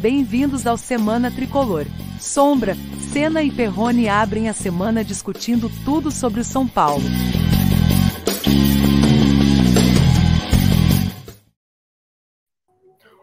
Bem-vindos 0.00 0.64
ao 0.64 0.78
Semana 0.78 1.28
Tricolor. 1.28 1.84
Sombra, 2.20 2.74
Senna 3.12 3.42
e 3.42 3.50
Perrone 3.50 4.08
abrem 4.08 4.48
a 4.48 4.52
semana 4.52 5.02
discutindo 5.02 5.68
tudo 5.84 6.12
sobre 6.12 6.40
o 6.40 6.44
São 6.44 6.68
Paulo. 6.68 7.02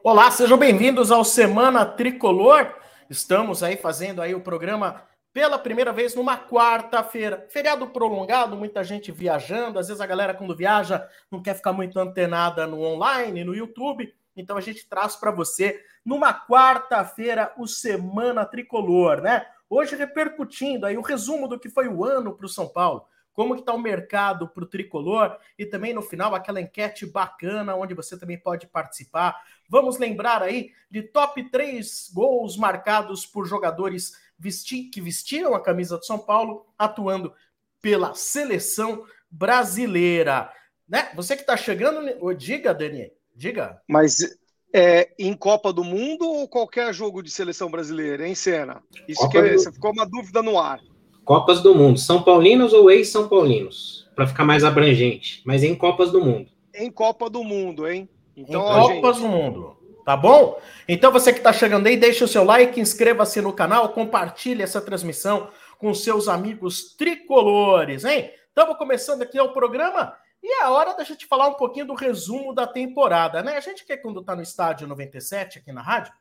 Olá, 0.03 0.29
sejam 0.31 0.57
bem-vindos 0.57 1.11
ao 1.11 1.23
Semana 1.23 1.85
Tricolor. 1.85 2.75
Estamos 3.09 3.63
aí 3.63 3.77
fazendo 3.77 4.21
aí 4.21 4.35
o 4.35 4.41
programa 4.41 5.01
pela 5.31 5.57
primeira 5.57 5.93
vez 5.93 6.13
numa 6.13 6.37
quarta-feira. 6.37 7.47
Feriado 7.49 7.87
prolongado, 7.87 8.57
muita 8.57 8.83
gente 8.83 9.13
viajando. 9.13 9.79
Às 9.79 9.87
vezes 9.87 10.01
a 10.01 10.05
galera, 10.05 10.33
quando 10.33 10.53
viaja, 10.53 11.07
não 11.31 11.41
quer 11.41 11.55
ficar 11.55 11.71
muito 11.71 11.97
antenada 11.97 12.67
no 12.67 12.81
online, 12.81 13.45
no 13.45 13.55
YouTube. 13.55 14.13
Então 14.35 14.57
a 14.57 14.61
gente 14.61 14.85
traz 14.89 15.15
para 15.15 15.31
você 15.31 15.81
numa 16.05 16.33
quarta-feira 16.33 17.51
o 17.57 17.67
Semana 17.67 18.45
Tricolor, 18.45 19.21
né? 19.21 19.47
Hoje 19.67 19.95
repercutindo 19.95 20.85
aí 20.85 20.95
o 20.95 21.01
resumo 21.01 21.47
do 21.47 21.59
que 21.59 21.69
foi 21.69 21.87
o 21.87 22.05
ano 22.05 22.35
para 22.35 22.45
o 22.45 22.49
São 22.49 22.67
Paulo. 22.67 23.07
Como 23.33 23.55
que 23.55 23.61
está 23.61 23.73
o 23.73 23.79
mercado 23.79 24.47
para 24.47 24.63
o 24.63 24.67
tricolor 24.67 25.37
e 25.59 25.65
também 25.65 25.93
no 25.93 26.01
final 26.01 26.33
aquela 26.33 26.61
enquete 26.61 27.05
bacana 27.05 27.75
onde 27.75 27.93
você 27.93 28.17
também 28.17 28.39
pode 28.39 28.67
participar. 28.67 29.35
Vamos 29.67 29.97
lembrar 29.97 30.41
aí 30.41 30.71
de 30.89 31.01
top 31.01 31.49
3 31.49 32.11
gols 32.13 32.55
marcados 32.55 33.25
por 33.25 33.45
jogadores 33.45 34.13
vesti 34.37 34.83
que 34.83 35.01
vestiram 35.01 35.53
a 35.53 35.61
camisa 35.61 35.97
do 35.97 36.05
São 36.05 36.19
Paulo, 36.19 36.65
atuando 36.77 37.33
pela 37.81 38.13
seleção 38.13 39.05
brasileira. 39.29 40.51
Né? 40.87 41.11
Você 41.15 41.35
que 41.35 41.41
está 41.41 41.57
chegando, 41.57 42.33
diga, 42.35 42.73
Dani, 42.73 43.11
diga. 43.33 43.81
Mas 43.87 44.37
é, 44.77 45.07
em 45.17 45.33
Copa 45.33 45.71
do 45.71 45.85
Mundo 45.85 46.29
ou 46.29 46.49
qualquer 46.49 46.93
jogo 46.93 47.23
de 47.23 47.31
seleção 47.31 47.71
brasileira, 47.71 48.27
hein, 48.27 48.35
Senna? 48.35 48.83
Isso 49.07 49.29
que 49.29 49.37
é, 49.37 49.53
do... 49.53 49.71
ficou 49.71 49.93
uma 49.93 50.05
dúvida 50.05 50.43
no 50.43 50.59
ar. 50.59 50.81
Copas 51.23 51.61
do 51.61 51.73
Mundo, 51.73 51.97
São 51.97 52.21
Paulinos 52.21 52.73
ou 52.73 52.91
ex-São 52.91 53.29
Paulinos? 53.29 54.05
Para 54.13 54.27
ficar 54.27 54.43
mais 54.43 54.65
abrangente, 54.65 55.41
mas 55.45 55.63
em 55.63 55.73
Copas 55.73 56.11
do 56.11 56.19
Mundo. 56.19 56.49
Em 56.73 56.91
Copa 56.91 57.29
do 57.29 57.41
Mundo, 57.41 57.87
hein? 57.87 58.09
Então, 58.35 58.61
em 58.61 58.95
Copas 58.95 59.15
gente... 59.15 59.25
do 59.25 59.31
Mundo. 59.31 59.77
Tá 60.05 60.17
bom? 60.17 60.59
Então 60.89 61.09
você 61.09 61.31
que 61.31 61.39
está 61.39 61.53
chegando 61.53 61.87
aí, 61.87 61.95
deixa 61.95 62.25
o 62.25 62.27
seu 62.27 62.43
like, 62.43 62.77
inscreva-se 62.77 63.41
no 63.41 63.53
canal, 63.53 63.87
compartilhe 63.89 64.61
essa 64.61 64.81
transmissão 64.81 65.47
com 65.79 65.93
seus 65.93 66.27
amigos 66.27 66.93
tricolores, 66.97 68.03
hein? 68.03 68.29
Estamos 68.49 68.77
começando 68.77 69.21
aqui 69.21 69.39
o 69.39 69.53
programa 69.53 70.13
e 70.47 70.61
é 70.61 70.67
hora 70.67 70.93
da 70.93 71.03
gente 71.03 71.25
falar 71.25 71.47
um 71.47 71.55
pouquinho 71.55 71.87
do 71.87 71.95
resumo 71.95 72.53
da 72.53 72.67
temporada, 72.67 73.41
né? 73.41 73.57
A 73.57 73.59
gente 73.59 73.83
que 73.83 73.97
quando 73.97 74.19
está 74.19 74.35
no 74.35 74.43
estádio 74.43 74.87
97 74.87 75.57
aqui 75.57 75.71
na 75.71 75.81
rádio, 75.81 76.13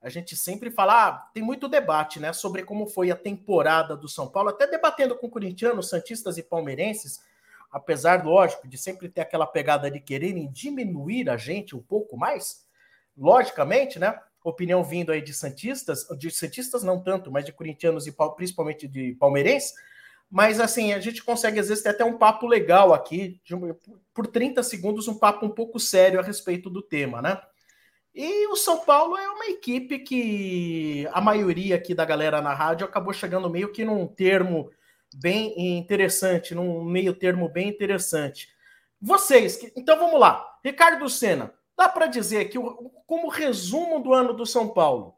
a 0.00 0.08
gente 0.08 0.36
sempre 0.36 0.70
fala, 0.70 1.08
ah, 1.08 1.30
tem 1.34 1.42
muito 1.42 1.68
debate, 1.68 2.20
né, 2.20 2.32
sobre 2.32 2.62
como 2.62 2.86
foi 2.86 3.10
a 3.10 3.16
temporada 3.16 3.96
do 3.96 4.08
São 4.08 4.28
Paulo, 4.28 4.50
até 4.50 4.66
debatendo 4.66 5.16
com 5.16 5.28
corintianos, 5.28 5.88
santistas 5.88 6.38
e 6.38 6.42
palmeirenses, 6.42 7.20
apesar, 7.68 8.24
lógico, 8.24 8.68
de 8.68 8.78
sempre 8.78 9.08
ter 9.08 9.22
aquela 9.22 9.46
pegada 9.46 9.90
de 9.90 9.98
quererem 9.98 10.48
diminuir 10.52 11.28
a 11.28 11.36
gente 11.36 11.74
um 11.74 11.82
pouco 11.82 12.16
mais, 12.16 12.64
logicamente, 13.18 13.98
né? 13.98 14.16
Opinião 14.44 14.84
vindo 14.84 15.10
aí 15.10 15.20
de 15.20 15.34
Santistas, 15.34 16.06
de 16.16 16.30
Santistas 16.30 16.84
não 16.84 17.02
tanto, 17.02 17.30
mas 17.30 17.44
de 17.44 17.52
corintianos 17.52 18.06
e 18.06 18.14
principalmente 18.36 18.86
de 18.86 19.14
palmeirenses. 19.14 19.72
Mas 20.32 20.58
assim, 20.58 20.94
a 20.94 21.00
gente 21.00 21.22
consegue 21.22 21.60
às 21.60 21.68
vezes 21.68 21.82
ter 21.82 21.90
até 21.90 22.04
um 22.04 22.16
papo 22.16 22.46
legal 22.46 22.94
aqui, 22.94 23.38
de, 23.44 23.54
por 24.14 24.26
30 24.26 24.62
segundos, 24.62 25.06
um 25.06 25.18
papo 25.18 25.44
um 25.44 25.50
pouco 25.50 25.78
sério 25.78 26.18
a 26.18 26.22
respeito 26.22 26.70
do 26.70 26.80
tema, 26.80 27.20
né? 27.20 27.38
E 28.14 28.46
o 28.48 28.56
São 28.56 28.80
Paulo 28.80 29.16
é 29.16 29.28
uma 29.28 29.46
equipe 29.46 29.98
que 29.98 31.06
a 31.12 31.20
maioria 31.20 31.76
aqui 31.76 31.94
da 31.94 32.04
galera 32.04 32.40
na 32.40 32.54
rádio 32.54 32.86
acabou 32.86 33.12
chegando 33.12 33.50
meio 33.50 33.72
que 33.72 33.84
num 33.84 34.06
termo 34.06 34.70
bem 35.14 35.78
interessante, 35.78 36.54
num 36.54 36.82
meio 36.82 37.14
termo 37.14 37.48
bem 37.48 37.68
interessante. 37.68 38.48
Vocês, 39.00 39.58
então 39.76 39.98
vamos 39.98 40.18
lá. 40.18 40.58
Ricardo 40.64 41.08
Senna, 41.08 41.52
Dá 41.76 41.88
para 41.88 42.06
dizer 42.06 42.44
que, 42.46 42.58
como 43.06 43.28
resumo 43.28 44.00
do 44.00 44.12
ano 44.12 44.32
do 44.32 44.44
São 44.46 44.68
Paulo, 44.68 45.16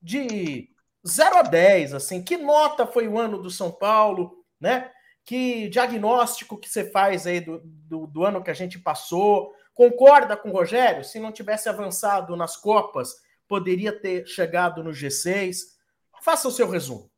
de 0.00 0.70
0 1.06 1.36
a 1.36 1.42
10, 1.42 1.94
assim, 1.94 2.22
que 2.22 2.36
nota 2.36 2.86
foi 2.86 3.08
o 3.08 3.18
ano 3.18 3.42
do 3.42 3.50
São 3.50 3.70
Paulo, 3.70 4.37
né? 4.60 4.90
Que 5.24 5.68
diagnóstico 5.68 6.58
que 6.58 6.68
você 6.68 6.90
faz 6.90 7.26
aí 7.26 7.40
do, 7.40 7.60
do, 7.64 8.06
do 8.06 8.24
ano 8.24 8.42
que 8.42 8.50
a 8.50 8.54
gente 8.54 8.78
passou? 8.78 9.52
Concorda 9.74 10.36
com 10.36 10.48
o 10.50 10.52
Rogério? 10.52 11.04
Se 11.04 11.20
não 11.20 11.30
tivesse 11.30 11.68
avançado 11.68 12.34
nas 12.34 12.56
Copas, 12.56 13.14
poderia 13.46 13.92
ter 13.92 14.26
chegado 14.26 14.82
no 14.82 14.90
G6? 14.90 15.58
Faça 16.22 16.48
o 16.48 16.52
seu 16.52 16.68
resumo. 16.68 17.10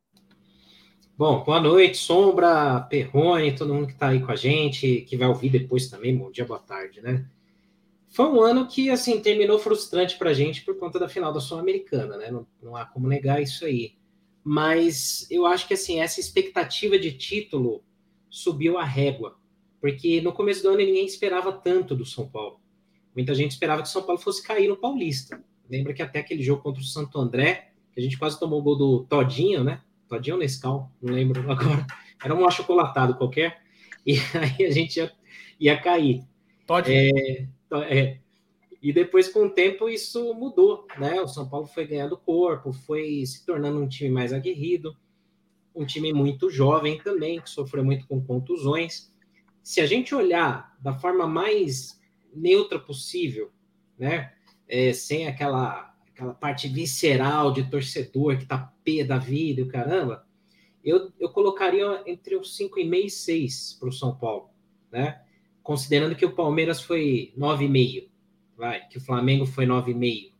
Bom, 1.17 1.43
boa 1.43 1.59
noite, 1.59 1.97
Sombra, 1.97 2.81
Perrone, 2.81 3.55
todo 3.55 3.73
mundo 3.73 3.87
que 3.87 3.93
está 3.93 4.09
aí 4.09 4.19
com 4.19 4.31
a 4.31 4.35
gente, 4.35 5.01
que 5.01 5.15
vai 5.15 5.27
ouvir 5.27 5.49
depois 5.49 5.87
também. 5.87 6.17
Bom 6.17 6.31
dia, 6.31 6.45
boa 6.45 6.59
tarde, 6.59 7.01
né? 7.01 7.25
Foi 8.09 8.25
um 8.25 8.41
ano 8.41 8.67
que, 8.67 8.89
assim, 8.89 9.21
terminou 9.21 9.57
frustrante 9.57 10.17
para 10.17 10.31
a 10.31 10.33
gente 10.33 10.63
por 10.63 10.77
conta 10.77 10.99
da 10.99 11.07
final 11.07 11.31
da 11.31 11.39
Sul-Americana, 11.39 12.17
né? 12.17 12.29
Não, 12.29 12.45
não 12.61 12.75
há 12.75 12.85
como 12.85 13.07
negar 13.07 13.41
isso 13.41 13.63
aí. 13.63 13.95
Mas 14.43 15.27
eu 15.29 15.45
acho 15.45 15.67
que, 15.67 15.73
assim, 15.73 15.99
essa 15.99 16.19
expectativa 16.19 16.97
de 16.97 17.11
título 17.11 17.83
subiu 18.29 18.77
a 18.77 18.83
régua. 18.83 19.37
Porque 19.79 20.21
no 20.21 20.31
começo 20.31 20.61
do 20.61 20.69
ano 20.69 20.77
ninguém 20.77 21.05
esperava 21.05 21.51
tanto 21.51 21.95
do 21.95 22.05
São 22.05 22.27
Paulo. 22.27 22.59
Muita 23.15 23.33
gente 23.33 23.51
esperava 23.51 23.81
que 23.81 23.87
o 23.87 23.91
São 23.91 24.03
Paulo 24.03 24.21
fosse 24.21 24.41
cair 24.43 24.67
no 24.67 24.77
Paulista. 24.77 25.43
Lembra 25.69 25.93
que 25.93 26.01
até 26.01 26.19
aquele 26.19 26.43
jogo 26.43 26.61
contra 26.61 26.81
o 26.81 26.85
Santo 26.85 27.19
André, 27.19 27.71
que 27.93 27.99
a 27.99 28.03
gente 28.03 28.17
quase 28.17 28.39
tomou 28.39 28.59
o 28.59 28.63
gol 28.63 28.77
do 28.77 29.03
Todinho, 29.05 29.63
né? 29.63 29.81
Todinho 30.07 30.35
ou 30.35 30.41
Nescau, 30.41 30.91
não 31.01 31.13
lembro 31.13 31.49
agora. 31.51 31.85
Era 32.23 32.35
um 32.35 32.45
achocolatado 32.45 33.15
qualquer. 33.15 33.61
E 34.05 34.13
aí 34.37 34.65
a 34.65 34.71
gente 34.71 34.97
ia, 34.97 35.11
ia 35.59 35.77
cair. 35.81 36.23
Todinho. 36.65 36.95
É, 37.15 37.47
é, 37.99 38.19
e 38.81 38.91
depois, 38.91 39.29
com 39.29 39.45
o 39.45 39.49
tempo, 39.49 39.87
isso 39.87 40.33
mudou, 40.33 40.87
né? 40.97 41.21
O 41.21 41.27
São 41.27 41.47
Paulo 41.47 41.67
foi 41.67 41.85
ganhando 41.85 42.17
corpo, 42.17 42.73
foi 42.73 43.23
se 43.25 43.45
tornando 43.45 43.79
um 43.79 43.87
time 43.87 44.09
mais 44.09 44.33
aguerrido, 44.33 44.97
um 45.75 45.85
time 45.85 46.11
muito 46.11 46.49
jovem 46.49 46.97
também, 46.97 47.39
que 47.39 47.49
sofreu 47.49 47.83
muito 47.83 48.07
com 48.07 48.19
contusões. 48.19 49.13
Se 49.61 49.79
a 49.81 49.85
gente 49.85 50.15
olhar 50.15 50.75
da 50.81 50.97
forma 50.97 51.27
mais 51.27 52.01
neutra 52.33 52.79
possível, 52.79 53.51
né? 53.97 54.33
É, 54.67 54.93
sem 54.93 55.27
aquela, 55.27 55.93
aquela 56.09 56.33
parte 56.33 56.67
visceral 56.67 57.51
de 57.51 57.69
torcedor 57.69 58.37
que 58.37 58.45
tá 58.45 58.73
pé 58.83 59.03
da 59.03 59.17
vida 59.17 59.59
e 59.59 59.63
o 59.63 59.67
caramba, 59.67 60.25
eu, 60.83 61.11
eu 61.19 61.29
colocaria 61.29 62.01
entre 62.07 62.35
os 62.35 62.57
5,5 62.57 63.05
e 63.05 63.09
6 63.09 63.77
para 63.79 63.89
o 63.89 63.91
São 63.91 64.15
Paulo, 64.15 64.49
né? 64.91 65.21
considerando 65.61 66.15
que 66.15 66.25
o 66.25 66.35
Palmeiras 66.35 66.81
foi 66.81 67.33
9,5, 67.37 68.09
vai, 68.61 68.87
que 68.87 68.99
o 68.99 69.01
Flamengo 69.01 69.47
foi 69.47 69.65
9,5, 69.65 70.31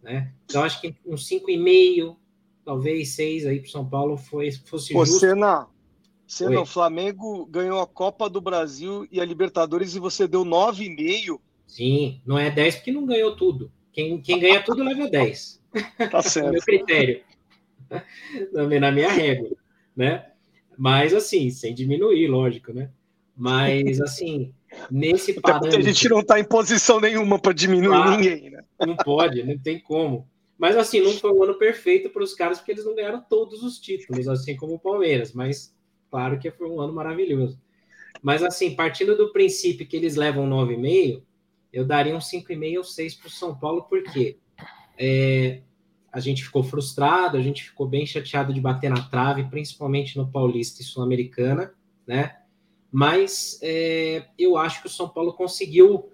né? 0.00 0.32
Então 0.44 0.62
acho 0.62 0.80
que 0.80 0.94
uns 1.04 1.28
5,5, 1.28 2.16
talvez 2.64 3.08
6 3.16 3.46
aí 3.46 3.58
para 3.58 3.68
São 3.68 3.84
Paulo 3.84 4.16
foi 4.16 4.52
fosse 4.52 4.92
Pô, 4.92 5.04
justo. 5.04 5.18
Senna, 5.18 5.66
Senna, 6.24 6.60
o 6.60 6.66
Flamengo 6.66 7.44
ganhou 7.46 7.80
a 7.80 7.86
Copa 7.86 8.30
do 8.30 8.40
Brasil 8.40 9.08
e 9.10 9.20
a 9.20 9.24
Libertadores 9.24 9.96
e 9.96 9.98
você 9.98 10.28
deu 10.28 10.44
9,5. 10.44 11.40
Sim, 11.66 12.22
não 12.24 12.38
é 12.38 12.48
10 12.48 12.76
porque 12.76 12.92
não 12.92 13.04
ganhou 13.04 13.34
tudo. 13.34 13.72
Quem, 13.92 14.20
quem 14.20 14.38
ganha 14.38 14.62
tudo 14.62 14.84
leva 14.84 15.10
10. 15.10 15.58
Tá 16.10 16.22
certo. 16.22 16.52
meu 16.52 16.62
critério. 16.62 17.24
Na 18.52 18.92
minha 18.92 19.10
régua, 19.10 19.50
né? 19.96 20.30
Mas 20.76 21.12
assim, 21.12 21.50
sem 21.50 21.74
diminuir, 21.74 22.28
lógico, 22.28 22.72
né? 22.72 22.90
Mas, 23.36 23.98
assim, 24.00 24.54
nesse 24.90 25.40
parâmetro... 25.40 25.78
A 25.78 25.82
gente 25.82 26.08
não 26.08 26.20
está 26.20 26.38
em 26.38 26.44
posição 26.44 27.00
nenhuma 27.00 27.38
para 27.38 27.52
diminuir 27.52 27.88
claro, 27.88 28.10
ninguém, 28.10 28.50
né? 28.50 28.62
Não 28.86 28.96
pode, 28.96 29.42
não 29.42 29.58
tem 29.58 29.80
como. 29.80 30.28
Mas, 30.58 30.76
assim, 30.76 31.00
não 31.00 31.12
foi 31.12 31.32
um 31.32 31.42
ano 31.42 31.54
perfeito 31.54 32.10
para 32.10 32.22
os 32.22 32.34
caras, 32.34 32.58
porque 32.58 32.72
eles 32.72 32.84
não 32.84 32.94
ganharam 32.94 33.22
todos 33.28 33.62
os 33.62 33.78
títulos, 33.78 34.26
assim 34.26 34.56
como 34.56 34.74
o 34.74 34.78
Palmeiras. 34.78 35.32
Mas, 35.32 35.74
claro 36.10 36.38
que 36.38 36.50
foi 36.50 36.68
um 36.68 36.80
ano 36.80 36.92
maravilhoso. 36.92 37.60
Mas, 38.20 38.42
assim, 38.42 38.74
partindo 38.74 39.16
do 39.16 39.32
princípio 39.32 39.86
que 39.86 39.96
eles 39.96 40.16
levam 40.16 40.48
9,5, 40.48 41.22
eu 41.72 41.84
daria 41.84 42.16
um 42.16 42.18
5,5 42.18 42.78
ou 42.78 42.84
6 42.84 43.14
para 43.14 43.28
o 43.28 43.30
São 43.30 43.54
Paulo, 43.54 43.82
porque 43.88 44.38
é, 44.98 45.60
a 46.12 46.18
gente 46.18 46.42
ficou 46.42 46.64
frustrado, 46.64 47.36
a 47.36 47.42
gente 47.42 47.62
ficou 47.62 47.86
bem 47.86 48.04
chateado 48.04 48.52
de 48.52 48.60
bater 48.60 48.90
na 48.90 49.02
trave, 49.08 49.44
principalmente 49.44 50.16
no 50.16 50.30
Paulista 50.30 50.82
e 50.82 50.84
Sul-Americana, 50.84 51.72
né? 52.06 52.37
Mas 52.90 53.58
é, 53.62 54.28
eu 54.38 54.56
acho 54.56 54.80
que 54.80 54.86
o 54.86 54.90
São 54.90 55.08
Paulo 55.08 55.32
conseguiu 55.32 56.10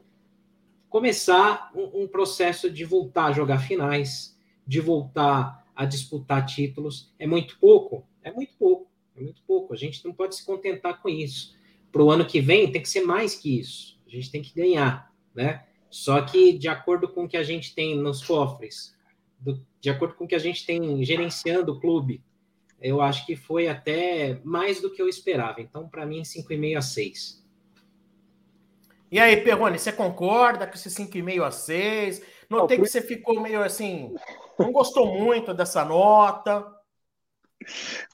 começar 0.88 1.70
um, 1.74 2.02
um, 2.02 2.08
processo 2.08 2.70
de 2.70 2.84
voltar 2.84 3.26
a 3.26 3.32
jogar 3.32 3.58
finais, 3.58 4.38
de 4.66 4.80
voltar 4.80 5.66
a 5.74 5.84
disputar 5.84 6.44
títulos. 6.46 7.12
É 7.18 7.26
muito 7.26 7.58
pouco? 7.58 8.06
É 8.22 8.30
muito 8.32 8.54
pouco, 8.58 8.88
é 9.16 9.20
muito 9.20 9.42
pouco. 9.46 9.72
A 9.72 9.76
gente 9.76 10.04
não 10.04 10.12
pode 10.12 10.36
se 10.36 10.44
contentar 10.44 11.00
com 11.00 11.08
isso. 11.08 11.54
Para 11.90 12.02
o 12.02 12.10
ano 12.10 12.24
que 12.24 12.40
vem 12.40 12.70
tem 12.70 12.82
que 12.82 12.88
ser 12.88 13.02
mais 13.02 13.34
que 13.34 13.58
isso. 13.58 13.98
A 14.06 14.10
gente 14.10 14.30
tem 14.30 14.42
que 14.42 14.54
ganhar, 14.54 15.12
né? 15.34 15.64
Só 15.90 16.20
que 16.22 16.52
de 16.58 16.68
acordo 16.68 17.08
com 17.08 17.24
o 17.24 17.28
que 17.28 17.36
a 17.36 17.42
gente 17.42 17.74
tem 17.74 17.96
nos 17.96 18.24
cofres 18.24 18.94
do, 19.38 19.64
de 19.80 19.90
acordo 19.90 20.14
com 20.14 20.24
o 20.24 20.28
que 20.28 20.34
a 20.34 20.40
gente 20.40 20.64
tem 20.64 21.04
gerenciando 21.04 21.72
o 21.72 21.80
clube, 21.80 22.22
eu 22.80 23.00
acho 23.00 23.24
que 23.26 23.36
foi 23.36 23.68
até 23.68 24.40
mais 24.44 24.80
do 24.80 24.90
que 24.90 25.00
eu 25.00 25.08
esperava. 25.08 25.60
Então, 25.60 25.88
para 25.88 26.04
mim, 26.06 26.22
5,5 26.22 26.76
a 26.76 26.82
6. 26.82 27.44
E 29.10 29.18
aí, 29.20 29.36
Perrone, 29.36 29.78
você 29.78 29.92
concorda 29.92 30.66
com 30.66 30.74
esse 30.74 30.88
5,5 30.88 31.42
a 31.44 31.50
6? 31.50 32.22
Notei 32.50 32.78
que 32.78 32.86
você 32.86 33.00
ficou 33.00 33.40
meio 33.40 33.62
assim, 33.62 34.14
não 34.58 34.72
gostou 34.72 35.18
muito 35.18 35.54
dessa 35.54 35.84
nota. 35.84 36.66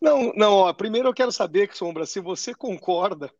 Não, 0.00 0.32
não, 0.34 0.52
ó, 0.54 0.72
primeiro 0.72 1.08
eu 1.08 1.14
quero 1.14 1.32
saber, 1.32 1.74
Sombra, 1.74 2.06
se 2.06 2.20
você 2.20 2.54
concorda 2.54 3.32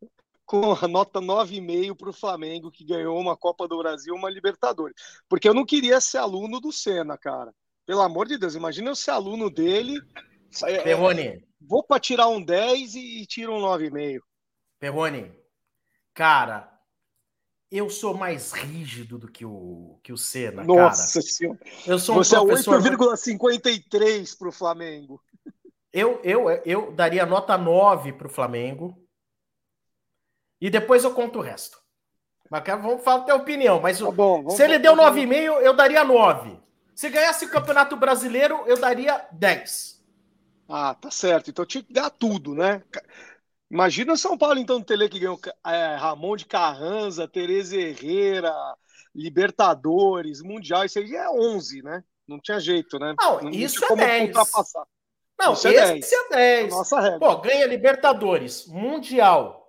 com 0.45 0.73
a 0.73 0.87
nota 0.87 1.21
9,5 1.21 1.95
para 1.95 2.09
o 2.09 2.13
Flamengo, 2.13 2.71
que 2.71 2.83
ganhou 2.83 3.17
uma 3.17 3.37
Copa 3.37 3.67
do 3.67 3.77
Brasil, 3.77 4.13
uma 4.13 4.29
Libertadores. 4.29 4.95
Porque 5.29 5.47
eu 5.47 5.53
não 5.53 5.65
queria 5.65 6.01
ser 6.01 6.17
aluno 6.17 6.59
do 6.59 6.71
Senna, 6.71 7.17
cara. 7.17 7.53
Pelo 7.85 8.01
amor 8.01 8.27
de 8.27 8.37
Deus, 8.37 8.55
imagina 8.55 8.89
eu 8.89 8.95
ser 8.95 9.11
aluno 9.11 9.49
dele. 9.49 10.01
É, 10.63 10.81
Perrone. 10.81 11.45
Vou 11.59 11.83
para 11.83 11.99
tirar 11.99 12.27
um 12.27 12.41
10 12.41 12.95
e, 12.95 13.21
e 13.21 13.25
tiro 13.25 13.53
um 13.53 13.61
9,5. 13.61 14.19
Perrone, 14.79 15.31
cara, 16.13 16.71
eu 17.71 17.89
sou 17.89 18.13
mais 18.13 18.51
rígido 18.51 19.17
do 19.17 19.31
que 19.31 19.45
o, 19.45 19.99
que 20.03 20.11
o 20.11 20.17
Senna, 20.17 20.63
Nossa 20.63 21.13
cara. 21.13 21.25
senhora. 21.25 21.59
Eu 21.85 21.97
sou 21.97 22.15
um 22.15 22.23
Você 22.23 22.35
professor... 22.35 22.75
é 22.75 22.89
8,53 22.89 24.37
para 24.37 24.49
o 24.49 24.51
Flamengo. 24.51 25.21
Eu, 25.93 26.19
eu, 26.23 26.49
eu 26.65 26.91
daria 26.91 27.25
nota 27.25 27.57
9 27.57 28.13
para 28.13 28.27
o 28.27 28.29
Flamengo. 28.29 28.97
E 30.59 30.69
depois 30.69 31.03
eu 31.03 31.13
conto 31.13 31.39
o 31.39 31.41
resto. 31.41 31.79
Mas 32.49 32.63
vamos 32.65 33.03
falar 33.03 33.31
a 33.31 33.35
opinião. 33.35 33.79
Mas 33.79 33.99
tá 33.99 34.11
bom, 34.11 34.49
se 34.49 34.61
ele 34.61 34.77
deu 34.77 34.93
9,5, 34.93 35.61
eu 35.61 35.73
daria 35.73 36.03
9. 36.03 36.59
Se 36.93 37.09
ganhasse 37.09 37.45
o 37.45 37.49
Campeonato 37.49 37.95
Brasileiro, 37.95 38.63
eu 38.67 38.77
daria 38.77 39.25
10. 39.31 40.00
Ah, 40.71 40.95
tá 40.95 41.11
certo. 41.11 41.49
Então 41.49 41.65
tinha 41.65 41.83
que 41.83 41.91
dar 41.91 42.09
tudo, 42.09 42.55
né? 42.55 42.81
Imagina 43.69 44.15
São 44.15 44.37
Paulo, 44.37 44.57
então, 44.57 44.81
Tele 44.81 45.09
que 45.09 45.19
ganhou 45.19 45.39
é, 45.65 45.95
Ramon 45.95 46.35
de 46.35 46.45
Carranza, 46.45 47.27
Tereza 47.27 47.75
Herrera, 47.75 48.53
Libertadores, 49.13 50.41
Mundial. 50.41 50.85
Isso 50.85 50.99
aí 50.99 51.15
é 51.15 51.29
11, 51.29 51.81
né? 51.81 52.03
Não 52.27 52.39
tinha 52.39 52.59
jeito, 52.59 52.97
né? 52.97 53.13
Não, 53.19 53.41
não 53.41 53.49
isso 53.49 53.83
é 53.83 53.95
10. 53.95 54.27
Ultrapassar. 54.27 54.85
Não, 55.37 55.53
isso 55.53 55.67
é 55.67 55.73
esse 55.73 56.11
10. 56.11 56.13
é 56.13 56.29
10. 56.29 56.73
Nossa 56.73 56.99
regra. 57.01 57.19
Pô, 57.19 57.37
ganha 57.37 57.65
Libertadores, 57.65 58.65
Mundial, 58.67 59.60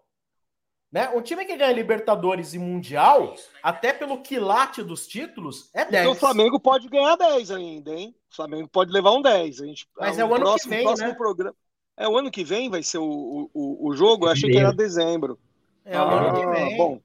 né? 0.93 1.09
Um 1.09 1.23
time 1.23 1.47
que 1.47 1.57
ganha 1.57 1.73
Libertadores 1.73 2.53
e 2.53 2.59
Mundial, 2.59 3.35
até 3.63 3.95
pelo 3.95 4.21
quilate 4.21 4.83
dos 4.83 5.07
títulos, 5.07 5.71
é 5.73 5.87
10. 5.87 6.03
Então 6.03 6.13
o 6.13 6.15
Flamengo 6.15 6.61
pode 6.61 6.87
ganhar 6.89 7.17
10 7.17 7.51
ainda, 7.51 7.95
hein? 7.95 8.15
O 8.31 8.37
Flamengo 8.37 8.69
pode 8.69 8.93
levar 8.93 9.13
um 9.13 9.23
10. 9.23 9.63
A 9.63 9.67
gente, 9.67 9.89
Mas 9.99 10.19
é 10.19 10.25
o 10.25 10.35
ano 10.35 10.45
próximo, 10.45 10.71
que 10.71 10.77
vem, 10.77 10.85
próximo 10.85 11.09
né? 11.09 11.15
Programa, 11.15 11.57
é 11.97 12.07
o 12.07 12.19
ano 12.19 12.31
que 12.31 12.45
vem 12.45 12.69
vai 12.69 12.83
ser 12.83 12.99
o, 12.99 13.51
o, 13.55 13.89
o 13.89 13.97
jogo? 13.97 14.27
Eu 14.27 14.33
achei 14.33 14.51
que 14.51 14.59
era 14.59 14.71
dezembro. 14.71 15.39
É 15.83 15.99
o 15.99 16.03
ah, 16.03 16.21
ano 16.21 16.39
que 16.39 16.47
vem. 16.47 16.77
Bom, 16.77 17.01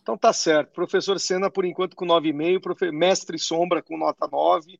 então 0.00 0.16
tá 0.16 0.32
certo. 0.32 0.70
Professor 0.70 1.18
Senna, 1.18 1.50
por 1.50 1.64
enquanto, 1.64 1.96
com 1.96 2.06
9,5. 2.06 2.60
Profe... 2.60 2.92
Mestre 2.92 3.36
Sombra, 3.36 3.82
com 3.82 3.98
nota 3.98 4.28
9. 4.30 4.78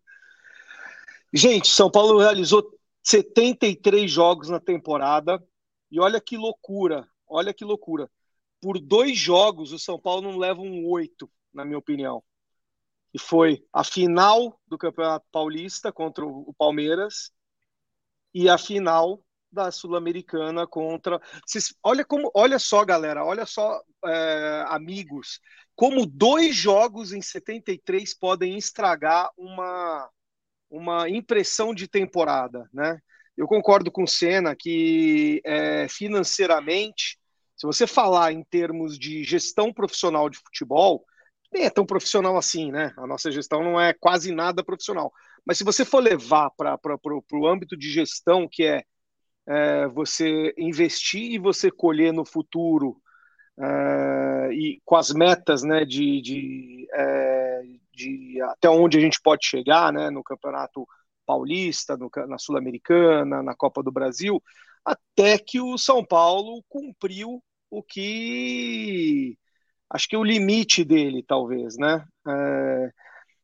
Gente, 1.32 1.68
São 1.68 1.90
Paulo 1.90 2.20
realizou 2.20 2.72
73 3.02 4.08
jogos 4.08 4.48
na 4.48 4.60
temporada. 4.60 5.42
E 5.90 5.98
olha 5.98 6.20
que 6.20 6.36
loucura. 6.36 7.06
Olha 7.28 7.52
que 7.52 7.64
loucura 7.64 8.08
por 8.60 8.78
dois 8.78 9.16
jogos, 9.16 9.72
o 9.72 9.78
São 9.78 9.98
Paulo 9.98 10.22
não 10.22 10.38
leva 10.38 10.60
um 10.60 10.86
oito, 10.86 11.30
na 11.52 11.64
minha 11.64 11.78
opinião. 11.78 12.22
E 13.12 13.18
foi 13.18 13.64
a 13.72 13.82
final 13.82 14.60
do 14.66 14.76
Campeonato 14.76 15.26
Paulista 15.32 15.92
contra 15.92 16.26
o 16.26 16.54
Palmeiras 16.58 17.30
e 18.34 18.48
a 18.48 18.58
final 18.58 19.24
da 19.50 19.70
Sul-Americana 19.70 20.66
contra. 20.66 21.20
olha 21.82 22.04
como, 22.04 22.30
olha 22.34 22.58
só, 22.58 22.84
galera, 22.84 23.24
olha 23.24 23.46
só, 23.46 23.82
é, 24.04 24.64
amigos, 24.68 25.40
como 25.74 26.04
dois 26.04 26.54
jogos 26.54 27.12
em 27.12 27.22
73 27.22 28.14
podem 28.18 28.56
estragar 28.56 29.30
uma 29.36 30.10
uma 30.70 31.08
impressão 31.08 31.74
de 31.74 31.88
temporada, 31.88 32.68
né? 32.72 32.98
Eu 33.36 33.46
concordo 33.46 33.90
com 33.90 34.02
o 34.02 34.08
Senna 34.08 34.54
que 34.54 35.40
é, 35.44 35.88
financeiramente 35.88 37.17
se 37.58 37.66
você 37.66 37.88
falar 37.88 38.32
em 38.32 38.44
termos 38.44 38.96
de 38.96 39.24
gestão 39.24 39.72
profissional 39.72 40.30
de 40.30 40.38
futebol, 40.38 41.04
nem 41.52 41.64
é 41.64 41.70
tão 41.70 41.84
profissional 41.84 42.36
assim, 42.36 42.70
né? 42.70 42.94
A 42.96 43.06
nossa 43.06 43.32
gestão 43.32 43.64
não 43.64 43.80
é 43.80 43.92
quase 43.92 44.32
nada 44.32 44.62
profissional. 44.62 45.12
Mas 45.44 45.58
se 45.58 45.64
você 45.64 45.84
for 45.84 46.00
levar 46.00 46.50
para 46.50 46.78
o 47.32 47.46
âmbito 47.46 47.76
de 47.76 47.90
gestão, 47.90 48.46
que 48.48 48.64
é, 48.64 48.84
é, 49.46 49.88
você 49.88 50.54
investir 50.56 51.32
e 51.32 51.38
você 51.38 51.68
colher 51.68 52.12
no 52.12 52.24
futuro, 52.24 53.02
é, 53.58 54.52
e 54.52 54.80
com 54.84 54.94
as 54.94 55.10
metas 55.12 55.64
né, 55.64 55.84
de, 55.84 56.20
de, 56.22 56.86
é, 56.94 57.62
de, 57.92 58.40
até 58.42 58.70
onde 58.70 58.98
a 58.98 59.00
gente 59.00 59.20
pode 59.20 59.44
chegar 59.44 59.92
né, 59.92 60.10
no 60.10 60.22
Campeonato 60.22 60.86
Paulista, 61.26 61.96
no, 61.96 62.08
na 62.28 62.38
Sul-Americana, 62.38 63.42
na 63.42 63.54
Copa 63.56 63.82
do 63.82 63.90
Brasil, 63.90 64.40
até 64.84 65.38
que 65.38 65.60
o 65.60 65.76
São 65.76 66.04
Paulo 66.04 66.62
cumpriu 66.68 67.42
o 67.70 67.82
que 67.82 69.36
acho 69.90 70.08
que 70.08 70.14
é 70.14 70.18
o 70.18 70.24
limite 70.24 70.84
dele, 70.84 71.22
talvez, 71.22 71.76
né? 71.78 72.04
É, 72.26 72.92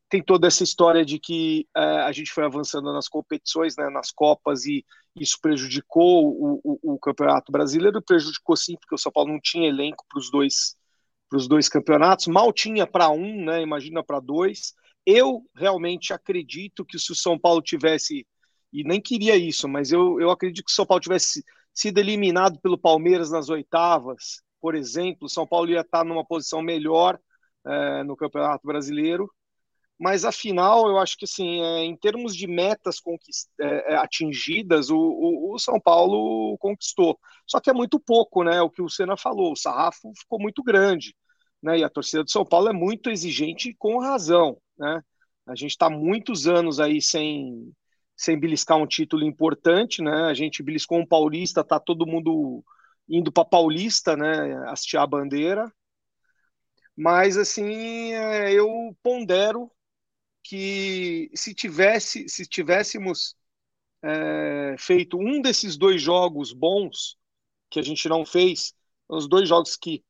tem 0.09 0.23
toda 0.23 0.47
essa 0.47 0.63
história 0.63 1.03
de 1.03 1.19
que 1.19 1.67
é, 1.75 1.81
a 2.01 2.11
gente 2.11 2.31
foi 2.31 2.45
avançando 2.45 2.93
nas 2.93 3.07
competições, 3.07 3.75
né, 3.75 3.89
nas 3.89 4.11
Copas, 4.11 4.65
e 4.65 4.85
isso 5.15 5.37
prejudicou 5.41 6.27
o, 6.27 6.61
o, 6.63 6.93
o 6.93 6.99
Campeonato 6.99 7.51
Brasileiro, 7.51 8.01
prejudicou 8.01 8.55
sim, 8.55 8.75
porque 8.79 8.95
o 8.95 8.97
São 8.97 9.11
Paulo 9.11 9.31
não 9.31 9.39
tinha 9.41 9.67
elenco 9.67 10.05
para 10.07 10.19
os 10.19 10.29
dois, 10.29 10.75
os 11.33 11.47
dois 11.47 11.67
campeonatos, 11.67 12.27
mal 12.27 12.53
tinha 12.53 12.85
para 12.85 13.09
um, 13.09 13.45
né, 13.45 13.61
imagina 13.61 14.03
para 14.03 14.19
dois. 14.19 14.73
Eu 15.05 15.43
realmente 15.55 16.13
acredito 16.13 16.85
que 16.85 16.99
se 16.99 17.11
o 17.11 17.15
São 17.15 17.37
Paulo 17.37 17.61
tivesse, 17.61 18.25
e 18.71 18.83
nem 18.83 19.01
queria 19.01 19.35
isso, 19.35 19.67
mas 19.67 19.91
eu, 19.91 20.19
eu 20.19 20.29
acredito 20.29 20.65
que 20.65 20.71
o 20.71 20.75
São 20.75 20.85
Paulo 20.85 21.01
tivesse 21.01 21.43
sido 21.75 21.99
eliminado 21.99 22.59
pelo 22.61 22.77
Palmeiras 22.77 23.29
nas 23.29 23.49
oitavas, 23.49 24.41
por 24.61 24.73
exemplo, 24.73 25.29
São 25.29 25.45
Paulo 25.45 25.69
ia 25.69 25.81
estar 25.81 26.03
numa 26.03 26.25
posição 26.25 26.61
melhor 26.61 27.19
é, 27.67 28.03
no 28.03 28.15
Campeonato 28.15 28.65
Brasileiro. 28.65 29.29
Mas 29.99 30.25
afinal, 30.25 30.87
eu 30.87 30.97
acho 30.97 31.17
que 31.17 31.25
assim, 31.25 31.61
é, 31.61 31.83
em 31.85 31.95
termos 31.95 32.35
de 32.35 32.47
metas 32.47 32.97
é, 33.61 33.93
é, 33.93 33.95
atingidas, 33.97 34.89
o, 34.89 34.97
o, 34.97 35.53
o, 35.53 35.59
São 35.59 35.79
Paulo 35.79 36.57
conquistou. 36.57 37.17
Só 37.47 37.59
que 37.59 37.69
é 37.69 37.73
muito 37.73 37.99
pouco, 37.99 38.43
né? 38.43 38.61
O 38.61 38.69
que 38.69 38.81
o 38.81 38.89
Senna 38.89 39.15
falou, 39.15 39.53
o 39.53 39.55
sarrafo 39.55 40.11
ficou 40.17 40.39
muito 40.39 40.63
grande, 40.63 41.15
né? 41.61 41.79
E 41.79 41.83
a 41.83 41.89
torcida 41.89 42.23
do 42.23 42.31
São 42.31 42.45
Paulo 42.45 42.69
é 42.69 42.73
muito 42.73 43.09
exigente 43.09 43.73
com 43.77 43.99
razão, 43.99 44.57
né? 44.77 45.01
A 45.47 45.55
gente 45.55 45.71
está 45.71 45.89
muitos 45.89 46.47
anos 46.47 46.79
aí 46.79 47.01
sem 47.01 47.71
sem 48.15 48.39
beliscar 48.39 48.77
um 48.77 48.87
título 48.87 49.23
importante, 49.25 50.01
né? 50.01 50.23
A 50.23 50.33
gente 50.33 50.63
beliscou 50.63 50.99
um 50.99 51.05
paulista, 51.05 51.63
tá 51.63 51.79
todo 51.79 52.07
mundo 52.07 52.63
indo 53.09 53.31
para 53.31 53.45
Paulista, 53.45 54.15
né? 54.15 54.55
Assistir 54.69 54.97
a 54.97 55.05
bandeira. 55.05 55.71
Mas 56.95 57.37
assim, 57.37 58.13
é, 58.13 58.53
eu 58.53 58.95
pondero 59.03 59.69
que 60.43 61.29
se 61.35 61.53
tivesse, 61.53 62.29
se 62.29 62.45
tivéssemos 62.45 63.35
é, 64.01 64.75
feito 64.77 65.17
um 65.17 65.41
desses 65.41 65.77
dois 65.77 66.01
jogos 66.01 66.53
bons 66.53 67.17
que 67.69 67.79
a 67.79 67.83
gente 67.83 68.07
não 68.07 68.25
fez, 68.25 68.73
os 69.09 69.27
dois 69.27 69.49
jogos 69.49 69.75
que 69.75 70.03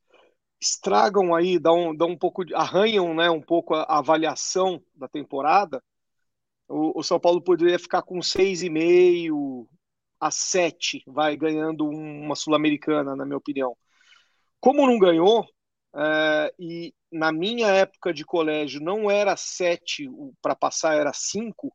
estragam 0.62 1.34
aí, 1.34 1.58
dão, 1.58 1.96
dão 1.96 2.10
um 2.10 2.18
pouco, 2.18 2.44
arranham, 2.54 3.14
né, 3.14 3.30
um 3.30 3.42
pouco 3.42 3.74
a 3.74 4.00
avaliação 4.00 4.82
da 4.96 5.08
temporada 5.08 5.82
o, 6.68 7.00
o 7.00 7.04
São 7.04 7.20
Paulo 7.20 7.42
poderia 7.42 7.80
ficar 7.80 8.02
com 8.02 8.20
6,5 8.20 9.68
a 10.20 10.32
7, 10.32 11.04
vai 11.08 11.36
ganhando 11.36 11.88
uma 11.88 12.36
Sul-Americana, 12.36 13.16
na 13.16 13.26
minha 13.26 13.38
opinião. 13.38 13.76
Como 14.60 14.88
não 14.88 14.98
ganhou, 14.98 15.46
é, 15.96 16.54
e 16.60 16.94
na 17.12 17.32
minha 17.32 17.68
época 17.68 18.14
de 18.14 18.26
colégio 18.26 18.82
não 18.82 19.10
era 19.10 19.36
7 19.38 20.10
para 20.42 20.56
passar, 20.56 20.96
era 20.96 21.12
5, 21.14 21.74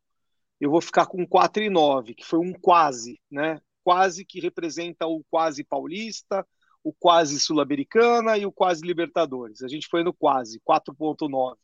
eu 0.61 0.71
vou 0.71 0.81
ficar 0.81 1.07
com 1.07 1.27
4,9, 1.27 2.15
que 2.15 2.25
foi 2.25 2.39
um 2.39 2.53
quase, 2.53 3.21
né? 3.31 3.61
Quase 3.83 4.25
que 4.25 4.41
representa 4.41 5.07
o 5.07 5.25
quase 5.31 5.65
paulista, 5.65 6.47
o 6.85 6.93
quase 6.93 7.41
sul-americana 7.41 8.37
e 8.37 8.45
o 8.45 8.53
quase 8.53 8.87
Libertadores. 8.87 9.63
A 9.63 9.69
gente 9.69 9.89
foi 9.89 10.05
no 10.05 10.13
quase, 10.13 10.61
4,9. 10.61 11.57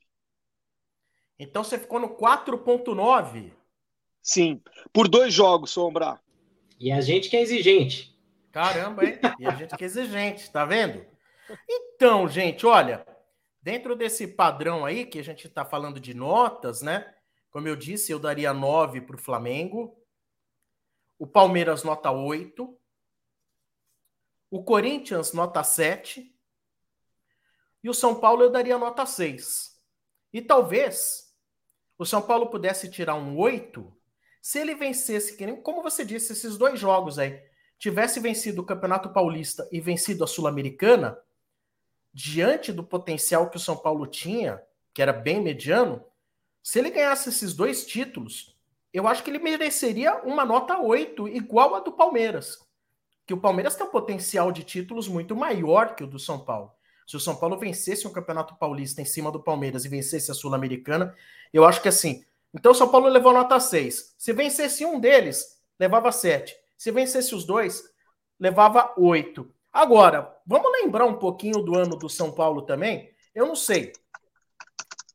Então 1.39 1.63
você 1.63 1.79
ficou 1.79 2.01
no 2.01 2.17
4.9? 2.17 3.53
Sim, 4.23 4.61
por 4.93 5.09
dois 5.09 5.33
jogos, 5.33 5.71
Sombra. 5.71 6.21
E 6.81 6.91
a 6.91 7.01
gente 7.01 7.29
que 7.29 7.37
é 7.37 7.43
exigente. 7.43 8.19
Caramba, 8.51 9.05
hein? 9.05 9.19
E 9.39 9.47
a 9.47 9.55
gente 9.55 9.77
que 9.77 9.85
é 9.85 9.87
exigente, 9.87 10.51
tá 10.51 10.65
vendo? 10.65 11.05
Então, 11.69 12.27
gente, 12.27 12.67
olha, 12.67 13.07
dentro 13.63 13.95
desse 13.95 14.27
padrão 14.27 14.85
aí 14.85 15.05
que 15.05 15.19
a 15.19 15.25
gente 15.25 15.47
está 15.47 15.65
falando 15.65 16.01
de 16.01 16.15
notas, 16.15 16.83
né? 16.83 17.15
Como 17.51 17.69
eu 17.69 17.77
disse, 17.77 18.13
eu 18.13 18.19
daria 18.19 18.53
9 18.53 19.03
para 19.03 19.17
o 19.17 19.19
Flamengo. 19.19 19.97
O 21.19 21.27
Palmeiras, 21.27 21.83
nota 21.83 22.11
8. 22.11 22.77
O 24.51 24.65
Corinthians, 24.65 25.33
nota 25.33 25.63
7. 25.63 26.35
E 27.83 27.89
o 27.89 27.95
São 27.95 28.15
Paulo, 28.15 28.43
eu 28.43 28.51
daria 28.51 28.77
nota 28.77 29.07
6. 29.07 29.81
E 30.33 30.43
talvez 30.43 31.26
o 31.99 32.05
São 32.05 32.23
Paulo 32.23 32.49
pudesse 32.49 32.91
tirar 32.91 33.15
um 33.15 33.37
8 33.37 33.97
se 34.47 34.61
ele 34.61 34.77
vencesse, 34.77 35.37
como 35.57 35.83
você 35.83 36.05
disse, 36.05 36.33
esses 36.33 36.57
dois 36.57 36.79
jogos 36.79 37.19
aí, 37.19 37.43
tivesse 37.81 38.21
vencido 38.21 38.63
o 38.63 38.65
Campeonato 38.65 39.11
Paulista 39.11 39.69
e 39.73 39.81
vencido 39.81 40.23
a 40.23 40.27
Sul-Americana, 40.29 41.19
diante 42.13 42.73
do 42.73 42.85
potencial 42.85 43.51
que 43.51 43.57
o 43.57 43.61
São 43.61 43.77
Paulo 43.77 44.07
tinha, 44.07 44.63
que 44.95 45.03
era 45.03 45.13
bem 45.13 45.43
mediano, 45.43 46.05
se 46.63 46.79
ele 46.79 46.91
ganhasse 46.91 47.29
esses 47.29 47.55
dois 47.55 47.85
títulos, 47.85 48.57
eu 48.93 49.09
acho 49.09 49.25
que 49.25 49.31
ele 49.31 49.41
mereceria 49.41 50.17
uma 50.23 50.45
nota 50.45 50.79
8, 50.79 51.27
igual 51.27 51.75
a 51.75 51.81
do 51.81 51.91
Palmeiras. 51.91 52.59
Que 53.27 53.35
o 53.35 53.41
Palmeiras 53.41 53.75
tem 53.75 53.85
um 53.85 53.91
potencial 53.91 54.53
de 54.53 54.63
títulos 54.63 55.09
muito 55.09 55.35
maior 55.35 55.97
que 55.97 56.05
o 56.05 56.07
do 56.07 56.21
São 56.21 56.39
Paulo. 56.45 56.73
Se 57.07 57.17
o 57.17 57.21
São 57.21 57.37
Paulo 57.37 57.57
vencesse 57.57 58.07
um 58.07 58.13
Campeonato 58.13 58.57
Paulista 58.57 59.01
em 59.01 59.05
cima 59.05 59.31
do 59.31 59.41
Palmeiras 59.41 59.85
e 59.85 59.89
vencesse 59.89 60.31
a 60.31 60.35
Sul-Americana, 60.35 61.15
eu 61.53 61.65
acho 61.65 61.81
que 61.81 61.89
assim, 61.89 62.25
então 62.53 62.73
o 62.73 62.75
São 62.75 62.89
Paulo 62.89 63.09
levou 63.09 63.33
nota 63.33 63.61
6. 63.61 64.15
Se 64.19 64.33
vencesse 64.33 64.85
um 64.85 64.99
deles, 64.99 65.61
levava 65.79 66.11
7. 66.11 66.57
Se 66.77 66.91
vencesse 66.91 67.35
os 67.35 67.45
dois, 67.45 67.85
levava 68.41 68.93
8. 68.97 69.49
Agora, 69.73 70.35
vamos 70.47 70.73
lembrar 70.73 71.05
um 71.05 71.19
pouquinho 71.19 71.63
do 71.63 71.77
ano 71.77 71.97
do 71.97 72.09
São 72.09 72.33
Paulo 72.33 72.63
também? 72.63 73.15
Eu 73.35 73.47
não 73.47 73.55
sei 73.55 73.93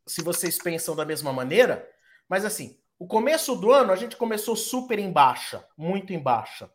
se 0.06 0.22
vocês 0.22 0.58
pensam 0.58 0.96
da 0.96 1.04
mesma 1.04 1.34
maneira, 1.34 1.90
mas 2.30 2.46
assim, 2.46 2.78
o 3.00 3.08
começo 3.08 3.56
do 3.56 3.72
ano 3.72 3.92
a 3.92 3.96
gente 3.96 4.16
começou 4.16 4.56
super 4.56 5.00
em 5.00 5.12
baixa, 5.12 5.68
muito 5.76 6.14
em 6.14 6.20
baixa. 6.20 6.72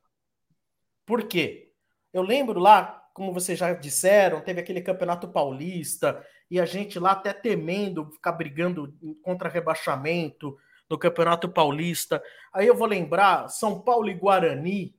Por 1.06 1.28
quê? 1.28 1.72
Eu 2.12 2.22
lembro 2.22 2.58
lá, 2.58 3.05
como 3.16 3.32
vocês 3.32 3.58
já 3.58 3.72
disseram, 3.72 4.42
teve 4.42 4.60
aquele 4.60 4.82
campeonato 4.82 5.26
paulista, 5.26 6.22
e 6.50 6.60
a 6.60 6.66
gente 6.66 6.98
lá 6.98 7.12
até 7.12 7.32
temendo 7.32 8.10
ficar 8.10 8.32
brigando 8.32 8.94
contra 9.22 9.48
rebaixamento 9.48 10.54
no 10.88 10.98
Campeonato 10.98 11.48
Paulista. 11.48 12.22
Aí 12.52 12.66
eu 12.66 12.76
vou 12.76 12.86
lembrar 12.86 13.48
São 13.48 13.80
Paulo 13.80 14.10
e 14.10 14.14
Guarani 14.14 14.94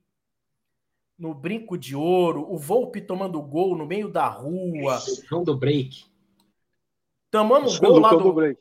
no 1.16 1.32
brinco 1.32 1.78
de 1.78 1.94
ouro, 1.94 2.44
o 2.52 2.58
Volpe 2.58 3.00
tomando 3.00 3.40
gol 3.40 3.76
no 3.76 3.86
meio 3.86 4.08
da 4.08 4.26
rua. 4.26 5.00
Lucão 5.22 5.44
do 5.44 5.56
break. 5.56 6.04
Tomamos 7.30 7.78
gol 7.78 8.00
lá 8.00 8.10
do, 8.10 8.32
do, 8.32 8.58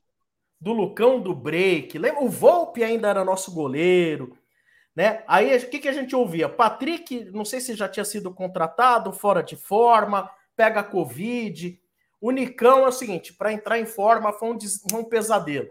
do 0.61 0.71
Lucão 0.71 1.19
do 1.19 1.33
break. 1.33 1.97
Lembra? 1.97 2.23
O 2.23 2.29
Volpe 2.29 2.83
ainda 2.83 3.07
era 3.07 3.25
nosso 3.25 3.51
goleiro. 3.51 4.36
Né? 4.97 5.23
Aí 5.27 5.55
o 5.55 5.69
que, 5.69 5.77
que 5.77 5.87
a 5.87 5.93
gente 5.93 6.15
ouvia? 6.15 6.49
Patrick, 6.49 7.25
não 7.25 7.45
sei 7.45 7.61
se 7.61 7.75
já 7.75 7.87
tinha 7.87 8.03
sido 8.03 8.33
contratado, 8.33 9.13
fora 9.13 9.43
de 9.43 9.55
forma, 9.55 10.27
pega 10.55 10.83
Covid. 10.83 11.79
O 12.19 12.31
Nicão 12.31 12.83
é 12.83 12.87
o 12.87 12.91
seguinte: 12.91 13.31
para 13.31 13.53
entrar 13.53 13.77
em 13.77 13.85
forma 13.85 14.33
foi 14.33 14.49
um, 14.49 14.57
um 14.97 15.03
pesadelo. 15.03 15.69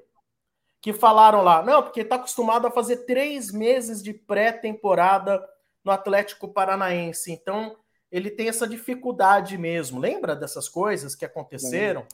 Que 0.80 0.92
falaram 0.92 1.42
lá, 1.42 1.61
não, 1.61 1.83
porque 1.83 2.02
está 2.02 2.14
acostumado 2.14 2.68
a 2.68 2.71
fazer 2.71 2.99
três 2.99 3.50
meses 3.50 4.00
de 4.00 4.14
pré-temporada 4.14 5.45
no 5.85 5.90
Atlético 5.90 6.47
Paranaense. 6.47 7.33
Então, 7.33 7.76
ele 8.12 8.30
tem 8.30 8.49
essa 8.49 8.64
dificuldade 8.64 9.59
mesmo. 9.59 9.99
Lembra 9.99 10.37
dessas 10.37 10.68
coisas 10.68 11.16
que 11.16 11.25
aconteceram? 11.25 12.06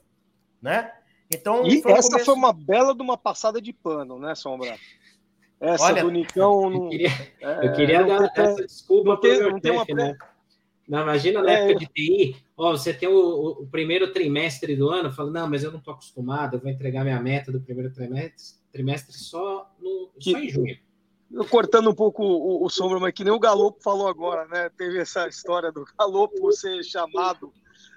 Né? 0.63 0.91
Então, 1.31 1.67
e 1.67 1.83
foi 1.83 1.93
essa 1.93 2.09
começo... 2.09 2.25
foi 2.25 2.35
uma 2.35 2.55
bela 2.55 2.95
de 2.95 3.03
uma 3.03 3.19
passada 3.19 3.61
de 3.61 3.71
pano, 3.71 4.19
né, 4.19 4.35
Sombra? 4.35 4.79
Essa 5.63 5.85
Olha, 5.85 6.03
do 6.03 6.11
Nicão. 6.11 6.69
Não, 6.69 6.85
eu 6.85 6.89
queria, 6.89 7.09
é, 7.41 7.67
eu 7.67 7.73
queria 7.73 8.05
dar 8.05 8.33
essa 8.37 8.67
desculpa 8.67 9.17
para 9.17 9.31
o 9.31 9.61
meu 9.61 9.61
chefe, 9.65 9.95
né? 9.95 10.19
Não, 10.89 11.03
imagina 11.03 11.41
na 11.41 11.53
é, 11.53 11.71
época 11.71 11.79
de 11.79 11.87
TI, 11.87 12.37
ó, 12.57 12.73
você 12.73 12.93
tem 12.93 13.09
o, 13.09 13.63
o, 13.63 13.67
primeiro 13.69 14.13
trimestre 14.13 14.75
do 14.75 14.91
ano, 14.91 15.13
fala, 15.13 15.31
não, 15.31 15.49
mas 15.49 15.63
eu 15.63 15.71
não 15.71 15.79
estou 15.79 15.95
acostumado, 15.95 16.57
eu 16.57 16.61
vou 16.61 16.69
entregar 16.69 17.05
minha 17.05 17.21
meta 17.21 17.53
do 17.53 17.61
primeiro 17.61 17.95
trimestre, 17.95 18.59
trimestre 18.73 19.17
só, 19.17 19.71
no, 19.81 20.11
só 20.19 20.37
em 20.37 20.49
junho. 20.49 20.77
Cortando 21.49 21.89
um 21.89 21.95
pouco 21.95 22.25
o, 22.25 22.67
o 22.67 22.69
sombra, 22.69 22.99
mas 22.99 23.15
que 23.15 23.23
nem 23.23 23.33
o 23.33 23.39
Galopo 23.39 23.81
falou 23.81 24.09
agora, 24.09 24.47
né? 24.49 24.69
Teve 24.77 24.99
essa 24.99 25.29
história 25.29 25.71
do 25.71 25.85
Galopo 25.97 26.53
ser 26.53 26.83
chamado 26.83 27.53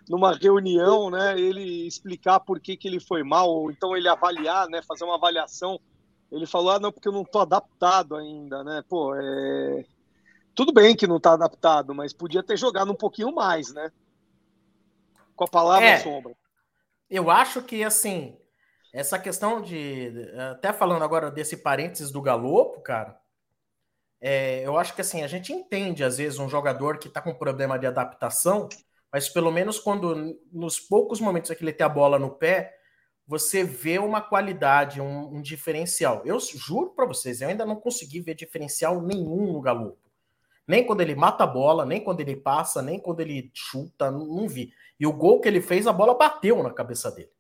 numa 0.08 0.34
reunião, 0.34 1.10
né? 1.10 1.38
Ele 1.38 1.88
explicar 1.88 2.40
por 2.40 2.60
que, 2.60 2.78
que 2.78 2.88
ele 2.88 3.00
foi 3.00 3.24
mal, 3.24 3.50
ou 3.50 3.72
então 3.72 3.98
ele 3.98 4.08
avaliar, 4.08 4.70
né? 4.70 4.82
Fazer 4.88 5.04
uma 5.04 5.16
avaliação. 5.16 5.82
Ele 6.32 6.46
falou, 6.46 6.72
ah, 6.72 6.80
não, 6.80 6.92
porque 6.92 7.08
eu 7.08 7.14
não 7.14 7.22
estou 7.22 7.42
adaptado 7.42 8.16
ainda, 8.16 8.64
né? 8.64 8.84
Pô, 8.88 9.16
é 9.16 9.86
tudo 10.56 10.72
bem 10.72 10.96
que 10.96 11.06
não 11.06 11.18
está 11.18 11.34
adaptado, 11.34 11.94
mas 11.94 12.14
podia 12.14 12.42
ter 12.42 12.58
jogado 12.58 12.90
um 12.90 12.96
pouquinho 12.96 13.36
mais, 13.36 13.74
né? 13.74 13.92
Com 15.36 15.44
a 15.44 15.48
palavra 15.48 15.86
é, 15.86 16.00
sombra. 16.00 16.34
Eu 17.10 17.30
acho 17.30 17.62
que, 17.62 17.84
assim, 17.84 18.38
essa 18.94 19.20
questão 19.20 19.62
de. 19.62 20.14
Até 20.52 20.72
falando 20.72 21.04
agora 21.04 21.30
desse 21.30 21.58
parênteses 21.58 22.10
do 22.10 22.22
Galopo, 22.22 22.82
cara. 22.82 23.20
É, 24.22 24.66
eu 24.66 24.78
acho 24.78 24.96
que 24.96 25.02
assim, 25.02 25.22
a 25.22 25.28
gente 25.28 25.52
entende, 25.52 26.04
às 26.04 26.18
vezes, 26.18 26.40
um 26.40 26.50
jogador 26.50 26.98
que 26.98 27.10
está 27.10 27.22
com 27.22 27.34
problema 27.34 27.78
de 27.78 27.86
adaptação, 27.86 28.70
mas 29.12 29.28
pelo 29.28 29.52
menos 29.52 29.78
quando, 29.78 30.40
nos 30.52 30.80
poucos 30.80 31.20
momentos 31.20 31.52
que 31.54 31.64
ele 31.64 31.74
tem 31.74 31.86
a 31.86 31.90
bola 31.90 32.18
no 32.18 32.32
pé, 32.32 32.74
você 33.28 33.64
vê 33.64 33.98
uma 33.98 34.22
qualidade, 34.22 35.02
um, 35.02 35.36
um 35.36 35.42
diferencial. 35.42 36.22
Eu 36.26 36.40
juro 36.40 36.92
para 36.92 37.06
vocês, 37.06 37.42
eu 37.42 37.48
ainda 37.48 37.66
não 37.66 37.76
consegui 37.76 38.20
ver 38.22 38.36
diferencial 38.36 39.02
nenhum 39.02 39.54
no 39.54 39.62
Galopo. 39.62 40.06
Nem 40.68 40.86
quando 40.86 41.02
ele 41.02 41.16
mata 41.16 41.44
a 41.44 41.48
bola, 41.48 41.86
nem 41.86 42.04
quando 42.04 42.22
ele 42.22 42.36
passa, 42.36 42.82
nem 42.82 43.00
quando 43.00 43.20
ele 43.20 43.52
chuta, 43.54 44.10
não, 44.10 44.26
não 44.26 44.48
vi. 44.48 44.74
E 45.00 45.06
o 45.06 45.14
gol 45.14 45.40
que 45.40 45.48
ele 45.48 45.62
fez, 45.62 45.86
a 45.86 45.94
bola 45.94 46.16
bateu 46.16 46.62
na 46.64 46.72
cabeça 46.72 47.12
dele. 47.12 47.35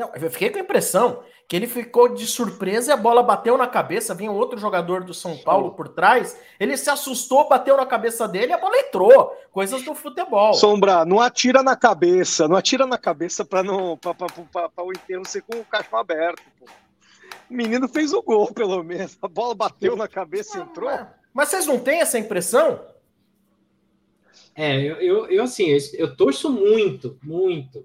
Não, 0.00 0.10
eu 0.14 0.30
fiquei 0.30 0.48
com 0.48 0.56
a 0.56 0.62
impressão 0.62 1.22
que 1.46 1.54
ele 1.54 1.66
ficou 1.66 2.14
de 2.14 2.26
surpresa 2.26 2.90
e 2.90 2.94
a 2.94 2.96
bola 2.96 3.22
bateu 3.22 3.58
na 3.58 3.66
cabeça. 3.66 4.14
Vinha 4.14 4.32
outro 4.32 4.58
jogador 4.58 5.04
do 5.04 5.12
São 5.12 5.36
Paulo 5.36 5.72
por 5.72 5.88
trás. 5.88 6.40
Ele 6.58 6.74
se 6.74 6.88
assustou, 6.88 7.50
bateu 7.50 7.76
na 7.76 7.84
cabeça 7.84 8.26
dele 8.26 8.52
e 8.52 8.54
a 8.54 8.58
bola 8.58 8.78
entrou. 8.78 9.30
Coisas 9.52 9.82
do 9.82 9.94
futebol. 9.94 10.54
Sombra, 10.54 11.04
não 11.04 11.20
atira 11.20 11.62
na 11.62 11.76
cabeça. 11.76 12.48
Não 12.48 12.56
atira 12.56 12.86
na 12.86 12.96
cabeça 12.96 13.44
para 13.44 13.62
não 13.62 13.94
para 13.98 14.14
o 14.82 14.90
enterro 14.90 15.26
ser 15.26 15.42
com 15.42 15.58
o 15.58 15.64
cachorro 15.66 15.98
aberto. 15.98 16.42
Pô. 16.58 16.64
O 17.50 17.52
menino 17.54 17.86
fez 17.86 18.14
o 18.14 18.22
gol, 18.22 18.54
pelo 18.54 18.82
menos. 18.82 19.18
A 19.20 19.28
bola 19.28 19.54
bateu 19.54 19.96
na 19.96 20.08
cabeça 20.08 20.56
e 20.56 20.62
entrou. 20.62 20.90
Mas 21.34 21.50
vocês 21.50 21.66
não 21.66 21.78
têm 21.78 22.00
essa 22.00 22.18
impressão? 22.18 22.80
É, 24.54 24.80
eu, 24.80 24.96
eu, 24.96 25.26
eu 25.26 25.42
assim, 25.42 25.66
eu, 25.66 25.78
eu 25.92 26.16
torço 26.16 26.48
muito, 26.48 27.18
muito 27.22 27.84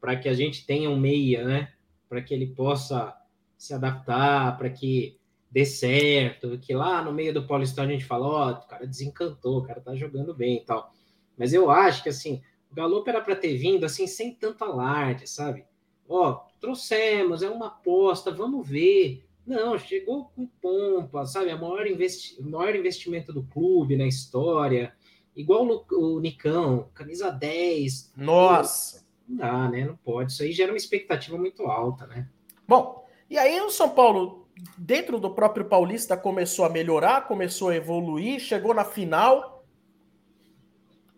para 0.00 0.16
que 0.16 0.28
a 0.28 0.34
gente 0.34 0.66
tenha 0.66 0.88
um 0.88 0.98
meia, 0.98 1.44
né? 1.44 1.72
Para 2.08 2.22
que 2.22 2.32
ele 2.32 2.48
possa 2.48 3.14
se 3.56 3.74
adaptar, 3.74 4.56
para 4.56 4.70
que 4.70 5.18
dê 5.50 5.66
certo, 5.66 6.58
que 6.58 6.72
lá 6.74 7.02
no 7.02 7.12
meio 7.12 7.34
do 7.34 7.46
Paulistão 7.46 7.84
a 7.84 7.88
gente 7.88 8.04
fala, 8.04 8.26
ó, 8.26 8.48
oh, 8.48 8.52
o 8.52 8.66
cara 8.68 8.86
desencantou, 8.86 9.58
o 9.58 9.62
cara 9.62 9.80
tá 9.80 9.94
jogando 9.94 10.32
bem 10.32 10.58
e 10.58 10.64
tal. 10.64 10.92
Mas 11.36 11.52
eu 11.52 11.70
acho 11.70 12.02
que 12.02 12.08
assim, 12.08 12.40
o 12.70 12.74
Galo 12.74 13.02
era 13.06 13.20
para 13.20 13.34
ter 13.34 13.56
vindo 13.56 13.84
assim 13.84 14.06
sem 14.06 14.34
tanto 14.34 14.64
alarde, 14.64 15.28
sabe? 15.28 15.64
Ó, 16.08 16.40
trouxemos, 16.60 17.42
é 17.42 17.50
uma 17.50 17.66
aposta, 17.66 18.30
vamos 18.30 18.68
ver. 18.68 19.24
Não, 19.46 19.78
chegou 19.78 20.30
com 20.34 20.46
pompa, 20.46 21.26
sabe? 21.26 21.50
A 21.50 21.56
maior, 21.56 21.86
investi 21.86 22.40
maior 22.42 22.74
investimento 22.74 23.32
do 23.32 23.42
clube 23.42 23.96
na 23.96 24.06
história. 24.06 24.94
Igual 25.34 25.66
o, 25.66 26.16
o 26.16 26.20
Nicão, 26.20 26.90
camisa 26.94 27.30
10. 27.30 28.12
Nossa! 28.16 29.09
Não 29.30 29.36
dá, 29.36 29.68
né? 29.68 29.84
Não 29.84 29.96
pode. 29.96 30.32
Isso 30.32 30.42
aí 30.42 30.52
gera 30.52 30.72
uma 30.72 30.76
expectativa 30.76 31.38
muito 31.38 31.64
alta, 31.66 32.06
né? 32.06 32.28
Bom, 32.66 33.06
e 33.28 33.38
aí 33.38 33.60
o 33.60 33.70
São 33.70 33.90
Paulo, 33.90 34.48
dentro 34.76 35.18
do 35.18 35.30
próprio 35.30 35.64
Paulista, 35.64 36.16
começou 36.16 36.64
a 36.64 36.68
melhorar, 36.68 37.26
começou 37.26 37.68
a 37.70 37.76
evoluir, 37.76 38.40
chegou 38.40 38.74
na 38.74 38.84
final. 38.84 39.64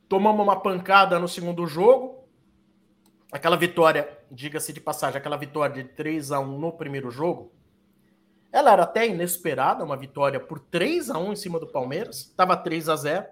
Tomamos 0.08 0.42
uma 0.42 0.60
pancada 0.60 1.18
no 1.18 1.26
segundo 1.26 1.66
jogo 1.66 2.22
aquela 3.32 3.56
vitória, 3.56 4.18
diga-se 4.30 4.74
de 4.74 4.80
passagem, 4.80 5.16
aquela 5.16 5.38
vitória 5.38 5.82
de 5.82 5.88
3 5.88 6.32
a 6.32 6.38
1 6.38 6.58
no 6.58 6.70
primeiro 6.70 7.10
jogo, 7.10 7.50
ela 8.52 8.70
era 8.70 8.82
até 8.82 9.08
inesperada, 9.08 9.82
uma 9.82 9.96
vitória 9.96 10.38
por 10.38 10.60
3 10.60 11.08
a 11.08 11.18
1 11.18 11.32
em 11.32 11.36
cima 11.36 11.58
do 11.58 11.66
Palmeiras, 11.66 12.18
estava 12.18 12.54
3 12.54 12.90
a 12.90 12.96
0. 12.96 13.26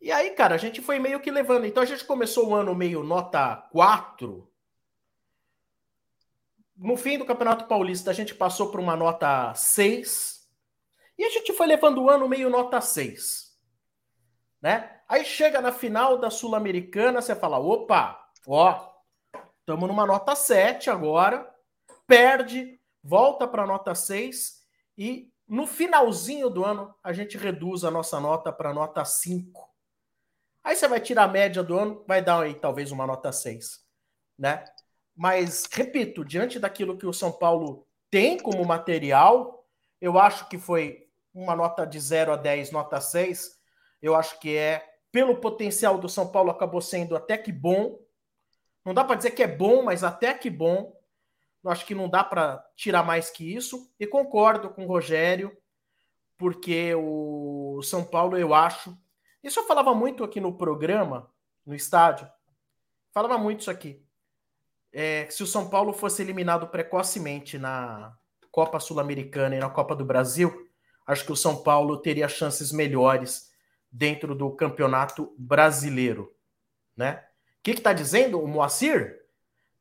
E 0.00 0.10
aí, 0.10 0.30
cara, 0.30 0.54
a 0.54 0.58
gente 0.58 0.80
foi 0.80 0.98
meio 0.98 1.20
que 1.20 1.30
levando. 1.30 1.66
Então 1.66 1.82
a 1.82 1.86
gente 1.86 2.04
começou 2.04 2.48
o 2.48 2.54
ano 2.54 2.74
meio 2.74 3.02
nota 3.02 3.56
4. 3.70 4.50
No 6.76 6.96
fim 6.96 7.18
do 7.18 7.26
Campeonato 7.26 7.66
Paulista, 7.66 8.10
a 8.10 8.14
gente 8.14 8.34
passou 8.34 8.70
por 8.70 8.80
uma 8.80 8.96
nota 8.96 9.52
6. 9.54 10.48
E 11.18 11.24
a 11.24 11.30
gente 11.30 11.52
foi 11.52 11.66
levando 11.66 12.02
o 12.02 12.08
ano 12.08 12.28
meio 12.28 12.48
nota 12.48 12.80
6. 12.80 13.58
Né? 14.62 15.00
Aí 15.08 15.24
chega 15.24 15.60
na 15.60 15.72
final 15.72 16.18
da 16.18 16.30
Sul-Americana, 16.30 17.20
você 17.20 17.34
fala: 17.34 17.58
opa, 17.58 18.30
ó, 18.46 18.90
Estamos 19.70 19.88
numa 19.88 20.04
nota 20.04 20.34
7 20.34 20.90
agora, 20.90 21.48
perde, 22.04 22.80
volta 23.04 23.46
para 23.46 23.64
nota 23.64 23.94
6 23.94 24.66
e 24.98 25.32
no 25.46 25.64
finalzinho 25.64 26.50
do 26.50 26.64
ano 26.64 26.92
a 27.04 27.12
gente 27.12 27.38
reduz 27.38 27.84
a 27.84 27.90
nossa 27.90 28.18
nota 28.18 28.52
para 28.52 28.74
nota 28.74 29.04
5. 29.04 29.69
Aí 30.62 30.76
você 30.76 30.86
vai 30.86 31.00
tirar 31.00 31.24
a 31.24 31.28
média 31.28 31.62
do 31.62 31.78
ano, 31.78 32.04
vai 32.06 32.22
dar 32.22 32.42
aí 32.42 32.54
talvez 32.54 32.92
uma 32.92 33.06
nota 33.06 33.32
6, 33.32 33.80
né? 34.38 34.64
Mas 35.16 35.66
repito, 35.70 36.24
diante 36.24 36.58
daquilo 36.58 36.96
que 36.96 37.06
o 37.06 37.12
São 37.12 37.32
Paulo 37.32 37.86
tem 38.10 38.38
como 38.38 38.64
material, 38.64 39.66
eu 40.00 40.18
acho 40.18 40.48
que 40.48 40.58
foi 40.58 41.08
uma 41.32 41.54
nota 41.54 41.86
de 41.86 41.98
0 41.98 42.32
a 42.32 42.36
10, 42.36 42.70
nota 42.70 43.00
6. 43.00 43.58
Eu 44.02 44.14
acho 44.14 44.38
que 44.40 44.56
é 44.56 44.84
pelo 45.12 45.36
potencial 45.40 45.98
do 45.98 46.08
São 46.08 46.30
Paulo 46.30 46.50
acabou 46.50 46.80
sendo 46.80 47.16
até 47.16 47.36
que 47.36 47.52
bom. 47.52 47.98
Não 48.84 48.94
dá 48.94 49.04
para 49.04 49.16
dizer 49.16 49.32
que 49.32 49.42
é 49.42 49.48
bom, 49.48 49.82
mas 49.82 50.02
até 50.02 50.32
que 50.34 50.48
bom. 50.48 50.96
Eu 51.62 51.70
acho 51.70 51.84
que 51.84 51.94
não 51.94 52.08
dá 52.08 52.24
para 52.24 52.64
tirar 52.76 53.02
mais 53.02 53.30
que 53.30 53.54
isso. 53.54 53.92
E 53.98 54.06
concordo 54.06 54.70
com 54.70 54.84
o 54.84 54.88
Rogério, 54.88 55.56
porque 56.38 56.94
o 56.94 57.82
São 57.82 58.04
Paulo, 58.04 58.38
eu 58.38 58.54
acho. 58.54 58.96
Isso 59.42 59.60
eu 59.60 59.66
falava 59.66 59.94
muito 59.94 60.22
aqui 60.22 60.40
no 60.40 60.52
programa, 60.52 61.30
no 61.64 61.74
estádio. 61.74 62.28
Falava 63.12 63.38
muito 63.38 63.60
isso 63.60 63.70
aqui. 63.70 64.04
É, 64.92 65.28
se 65.30 65.42
o 65.42 65.46
São 65.46 65.68
Paulo 65.68 65.92
fosse 65.92 66.22
eliminado 66.22 66.66
precocemente 66.68 67.58
na 67.58 68.14
Copa 68.50 68.80
Sul-Americana 68.80 69.56
e 69.56 69.60
na 69.60 69.70
Copa 69.70 69.94
do 69.94 70.04
Brasil, 70.04 70.68
acho 71.06 71.24
que 71.24 71.32
o 71.32 71.36
São 71.36 71.62
Paulo 71.62 71.98
teria 71.98 72.28
chances 72.28 72.72
melhores 72.72 73.50
dentro 73.90 74.34
do 74.34 74.50
campeonato 74.50 75.34
brasileiro, 75.38 76.34
né? 76.96 77.24
O 77.58 77.62
que 77.62 77.72
está 77.72 77.92
dizendo 77.92 78.40
o 78.40 78.48
Moacir? 78.48 79.20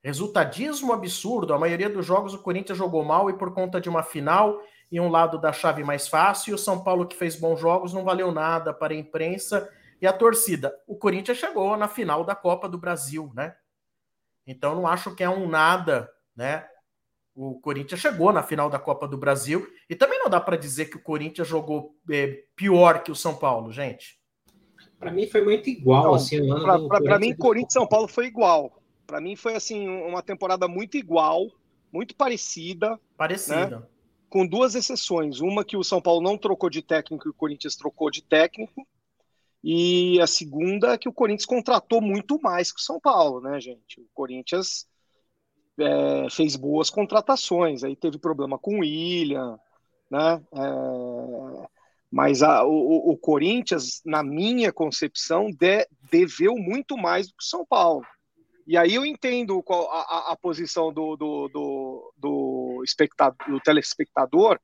Resultadismo 0.04 0.94
absurdo. 0.94 1.54
A 1.54 1.60
maioria 1.60 1.90
dos 1.90 2.06
jogos 2.06 2.34
o 2.34 2.42
Corinthians 2.42 2.78
jogou 2.78 3.04
mal 3.04 3.30
e 3.30 3.38
por 3.38 3.54
conta 3.54 3.80
de 3.80 3.90
uma 3.90 4.04
final 4.04 4.62
e 4.92 5.00
um 5.00 5.10
lado 5.10 5.40
da 5.40 5.54
chave 5.54 5.84
mais 5.84 6.08
fácil, 6.08 6.52
e 6.52 6.54
o 6.56 6.58
São 6.58 6.84
Paulo 6.84 7.08
que 7.08 7.16
fez 7.16 7.36
bons 7.36 7.60
jogos 7.60 7.94
não 7.94 8.04
valeu 8.04 8.32
nada 8.32 8.74
para 8.74 8.94
a 8.94 8.98
imprensa 8.98 9.70
e 10.02 10.08
a 10.08 10.14
torcida. 10.14 10.76
O 10.88 10.96
Corinthians 10.96 11.38
chegou 11.38 11.76
na 11.78 11.88
final 11.88 12.24
da 12.24 12.36
Copa 12.36 12.68
do 12.68 12.78
Brasil, 12.78 13.32
né? 13.36 13.56
Então 14.48 14.76
não 14.76 14.88
acho 14.88 15.14
que 15.14 15.24
é 15.24 15.30
um 15.30 15.48
nada, 15.48 16.10
né? 16.36 16.66
O 17.36 17.60
Corinthians 17.60 18.02
chegou 18.02 18.34
na 18.34 18.44
final 18.44 18.70
da 18.70 18.80
Copa 18.80 19.08
do 19.08 19.18
Brasil 19.18 19.68
e 19.90 19.96
também 19.96 20.20
não 20.20 20.30
dá 20.30 20.42
para 20.42 20.58
dizer 20.58 20.86
que 20.86 20.98
o 20.98 21.02
Corinthians 21.02 21.48
jogou 21.48 21.96
é, 22.10 22.44
pior 22.56 23.04
que 23.04 23.12
o 23.12 23.16
São 23.16 23.36
Paulo, 23.36 23.72
gente. 23.72 24.20
Para 25.00 25.12
mim 25.12 25.28
foi 25.28 25.44
muito 25.44 25.70
igual, 25.70 26.02
então, 26.02 26.14
assim. 26.16 26.40
Para 26.90 27.18
mim, 27.18 27.34
Corinthians 27.34 27.72
e 27.72 27.74
São 27.74 27.88
Paulo 27.88 28.08
foi 28.08 28.26
igual. 28.26 28.82
Para 29.08 29.22
mim 29.22 29.36
foi 29.36 29.56
assim 29.56 29.88
uma 29.88 30.22
temporada 30.22 30.68
muito 30.68 30.98
igual, 30.98 31.48
muito 31.92 32.16
parecida. 32.16 33.00
Parecida. 33.16 33.80
Né? 33.80 33.84
Com 34.30 34.46
duas 34.46 34.76
exceções. 34.76 35.40
Uma 35.40 35.66
que 35.66 35.76
o 35.76 35.84
São 35.84 36.02
Paulo 36.02 36.22
não 36.22 36.38
trocou 36.38 36.70
de 36.70 36.82
técnico 36.82 37.28
e 37.28 37.32
o 37.32 37.34
Corinthians 37.34 37.76
trocou 37.76 38.12
de 38.12 38.22
técnico. 38.22 38.88
E 39.64 40.20
a 40.22 40.28
segunda 40.28 40.94
é 40.94 40.98
que 40.98 41.10
o 41.10 41.14
Corinthians 41.14 41.46
contratou 41.46 42.02
muito 42.02 42.40
mais 42.42 42.72
que 42.72 42.80
o 42.80 42.84
São 42.84 43.00
Paulo, 43.00 43.42
né, 43.42 43.60
gente? 43.60 44.00
O 44.00 44.08
Corinthians 44.14 44.88
é, 45.78 46.30
fez 46.30 46.56
boas 46.56 46.90
contratações, 46.90 47.84
aí 47.84 47.96
teve 47.96 48.18
problema 48.18 48.58
com 48.58 48.78
o 48.78 48.80
William, 48.80 49.60
né? 50.10 50.42
É, 50.54 51.68
mas 52.12 52.42
a, 52.42 52.66
o, 52.66 53.12
o, 53.12 53.18
Corinthians, 53.18 54.02
na 54.04 54.24
minha 54.24 54.74
concepção, 54.74 55.52
de, 55.52 55.88
deveu 56.10 56.56
muito 56.56 56.98
mais 56.98 57.28
do 57.28 57.34
que 57.36 57.44
o 57.44 57.48
São 57.48 57.66
Paulo. 57.66 58.04
E 58.66 58.76
aí 58.78 58.96
eu 58.96 59.06
entendo 59.06 59.62
qual, 59.62 59.90
a, 59.92 60.32
a, 60.32 60.38
posição 60.38 60.92
do, 60.92 61.16
do, 61.16 61.48
do, 61.50 62.14
do, 62.18 62.69
espectador, 62.84 63.50
do 63.50 63.60
telespectador, 63.60 64.60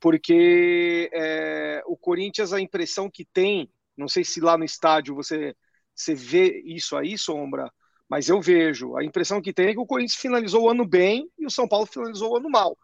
porque 0.00 1.10
é, 1.12 1.82
o 1.86 1.96
Corinthians, 1.96 2.52
a 2.52 2.60
impressão 2.60 3.10
que 3.10 3.24
tem, 3.24 3.70
não 3.96 4.08
sei 4.08 4.24
se 4.24 4.40
lá 4.40 4.56
no 4.56 4.64
estádio 4.64 5.14
você, 5.14 5.54
você 5.94 6.14
vê 6.14 6.62
isso 6.64 6.96
aí, 6.96 7.16
Sombra, 7.16 7.70
mas 8.08 8.28
eu 8.28 8.40
vejo. 8.40 8.96
A 8.96 9.04
impressão 9.04 9.40
que 9.40 9.52
tem 9.52 9.68
é 9.68 9.72
que 9.72 9.80
o 9.80 9.86
Corinthians 9.86 10.20
finalizou 10.20 10.64
o 10.64 10.70
ano 10.70 10.86
bem 10.86 11.28
e 11.38 11.46
o 11.46 11.50
São 11.50 11.66
Paulo 11.66 11.86
finalizou 11.86 12.32
o 12.32 12.36
ano 12.36 12.50
mal. 12.50 12.76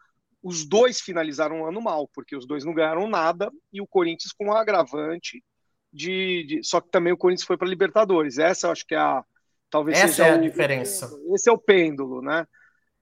Os 0.43 0.65
dois 0.65 1.01
finalizaram 1.01 1.61
o 1.61 1.67
ano 1.67 1.81
mal, 1.81 2.09
porque 2.13 2.35
os 2.35 2.47
dois 2.47 2.65
não 2.65 2.75
ganharam 2.75 3.09
nada 3.09 3.51
e 3.73 3.81
o 3.81 3.87
Corinthians 3.87 4.33
com 4.33 4.47
um 4.47 4.53
agravante 4.53 5.43
de, 5.93 6.45
de... 6.45 6.65
Só 6.65 6.81
que 6.81 6.91
também 6.91 7.13
o 7.13 7.17
Corinthians 7.17 7.47
foi 7.47 7.57
para 7.57 7.69
Libertadores. 7.69 8.39
Essa 8.39 8.67
eu 8.67 8.73
acho 8.73 8.87
que 8.87 8.95
é 8.95 8.99
a. 8.99 9.25
Talvez 9.71 9.99
Essa 9.99 10.09
seja 10.09 10.27
é 10.27 10.33
a 10.33 10.37
o, 10.37 10.41
diferença. 10.41 11.11
Esse 11.33 11.49
é 11.49 11.53
o 11.53 11.59
pêndulo, 11.59 12.21
né? 12.21 12.47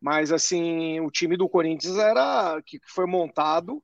Mas 0.00 0.32
assim, 0.32 1.00
o 1.00 1.10
time 1.10 1.36
do 1.36 1.48
Corinthians 1.48 1.96
era 1.96 2.60
que 2.64 2.80
foi 2.86 3.06
montado 3.06 3.82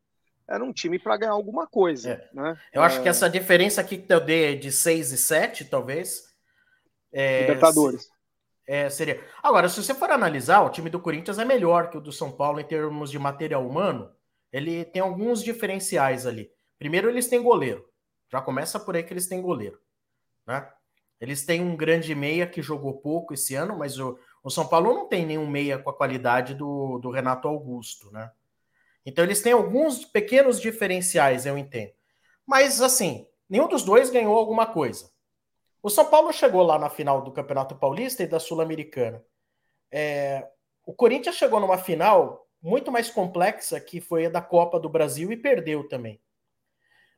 era 0.48 0.62
um 0.62 0.72
time 0.72 0.98
para 0.98 1.16
ganhar 1.16 1.32
alguma 1.32 1.66
coisa. 1.66 2.10
É. 2.10 2.30
Né? 2.32 2.56
Eu 2.72 2.82
acho 2.82 3.02
que 3.02 3.08
é. 3.08 3.10
essa 3.10 3.28
diferença 3.28 3.80
aqui 3.80 3.98
que 3.98 4.12
eu 4.12 4.20
dei 4.20 4.56
de 4.56 4.70
6 4.70 5.12
e 5.12 5.18
7, 5.18 5.64
talvez. 5.64 6.32
É, 7.12 7.40
Libertadores. 7.40 8.08
É, 8.66 8.88
seria. 8.88 9.22
Agora, 9.42 9.68
se 9.68 9.82
você 9.82 9.94
for 9.94 10.10
analisar, 10.10 10.62
o 10.62 10.70
time 10.70 10.90
do 10.90 11.00
Corinthians 11.00 11.38
é 11.38 11.44
melhor 11.44 11.90
que 11.90 11.98
o 11.98 12.00
do 12.00 12.12
São 12.12 12.30
Paulo 12.30 12.60
em 12.60 12.64
termos 12.64 13.10
de 13.10 13.18
material 13.18 13.66
humano. 13.66 14.12
Ele 14.52 14.84
tem 14.84 15.02
alguns 15.02 15.42
diferenciais 15.42 16.26
ali. 16.26 16.50
Primeiro, 16.78 17.08
eles 17.08 17.28
têm 17.28 17.42
goleiro. 17.42 17.84
Já 18.30 18.40
começa 18.40 18.78
por 18.78 18.96
aí 18.96 19.02
que 19.02 19.12
eles 19.12 19.26
têm 19.26 19.42
goleiro. 19.42 19.78
Né? 20.46 20.68
Eles 21.20 21.44
têm 21.44 21.60
um 21.60 21.76
grande 21.76 22.14
meia 22.14 22.46
que 22.46 22.62
jogou 22.62 23.00
pouco 23.00 23.34
esse 23.34 23.54
ano, 23.54 23.78
mas 23.78 23.98
o, 23.98 24.18
o 24.46 24.50
São 24.50 24.64
Paulo 24.64 24.94
não 24.94 25.08
tem 25.08 25.26
nenhum 25.26 25.44
meia 25.44 25.76
com 25.76 25.90
a 25.90 25.92
qualidade 25.92 26.54
do, 26.54 26.98
do 26.98 27.10
Renato 27.10 27.48
Augusto, 27.48 28.12
né? 28.12 28.30
Então 29.04 29.24
eles 29.24 29.42
têm 29.42 29.52
alguns 29.52 30.04
pequenos 30.04 30.60
diferenciais, 30.60 31.44
eu 31.46 31.58
entendo. 31.58 31.92
Mas 32.46 32.80
assim, 32.80 33.26
nenhum 33.48 33.66
dos 33.66 33.82
dois 33.82 34.08
ganhou 34.08 34.36
alguma 34.36 34.64
coisa. 34.64 35.10
O 35.82 35.90
São 35.90 36.04
Paulo 36.04 36.32
chegou 36.32 36.62
lá 36.62 36.78
na 36.78 36.88
final 36.88 37.22
do 37.22 37.32
Campeonato 37.32 37.74
Paulista 37.74 38.22
e 38.22 38.26
da 38.28 38.38
Sul-Americana. 38.38 39.20
É, 39.90 40.48
o 40.84 40.94
Corinthians 40.94 41.34
chegou 41.34 41.58
numa 41.58 41.76
final 41.76 42.46
muito 42.62 42.92
mais 42.92 43.10
complexa 43.10 43.80
que 43.80 44.00
foi 44.00 44.26
a 44.26 44.30
da 44.30 44.40
Copa 44.40 44.78
do 44.78 44.88
Brasil 44.88 45.32
e 45.32 45.36
perdeu 45.36 45.88
também. 45.88 46.20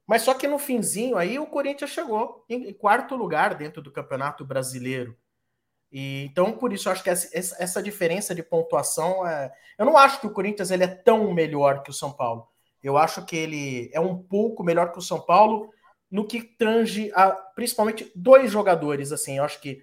Mas 0.06 0.22
só 0.22 0.32
que 0.32 0.48
no 0.48 0.58
finzinho 0.58 1.18
aí 1.18 1.38
o 1.38 1.46
Corinthians 1.46 1.90
chegou 1.90 2.46
em 2.48 2.72
quarto 2.72 3.14
lugar 3.16 3.54
dentro 3.54 3.82
do 3.82 3.92
Campeonato 3.92 4.46
Brasileiro. 4.46 5.14
E, 5.90 6.24
então, 6.24 6.52
por 6.52 6.72
isso, 6.72 6.88
eu 6.88 6.92
acho 6.92 7.02
que 7.02 7.10
essa, 7.10 7.34
essa 7.34 7.82
diferença 7.82 8.34
de 8.34 8.42
pontuação. 8.42 9.26
É... 9.26 9.52
Eu 9.78 9.86
não 9.86 9.96
acho 9.96 10.20
que 10.20 10.26
o 10.26 10.32
Corinthians 10.32 10.70
ele 10.70 10.84
é 10.84 10.88
tão 10.88 11.32
melhor 11.32 11.82
que 11.82 11.90
o 11.90 11.94
São 11.94 12.12
Paulo. 12.12 12.48
Eu 12.82 12.96
acho 12.96 13.24
que 13.24 13.36
ele 13.36 13.90
é 13.92 14.00
um 14.00 14.16
pouco 14.16 14.62
melhor 14.62 14.92
que 14.92 14.98
o 14.98 15.02
São 15.02 15.20
Paulo 15.20 15.70
no 16.10 16.26
que 16.26 16.42
tange 16.42 17.10
a 17.14 17.30
principalmente 17.30 18.10
dois 18.14 18.50
jogadores. 18.50 19.12
Assim, 19.12 19.38
eu 19.38 19.44
acho 19.44 19.60
que 19.60 19.82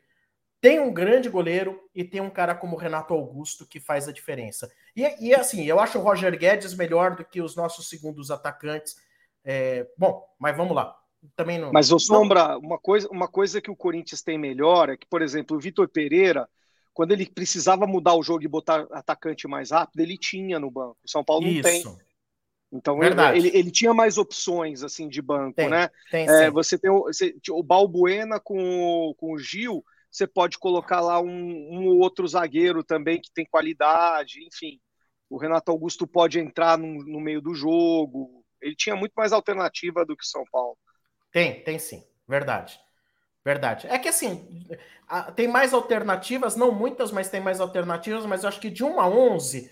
tem 0.62 0.80
um 0.80 0.94
grande 0.94 1.30
goleiro 1.30 1.80
e 1.94 2.04
tem 2.04 2.22
um 2.22 2.30
cara 2.30 2.56
como 2.56 2.78
Renato 2.78 3.14
Augusto 3.14 3.68
que 3.68 3.80
faz 3.80 4.08
a 4.08 4.12
diferença. 4.12 4.72
E, 4.96 5.28
e 5.28 5.36
assim, 5.36 5.66
eu 5.66 5.80
acho 5.80 6.00
o 6.00 6.02
Roger 6.02 6.38
Guedes 6.38 6.74
melhor 6.74 7.16
do 7.16 7.26
que 7.26 7.42
os 7.42 7.56
nossos 7.56 7.90
segundos 7.90 8.32
atacantes. 8.32 8.96
É... 9.44 9.88
bom, 9.98 10.26
mas 10.40 10.58
vamos 10.58 10.76
lá 10.76 10.96
também 11.36 11.58
não. 11.58 11.72
Mas 11.72 11.92
o 11.92 12.00
Sombra, 12.00 12.58
uma 12.58 12.78
coisa, 12.78 13.08
uma 13.10 13.28
coisa 13.28 13.62
que 13.62 13.72
o 13.72 13.76
Corinthians 13.76 14.22
tem 14.22 14.38
melhor 14.38 14.90
é 14.90 14.98
que, 14.98 15.08
por 15.08 15.22
exemplo, 15.22 15.56
o 15.56 15.60
Vitor 15.60 15.88
Pereira, 15.88 16.48
quando 16.94 17.12
ele 17.12 17.26
precisava 17.26 17.86
mudar 17.86 18.16
o 18.16 18.24
jogo 18.24 18.44
e 18.44 18.48
botar 18.48 18.88
atacante 18.92 19.48
mais 19.48 19.72
rápido, 19.72 20.00
ele 20.00 20.18
tinha 20.18 20.60
no 20.60 20.72
banco. 20.72 20.98
O 21.04 21.10
São 21.10 21.24
Paulo 21.24 21.46
não 21.46 21.62
tem. 21.62 21.84
Então 22.72 22.98
Verdade. 22.98 23.38
ele, 23.38 23.52
ele, 23.54 23.72
tinha 23.72 23.94
mais 23.94 24.18
opções 24.18 24.84
assim 24.84 25.08
de 25.08 25.22
banco, 25.22 25.56
tem, 25.56 25.70
né? 25.70 25.90
Tem, 26.12 26.28
é, 26.28 26.52
você 26.52 26.78
tem 26.78 26.92
o, 26.92 27.04
você, 27.04 27.36
o 27.52 27.64
Balbuena 27.64 28.40
com, 28.40 29.14
com 29.18 29.34
o 29.34 29.38
Gil, 29.38 29.84
você 30.12 30.26
pode 30.26 30.58
colocar 30.58 31.00
lá 31.00 31.22
um, 31.22 31.30
um 31.30 31.88
outro 32.00 32.28
zagueiro 32.28 32.84
também 32.84 33.22
que 33.22 33.32
tem 33.32 33.46
qualidade, 33.46 34.46
enfim. 34.46 34.80
O 35.30 35.38
Renato 35.38 35.72
Augusto 35.72 36.08
pode 36.08 36.40
entrar 36.40 36.78
no, 36.78 37.04
no 37.06 37.20
meio 37.20 37.42
do 37.42 37.54
jogo. 37.54 38.44
Ele 38.62 38.76
tinha 38.76 38.96
muito 38.96 39.14
mais 39.14 39.32
alternativa 39.32 40.06
do 40.06 40.16
que 40.16 40.24
o 40.24 40.28
São 40.28 40.44
Paulo. 40.52 40.78
Tem, 41.36 41.60
tem 41.60 41.78
sim. 41.78 42.02
Verdade. 42.26 42.80
Verdade. 43.44 43.88
É 43.88 44.00
que 44.00 44.08
assim, 44.08 44.66
tem 45.36 45.50
mais 45.50 45.74
alternativas, 45.74 46.56
não 46.56 46.72
muitas, 46.72 47.12
mas 47.12 47.30
tem 47.30 47.42
mais 47.42 47.60
alternativas, 47.60 48.26
mas 48.26 48.44
eu 48.44 48.48
acho 48.48 48.62
que 48.62 48.70
de 48.70 48.86
1 48.86 49.02
a 49.02 49.10
11 49.10 49.70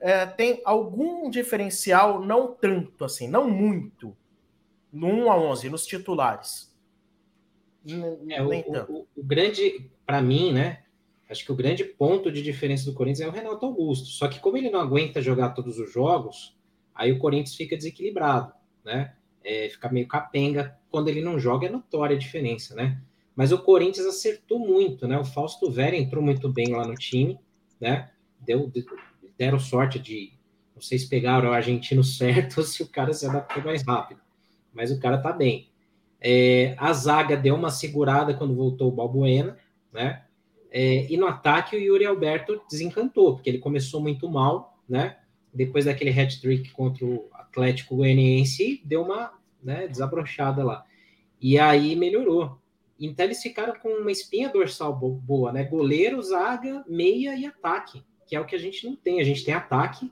é, 0.00 0.26
tem 0.26 0.60
algum 0.64 1.30
diferencial, 1.30 2.20
não 2.20 2.52
tanto 2.52 3.04
assim, 3.04 3.28
não 3.28 3.48
muito, 3.48 4.16
no 4.92 5.06
1 5.06 5.30
a 5.30 5.38
11, 5.38 5.70
nos 5.70 5.86
titulares. 5.86 6.74
É, 8.28 8.42
o, 8.42 8.48
o, 8.48 9.06
o, 9.16 9.22
grande, 9.22 9.88
para 10.04 10.20
mim, 10.20 10.52
né? 10.52 10.82
Acho 11.30 11.44
que 11.44 11.52
o 11.52 11.56
grande 11.56 11.84
ponto 11.84 12.32
de 12.32 12.42
diferença 12.42 12.84
do 12.84 12.94
Corinthians 12.94 13.28
é 13.28 13.28
o 13.28 13.32
Renato 13.32 13.64
Augusto. 13.64 14.08
Só 14.08 14.26
que 14.26 14.40
como 14.40 14.56
ele 14.56 14.70
não 14.70 14.80
aguenta 14.80 15.22
jogar 15.22 15.50
todos 15.50 15.78
os 15.78 15.92
jogos, 15.92 16.58
aí 16.92 17.12
o 17.12 17.20
Corinthians 17.20 17.54
fica 17.54 17.76
desequilibrado, 17.76 18.52
né? 18.84 19.14
É, 19.44 19.68
fica 19.68 19.88
meio 19.88 20.08
capenga 20.08 20.76
quando 20.96 21.08
ele 21.08 21.20
não 21.20 21.38
joga 21.38 21.66
é 21.66 21.70
notória 21.70 22.16
a 22.16 22.18
diferença, 22.18 22.74
né? 22.74 22.98
Mas 23.34 23.52
o 23.52 23.58
Corinthians 23.58 24.06
acertou 24.06 24.58
muito, 24.58 25.06
né? 25.06 25.18
O 25.18 25.26
Fausto 25.26 25.70
Vera 25.70 25.94
entrou 25.94 26.24
muito 26.24 26.48
bem 26.48 26.68
lá 26.68 26.86
no 26.88 26.94
time, 26.94 27.38
né? 27.78 28.08
Deu, 28.40 28.72
deram 29.36 29.58
sorte 29.58 29.98
de, 29.98 30.32
não 30.74 30.80
sei 30.80 30.98
se 30.98 31.06
pegaram 31.06 31.50
o 31.50 31.52
argentino 31.52 32.00
certo 32.02 32.56
ou 32.56 32.64
se 32.64 32.82
o 32.82 32.88
cara 32.88 33.12
se 33.12 33.26
adaptou 33.26 33.62
mais 33.62 33.82
rápido, 33.82 34.22
mas 34.72 34.90
o 34.90 34.98
cara 34.98 35.18
tá 35.18 35.34
bem. 35.34 35.68
É, 36.18 36.74
a 36.78 36.90
zaga 36.94 37.36
deu 37.36 37.54
uma 37.54 37.68
segurada 37.68 38.32
quando 38.32 38.54
voltou 38.54 38.88
o 38.88 38.92
Balbuena, 38.92 39.58
né? 39.92 40.22
É, 40.70 41.12
e 41.12 41.18
no 41.18 41.26
ataque 41.26 41.76
o 41.76 41.78
Yuri 41.78 42.06
Alberto 42.06 42.58
desencantou, 42.70 43.34
porque 43.34 43.50
ele 43.50 43.58
começou 43.58 44.00
muito 44.00 44.30
mal, 44.30 44.78
né? 44.88 45.18
Depois 45.52 45.84
daquele 45.84 46.18
hat-trick 46.18 46.70
contra 46.70 47.04
o 47.04 47.28
Atlético 47.34 47.96
Goianiense, 47.96 48.80
deu 48.82 49.02
uma 49.02 49.36
né, 49.66 49.88
desabrochada 49.88 50.64
lá. 50.64 50.84
E 51.40 51.58
aí 51.58 51.94
melhorou. 51.96 52.58
Então 52.98 53.26
eles 53.26 53.42
ficaram 53.42 53.78
com 53.78 53.88
uma 53.88 54.10
espinha 54.10 54.48
dorsal 54.48 54.94
boa, 54.94 55.52
né? 55.52 55.64
Goleiro, 55.64 56.22
zaga, 56.22 56.82
meia 56.88 57.36
e 57.36 57.44
ataque, 57.44 58.02
que 58.26 58.34
é 58.34 58.40
o 58.40 58.46
que 58.46 58.54
a 58.54 58.58
gente 58.58 58.86
não 58.86 58.96
tem. 58.96 59.20
A 59.20 59.24
gente 59.24 59.44
tem 59.44 59.52
ataque, 59.52 60.10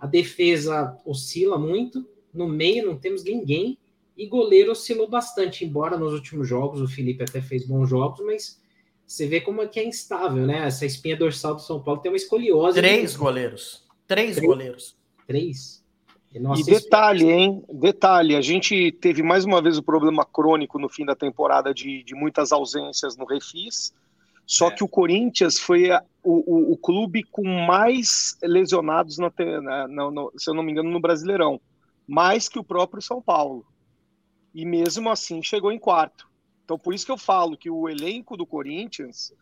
a 0.00 0.06
defesa 0.06 0.98
oscila 1.04 1.58
muito, 1.58 2.08
no 2.34 2.48
meio 2.48 2.86
não 2.86 2.98
temos 2.98 3.22
ninguém, 3.22 3.78
e 4.16 4.26
goleiro 4.26 4.72
oscilou 4.72 5.08
bastante, 5.08 5.64
embora 5.64 5.96
nos 5.96 6.12
últimos 6.12 6.48
jogos 6.48 6.80
o 6.80 6.88
Felipe 6.88 7.22
até 7.22 7.40
fez 7.40 7.64
bons 7.64 7.88
jogos, 7.88 8.24
mas 8.24 8.60
você 9.06 9.26
vê 9.26 9.40
como 9.40 9.62
é 9.62 9.68
que 9.68 9.78
é 9.78 9.84
instável, 9.84 10.44
né? 10.44 10.66
Essa 10.66 10.84
espinha 10.84 11.16
dorsal 11.16 11.54
do 11.54 11.62
São 11.62 11.80
Paulo 11.80 12.00
tem 12.00 12.10
uma 12.10 12.16
escoliose. 12.16 12.80
Três 12.80 13.12
de... 13.12 13.18
goleiros. 13.18 13.86
Três, 14.08 14.36
Três 14.36 14.46
goleiros. 14.46 14.98
Três. 15.26 15.77
E, 16.32 16.38
e 16.38 16.64
detalhe, 16.64 17.30
hein? 17.30 17.64
Detalhe, 17.72 18.36
a 18.36 18.40
gente 18.40 18.92
teve 18.92 19.22
mais 19.22 19.44
uma 19.44 19.62
vez 19.62 19.78
o 19.78 19.82
problema 19.82 20.24
crônico 20.24 20.78
no 20.78 20.88
fim 20.88 21.04
da 21.04 21.16
temporada 21.16 21.72
de, 21.72 22.02
de 22.02 22.14
muitas 22.14 22.52
ausências 22.52 23.16
no 23.16 23.24
Refis. 23.24 23.94
Só 24.46 24.68
é. 24.68 24.70
que 24.70 24.84
o 24.84 24.88
Corinthians 24.88 25.58
foi 25.58 25.90
a, 25.90 26.02
o, 26.22 26.70
o, 26.70 26.72
o, 26.72 26.76
clube 26.76 27.22
com 27.22 27.44
mais 27.44 28.36
lesionados, 28.42 29.18
na, 29.18 29.32
na, 29.60 29.88
na, 29.88 30.10
se 30.36 30.50
eu 30.50 30.54
não 30.54 30.62
me 30.62 30.72
engano, 30.72 30.90
no 30.90 31.00
Brasileirão. 31.00 31.60
Mais 32.06 32.48
que 32.48 32.58
o 32.58 32.64
próprio 32.64 33.02
São 33.02 33.20
Paulo. 33.20 33.66
E 34.54 34.64
mesmo 34.64 35.10
assim 35.10 35.42
chegou 35.42 35.70
em 35.70 35.78
quarto. 35.78 36.26
Então, 36.64 36.78
por 36.78 36.94
isso 36.94 37.04
que 37.04 37.12
eu 37.12 37.18
falo 37.18 37.56
que 37.56 37.70
o 37.70 37.88
elenco 37.88 38.36
do 38.36 38.46
Corinthians 38.46 39.32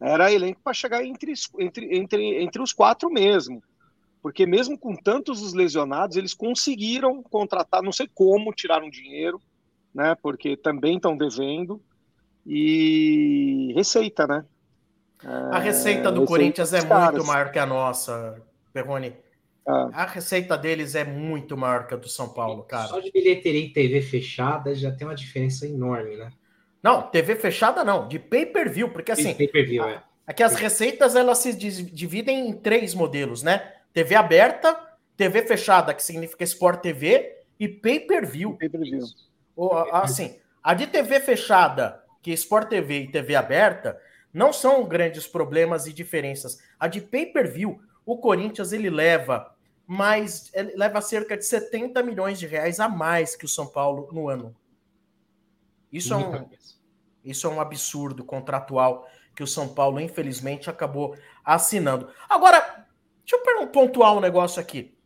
era 0.00 0.32
elenco 0.32 0.60
para 0.62 0.72
chegar 0.72 1.04
entre, 1.04 1.32
entre, 1.58 1.96
entre, 1.96 2.42
entre 2.42 2.62
os 2.62 2.72
quatro 2.72 3.10
mesmo. 3.10 3.62
Porque 4.22 4.46
mesmo 4.46 4.78
com 4.78 4.94
tantos 4.94 5.42
os 5.42 5.54
lesionados, 5.54 6.16
eles 6.16 6.34
conseguiram 6.34 7.22
contratar, 7.22 7.82
não 7.82 7.92
sei 7.92 8.08
como, 8.14 8.52
tiraram 8.52 8.90
dinheiro, 8.90 9.40
né? 9.94 10.14
Porque 10.22 10.56
também 10.56 10.96
estão 10.96 11.16
devendo. 11.16 11.80
E 12.46 13.72
receita, 13.74 14.26
né? 14.26 14.44
A 15.24 15.58
receita 15.58 16.10
do 16.10 16.22
é, 16.22 16.26
Corinthians 16.26 16.72
é 16.72 16.80
muito 16.82 17.24
maior 17.24 17.52
que 17.52 17.58
a 17.58 17.66
nossa, 17.66 18.42
Perrone. 18.72 19.14
Ah. 19.66 19.90
A 19.92 20.06
receita 20.06 20.56
deles 20.56 20.94
é 20.94 21.04
muito 21.04 21.56
maior 21.56 21.86
que 21.86 21.94
a 21.94 21.96
do 21.96 22.08
São 22.08 22.30
Paulo, 22.30 22.62
cara. 22.62 22.88
Só 22.88 22.98
de 22.98 23.10
bilheteria 23.12 23.60
e 23.60 23.72
TV 23.72 24.00
fechada 24.00 24.74
já 24.74 24.90
tem 24.90 25.06
uma 25.06 25.14
diferença 25.14 25.66
enorme, 25.66 26.16
né? 26.16 26.30
Não, 26.82 27.02
TV 27.02 27.36
fechada 27.36 27.84
não, 27.84 28.08
de 28.08 28.18
pay-per-view, 28.18 28.90
porque 28.90 29.12
assim. 29.12 29.34
Pay-per-view, 29.34 29.84
é. 29.84 30.02
Aqui 30.26 30.42
as 30.42 30.54
receitas 30.54 31.16
elas 31.16 31.38
se 31.38 31.52
dividem 31.52 32.48
em 32.48 32.52
três 32.52 32.94
modelos, 32.94 33.42
né? 33.42 33.74
TV 33.92 34.14
aberta, 34.14 34.78
TV 35.16 35.42
fechada, 35.42 35.92
que 35.94 36.02
significa 36.02 36.44
Sport 36.44 36.80
TV, 36.80 37.40
e 37.58 37.68
pay-per-view. 37.68 38.56
Pay-per-view. 38.56 39.04
Assim, 39.92 40.38
a 40.62 40.72
de 40.74 40.86
TV 40.86 41.20
fechada, 41.20 42.02
que 42.22 42.30
é 42.30 42.34
Sport 42.34 42.68
TV 42.68 43.02
e 43.02 43.10
TV 43.10 43.34
aberta, 43.34 44.00
não 44.32 44.52
são 44.52 44.84
grandes 44.84 45.26
problemas 45.26 45.86
e 45.86 45.92
diferenças. 45.92 46.58
A 46.78 46.86
de 46.88 47.00
pay-per-view, 47.00 47.80
o 48.06 48.18
Corinthians 48.18 48.72
ele 48.72 48.88
leva 48.88 49.54
mais, 49.86 50.50
ele 50.54 50.74
leva 50.76 51.00
cerca 51.00 51.36
de 51.36 51.44
70 51.44 52.02
milhões 52.02 52.38
de 52.38 52.46
reais 52.46 52.78
a 52.78 52.88
mais 52.88 53.34
que 53.34 53.44
o 53.44 53.48
São 53.48 53.66
Paulo 53.66 54.08
no 54.12 54.28
ano. 54.28 54.54
Isso 55.92 56.14
é 56.14 56.16
um, 56.16 56.48
isso 57.24 57.46
é 57.46 57.50
um 57.50 57.60
absurdo 57.60 58.24
contratual 58.24 59.08
que 59.34 59.42
o 59.42 59.46
São 59.46 59.68
Paulo, 59.68 60.00
infelizmente, 60.00 60.70
acabou 60.70 61.16
assinando. 61.44 62.08
Agora, 62.28 62.86
deixa 63.30 63.62
eu 63.62 63.66
pontuar 63.68 64.16
um 64.16 64.20
negócio 64.20 64.60
aqui. 64.60 64.96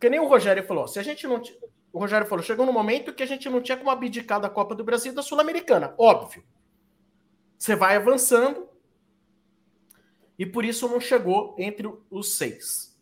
Que 0.00 0.08
nem 0.08 0.20
o 0.20 0.28
Rogério 0.28 0.64
falou. 0.64 0.88
Se 0.88 0.98
a 0.98 1.02
gente 1.02 1.26
não. 1.26 1.42
O 1.92 1.98
Rogério 1.98 2.26
falou: 2.26 2.42
chegou 2.42 2.64
no 2.64 2.72
momento 2.72 3.12
que 3.12 3.22
a 3.22 3.26
gente 3.26 3.48
não 3.48 3.60
tinha 3.60 3.76
como 3.76 3.90
abdicar 3.90 4.40
da 4.40 4.48
Copa 4.48 4.74
do 4.74 4.84
Brasil 4.84 5.12
e 5.12 5.14
da 5.14 5.22
Sul-Americana. 5.22 5.94
Óbvio. 5.98 6.44
Você 7.58 7.74
vai 7.74 7.96
avançando. 7.96 8.68
E 10.38 10.46
por 10.46 10.64
isso 10.64 10.88
não 10.88 11.00
chegou 11.00 11.56
entre 11.58 11.92
os 12.10 12.36
seis. 12.36 12.96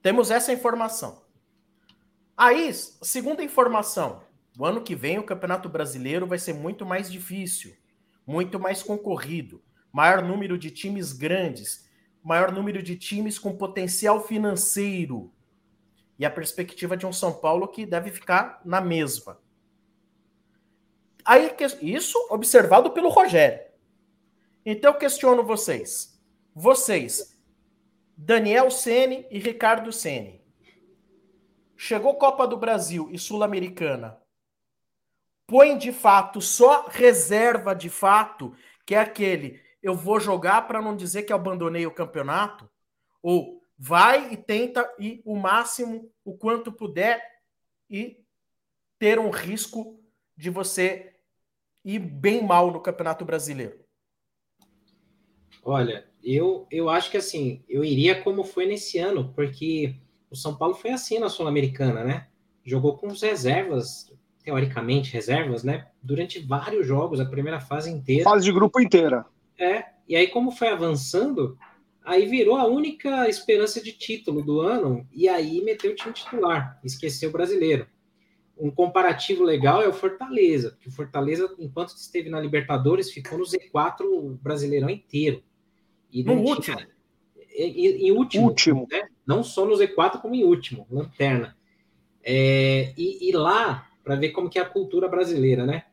Temos 0.00 0.30
essa 0.30 0.52
informação. 0.52 1.24
Aí, 2.36 2.72
segunda 2.72 3.42
informação. 3.42 4.22
O 4.56 4.64
ano 4.64 4.82
que 4.82 4.94
vem 4.94 5.18
o 5.18 5.24
Campeonato 5.24 5.68
Brasileiro 5.68 6.26
vai 6.26 6.38
ser 6.38 6.52
muito 6.52 6.86
mais 6.86 7.10
difícil, 7.10 7.74
muito 8.24 8.60
mais 8.60 8.80
concorrido, 8.80 9.60
maior 9.92 10.22
número 10.22 10.56
de 10.56 10.70
times 10.70 11.12
grandes, 11.12 11.83
maior 12.24 12.50
número 12.50 12.82
de 12.82 12.96
times 12.96 13.38
com 13.38 13.56
potencial 13.56 14.26
financeiro. 14.26 15.32
E 16.18 16.24
a 16.24 16.30
perspectiva 16.30 16.96
de 16.96 17.06
um 17.06 17.12
São 17.12 17.32
Paulo 17.32 17.68
que 17.68 17.84
deve 17.86 18.10
ficar 18.10 18.60
na 18.64 18.80
mesma. 18.80 19.38
Aí 21.24 21.54
isso 21.80 22.18
observado 22.30 22.90
pelo 22.90 23.08
Rogério. 23.08 23.60
Então 24.64 24.92
eu 24.92 24.98
questiono 24.98 25.44
vocês. 25.44 26.20
Vocês, 26.54 27.38
Daniel 28.16 28.70
Ceni 28.70 29.26
e 29.30 29.38
Ricardo 29.38 29.92
Ceni. 29.92 30.42
Chegou 31.76 32.14
Copa 32.14 32.46
do 32.46 32.56
Brasil 32.56 33.08
e 33.10 33.18
Sul-Americana 33.18 34.18
põe 35.46 35.76
de 35.76 35.92
fato 35.92 36.40
só 36.40 36.86
reserva 36.88 37.74
de 37.74 37.90
fato, 37.90 38.54
que 38.86 38.94
é 38.94 38.98
aquele 38.98 39.60
eu 39.84 39.94
vou 39.94 40.18
jogar 40.18 40.66
para 40.66 40.80
não 40.80 40.96
dizer 40.96 41.24
que 41.24 41.32
abandonei 41.32 41.86
o 41.86 41.90
campeonato, 41.90 42.66
ou 43.22 43.62
vai 43.78 44.32
e 44.32 44.36
tenta 44.36 44.90
ir 44.98 45.20
o 45.26 45.36
máximo, 45.36 46.10
o 46.24 46.34
quanto 46.34 46.72
puder 46.72 47.22
e 47.90 48.24
ter 48.98 49.18
um 49.18 49.28
risco 49.28 50.00
de 50.34 50.48
você 50.48 51.12
ir 51.84 51.98
bem 51.98 52.42
mal 52.42 52.72
no 52.72 52.80
Campeonato 52.80 53.26
Brasileiro? 53.26 53.78
Olha, 55.62 56.08
eu, 56.22 56.66
eu 56.70 56.88
acho 56.88 57.10
que 57.10 57.18
assim, 57.18 57.62
eu 57.68 57.84
iria 57.84 58.22
como 58.22 58.42
foi 58.42 58.64
nesse 58.64 58.98
ano, 58.98 59.34
porque 59.34 59.96
o 60.30 60.36
São 60.36 60.56
Paulo 60.56 60.74
foi 60.74 60.92
assim 60.92 61.18
na 61.18 61.28
Sul-Americana, 61.28 62.02
né? 62.02 62.28
Jogou 62.64 62.96
com 62.96 63.08
as 63.08 63.20
reservas, 63.20 64.10
teoricamente, 64.42 65.12
reservas, 65.12 65.62
né? 65.62 65.90
Durante 66.02 66.38
vários 66.38 66.86
jogos, 66.86 67.20
a 67.20 67.26
primeira 67.26 67.60
fase 67.60 67.90
inteira. 67.90 68.24
Fase 68.24 68.46
de 68.46 68.52
grupo 68.52 68.80
inteira. 68.80 69.26
É, 69.58 69.84
e 70.08 70.16
aí, 70.16 70.26
como 70.28 70.50
foi 70.50 70.68
avançando, 70.68 71.58
aí 72.04 72.26
virou 72.26 72.56
a 72.56 72.66
única 72.66 73.28
esperança 73.28 73.82
de 73.82 73.92
título 73.92 74.42
do 74.42 74.60
ano, 74.60 75.06
e 75.12 75.28
aí 75.28 75.62
meteu 75.62 75.92
o 75.92 75.94
time 75.94 76.12
titular, 76.12 76.78
esqueceu 76.84 77.30
o 77.30 77.32
brasileiro. 77.32 77.86
Um 78.56 78.70
comparativo 78.70 79.42
legal 79.42 79.82
é 79.82 79.88
o 79.88 79.92
Fortaleza, 79.92 80.70
porque 80.70 80.88
o 80.88 80.92
Fortaleza, 80.92 81.52
enquanto 81.58 81.88
esteve 81.90 82.30
na 82.30 82.40
Libertadores, 82.40 83.10
ficou 83.10 83.38
no 83.38 83.44
Z4 83.44 84.38
brasileirão 84.40 84.88
inteiro. 84.88 85.42
E 86.12 86.22
no 86.22 86.34
último. 86.34 86.78
Em, 87.52 88.06
em 88.06 88.12
último. 88.12 88.46
último. 88.46 88.86
Né? 88.90 89.08
Não 89.26 89.42
só 89.42 89.66
no 89.66 89.74
Z4, 89.74 90.20
como 90.20 90.34
em 90.34 90.44
último, 90.44 90.86
lanterna. 90.88 91.56
É, 92.22 92.92
e, 92.96 93.28
e 93.28 93.32
lá 93.32 93.88
para 94.04 94.16
ver 94.16 94.30
como 94.30 94.48
que 94.48 94.58
é 94.58 94.62
a 94.62 94.68
cultura 94.68 95.08
brasileira, 95.08 95.66
né? 95.66 95.84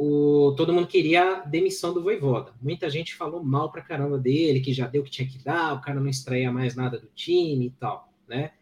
O, 0.00 0.54
todo 0.56 0.72
mundo 0.72 0.86
queria 0.86 1.38
a 1.38 1.40
demissão 1.40 1.92
do 1.92 2.00
Voivoda. 2.00 2.54
Muita 2.62 2.88
gente 2.88 3.16
falou 3.16 3.42
mal 3.42 3.72
pra 3.72 3.82
caramba 3.82 4.16
dele, 4.16 4.60
que 4.60 4.72
já 4.72 4.86
deu 4.86 5.02
o 5.02 5.04
que 5.04 5.10
tinha 5.10 5.28
que 5.28 5.42
dar, 5.42 5.74
o 5.74 5.80
cara 5.80 5.98
não 5.98 6.08
extraía 6.08 6.52
mais 6.52 6.76
nada 6.76 7.00
do 7.00 7.08
time 7.08 7.66
e 7.66 7.70
tal, 7.70 8.08
né? 8.28 8.52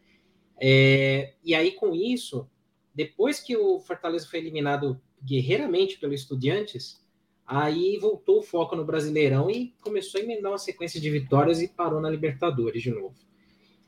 É, 0.59 1.35
e 1.45 1.55
aí, 1.55 1.73
com 1.73 1.95
isso, 1.95 2.49
depois 2.95 3.39
que 3.39 3.55
o 3.55 3.79
Fortaleza 3.79 4.27
foi 4.27 4.39
eliminado 4.39 4.99
guerreiramente 5.23 5.99
pelo 5.99 6.15
Estudiantes, 6.15 7.05
aí 7.47 7.99
voltou 7.99 8.39
o 8.39 8.43
foco 8.43 8.75
no 8.75 8.87
Brasileirão 8.87 9.51
e 9.51 9.75
começou 9.83 10.19
a 10.19 10.25
emendar 10.25 10.53
uma 10.53 10.59
sequência 10.59 10.99
de 10.99 11.11
vitórias 11.11 11.61
e 11.61 11.69
parou 11.69 12.01
na 12.01 12.09
Libertadores 12.09 12.83
de 12.83 12.91
novo. 12.91 13.15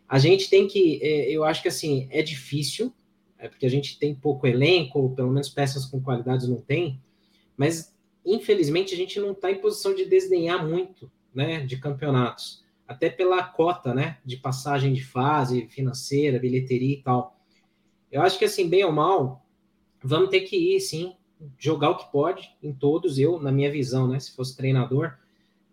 A 0.07 0.19
gente 0.19 0.51
tem 0.51 0.69
que, 0.69 1.01
é, 1.03 1.31
eu 1.31 1.45
acho 1.45 1.63
que 1.63 1.69
assim, 1.69 2.07
é 2.11 2.21
difícil, 2.21 2.93
é 3.39 3.49
porque 3.49 3.65
a 3.65 3.71
gente 3.71 3.99
tem 3.99 4.15
pouco 4.15 4.47
elenco, 4.47 5.15
pelo 5.15 5.31
menos 5.31 5.49
peças 5.49 5.87
com 5.87 6.03
qualidades 6.03 6.47
não 6.47 6.61
tem, 6.61 7.01
mas 7.59 7.95
infelizmente 8.25 8.95
a 8.95 8.97
gente 8.97 9.21
não 9.21 9.33
está 9.33 9.51
em 9.51 9.61
posição 9.61 9.95
de 9.95 10.07
desdenhar 10.07 10.67
muito 10.67 11.11
né, 11.35 11.61
de 11.61 11.77
campeonatos, 11.77 12.65
até 12.87 13.11
pela 13.11 13.43
cota 13.43 13.93
né, 13.93 14.19
de 14.25 14.39
passagem 14.39 14.95
de 14.95 15.05
fase 15.05 15.67
financeira, 15.69 16.39
bilheteria 16.39 16.95
e 16.95 17.03
tal. 17.03 17.37
Eu 18.11 18.23
acho 18.23 18.39
que 18.39 18.45
assim, 18.47 18.67
bem 18.69 18.85
ou 18.85 18.93
mal, 18.93 19.45
vamos 20.03 20.31
ter 20.31 20.41
que 20.41 20.57
ir 20.57 20.81
sim, 20.81 21.15
jogar 21.59 21.91
o 21.91 21.97
que 21.97 22.11
pode 22.11 22.57
em 22.63 22.73
todos, 22.73 23.19
eu, 23.19 23.39
na 23.39 23.53
minha 23.53 23.71
visão, 23.71 24.09
né, 24.09 24.19
se 24.19 24.35
fosse 24.35 24.57
treinador, 24.57 25.19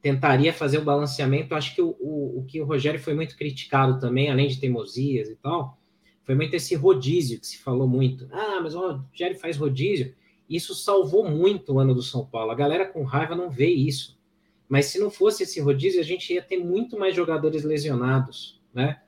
tentaria 0.02 0.54
fazer 0.54 0.78
o 0.78 0.84
balanceamento. 0.84 1.56
Acho 1.56 1.74
que 1.74 1.82
o, 1.82 1.96
o, 2.00 2.40
o, 2.40 2.46
que 2.46 2.62
o 2.62 2.66
Rogério 2.66 3.00
foi 3.00 3.16
muito 3.16 3.36
criticado 3.36 4.00
também, 4.00 4.30
além 4.30 4.48
de 4.48 4.60
teimosias 4.60 5.30
e 5.30 5.36
tal, 5.36 5.80
foi 6.24 6.36
muito 6.36 6.56
esse 6.56 6.76
rodízio 6.76 7.40
que 7.40 7.48
se 7.48 7.58
falou 7.58 7.88
muito. 7.88 8.28
Ah, 8.32 8.60
mas 8.62 8.76
o 8.76 8.80
Rogério 8.80 9.40
faz 9.40 9.58
rodízio. 9.58 10.14
Isso 10.50 10.76
salvou 10.76 11.30
muito 11.30 11.74
o 11.74 11.80
ano 11.80 11.94
do 11.94 12.02
São 12.02 12.26
Paulo. 12.26 12.52
A 12.52 12.56
galera 12.56 12.86
com 12.86 13.04
raiva 13.04 13.36
não 13.36 13.50
vê 13.50 13.68
isso. 13.68 14.20
Mas 14.68 14.88
se 14.88 15.00
não 15.00 15.10
fosse 15.10 15.44
esse 15.44 15.60
rodízio, 15.60 16.00
a 16.00 16.04
gente 16.04 16.34
ia 16.34 16.42
ter 16.42 16.58
muito 16.58 16.98
mais 16.98 17.16
jogadores 17.16 17.64
lesionados, 17.64 18.62
né? 18.74 19.02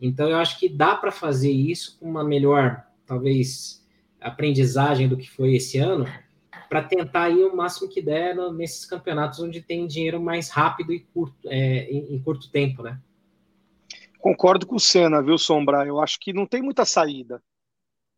Então 0.00 0.28
eu 0.28 0.36
acho 0.36 0.58
que 0.58 0.68
dá 0.68 0.96
para 0.96 1.12
fazer 1.12 1.52
isso 1.52 1.98
com 1.98 2.08
uma 2.08 2.24
melhor, 2.24 2.84
talvez, 3.06 3.86
aprendizagem 4.20 5.08
do 5.08 5.16
que 5.16 5.30
foi 5.30 5.54
esse 5.54 5.78
ano, 5.78 6.04
para 6.68 6.82
tentar 6.82 7.30
ir 7.30 7.44
o 7.44 7.56
máximo 7.56 7.88
que 7.88 8.02
der 8.02 8.34
nesses 8.52 8.84
campeonatos 8.84 9.38
onde 9.40 9.62
tem 9.62 9.86
dinheiro 9.86 10.20
mais 10.20 10.48
rápido 10.48 10.92
e 10.92 11.00
curto, 11.00 11.48
é, 11.48 11.90
em, 11.90 12.18
curto 12.20 12.50
tempo, 12.50 12.82
né? 12.82 13.00
Concordo 14.18 14.66
com 14.66 14.76
o 14.76 14.80
Senna, 14.80 15.22
viu, 15.22 15.38
Sombra? 15.38 15.86
Eu 15.86 16.00
acho 16.00 16.18
que 16.18 16.32
não 16.32 16.46
tem 16.46 16.62
muita 16.62 16.84
saída. 16.84 17.42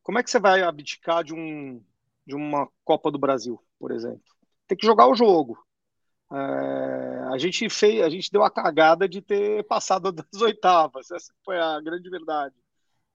Como 0.03 0.19
é 0.19 0.23
que 0.23 0.31
você 0.31 0.39
vai 0.39 0.63
abdicar 0.63 1.25
de, 1.25 1.35
um, 1.35 1.83
de 2.27 2.35
uma 2.35 2.69
Copa 2.85 3.11
do 3.11 3.19
Brasil, 3.19 3.61
por 3.79 3.91
exemplo? 3.91 4.23
Tem 4.67 4.77
que 4.77 4.87
jogar 4.87 5.07
o 5.07 5.15
jogo. 5.15 5.59
É, 6.33 7.29
a 7.33 7.39
gente 7.39 7.69
fez, 7.71 8.03
a 8.03 8.09
gente 8.09 8.31
deu 8.33 8.43
a 8.43 8.51
cagada 8.51 9.09
de 9.09 9.23
ter 9.23 9.65
passado 9.65 10.11
das 10.11 10.41
oitavas. 10.41 11.11
Essa 11.11 11.33
foi 11.45 11.59
a 11.59 11.81
grande 11.81 12.11
verdade, 12.11 12.55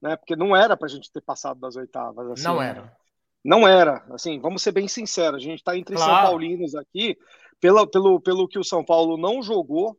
né? 0.00 0.16
Porque 0.16 0.34
não 0.34 0.56
era 0.56 0.76
para 0.76 0.86
a 0.86 0.90
gente 0.90 1.12
ter 1.12 1.20
passado 1.20 1.60
das 1.60 1.76
oitavas. 1.76 2.30
Assim, 2.30 2.44
não 2.44 2.62
era. 2.62 2.96
Não 3.44 3.66
era, 3.66 4.04
assim, 4.12 4.38
vamos 4.38 4.62
ser 4.62 4.70
bem 4.70 4.86
sinceros, 4.86 5.42
a 5.42 5.44
gente 5.44 5.58
está 5.58 5.76
entre 5.76 5.96
claro. 5.96 6.12
São 6.12 6.22
Paulinos 6.22 6.76
aqui, 6.76 7.18
pela, 7.60 7.84
pelo, 7.84 8.20
pelo 8.20 8.46
que 8.46 8.58
o 8.58 8.62
São 8.62 8.84
Paulo 8.84 9.16
não 9.16 9.42
jogou, 9.42 9.98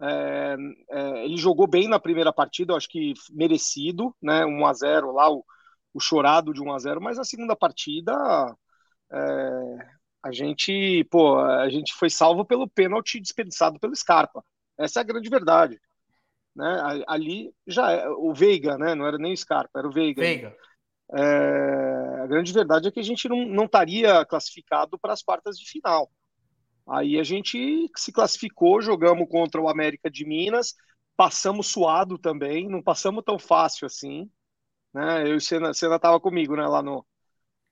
é, 0.00 0.56
é, 0.90 1.24
ele 1.24 1.36
jogou 1.36 1.68
bem 1.68 1.86
na 1.86 2.00
primeira 2.00 2.32
partida, 2.32 2.72
eu 2.72 2.76
acho 2.76 2.88
que 2.88 3.14
merecido, 3.30 4.12
né, 4.20 4.44
1 4.44 4.66
a 4.66 4.72
0 4.72 5.12
lá, 5.12 5.30
o, 5.30 5.44
o 5.94 6.00
chorado 6.00 6.52
de 6.52 6.60
1 6.60 6.72
a 6.72 6.78
0 6.78 7.00
mas 7.00 7.18
a 7.18 7.24
segunda 7.24 7.56
partida 7.56 8.12
é, 9.10 9.88
a 10.22 10.32
gente, 10.32 11.04
pô, 11.10 11.38
a 11.38 11.68
gente 11.70 11.94
foi 11.94 12.10
salvo 12.10 12.44
pelo 12.44 12.68
pênalti 12.68 13.20
desperdiçado 13.20 13.78
pelo 13.78 13.94
Scarpa, 13.94 14.44
essa 14.76 15.00
é 15.00 15.02
a 15.02 15.04
grande 15.04 15.30
verdade, 15.30 15.80
né, 16.54 17.04
ali 17.06 17.54
já 17.66 17.92
é, 17.92 18.08
o 18.08 18.34
Veiga, 18.34 18.76
né, 18.76 18.94
não 18.94 19.06
era 19.06 19.16
nem 19.18 19.32
o 19.32 19.36
Scarpa, 19.36 19.78
era 19.78 19.88
o 19.88 19.92
Veiga. 19.92 20.20
Veiga. 20.20 20.56
É, 21.12 22.22
a 22.22 22.26
grande 22.26 22.52
verdade 22.52 22.88
é 22.88 22.90
que 22.90 23.00
a 23.00 23.04
gente 23.04 23.28
não, 23.28 23.44
não 23.46 23.64
estaria 23.66 24.24
classificado 24.24 24.98
para 24.98 25.12
as 25.12 25.22
quartas 25.22 25.58
de 25.58 25.68
final. 25.68 26.10
Aí 26.88 27.18
a 27.18 27.22
gente 27.22 27.90
se 27.96 28.12
classificou, 28.12 28.80
jogamos 28.80 29.28
contra 29.28 29.60
o 29.60 29.68
América 29.68 30.10
de 30.10 30.26
Minas, 30.26 30.74
passamos 31.16 31.68
suado 31.68 32.18
também, 32.18 32.68
não 32.68 32.82
passamos 32.82 33.24
tão 33.24 33.38
fácil 33.38 33.86
assim. 33.86 34.30
Né? 34.94 35.22
Eu 35.24 35.34
e 35.34 35.36
o 35.36 35.40
Senna 35.40 35.70
estava 35.70 36.20
comigo 36.20 36.56
né, 36.56 36.66
lá, 36.66 36.82
no, 36.82 37.04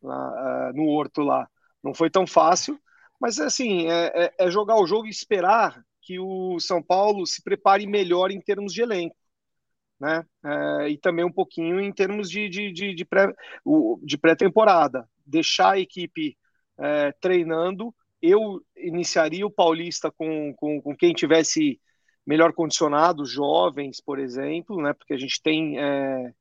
lá, 0.02 0.70
uh, 0.70 0.76
no 0.76 0.88
Horto 0.88 1.22
lá. 1.22 1.48
Não 1.82 1.94
foi 1.94 2.11
tão 2.11 2.26
fácil, 2.26 2.78
mas 3.20 3.38
assim, 3.38 3.88
é, 3.88 4.12
é, 4.26 4.35
é 4.46 4.50
jogar 4.50 4.76
o 4.76 4.87
jogo 4.87 5.06
e 5.06 5.11
esperar 5.11 5.82
que 6.00 6.18
o 6.18 6.58
São 6.61 6.82
Paulo 6.82 7.26
se 7.26 7.42
prepare 7.42 7.87
melhor 7.87 8.30
em 8.30 8.40
termos 8.40 8.72
de 8.72 8.82
elenco 8.82 9.16
né? 10.02 10.26
É, 10.44 10.88
e 10.88 10.98
também 10.98 11.24
um 11.24 11.30
pouquinho 11.30 11.80
em 11.80 11.92
termos 11.92 12.28
de, 12.28 12.48
de, 12.48 12.72
de, 12.72 12.92
de, 12.92 13.04
pré, 13.04 13.32
de 14.02 14.18
pré-temporada. 14.18 15.08
Deixar 15.24 15.74
a 15.74 15.78
equipe 15.78 16.37
é, 16.76 17.12
treinando. 17.20 17.94
Eu 18.20 18.61
iniciaria 18.76 19.46
o 19.46 19.50
Paulista 19.50 20.11
com, 20.11 20.52
com, 20.54 20.82
com 20.82 20.96
quem 20.96 21.12
tivesse 21.12 21.80
melhor 22.26 22.52
condicionado, 22.52 23.24
jovens, 23.24 24.00
por 24.00 24.18
exemplo, 24.18 24.82
né? 24.82 24.92
Porque 24.92 25.14
a 25.14 25.18
gente 25.18 25.40
tem. 25.40 25.78
É, 25.78 26.35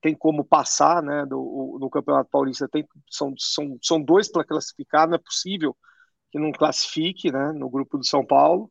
tem 0.00 0.14
como 0.14 0.44
passar 0.44 1.02
né, 1.02 1.26
do, 1.26 1.78
no 1.80 1.90
Campeonato 1.90 2.30
Paulista, 2.30 2.68
tem, 2.68 2.86
são, 3.10 3.34
são, 3.36 3.78
são 3.82 4.00
dois 4.00 4.30
para 4.30 4.44
classificar, 4.44 5.08
não 5.08 5.16
é 5.16 5.18
possível 5.18 5.76
que 6.30 6.38
não 6.38 6.52
classifique 6.52 7.32
né, 7.32 7.52
no 7.52 7.68
grupo 7.70 7.98
do 7.98 8.06
São 8.06 8.24
Paulo 8.24 8.70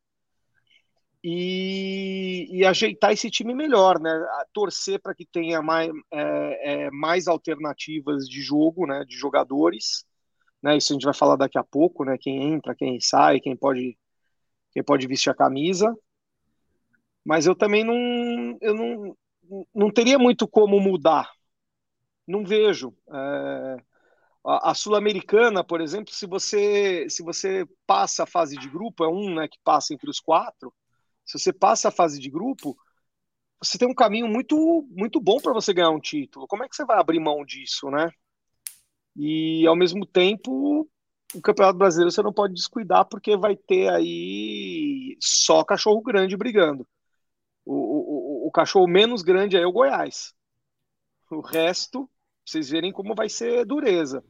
e, 1.24 2.48
e, 2.52 2.66
ajeitar 2.66 3.12
esse 3.12 3.30
time 3.30 3.54
melhor, 3.54 4.00
né? 4.00 4.10
torcer 4.54 5.02
para 5.02 5.16
que 5.16 5.26
tenha 5.26 5.62
mais, 5.62 5.90
é, 6.12 6.86
é, 6.86 6.92
mais 6.92 7.28
alternativas 7.28 8.28
de 8.30 8.42
jogo, 8.42 8.86
né? 8.86 9.04
De 9.06 9.18
jogadores, 9.18 10.06
né? 10.62 10.78
Isso 10.78 10.94
a 10.94 10.96
gente 10.96 11.06
vai 11.06 11.14
falar 11.14 11.36
daqui 11.36 11.58
a 11.58 11.64
pouco, 11.64 12.06
né? 12.06 12.18
Quem 12.20 12.54
entra, 12.54 12.76
quem 12.76 13.00
sai, 13.02 13.40
quem 13.40 13.56
pode, 13.58 13.98
quem 14.72 14.84
pode 14.84 15.08
vestir 15.08 15.30
a 15.30 15.36
camisa. 15.36 15.94
Mas 17.26 17.46
eu 17.46 17.56
também 17.56 17.84
não, 17.84 18.58
eu 18.62 18.74
não, 18.74 19.18
não 19.74 19.92
teria 19.92 20.20
muito 20.20 20.48
como 20.48 20.80
mudar. 20.80 21.32
Não 22.28 22.46
vejo. 22.46 22.94
É, 23.10 23.78
a, 24.46 24.72
a 24.72 24.74
sul-americana, 24.74 25.64
por 25.64 25.82
exemplo, 25.82 26.14
se 26.14 26.26
você 26.26 27.10
se 27.10 27.24
você 27.24 27.66
passa 27.86 28.24
a 28.24 28.28
fase 28.28 28.58
de 28.58 28.70
grupo, 28.70 29.04
é 29.04 29.08
um, 29.10 29.36
né? 29.36 29.48
Que 29.48 29.58
passa 29.64 29.94
entre 29.94 30.10
os 30.10 30.20
quatro 30.20 30.74
se 31.28 31.38
você 31.38 31.54
passa 31.54 31.90
a 31.90 31.92
fase 31.92 32.20
de 32.20 32.30
grupo, 32.30 32.78
você 33.62 33.78
tem 33.78 33.88
um 33.88 33.94
caminho 33.94 34.28
muito 34.28 34.88
muito 34.92 35.20
bom 35.20 35.40
para 35.40 35.54
você 35.54 35.74
ganhar 35.74 35.90
um 35.90 36.00
título. 36.00 36.48
Como 36.48 36.64
é 36.64 36.70
que 36.70 36.76
você 36.76 36.86
vai 36.86 37.00
abrir 37.00 37.20
mão 37.20 37.46
disso, 37.46 37.92
né? 37.92 38.10
E 39.16 39.68
ao 39.68 39.76
mesmo 39.76 40.06
tempo, 40.06 40.88
o 41.36 41.42
Campeonato 41.42 41.78
Brasileiro 41.78 42.12
você 42.12 42.22
não 42.22 42.32
pode 42.34 42.54
descuidar 42.54 43.06
porque 43.06 43.36
vai 43.36 43.58
ter 43.58 43.90
aí 43.90 45.18
só 45.20 45.64
cachorro 45.64 46.02
grande 46.02 46.38
brigando. 46.38 46.88
O, 48.48 48.52
cachorro 48.52 48.88
menos 48.88 49.22
grande 49.22 49.58
é 49.58 49.66
o 49.66 49.72
Goiás. 49.72 50.34
O 51.30 51.42
resto, 51.42 52.10
vocês 52.46 52.70
verem 52.70 52.92
como 52.92 53.16
vai 53.16 53.30
ser 53.30 53.66
dureza 53.66 54.24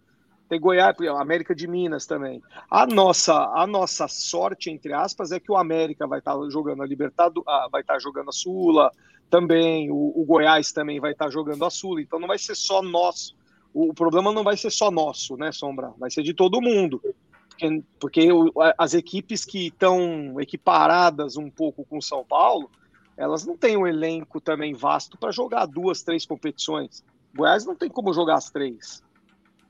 tem 0.48 0.60
Goiás, 0.60 0.96
América 1.20 1.54
de 1.54 1.68
Minas 1.68 2.06
também. 2.06 2.42
A 2.70 2.86
nossa, 2.86 3.34
a 3.34 3.68
nossa 3.68 4.08
sorte, 4.08 4.70
entre 4.70 4.94
aspas, 4.94 5.32
é 5.32 5.40
que 5.40 5.52
o 5.52 5.58
América 5.58 6.08
vai 6.08 6.20
estar 6.20 6.36
tá 6.36 6.50
jogando 6.50 6.82
a 6.82 6.86
Libertadores, 6.86 7.48
ah, 7.48 7.68
vai 7.72 7.82
estar 7.82 7.96
tá 7.96 8.00
jogando 8.00 8.30
a 8.30 8.34
Sula 8.34 8.92
também, 9.30 9.92
o, 9.92 10.14
o, 10.16 10.24
Goiás 10.26 10.72
também 10.72 11.00
vai 11.00 11.12
estar 11.12 11.26
tá 11.26 11.32
jogando 11.32 11.66
a 11.66 11.70
Sula, 11.70 12.02
então 12.02 12.20
não 12.20 12.28
vai 12.28 12.38
ser 12.38 12.56
só 12.56 12.82
nosso. 12.82 13.36
O, 13.74 13.90
o, 13.92 13.94
problema 13.94 14.32
não 14.32 14.44
vai 14.44 14.56
ser 14.56 14.72
só 14.72 14.90
nosso, 14.90 15.36
né, 15.36 15.52
Sombra? 15.52 15.94
Vai 15.98 16.10
ser 16.10 16.24
de 16.24 16.34
todo 16.34 16.62
mundo. 16.62 17.02
Porque, 17.50 17.84
porque 18.00 18.30
as 18.78 18.94
equipes 18.94 19.44
que 19.44 19.68
estão 19.68 20.40
equiparadas 20.40 21.36
um 21.36 21.50
pouco 21.50 21.84
com 21.86 22.00
São 22.00 22.24
Paulo, 22.24 22.70
elas 23.18 23.46
não 23.46 23.58
têm 23.58 23.76
um 23.76 23.88
elenco 23.88 24.40
também 24.40 24.74
vasto 24.74 25.18
para 25.18 25.32
jogar 25.32 25.66
duas, 25.66 26.04
três 26.04 26.26
competições. 26.26 27.04
Goiás 27.36 27.66
não 27.66 27.76
tem 27.76 27.90
como 27.90 28.14
jogar 28.14 28.36
as 28.36 28.50
três, 28.50 29.04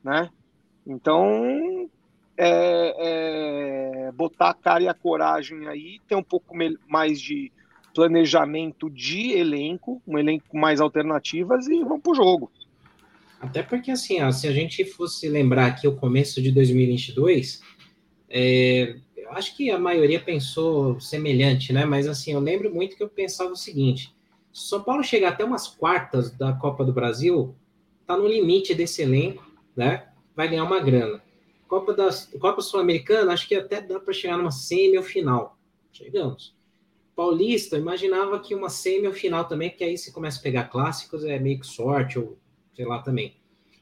né? 0.03 0.29
Então, 0.85 1.89
é, 2.37 4.07
é, 4.07 4.11
botar 4.11 4.49
a 4.49 4.53
cara 4.53 4.83
e 4.83 4.87
a 4.87 4.93
coragem 4.93 5.67
aí, 5.67 5.99
ter 6.07 6.15
um 6.15 6.23
pouco 6.23 6.53
mais 6.87 7.19
de 7.19 7.51
planejamento 7.95 8.89
de 8.89 9.31
elenco, 9.31 10.01
um 10.05 10.19
elenco 10.19 10.45
com 10.49 10.59
mais 10.59 10.79
alternativas 10.79 11.67
e 11.67 11.83
vamos 11.83 12.01
pro 12.01 12.13
jogo. 12.13 12.51
Até 13.39 13.63
porque, 13.63 13.91
assim, 13.91 14.21
ó, 14.21 14.31
se 14.31 14.47
a 14.47 14.51
gente 14.51 14.83
fosse 14.85 15.27
lembrar 15.27 15.67
aqui 15.67 15.87
o 15.87 15.95
começo 15.95 16.41
de 16.41 16.51
2022, 16.51 17.61
é, 18.29 18.97
eu 19.27 19.33
acho 19.33 19.55
que 19.55 19.69
a 19.69 19.77
maioria 19.77 20.19
pensou 20.19 20.99
semelhante, 20.99 21.73
né? 21.73 21.85
Mas, 21.85 22.07
assim, 22.07 22.33
eu 22.33 22.39
lembro 22.39 22.73
muito 22.73 22.95
que 22.95 23.03
eu 23.03 23.09
pensava 23.09 23.51
o 23.51 23.57
seguinte: 23.57 24.15
se 24.53 24.67
São 24.69 24.81
Paulo 24.81 25.03
chegar 25.03 25.29
até 25.29 25.43
umas 25.43 25.67
quartas 25.67 26.31
da 26.31 26.53
Copa 26.53 26.83
do 26.85 26.93
Brasil, 26.93 27.55
tá 28.05 28.17
no 28.17 28.27
limite 28.27 28.73
desse 28.73 29.01
elenco, 29.01 29.45
né? 29.75 30.07
vai 30.37 30.47
ganhar 30.47 30.63
uma 30.63 30.79
grana. 30.79 31.19
Copa, 31.67 31.93
das, 31.93 32.31
Copa 32.39 32.61
Sul-Americana, 32.61 33.33
acho 33.33 33.47
que 33.47 33.55
até 33.55 33.81
dá 33.81 33.99
para 33.99 34.13
chegar 34.13 34.37
numa 34.37 34.51
semi 34.51 34.95
ou 34.95 35.03
final. 35.03 35.57
Chegamos. 35.91 36.55
Paulista, 37.15 37.75
imaginava 37.75 38.39
que 38.39 38.53
uma 38.53 38.69
semi 38.69 39.07
ou 39.07 39.13
final 39.13 39.45
também, 39.45 39.71
porque 39.71 39.83
aí 39.83 39.97
você 39.97 40.11
começa 40.11 40.39
a 40.39 40.43
pegar 40.43 40.65
clássicos, 40.65 41.25
é 41.25 41.39
meio 41.39 41.59
que 41.59 41.65
sorte, 41.65 42.19
ou 42.19 42.37
sei 42.75 42.85
lá 42.85 43.01
também. 43.01 43.35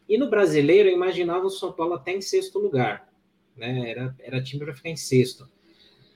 E 0.07 0.17
no 0.17 0.29
brasileiro, 0.29 0.87
eu 0.87 0.93
imaginava 0.93 1.45
o 1.45 1.49
São 1.49 1.73
Paulo 1.73 1.95
até 1.95 2.13
em 2.15 2.21
sexto 2.21 2.57
lugar. 2.57 3.11
Né? 3.55 3.89
Era, 3.89 4.15
era 4.19 4.43
time 4.43 4.63
para 4.63 4.73
ficar 4.73 4.89
em 4.89 4.95
sexto. 4.95 5.49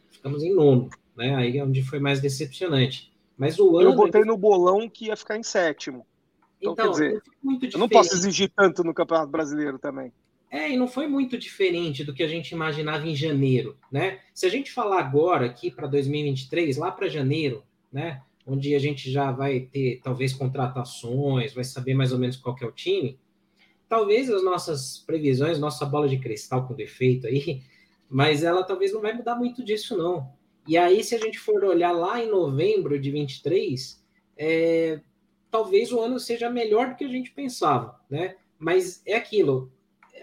Ficamos 0.09 0.43
em 0.43 0.53
nono, 0.53 0.89
né? 1.15 1.35
Aí 1.35 1.57
é 1.57 1.63
onde 1.63 1.81
foi 1.83 1.99
mais 1.99 2.19
decepcionante. 2.19 3.11
Mas 3.37 3.57
o 3.57 3.77
ano. 3.77 3.89
Eu 3.89 3.95
botei 3.95 4.23
no 4.25 4.37
bolão 4.37 4.89
que 4.89 5.05
ia 5.05 5.15
ficar 5.15 5.37
em 5.37 5.43
sétimo. 5.43 6.05
Então, 6.59 6.73
então 6.73 6.85
quer 6.85 6.91
dizer, 6.91 7.23
eu 7.73 7.79
não 7.79 7.87
posso 7.87 8.13
exigir 8.13 8.51
tanto 8.53 8.83
no 8.83 8.93
Campeonato 8.93 9.31
Brasileiro 9.31 9.79
também. 9.79 10.11
É, 10.51 10.71
e 10.71 10.75
não 10.75 10.87
foi 10.87 11.07
muito 11.07 11.37
diferente 11.37 12.03
do 12.03 12.13
que 12.13 12.23
a 12.23 12.27
gente 12.27 12.51
imaginava 12.51 13.07
em 13.07 13.15
janeiro, 13.15 13.77
né? 13.91 14.19
Se 14.33 14.45
a 14.45 14.49
gente 14.49 14.71
falar 14.71 14.99
agora 14.99 15.45
aqui 15.45 15.69
para 15.69 15.87
2023, 15.87 16.75
lá 16.75 16.91
para 16.91 17.07
janeiro, 17.07 17.63
né, 17.91 18.21
onde 18.45 18.73
a 18.73 18.79
gente 18.79 19.11
já 19.11 19.31
vai 19.31 19.59
ter 19.59 20.01
talvez 20.03 20.33
contratações, 20.33 21.53
vai 21.53 21.63
saber 21.63 21.93
mais 21.93 22.11
ou 22.11 22.17
menos 22.17 22.35
qual 22.35 22.55
é 22.59 22.65
o 22.65 22.71
time, 22.71 23.19
talvez 23.89 24.29
as 24.29 24.43
nossas 24.43 24.99
previsões, 24.99 25.59
nossa 25.59 25.85
bola 25.85 26.07
de 26.07 26.19
cristal 26.19 26.67
com 26.67 26.75
defeito 26.75 27.25
aí, 27.27 27.63
mas 28.07 28.43
ela 28.43 28.63
talvez 28.63 28.93
não 28.93 29.01
vai 29.01 29.13
mudar 29.13 29.35
muito 29.35 29.63
disso 29.63 29.97
não. 29.97 30.31
E 30.67 30.77
aí, 30.77 31.03
se 31.03 31.15
a 31.15 31.17
gente 31.17 31.39
for 31.39 31.63
olhar 31.63 31.91
lá 31.91 32.23
em 32.23 32.29
novembro 32.29 32.99
de 32.99 33.09
23, 33.09 34.01
é, 34.37 34.99
talvez 35.49 35.91
o 35.91 35.99
ano 35.99 36.19
seja 36.19 36.49
melhor 36.49 36.89
do 36.89 36.95
que 36.95 37.03
a 37.03 37.09
gente 37.09 37.31
pensava, 37.31 37.99
né? 38.09 38.35
Mas 38.59 39.01
é 39.05 39.15
aquilo, 39.15 39.71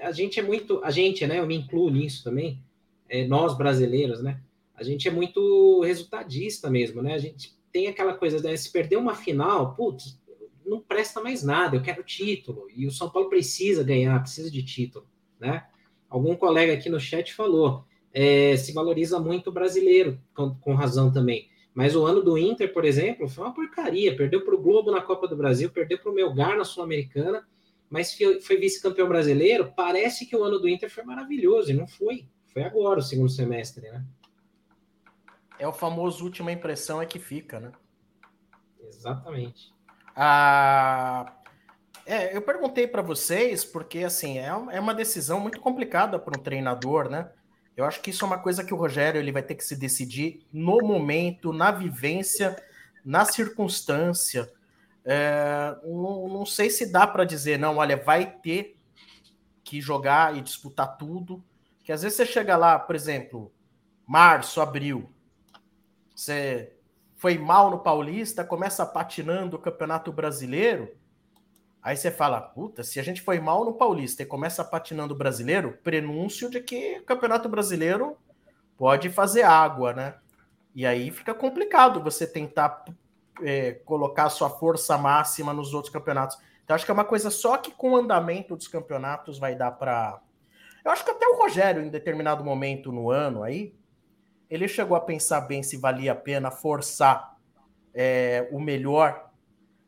a 0.00 0.12
gente 0.12 0.38
é 0.38 0.42
muito, 0.42 0.80
a 0.84 0.90
gente, 0.90 1.26
né? 1.26 1.40
Eu 1.40 1.46
me 1.46 1.56
incluo 1.56 1.90
nisso 1.90 2.22
também, 2.22 2.62
é, 3.08 3.26
nós 3.26 3.56
brasileiros, 3.56 4.22
né? 4.22 4.40
A 4.74 4.84
gente 4.84 5.08
é 5.08 5.10
muito 5.10 5.80
resultadista 5.80 6.70
mesmo, 6.70 7.02
né? 7.02 7.14
A 7.14 7.18
gente 7.18 7.56
tem 7.72 7.88
aquela 7.88 8.14
coisa, 8.14 8.40
né? 8.40 8.56
se 8.56 8.70
perder 8.70 8.96
uma 8.96 9.14
final, 9.14 9.74
putz, 9.74 10.18
não 10.66 10.80
presta 10.80 11.20
mais 11.20 11.42
nada, 11.42 11.76
eu 11.76 11.82
quero 11.82 12.02
título. 12.02 12.66
E 12.74 12.86
o 12.86 12.90
São 12.90 13.08
Paulo 13.08 13.28
precisa 13.28 13.82
ganhar, 13.82 14.20
precisa 14.20 14.50
de 14.50 14.62
título, 14.62 15.06
né? 15.38 15.66
Algum 16.08 16.36
colega 16.36 16.72
aqui 16.72 16.88
no 16.88 17.00
chat 17.00 17.34
falou, 17.34 17.84
é, 18.12 18.56
se 18.56 18.72
valoriza 18.72 19.18
muito 19.18 19.50
o 19.50 19.52
brasileiro, 19.52 20.20
com, 20.34 20.54
com, 20.54 20.74
razão 20.74 21.12
também. 21.12 21.48
Mas 21.74 21.94
o 21.94 22.06
ano 22.06 22.22
do 22.22 22.38
Inter, 22.38 22.72
por 22.72 22.84
exemplo, 22.84 23.28
foi 23.28 23.44
uma 23.44 23.52
porcaria. 23.52 24.16
Perdeu 24.16 24.44
para 24.44 24.54
o 24.54 24.60
Globo 24.60 24.90
na 24.90 25.02
Copa 25.02 25.28
do 25.28 25.36
Brasil, 25.36 25.70
perdeu 25.70 25.98
para 25.98 26.10
o 26.10 26.14
Melgar 26.14 26.56
na 26.56 26.64
Sul-Americana, 26.64 27.46
mas 27.90 28.14
foi, 28.14 28.40
foi 28.40 28.56
vice-campeão 28.56 29.06
brasileiro. 29.08 29.72
Parece 29.76 30.24
que 30.24 30.34
o 30.34 30.42
ano 30.42 30.58
do 30.58 30.68
Inter 30.68 30.90
foi 30.90 31.04
maravilhoso, 31.04 31.70
e 31.70 31.74
não 31.74 31.86
foi. 31.86 32.26
Foi 32.46 32.62
agora 32.62 33.00
o 33.00 33.02
segundo 33.02 33.28
semestre, 33.28 33.90
né? 33.90 34.02
É 35.58 35.68
o 35.68 35.72
famoso 35.72 36.24
última 36.24 36.52
impressão 36.52 37.02
é 37.02 37.06
que 37.06 37.18
fica, 37.18 37.60
né? 37.60 37.72
Exatamente. 38.80 39.75
Ah, 40.16 41.34
é, 42.06 42.34
eu 42.34 42.40
perguntei 42.40 42.86
para 42.86 43.02
vocês 43.02 43.64
porque 43.64 43.98
assim 43.98 44.38
é, 44.38 44.46
é 44.46 44.80
uma 44.80 44.94
decisão 44.94 45.38
muito 45.38 45.60
complicada 45.60 46.18
para 46.18 46.38
um 46.38 46.42
treinador, 46.42 47.10
né? 47.10 47.30
Eu 47.76 47.84
acho 47.84 48.00
que 48.00 48.08
isso 48.08 48.24
é 48.24 48.26
uma 48.26 48.38
coisa 48.38 48.64
que 48.64 48.72
o 48.72 48.76
Rogério 48.76 49.20
ele 49.20 49.30
vai 49.30 49.42
ter 49.42 49.54
que 49.54 49.64
se 49.64 49.76
decidir 49.76 50.46
no 50.50 50.78
momento, 50.78 51.52
na 51.52 51.70
vivência, 51.70 52.56
na 53.04 53.26
circunstância. 53.26 54.50
É, 55.04 55.76
não, 55.84 56.26
não 56.26 56.46
sei 56.46 56.70
se 56.70 56.90
dá 56.90 57.06
para 57.06 57.24
dizer, 57.24 57.58
não, 57.58 57.76
olha, 57.76 57.96
vai 57.98 58.30
ter 58.40 58.78
que 59.62 59.78
jogar 59.80 60.34
e 60.34 60.40
disputar 60.40 60.96
tudo. 60.96 61.44
Que 61.84 61.92
às 61.92 62.00
vezes 62.02 62.16
você 62.16 62.24
chega 62.24 62.56
lá, 62.56 62.78
por 62.78 62.96
exemplo, 62.96 63.52
março, 64.06 64.60
abril, 64.60 65.10
você 66.14 66.75
foi 67.16 67.38
mal 67.38 67.70
no 67.70 67.78
Paulista, 67.78 68.44
começa 68.44 68.84
patinando 68.84 69.56
o 69.56 69.60
Campeonato 69.60 70.12
Brasileiro, 70.12 70.94
aí 71.82 71.96
você 71.96 72.10
fala, 72.10 72.40
puta, 72.40 72.84
se 72.84 73.00
a 73.00 73.02
gente 73.02 73.22
foi 73.22 73.40
mal 73.40 73.64
no 73.64 73.72
Paulista 73.72 74.22
e 74.22 74.26
começa 74.26 74.62
patinando 74.62 75.14
o 75.14 75.16
Brasileiro, 75.16 75.78
prenúncio 75.82 76.50
de 76.50 76.60
que 76.60 76.98
o 76.98 77.04
Campeonato 77.04 77.48
Brasileiro 77.48 78.16
pode 78.76 79.08
fazer 79.08 79.42
água, 79.42 79.94
né? 79.94 80.14
E 80.74 80.84
aí 80.84 81.10
fica 81.10 81.32
complicado 81.32 82.02
você 82.02 82.26
tentar 82.26 82.84
é, 83.42 83.72
colocar 83.72 84.28
sua 84.28 84.50
força 84.50 84.98
máxima 84.98 85.54
nos 85.54 85.72
outros 85.72 85.92
campeonatos. 85.92 86.36
Então 86.62 86.74
acho 86.74 86.84
que 86.84 86.90
é 86.90 86.94
uma 86.94 87.04
coisa 87.04 87.30
só 87.30 87.56
que 87.56 87.70
com 87.70 87.92
o 87.92 87.96
andamento 87.96 88.54
dos 88.54 88.68
campeonatos 88.68 89.38
vai 89.38 89.54
dar 89.54 89.70
para. 89.70 90.20
Eu 90.84 90.90
acho 90.90 91.04
que 91.04 91.10
até 91.10 91.26
o 91.26 91.38
Rogério, 91.38 91.82
em 91.82 91.88
determinado 91.88 92.44
momento 92.44 92.92
no 92.92 93.10
ano 93.10 93.42
aí, 93.42 93.74
ele 94.48 94.68
chegou 94.68 94.96
a 94.96 95.00
pensar 95.00 95.40
bem 95.42 95.62
se 95.62 95.76
valia 95.76 96.12
a 96.12 96.16
pena 96.16 96.50
forçar 96.50 97.36
é, 97.94 98.48
o 98.52 98.60
melhor. 98.60 99.30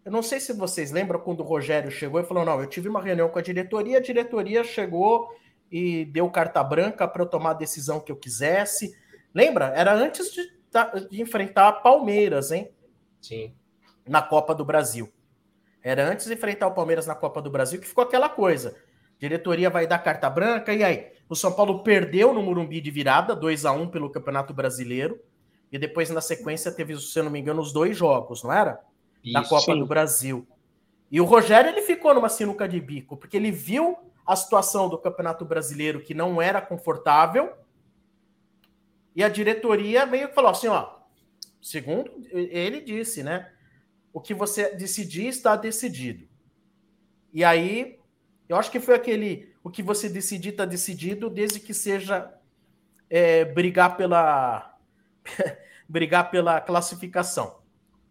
Eu 0.05 0.11
não 0.11 0.23
sei 0.23 0.41
se 0.41 0.53
vocês 0.53 0.91
lembram 0.91 1.21
quando 1.21 1.41
o 1.41 1.45
Rogério 1.45 1.91
chegou 1.91 2.21
e 2.21 2.25
falou: 2.25 2.45
não, 2.45 2.61
eu 2.61 2.67
tive 2.67 2.89
uma 2.89 3.03
reunião 3.03 3.29
com 3.29 3.39
a 3.39 3.43
diretoria, 3.43 3.99
a 3.99 4.03
diretoria 4.03 4.65
chegou 4.65 5.29
e 5.71 6.07
deu 6.07 6.31
carta 6.31 6.63
branca 6.65 7.07
para 7.07 7.23
eu 7.23 7.27
tomar 7.27 7.51
a 7.51 7.55
decisão 7.55 8.01
que 8.01 8.11
eu 8.11 8.17
quisesse. 8.17 8.97
Lembra? 9.35 9.67
Era 9.77 9.93
antes 9.93 10.33
de, 10.33 10.43
de 11.11 11.21
enfrentar 11.21 11.69
a 11.69 11.73
Palmeiras, 11.73 12.51
hein? 12.51 12.71
Sim. 13.21 13.55
Na 14.07 14.23
Copa 14.23 14.55
do 14.55 14.65
Brasil. 14.65 15.13
Era 15.83 16.11
antes 16.11 16.27
de 16.27 16.33
enfrentar 16.33 16.67
o 16.67 16.75
Palmeiras 16.75 17.07
na 17.07 17.15
Copa 17.15 17.41
do 17.43 17.51
Brasil 17.51 17.81
que 17.81 17.87
ficou 17.87 18.03
aquela 18.03 18.29
coisa. 18.29 18.77
Diretoria 19.19 19.69
vai 19.69 19.87
dar 19.87 19.99
carta 19.99 20.31
branca, 20.31 20.73
e 20.73 20.83
aí? 20.83 21.13
O 21.29 21.35
São 21.35 21.53
Paulo 21.53 21.83
perdeu 21.83 22.33
no 22.33 22.43
Murumbi 22.43 22.81
de 22.81 22.91
virada, 22.91 23.37
2 23.37 23.65
a 23.67 23.73
1 23.73 23.89
pelo 23.89 24.11
Campeonato 24.11 24.55
Brasileiro. 24.55 25.21
E 25.71 25.79
depois, 25.79 26.09
na 26.11 26.21
sequência, 26.21 26.73
teve, 26.73 26.99
se 26.99 27.19
eu 27.19 27.25
não 27.25 27.31
me 27.31 27.39
engano, 27.39 27.61
os 27.61 27.73
dois 27.73 27.97
jogos, 27.97 28.43
não 28.43 28.53
era? 28.53 28.81
Isso, 29.23 29.35
da 29.35 29.45
Copa 29.45 29.77
do 29.77 29.87
Brasil. 29.87 30.47
E 31.11 31.21
o 31.21 31.25
Rogério 31.25 31.71
ele 31.71 31.83
ficou 31.83 32.15
numa 32.15 32.29
sinuca 32.29 32.69
de 32.69 32.81
bico, 32.81 33.17
porque 33.17 33.37
ele 33.37 33.51
viu 33.51 33.97
a 34.27 34.37
situação 34.37 34.89
do 34.89 34.99
Campeonato 34.99 35.45
Brasileiro 35.45 36.03
que 36.03 36.13
não 36.13 36.41
era 36.41 36.61
confortável. 36.61 37.53
E 39.17 39.25
a 39.25 39.29
diretoria 39.29 40.05
meio 40.05 40.29
que 40.29 40.35
falou 40.35 40.51
assim: 40.51 40.69
ó, 40.69 40.97
segundo 41.63 42.11
ele 42.31 42.81
disse, 42.81 43.23
né? 43.23 43.51
O 44.13 44.21
que 44.21 44.35
você 44.35 44.75
decidir 44.75 45.27
está 45.27 45.57
decidido. 45.57 46.29
E 47.33 47.43
aí 47.43 47.99
eu 48.49 48.57
acho 48.57 48.71
que 48.71 48.81
foi 48.81 48.95
aquele. 48.95 49.48
O 49.63 49.71
que 49.71 49.83
você 49.83 50.09
decidir 50.09 50.51
está 50.51 50.65
decidido, 50.65 51.29
desde 51.29 51.61
que 51.61 51.75
seja 51.75 52.33
é, 53.11 53.45
brigar 53.45 53.97
pela. 53.97 54.77
brigar 55.89 56.31
pela 56.31 56.61
classificação. 56.61 57.59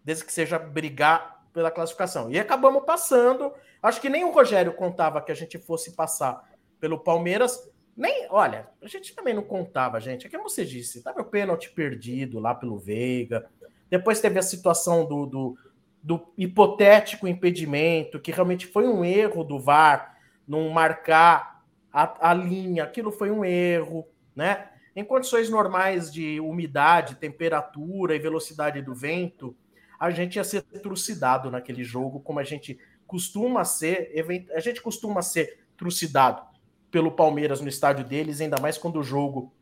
Desde 0.03 0.25
que 0.25 0.33
seja 0.33 0.57
brigar 0.57 1.45
pela 1.53 1.71
classificação. 1.71 2.29
E 2.29 2.39
acabamos 2.39 2.83
passando. 2.85 3.53
Acho 3.81 4.01
que 4.01 4.09
nem 4.09 4.23
o 4.23 4.31
Rogério 4.31 4.73
contava 4.73 5.21
que 5.21 5.31
a 5.31 5.35
gente 5.35 5.57
fosse 5.57 5.95
passar 5.95 6.47
pelo 6.79 6.99
Palmeiras. 6.99 7.69
Nem, 7.95 8.27
olha, 8.29 8.67
a 8.81 8.87
gente 8.87 9.15
também 9.15 9.33
não 9.33 9.43
contava, 9.43 9.99
gente. 9.99 10.27
É 10.27 10.29
que 10.29 10.37
você 10.37 10.63
disse, 10.63 11.01
tava 11.01 11.21
o 11.21 11.25
pênalti 11.25 11.71
perdido 11.71 12.39
lá 12.39 12.53
pelo 12.53 12.77
Veiga. 12.77 13.49
Depois 13.89 14.21
teve 14.21 14.37
a 14.37 14.43
situação 14.43 15.05
do, 15.05 15.25
do, 15.25 15.57
do 16.03 16.33
hipotético 16.37 17.27
impedimento, 17.27 18.19
que 18.19 18.31
realmente 18.31 18.67
foi 18.67 18.87
um 18.87 19.03
erro 19.03 19.43
do 19.43 19.59
VAR 19.59 20.16
não 20.47 20.69
marcar 20.69 21.63
a, 21.91 22.29
a 22.29 22.33
linha, 22.33 22.83
aquilo 22.83 23.11
foi 23.11 23.31
um 23.31 23.43
erro, 23.43 24.07
né? 24.35 24.69
Em 24.95 25.03
condições 25.03 25.49
normais 25.49 26.11
de 26.11 26.39
umidade, 26.39 27.15
temperatura 27.15 28.15
e 28.15 28.19
velocidade 28.19 28.81
do 28.81 28.95
vento, 28.95 29.55
a 29.99 30.09
gente 30.09 30.35
ia 30.35 30.43
ser 30.43 30.61
trucidado 30.61 31.51
naquele 31.51 31.83
jogo, 31.83 32.19
como 32.19 32.39
a 32.39 32.43
gente 32.43 32.79
costuma 33.05 33.63
ser, 33.63 34.11
a 34.53 34.59
gente 34.59 34.81
costuma 34.81 35.21
ser 35.21 35.65
trucidado 35.75 36.41
pelo 36.89 37.11
Palmeiras 37.11 37.61
no 37.61 37.67
estádio 37.67 38.05
deles, 38.05 38.41
ainda 38.41 38.59
mais 38.59 38.77
quando 38.77 38.99
o 38.99 39.03
jogo 39.03 39.53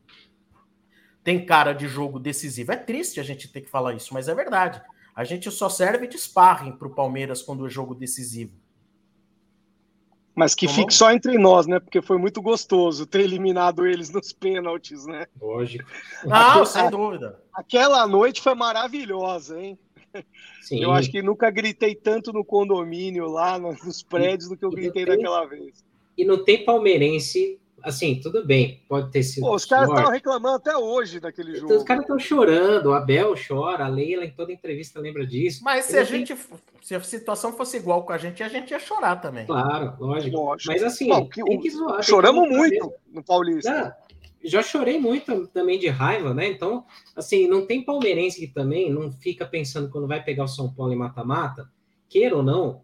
tem 1.24 1.46
cara 1.46 1.74
de 1.74 1.88
jogo 1.88 2.20
decisivo. 2.20 2.72
É 2.72 2.78
triste 2.78 3.20
a 3.20 3.24
gente 3.24 3.52
ter 3.52 3.62
que 3.62 3.70
falar 3.70 3.94
isso, 3.94 4.14
mas 4.14 4.28
é 4.28 4.36
verdade. 4.36 4.82
A 5.16 5.24
gente 5.24 5.50
só 5.50 5.70
serve 5.70 6.08
de 6.08 6.18
sparring 6.18 6.74
para 6.74 6.88
o 6.88 6.94
Palmeiras 6.94 7.42
quando 7.42 7.66
é 7.66 7.70
jogo 7.70 7.96
decisivo. 7.96 8.54
Mas 10.36 10.54
que 10.54 10.68
fique 10.68 10.94
só 10.94 11.12
entre 11.12 11.38
nós, 11.38 11.66
né? 11.66 11.80
Porque 11.80 12.02
foi 12.02 12.18
muito 12.18 12.42
gostoso 12.42 13.06
ter 13.06 13.22
eliminado 13.22 13.86
eles 13.86 14.12
nos 14.12 14.34
pênaltis, 14.34 15.06
né? 15.06 15.26
Lógico. 15.42 15.90
Não, 16.26 16.66
sem 16.66 16.90
dúvida. 16.90 17.40
Aquela 17.54 18.06
noite 18.06 18.42
foi 18.42 18.54
maravilhosa, 18.54 19.60
hein? 19.60 19.80
Sim. 20.62 20.84
Eu 20.84 20.92
acho 20.92 21.10
que 21.10 21.22
nunca 21.22 21.50
gritei 21.50 21.96
tanto 21.96 22.34
no 22.34 22.44
condomínio 22.44 23.28
lá, 23.28 23.58
nos 23.58 24.04
prédios, 24.04 24.50
do 24.50 24.58
que 24.58 24.66
eu 24.66 24.72
gritei 24.72 25.06
tem... 25.06 25.16
daquela 25.16 25.46
vez. 25.46 25.84
E 26.18 26.26
não 26.26 26.44
tem 26.44 26.66
palmeirense 26.66 27.60
assim, 27.84 28.20
tudo 28.20 28.46
bem, 28.46 28.82
pode 28.88 29.12
ter 29.12 29.24
sido. 29.24 29.44
Pô, 29.44 29.56
os 29.56 29.66
caras 29.66 29.90
estavam 29.90 30.12
reclamando 30.12 30.56
até 30.56 30.76
hoje 30.76 31.20
daquele 31.20 31.52
então, 31.52 31.62
jogo. 31.62 31.76
Os 31.76 31.84
caras 31.84 32.04
estão 32.04 32.20
chorando, 32.20 32.88
o 32.88 32.94
Abel 32.94 33.36
chora, 33.36 33.86
a 33.86 33.88
Leila 33.88 34.26
em 34.26 34.32
toda 34.32 34.52
entrevista 34.52 35.00
lembra 35.00 35.26
disso. 35.26 35.64
Mas 35.64 35.86
se 35.86 35.98
a 35.98 36.04
gente, 36.04 36.36
se 36.82 36.96
a 36.96 37.02
situação 37.02 37.54
fosse 37.54 37.78
igual 37.78 38.04
com 38.04 38.14
a 38.14 38.18
gente, 38.18 38.42
a 38.42 38.48
gente 38.48 38.72
ia 38.72 38.80
chorar 38.80 39.18
também. 39.18 39.46
Claro, 39.46 39.94
lógico. 40.00 40.38
lógico. 40.38 40.72
Mas 40.72 40.84
assim, 40.84 41.08
Não, 41.08 41.28
tem 41.28 41.60
que 41.60 41.70
zoar, 41.70 42.04
choramos 42.04 42.48
que 42.48 42.56
muito 42.56 42.94
no 43.12 43.24
Paulista. 43.24 43.96
já 44.44 44.62
chorei 44.62 45.00
muito 45.00 45.48
também 45.48 45.80
de 45.80 45.88
raiva, 45.88 46.34
né? 46.34 46.48
Então, 46.48 46.86
assim, 47.16 47.48
não 47.48 47.66
tem 47.66 47.84
palmeirense 47.84 48.40
que 48.40 48.48
também 48.48 48.92
não 48.92 49.12
fica 49.12 49.46
pensando 49.46 49.90
quando 49.90 50.08
vai 50.08 50.24
pegar 50.24 50.44
o 50.44 50.48
São 50.48 50.72
Paulo 50.74 50.94
em 50.94 50.98
mata-mata, 50.98 51.70
queira 52.10 52.36
ou 52.36 52.44
não, 52.44 52.82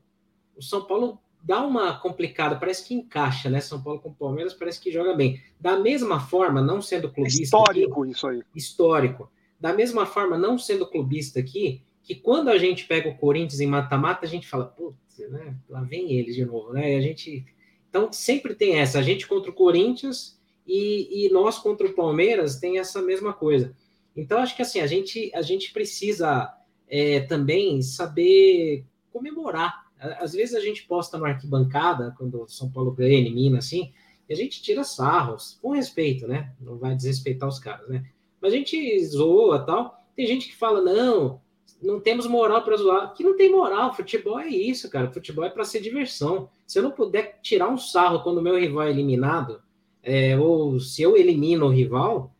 o 0.56 0.62
São 0.62 0.86
Paulo 0.86 1.21
dá 1.44 1.66
uma 1.66 2.00
complicada, 2.00 2.56
parece 2.56 2.88
que 2.88 2.94
encaixa, 2.94 3.50
né? 3.50 3.60
São 3.60 3.82
Paulo 3.82 4.00
com 4.00 4.14
Palmeiras 4.14 4.54
parece 4.54 4.80
que 4.80 4.92
joga 4.92 5.14
bem. 5.14 5.42
Da 5.60 5.78
mesma 5.80 6.20
forma, 6.20 6.62
não 6.62 6.82
sendo 6.82 7.12
clubista. 7.12 7.42
Histórico 7.42 8.04
aqui, 8.04 8.12
isso 8.12 8.28
aí. 8.28 8.44
Histórico. 8.56 9.32
Da 9.60 9.74
mesma 9.74 10.06
forma, 10.06 10.38
não 10.38 10.58
sendo 10.58 10.88
clubista 10.88 11.40
aqui, 11.40 11.84
que 12.04 12.16
quando 12.16 12.50
a 12.50 12.58
gente 12.58 12.86
pega 12.86 13.10
o 13.10 13.18
Corinthians 13.18 13.60
em 13.60 13.68
mata-mata, 13.68 14.26
a 14.26 14.30
gente 14.30 14.48
fala, 14.48 14.66
putz, 14.66 15.18
né? 15.30 15.56
Lá 15.70 15.82
vem 15.82 16.14
eles 16.14 16.36
de 16.36 16.46
novo, 16.46 16.74
né? 16.74 16.94
E 16.94 16.96
a 16.96 17.02
gente. 17.02 17.46
Então 17.90 18.12
sempre 18.12 18.56
tem 18.56 18.78
essa, 18.78 19.00
a 19.00 19.02
gente 19.02 19.28
contra 19.28 19.52
o 19.52 19.54
Corinthians 19.54 20.40
e, 20.66 21.26
e 21.26 21.30
nós 21.30 21.60
contra 21.60 21.86
o 21.86 21.94
Palmeiras 21.94 22.58
tem 22.58 22.80
essa 22.80 23.02
mesma 23.02 23.34
coisa. 23.34 23.76
Então, 24.16 24.40
acho 24.40 24.56
que 24.56 24.62
assim, 24.62 24.80
a 24.80 24.88
gente, 24.88 25.32
a 25.34 25.42
gente 25.42 25.72
precisa 25.72 26.54
é, 26.88 27.22
também 27.22 27.82
saber 27.82 28.86
comemorar 29.12 29.91
às 30.02 30.34
vezes 30.34 30.56
a 30.56 30.60
gente 30.60 30.84
posta 30.84 31.18
no 31.18 31.26
arquibancada, 31.26 32.14
quando 32.18 32.48
São 32.48 32.72
Paulo 32.72 32.92
ganha, 32.92 33.18
elimina, 33.18 33.60
assim, 33.60 33.94
e 34.28 34.34
a 34.34 34.36
gente 34.36 34.62
tira 34.62 34.84
sarros, 34.84 35.60
com 35.62 35.72
respeito, 35.72 36.28
né? 36.28 36.54
Não 36.60 36.78
vai 36.78 36.96
desrespeitar 36.96 37.48
os 37.48 37.60
caras, 37.60 37.88
né? 37.88 38.06
Mas 38.42 38.54
a 38.54 38.56
gente 38.56 39.06
zoa 39.06 39.66
tal. 39.66 40.02
Tem 40.16 40.26
gente 40.26 40.48
que 40.48 40.56
fala, 40.56 40.82
não, 40.82 41.42
não 41.82 42.00
temos 42.00 42.26
moral 42.26 42.64
para 42.64 42.78
zoar. 42.78 43.14
Que 43.14 43.24
não 43.24 43.36
tem 43.36 43.52
moral, 43.52 43.94
futebol 43.94 44.40
é 44.40 44.48
isso, 44.48 44.90
cara. 44.90 45.12
Futebol 45.12 45.46
é 45.46 45.50
para 45.50 45.64
ser 45.64 45.82
diversão. 45.82 46.50
Se 46.66 46.80
eu 46.80 46.84
não 46.84 46.92
puder 46.92 47.40
tirar 47.42 47.70
um 47.70 47.78
sarro 47.78 48.24
quando 48.24 48.38
o 48.38 48.42
meu 48.42 48.58
rival 48.58 48.84
é 48.84 48.90
eliminado, 48.90 49.62
é, 50.02 50.38
ou 50.38 50.80
se 50.80 51.02
eu 51.02 51.16
elimino 51.16 51.66
o 51.66 51.70
rival, 51.70 52.34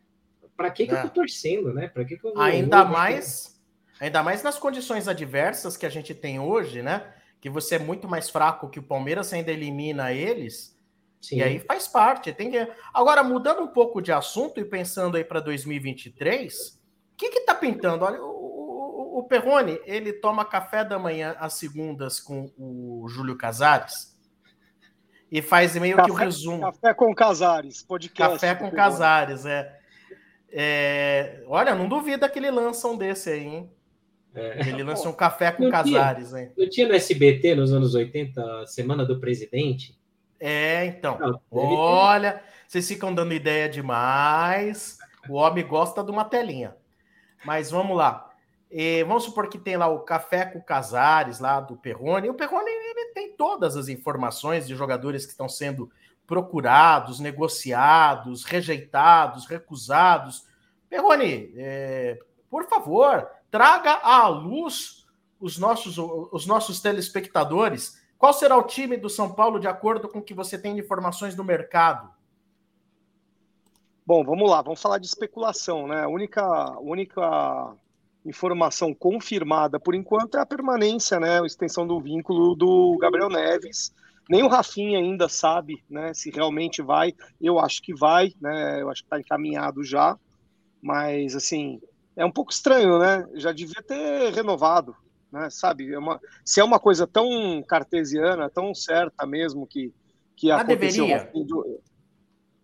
para 0.56 0.70
que, 0.70 0.86
que 0.86 0.94
é. 0.94 0.98
eu 0.98 1.02
tô 1.02 1.08
torcendo, 1.10 1.72
né? 1.72 1.88
Para 1.88 2.04
que, 2.04 2.16
que 2.16 2.26
eu 2.26 2.32
Ainda 2.38 2.84
mais, 2.84 3.60
ainda 4.00 4.22
mais 4.22 4.42
nas 4.42 4.58
condições 4.58 5.06
adversas 5.08 5.76
que 5.76 5.86
a 5.86 5.90
gente 5.90 6.14
tem 6.14 6.40
hoje, 6.40 6.82
né? 6.82 7.12
Que 7.42 7.50
você 7.50 7.74
é 7.74 7.78
muito 7.78 8.08
mais 8.08 8.30
fraco 8.30 8.70
que 8.70 8.78
o 8.78 8.82
Palmeiras 8.82 9.30
ainda 9.34 9.52
elimina 9.52 10.12
eles. 10.12 10.74
Sim. 11.20 11.36
E 11.36 11.42
aí 11.42 11.58
faz 11.58 11.86
parte. 11.86 12.32
Tem 12.32 12.50
que... 12.50 12.66
Agora, 12.94 13.22
mudando 13.22 13.60
um 13.60 13.68
pouco 13.68 14.00
de 14.00 14.10
assunto 14.10 14.58
e 14.58 14.64
pensando 14.64 15.18
aí 15.18 15.24
para 15.24 15.40
2023, 15.40 16.80
o 17.12 17.16
que 17.18 17.28
que 17.28 17.40
tá 17.40 17.54
pintando? 17.54 18.06
Olha, 18.06 18.22
o, 18.22 18.26
o, 18.26 19.18
o 19.18 19.24
Perrone, 19.24 19.78
ele 19.84 20.14
toma 20.14 20.46
café 20.46 20.82
da 20.82 20.98
manhã 20.98 21.36
às 21.38 21.54
segundas 21.54 22.18
com 22.18 22.50
o 22.56 23.06
Júlio 23.10 23.36
Casares 23.36 24.12
e 25.32 25.40
faz 25.40 25.74
meio 25.76 25.96
café, 25.96 26.06
que 26.06 26.12
o 26.12 26.14
resumo. 26.14 26.60
Café 26.60 26.92
com 26.92 27.14
Casares, 27.14 27.82
podcast. 27.82 28.34
Café 28.34 28.54
com 28.54 28.70
Casares, 28.70 29.46
é. 29.46 29.80
é. 30.50 31.42
Olha, 31.46 31.74
não 31.74 31.88
duvida 31.88 32.28
que 32.28 32.38
ele 32.38 32.50
lança 32.50 32.86
um 32.86 32.98
desse 32.98 33.30
aí, 33.30 33.46
hein? 33.46 33.72
É. 34.34 34.68
Ele 34.68 34.82
lança 34.82 35.08
um 35.08 35.12
café 35.12 35.52
com 35.52 35.64
não 35.64 35.70
Casares, 35.70 36.30
tinha, 36.30 36.42
hein? 36.42 36.52
Não 36.56 36.68
tinha 36.68 36.88
no 36.88 36.94
SBT 36.94 37.54
nos 37.54 37.72
anos 37.72 37.94
80, 37.94 38.66
Semana 38.66 39.04
do 39.04 39.20
Presidente? 39.20 39.98
É, 40.40 40.86
então. 40.86 41.18
Não, 41.18 41.40
olha, 41.50 42.42
vocês 42.66 42.88
ficam 42.88 43.14
dando 43.14 43.34
ideia 43.34 43.68
demais. 43.68 44.98
O 45.28 45.34
homem 45.34 45.66
gosta 45.66 46.02
de 46.02 46.10
uma 46.10 46.24
telinha. 46.24 46.74
Mas 47.44 47.70
vamos 47.70 47.96
lá. 47.96 48.30
E 48.70 49.04
vamos 49.04 49.24
supor 49.24 49.48
que 49.48 49.58
tem 49.58 49.76
lá 49.76 49.86
o 49.86 50.00
Café 50.00 50.46
com 50.46 50.60
Casares, 50.60 51.38
lá 51.38 51.60
do 51.60 51.76
Perrone. 51.76 52.30
O 52.30 52.34
Perrone 52.34 52.70
ele 52.70 53.12
tem 53.12 53.36
todas 53.36 53.76
as 53.76 53.88
informações 53.88 54.66
de 54.66 54.74
jogadores 54.74 55.26
que 55.26 55.32
estão 55.32 55.48
sendo 55.48 55.90
procurados, 56.26 57.20
negociados, 57.20 58.44
rejeitados, 58.44 59.46
recusados. 59.46 60.46
Perrone, 60.88 61.52
é, 61.56 62.18
por 62.50 62.66
favor, 62.66 63.28
traga 63.52 64.00
à 64.02 64.26
luz 64.26 65.06
os 65.38 65.58
nossos, 65.58 65.98
os 65.98 66.46
nossos 66.46 66.80
telespectadores. 66.80 68.00
Qual 68.16 68.32
será 68.32 68.56
o 68.56 68.62
time 68.62 68.96
do 68.96 69.10
São 69.10 69.34
Paulo 69.34 69.60
de 69.60 69.68
acordo 69.68 70.08
com 70.08 70.20
o 70.20 70.22
que 70.22 70.32
você 70.32 70.58
tem 70.58 70.74
de 70.74 70.80
informações 70.80 71.34
do 71.34 71.44
mercado? 71.44 72.10
Bom, 74.06 74.24
vamos 74.24 74.50
lá, 74.50 74.62
vamos 74.62 74.80
falar 74.80 74.98
de 74.98 75.06
especulação, 75.06 75.86
né? 75.86 76.02
A 76.04 76.08
única, 76.08 76.80
única 76.80 77.76
informação 78.24 78.94
confirmada 78.94 79.78
por 79.78 79.94
enquanto 79.94 80.36
é 80.36 80.40
a 80.40 80.46
permanência, 80.46 81.20
né, 81.20 81.40
a 81.40 81.46
extensão 81.46 81.86
do 81.86 82.00
vínculo 82.00 82.54
do 82.54 82.96
Gabriel 82.98 83.28
Neves. 83.28 83.92
Nem 84.30 84.44
o 84.44 84.48
Rafinha 84.48 84.98
ainda 84.98 85.28
sabe, 85.28 85.84
né, 85.90 86.14
se 86.14 86.30
realmente 86.30 86.80
vai. 86.80 87.12
Eu 87.40 87.58
acho 87.58 87.82
que 87.82 87.92
vai, 87.92 88.32
né? 88.40 88.80
Eu 88.80 88.88
acho 88.88 89.02
que 89.02 89.06
está 89.06 89.20
encaminhado 89.20 89.84
já. 89.84 90.16
Mas 90.80 91.36
assim, 91.36 91.80
é 92.16 92.24
um 92.24 92.30
pouco 92.30 92.52
estranho, 92.52 92.98
né? 92.98 93.28
Já 93.34 93.52
devia 93.52 93.82
ter 93.82 94.32
renovado, 94.32 94.96
né? 95.30 95.48
Sabe? 95.50 95.92
É 95.92 95.98
uma, 95.98 96.20
se 96.44 96.60
é 96.60 96.64
uma 96.64 96.78
coisa 96.78 97.06
tão 97.06 97.62
cartesiana, 97.62 98.50
tão 98.50 98.74
certa 98.74 99.26
mesmo 99.26 99.66
que 99.66 99.92
que 100.42 100.48
Mas 100.48 100.62
aconteceu. 100.62 101.06
Deveria. 101.06 101.30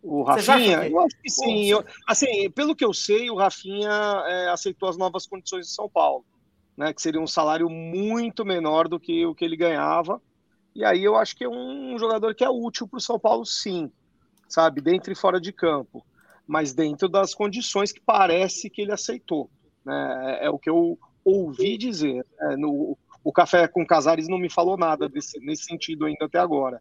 O 0.02 0.22
Rafinha, 0.22 0.80
que... 0.80 0.92
eu 0.92 1.00
acho 1.00 1.22
que 1.22 1.30
sim. 1.30 1.66
Eu, 1.66 1.84
assim, 2.06 2.50
pelo 2.50 2.74
que 2.74 2.84
eu 2.84 2.92
sei, 2.92 3.30
o 3.30 3.36
Rafinha 3.36 3.90
é, 4.26 4.48
aceitou 4.48 4.88
as 4.88 4.96
novas 4.96 5.26
condições 5.26 5.66
de 5.66 5.72
São 5.72 5.88
Paulo, 5.88 6.24
né? 6.76 6.92
Que 6.92 7.02
seria 7.02 7.20
um 7.20 7.26
salário 7.26 7.68
muito 7.68 8.44
menor 8.44 8.88
do 8.88 8.98
que 8.98 9.24
o 9.26 9.34
que 9.34 9.44
ele 9.44 9.56
ganhava. 9.56 10.20
E 10.74 10.84
aí 10.84 11.02
eu 11.02 11.16
acho 11.16 11.36
que 11.36 11.44
é 11.44 11.48
um 11.48 11.96
jogador 11.98 12.34
que 12.34 12.44
é 12.44 12.48
útil 12.48 12.86
para 12.86 12.98
o 12.98 13.00
São 13.00 13.18
Paulo, 13.18 13.44
sim, 13.44 13.90
sabe, 14.48 14.80
dentro 14.80 15.12
e 15.12 15.16
fora 15.16 15.40
de 15.40 15.52
campo, 15.52 16.04
mas 16.48 16.72
dentro 16.72 17.10
das 17.10 17.34
condições 17.34 17.92
que 17.92 18.00
parece 18.00 18.70
que 18.70 18.80
ele 18.80 18.92
aceitou. 18.92 19.50
Né? 19.84 20.38
É, 20.40 20.46
é 20.46 20.50
o 20.50 20.58
que 20.58 20.70
eu 20.70 20.98
ouvi 21.22 21.76
dizer. 21.76 22.24
É, 22.40 22.56
no, 22.56 22.96
o 23.22 23.30
Café 23.30 23.68
com 23.68 23.86
Casares 23.86 24.28
não 24.28 24.38
me 24.38 24.48
falou 24.48 24.78
nada 24.78 25.10
desse, 25.10 25.38
nesse 25.40 25.64
sentido 25.64 26.06
ainda 26.06 26.24
até 26.24 26.38
agora. 26.38 26.80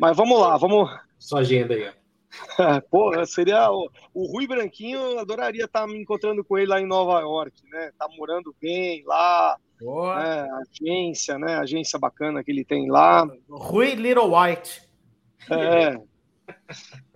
Mas 0.00 0.16
vamos 0.16 0.40
lá, 0.40 0.56
vamos. 0.56 0.90
Sua 1.16 1.40
agenda 1.40 1.74
aí. 1.74 1.90
Porra, 2.90 3.24
seria 3.24 3.70
o, 3.70 3.88
o 4.12 4.26
Rui 4.32 4.48
Branquinho, 4.48 5.18
adoraria 5.20 5.64
estar 5.64 5.86
me 5.86 5.98
encontrando 5.98 6.44
com 6.44 6.58
ele 6.58 6.66
lá 6.66 6.80
em 6.80 6.86
Nova 6.86 7.20
York, 7.20 7.62
né? 7.70 7.92
Tá 7.96 8.08
morando 8.16 8.54
bem 8.60 9.04
lá, 9.06 9.56
né? 9.80 10.48
agência, 10.60 11.38
né? 11.38 11.56
Agência 11.56 11.98
bacana 12.00 12.42
que 12.42 12.50
ele 12.50 12.64
tem 12.64 12.90
lá. 12.90 13.24
Rui 13.48 13.94
Little 13.94 14.36
White. 14.36 14.82
É. 15.50 15.96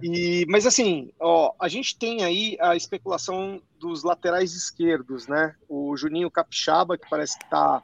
E, 0.03 0.47
mas 0.49 0.66
assim, 0.66 1.11
ó, 1.20 1.53
a 1.61 1.68
gente 1.68 1.97
tem 1.99 2.24
aí 2.24 2.57
a 2.61 2.74
especulação 2.74 3.61
dos 3.78 4.03
laterais 4.03 4.55
esquerdos, 4.55 5.26
né? 5.26 5.55
O 5.68 5.97
Juninho 5.97 6.31
Capixaba, 6.31 6.97
que 6.97 7.09
parece 7.09 7.39
que 7.39 7.49
tá 7.51 7.83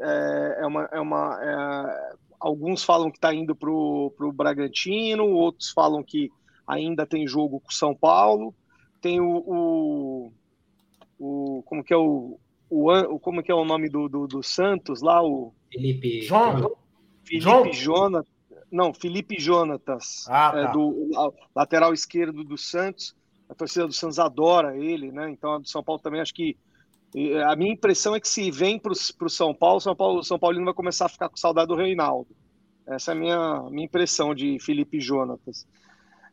é, 0.00 0.58
é 0.60 0.66
uma, 0.66 0.84
é 0.92 1.00
uma 1.00 1.38
é, 1.42 2.14
alguns 2.40 2.82
falam 2.82 3.10
que 3.10 3.18
está 3.18 3.32
indo 3.34 3.54
para 3.54 3.70
o 3.70 4.32
Bragantino, 4.34 5.28
outros 5.28 5.70
falam 5.70 6.02
que 6.02 6.30
ainda 6.66 7.06
tem 7.06 7.26
jogo 7.26 7.60
com 7.60 7.70
São 7.70 7.94
Paulo, 7.94 8.54
tem 9.00 9.20
o, 9.20 9.36
o, 9.46 10.32
o 11.18 11.62
como 11.64 11.84
que 11.84 11.92
é 11.92 11.96
o, 11.96 12.38
o, 12.70 13.18
como 13.20 13.42
que 13.42 13.50
é 13.50 13.54
o 13.54 13.64
nome 13.64 13.88
do, 13.88 14.08
do, 14.08 14.26
do 14.26 14.42
Santos 14.42 15.02
lá, 15.02 15.22
o 15.22 15.52
Felipe 15.70 16.22
João, 16.22 16.76
Felipe 17.24 17.72
Jonatas, 17.72 18.31
não, 18.72 18.94
Felipe 18.94 19.38
Jonatas, 19.38 20.24
ah, 20.28 20.52
é, 20.54 20.64
tá. 20.64 20.70
é, 20.70 20.72
do 20.72 21.34
lateral 21.54 21.92
esquerdo 21.92 22.42
do 22.42 22.56
Santos, 22.56 23.14
a 23.48 23.54
torcida 23.54 23.86
do 23.86 23.92
Santos 23.92 24.18
adora 24.18 24.76
ele, 24.76 25.12
né? 25.12 25.30
Então 25.30 25.52
a 25.52 25.58
do 25.58 25.68
São 25.68 25.84
Paulo 25.84 26.00
também 26.00 26.20
acho 26.20 26.32
que 26.32 26.56
a 27.46 27.54
minha 27.54 27.72
impressão 27.72 28.16
é 28.16 28.20
que 28.20 28.28
se 28.28 28.50
vem 28.50 28.78
para 28.78 28.92
o 28.92 29.28
São 29.28 29.54
Paulo, 29.54 29.80
São 29.80 29.94
Paulo, 29.94 30.24
São 30.24 30.38
Paulino 30.38 30.64
vai 30.64 30.72
começar 30.72 31.06
a 31.06 31.10
ficar 31.10 31.28
com 31.28 31.36
saudade 31.36 31.68
do 31.68 31.76
Reinaldo. 31.76 32.34
Essa 32.86 33.12
é 33.12 33.14
a 33.14 33.18
minha, 33.18 33.62
minha 33.70 33.84
impressão 33.84 34.34
de 34.34 34.58
Felipe 34.58 34.98
Jonatas. 34.98 35.66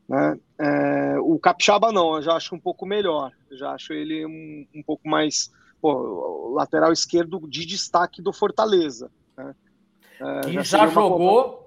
Né? 0.08 0.40
É, 0.58 1.20
o 1.20 1.38
Capixaba 1.38 1.92
não, 1.92 2.16
eu 2.16 2.22
já 2.22 2.34
acho 2.34 2.56
um 2.56 2.60
pouco 2.60 2.86
melhor. 2.86 3.32
Eu 3.52 3.58
já 3.58 3.72
acho 3.72 3.94
ele 3.94 4.26
um, 4.26 4.66
um 4.80 4.82
pouco 4.82 5.08
mais 5.08 5.52
pô, 5.82 6.54
lateral 6.56 6.94
esquerdo 6.94 7.42
de 7.48 7.66
destaque 7.66 8.22
do 8.22 8.32
Fortaleza. 8.32 9.12
Né? 9.38 9.54
É, 10.22 10.42
que 10.42 10.54
já, 10.54 10.64
já 10.64 10.88
jogou, 10.88 11.59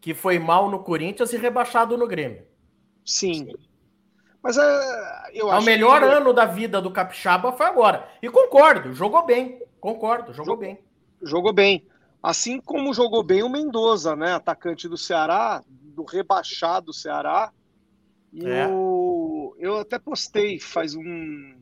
que 0.00 0.14
foi 0.14 0.38
mal 0.38 0.70
no 0.70 0.80
Corinthians 0.80 1.32
e 1.32 1.36
rebaixado 1.36 1.96
no 1.96 2.06
Grêmio. 2.06 2.46
Sim. 3.04 3.52
Mas 4.42 4.56
é, 4.56 4.62
eu 5.34 5.48
é 5.48 5.56
acho 5.56 5.62
o 5.62 5.64
melhor 5.64 6.00
que... 6.00 6.06
ano 6.06 6.32
da 6.32 6.46
vida 6.46 6.80
do 6.80 6.90
Capixaba 6.90 7.52
foi 7.52 7.66
agora. 7.66 8.08
E 8.22 8.28
concordo, 8.30 8.92
jogou 8.94 9.24
bem. 9.24 9.62
Concordo, 9.80 10.32
jogou, 10.32 10.54
jogou 10.54 10.56
bem. 10.56 10.78
Jogou 11.22 11.52
bem. 11.52 11.86
Assim 12.22 12.60
como 12.60 12.92
jogou 12.92 13.22
bem 13.22 13.42
o 13.42 13.48
Mendoza, 13.48 14.14
né? 14.14 14.34
Atacante 14.34 14.88
do 14.88 14.96
Ceará, 14.96 15.62
do 15.68 16.04
rebaixado 16.04 16.92
Ceará, 16.92 17.52
e 18.32 18.46
é. 18.46 18.66
o, 18.68 19.54
eu 19.58 19.78
até 19.78 19.98
postei 19.98 20.58
faz 20.60 20.94
um, 20.94 21.56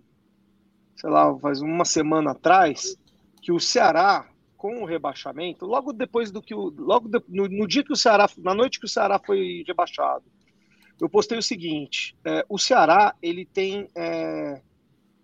sei 0.96 1.10
lá, 1.10 1.36
faz 1.38 1.60
uma 1.60 1.84
semana 1.84 2.32
atrás, 2.32 2.96
que 3.40 3.50
o 3.52 3.58
Ceará, 3.58 4.28
com 4.58 4.82
o 4.82 4.84
rebaixamento, 4.84 5.64
logo 5.64 5.92
depois 5.92 6.32
do 6.32 6.42
que 6.42 6.52
o. 6.52 6.74
Logo 6.76 7.08
de, 7.08 7.22
no, 7.28 7.48
no, 7.48 7.66
dia 7.66 7.84
que 7.84 7.92
o 7.92 7.96
Ceará. 7.96 8.28
Na 8.38 8.52
noite 8.52 8.80
que 8.80 8.86
o 8.86 8.88
Ceará 8.88 9.18
foi 9.24 9.64
rebaixado, 9.66 10.24
eu 11.00 11.08
postei 11.08 11.38
o 11.38 11.42
seguinte: 11.42 12.16
é, 12.24 12.44
o 12.48 12.58
Ceará 12.58 13.14
ele 13.22 13.46
tem 13.46 13.88
é, 13.94 14.60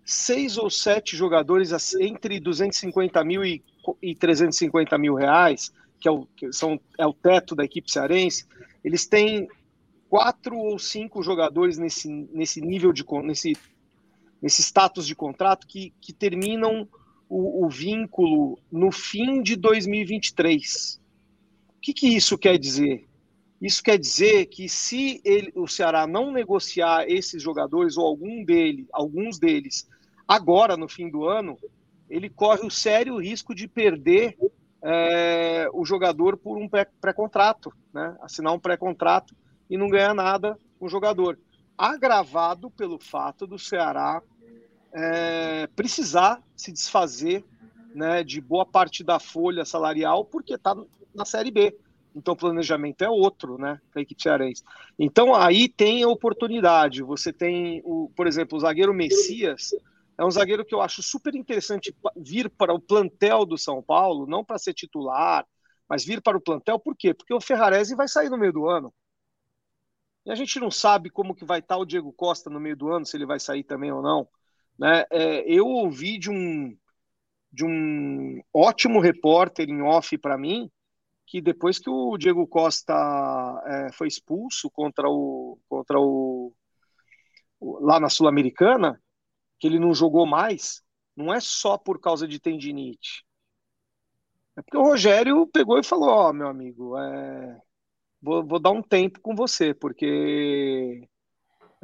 seis 0.05 0.57
ou 0.57 0.69
sete 0.69 1.17
jogadores 1.17 1.93
entre 1.99 2.39
250 2.39 3.23
mil 3.25 3.43
e, 3.43 3.61
e 4.01 4.15
350 4.15 4.97
mil 4.97 5.15
reais, 5.15 5.71
que, 5.99 6.07
é 6.07 6.11
o, 6.11 6.25
que 6.25 6.53
são, 6.53 6.79
é 6.97 7.05
o 7.05 7.13
teto 7.13 7.53
da 7.55 7.65
equipe 7.65 7.91
cearense, 7.91 8.47
eles 8.83 9.05
têm 9.05 9.49
quatro 10.09 10.55
ou 10.55 10.79
cinco 10.79 11.21
jogadores 11.21 11.77
nesse, 11.77 12.07
nesse 12.31 12.61
nível 12.61 12.93
de 12.93 13.03
nesse, 13.21 13.53
nesse 14.41 14.61
status 14.61 15.05
de 15.05 15.13
contrato 15.13 15.67
que, 15.67 15.93
que 15.99 16.13
terminam 16.13 16.87
o, 17.29 17.65
o 17.65 17.69
vínculo 17.69 18.59
no 18.71 18.91
fim 18.91 19.41
de 19.41 19.55
2023. 19.55 21.01
O 21.77 21.81
que, 21.81 21.93
que 21.93 22.07
isso 22.07 22.37
quer 22.37 22.57
dizer? 22.57 23.07
Isso 23.61 23.81
quer 23.81 23.97
dizer 23.97 24.47
que 24.47 24.67
se 24.67 25.21
ele, 25.23 25.51
o 25.55 25.67
Ceará 25.67 26.05
não 26.05 26.31
negociar 26.31 27.05
esses 27.07 27.41
jogadores 27.41 27.97
ou 27.97 28.05
algum 28.05 28.43
dele, 28.43 28.87
alguns 28.91 29.39
deles 29.39 29.87
agora 30.27 30.75
no 30.75 30.87
fim 30.87 31.09
do 31.09 31.25
ano, 31.25 31.57
ele 32.09 32.29
corre 32.29 32.65
o 32.65 32.71
sério 32.71 33.17
risco 33.17 33.53
de 33.53 33.67
perder 33.67 34.37
é, 34.81 35.67
o 35.73 35.85
jogador 35.85 36.37
por 36.37 36.57
um 36.57 36.69
pré-contrato, 36.69 37.73
né? 37.93 38.15
assinar 38.21 38.53
um 38.53 38.59
pré-contrato 38.59 39.35
e 39.69 39.77
não 39.77 39.89
ganhar 39.89 40.13
nada 40.13 40.57
com 40.77 40.85
o 40.85 40.89
jogador. 40.89 41.39
Agravado 41.77 42.69
pelo 42.69 42.99
fato 42.99 43.47
do 43.47 43.57
Ceará 43.57 44.21
é, 44.95 45.67
precisar 45.75 46.41
se 46.55 46.71
desfazer 46.71 47.43
né, 47.93 48.23
de 48.23 48.39
boa 48.39 48.65
parte 48.65 49.03
da 49.03 49.19
folha 49.19 49.65
salarial 49.65 50.23
porque 50.23 50.53
está 50.53 50.73
na 51.13 51.25
Série 51.25 51.51
B. 51.51 51.77
Então 52.15 52.33
o 52.33 52.37
planejamento 52.37 53.03
é 53.03 53.09
outro, 53.09 53.57
né, 53.57 53.79
para 53.91 53.99
a 53.99 54.03
equipe 54.03 54.23
cearense. 54.23 54.63
Então 54.97 55.35
aí 55.35 55.67
tem 55.67 56.01
a 56.01 56.07
oportunidade. 56.07 57.03
Você 57.03 57.33
tem, 57.33 57.81
o, 57.83 58.09
por 58.15 58.25
exemplo, 58.25 58.57
o 58.57 58.61
zagueiro 58.61 58.93
Messias, 58.93 59.71
é 60.17 60.23
um 60.23 60.31
zagueiro 60.31 60.63
que 60.63 60.73
eu 60.73 60.81
acho 60.81 61.03
super 61.03 61.35
interessante 61.35 61.93
vir 62.15 62.49
para 62.49 62.73
o 62.73 62.79
plantel 62.79 63.45
do 63.45 63.57
São 63.57 63.83
Paulo, 63.83 64.25
não 64.25 64.45
para 64.45 64.57
ser 64.57 64.73
titular, 64.73 65.45
mas 65.89 66.05
vir 66.05 66.21
para 66.21 66.37
o 66.37 66.41
plantel, 66.41 66.79
por 66.79 66.95
quê? 66.95 67.13
Porque 67.13 67.33
o 67.33 67.41
Ferrarese 67.41 67.95
vai 67.95 68.07
sair 68.07 68.29
no 68.29 68.37
meio 68.37 68.53
do 68.53 68.65
ano. 68.65 68.93
E 70.25 70.31
a 70.31 70.35
gente 70.35 70.57
não 70.57 70.71
sabe 70.71 71.09
como 71.09 71.35
que 71.35 71.43
vai 71.43 71.59
estar 71.59 71.77
o 71.77 71.85
Diego 71.85 72.13
Costa 72.13 72.49
no 72.49 72.61
meio 72.61 72.77
do 72.77 72.89
ano, 72.89 73.05
se 73.05 73.17
ele 73.17 73.25
vai 73.25 73.41
sair 73.41 73.63
também 73.63 73.91
ou 73.91 74.01
não. 74.01 74.25
Né? 74.77 75.05
É, 75.11 75.43
eu 75.51 75.67
ouvi 75.67 76.17
de 76.17 76.29
um, 76.29 76.77
de 77.51 77.65
um 77.65 78.41
ótimo 78.53 78.99
repórter 78.99 79.69
em 79.69 79.81
off 79.81 80.17
para 80.17 80.37
mim, 80.37 80.69
que 81.25 81.41
depois 81.41 81.79
que 81.79 81.89
o 81.89 82.17
Diego 82.17 82.45
Costa 82.47 82.93
é, 83.65 83.91
foi 83.93 84.07
expulso 84.07 84.69
contra 84.69 85.09
o 85.09 85.57
contra 85.67 85.99
o, 85.99 86.53
o 87.59 87.79
lá 87.79 87.99
na 87.99 88.09
Sul-Americana, 88.09 89.01
que 89.59 89.67
ele 89.67 89.79
não 89.79 89.93
jogou 89.93 90.25
mais, 90.25 90.83
não 91.15 91.33
é 91.33 91.39
só 91.39 91.77
por 91.77 91.99
causa 91.99 92.27
de 92.27 92.39
tendinite. 92.39 93.25
É 94.57 94.61
porque 94.61 94.77
o 94.77 94.83
Rogério 94.83 95.47
pegou 95.47 95.79
e 95.79 95.83
falou: 95.83 96.09
Ó, 96.09 96.29
oh, 96.29 96.33
meu 96.33 96.47
amigo, 96.47 96.97
é, 96.97 97.61
vou, 98.21 98.45
vou, 98.45 98.59
dar 98.59 98.71
um 98.71 98.81
tempo 98.81 99.19
com 99.21 99.35
você, 99.35 99.73
porque 99.73 101.07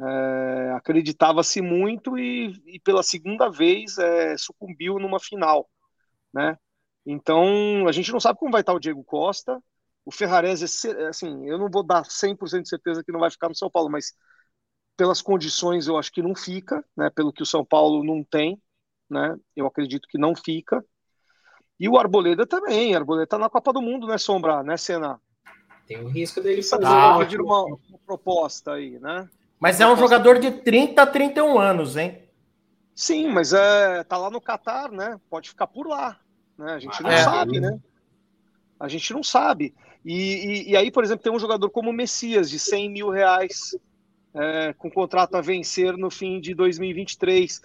é, 0.00 0.72
acreditava-se 0.76 1.60
muito 1.60 2.18
e, 2.18 2.60
e, 2.66 2.80
pela 2.80 3.02
segunda 3.02 3.48
vez 3.50 3.98
é, 3.98 4.36
sucumbiu 4.36 4.98
numa 4.98 5.20
final, 5.20 5.68
né? 6.32 6.56
Então, 7.04 7.86
a 7.88 7.92
gente 7.92 8.12
não 8.12 8.20
sabe 8.20 8.38
como 8.38 8.52
vai 8.52 8.60
estar 8.60 8.72
o 8.72 8.80
Diego 8.80 9.02
Costa. 9.04 9.60
O 10.04 10.10
Ferrarese, 10.10 10.64
assim, 11.08 11.48
eu 11.48 11.58
não 11.58 11.68
vou 11.68 11.82
dar 11.82 12.04
100% 12.04 12.62
de 12.62 12.68
certeza 12.68 13.02
que 13.04 13.12
não 13.12 13.20
vai 13.20 13.30
ficar 13.30 13.48
no 13.48 13.54
São 13.54 13.70
Paulo, 13.70 13.90
mas 13.90 14.12
pelas 14.96 15.20
condições 15.20 15.86
eu 15.86 15.96
acho 15.96 16.12
que 16.12 16.22
não 16.22 16.34
fica, 16.34 16.84
né? 16.96 17.10
Pelo 17.10 17.32
que 17.32 17.42
o 17.42 17.46
São 17.46 17.64
Paulo 17.64 18.04
não 18.04 18.22
tem, 18.24 18.60
né? 19.10 19.36
Eu 19.54 19.66
acredito 19.66 20.08
que 20.08 20.18
não 20.18 20.34
fica. 20.34 20.84
E 21.78 21.88
o 21.88 21.98
Arboleda 21.98 22.46
também. 22.46 22.94
O 22.94 22.98
Arboleda 22.98 23.26
tá 23.26 23.38
na 23.38 23.50
Copa 23.50 23.72
do 23.72 23.82
Mundo, 23.82 24.06
né, 24.06 24.18
Sombra, 24.18 24.62
né, 24.62 24.76
Senna? 24.76 25.20
Tem 25.86 26.00
o 26.02 26.08
risco 26.08 26.40
dele 26.40 26.62
fazer 26.62 26.86
ah, 26.86 27.18
uma, 27.18 27.64
uma 27.64 27.98
proposta 28.06 28.74
aí, 28.74 28.98
né? 29.00 29.28
Mas 29.62 29.80
é 29.80 29.86
um 29.86 29.96
jogador 29.96 30.40
de 30.40 30.50
30 30.50 31.02
a 31.02 31.06
31 31.06 31.56
anos, 31.56 31.96
hein? 31.96 32.18
Sim, 32.96 33.28
mas 33.28 33.52
é, 33.52 34.02
tá 34.02 34.16
lá 34.16 34.28
no 34.28 34.40
Catar, 34.40 34.90
né? 34.90 35.20
Pode 35.30 35.50
ficar 35.50 35.68
por 35.68 35.86
lá. 35.86 36.18
Né? 36.58 36.72
A 36.72 36.78
gente 36.80 37.00
não 37.00 37.08
é. 37.08 37.22
sabe, 37.22 37.60
né? 37.60 37.78
A 38.80 38.88
gente 38.88 39.12
não 39.12 39.22
sabe. 39.22 39.72
E, 40.04 40.14
e, 40.14 40.70
e, 40.70 40.76
aí, 40.76 40.90
por 40.90 41.04
exemplo, 41.04 41.22
tem 41.22 41.32
um 41.32 41.38
jogador 41.38 41.70
como 41.70 41.90
o 41.90 41.92
Messias, 41.92 42.50
de 42.50 42.58
100 42.58 42.90
mil 42.90 43.08
reais, 43.08 43.76
é, 44.34 44.72
com 44.76 44.90
contrato 44.90 45.36
a 45.36 45.40
vencer 45.40 45.96
no 45.96 46.10
fim 46.10 46.40
de 46.40 46.54
2023. 46.54 47.62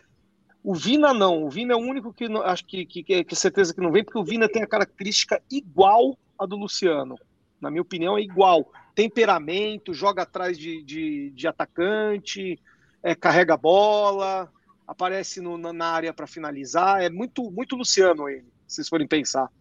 O 0.64 0.76
Vina 0.76 1.16
não. 1.16 1.46
O 1.46 1.50
Vina 1.50 1.74
é 1.74 1.76
o 1.76 1.80
único 1.80 2.14
que 2.14 2.30
não, 2.30 2.44
acho 2.44 2.64
que, 2.64 2.86
que, 2.86 3.02
que, 3.02 3.24
que 3.24 3.36
certeza 3.36 3.74
que 3.74 3.82
não 3.82 3.92
vem, 3.92 4.04
porque 4.04 4.20
o 4.20 4.24
Vina 4.24 4.48
tem 4.48 4.62
a 4.62 4.68
característica 4.68 5.42
igual 5.50 6.16
a 6.38 6.46
do 6.46 6.58
Luciano. 6.58 7.16
Na 7.60 7.72
minha 7.72 7.82
opinião, 7.82 8.20
é 8.20 8.22
igual. 8.22 8.72
Temperamento, 8.98 9.94
joga 9.94 10.24
atrás 10.24 10.58
de, 10.58 10.82
de, 10.82 11.30
de 11.30 11.48
atacante, 11.48 12.60
é, 13.04 13.14
carrega 13.14 13.54
a 13.54 13.58
bola, 13.58 14.52
aparece 14.88 15.40
no, 15.40 15.56
na 15.56 15.86
área 15.86 16.12
para 16.12 16.26
finalizar. 16.26 17.04
É 17.04 17.08
muito, 17.08 17.52
muito 17.52 17.76
Luciano 17.76 18.28
ele 18.28 18.48
se 18.66 18.78
vocês 18.78 18.90
forem 18.90 19.08
pensar. 19.08 19.52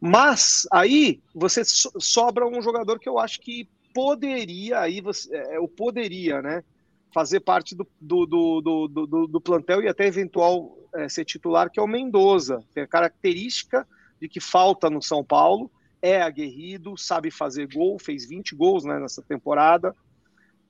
Mas 0.00 0.66
aí 0.72 1.20
você 1.34 1.60
sobra 1.62 2.46
um 2.46 2.62
jogador 2.62 2.98
que 2.98 3.06
eu 3.06 3.18
acho 3.18 3.38
que 3.38 3.68
poderia, 3.92 4.80
aí 4.80 5.02
você, 5.02 5.28
é, 5.36 5.60
o 5.60 5.68
poderia, 5.68 6.40
né? 6.40 6.64
Fazer 7.12 7.40
parte 7.40 7.76
do, 7.76 7.86
do, 8.00 8.24
do, 8.24 8.88
do, 8.88 9.26
do 9.26 9.40
plantel 9.42 9.82
e 9.82 9.88
até 9.88 10.06
eventual 10.06 10.74
é, 10.94 11.06
ser 11.06 11.26
titular, 11.26 11.70
que 11.70 11.78
é 11.78 11.82
o 11.82 11.86
Mendoza. 11.86 12.64
Tem 12.72 12.82
a 12.82 12.88
característica 12.88 13.86
de 14.18 14.26
que 14.26 14.40
falta 14.40 14.88
no 14.88 15.02
São 15.02 15.22
Paulo, 15.22 15.70
é 16.00 16.22
aguerrido, 16.22 16.96
sabe 16.96 17.30
fazer 17.30 17.66
gol, 17.72 17.98
fez 17.98 18.28
20 18.28 18.54
gols 18.54 18.84
né, 18.84 18.98
nessa 18.98 19.22
temporada 19.22 19.94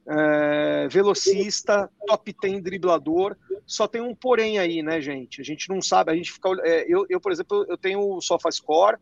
é, 0.09 0.89
velocista, 0.89 1.91
top 2.07 2.35
10 2.41 2.63
driblador. 2.63 3.37
Só 3.67 3.87
tem 3.87 4.01
um 4.01 4.15
porém 4.15 4.59
aí, 4.59 4.83
né, 4.83 5.01
gente? 5.01 5.41
A 5.41 5.45
gente 5.45 5.69
não 5.69 5.83
sabe, 5.83 6.11
a 6.11 6.17
gente 6.17 6.33
fica. 6.33 6.49
É, 6.63 6.87
eu, 6.89 7.05
eu, 7.11 7.21
por 7.21 7.31
exemplo, 7.31 7.67
eu 7.69 7.77
tenho 7.77 8.01
o 8.01 8.21
SofaScore 8.21 8.97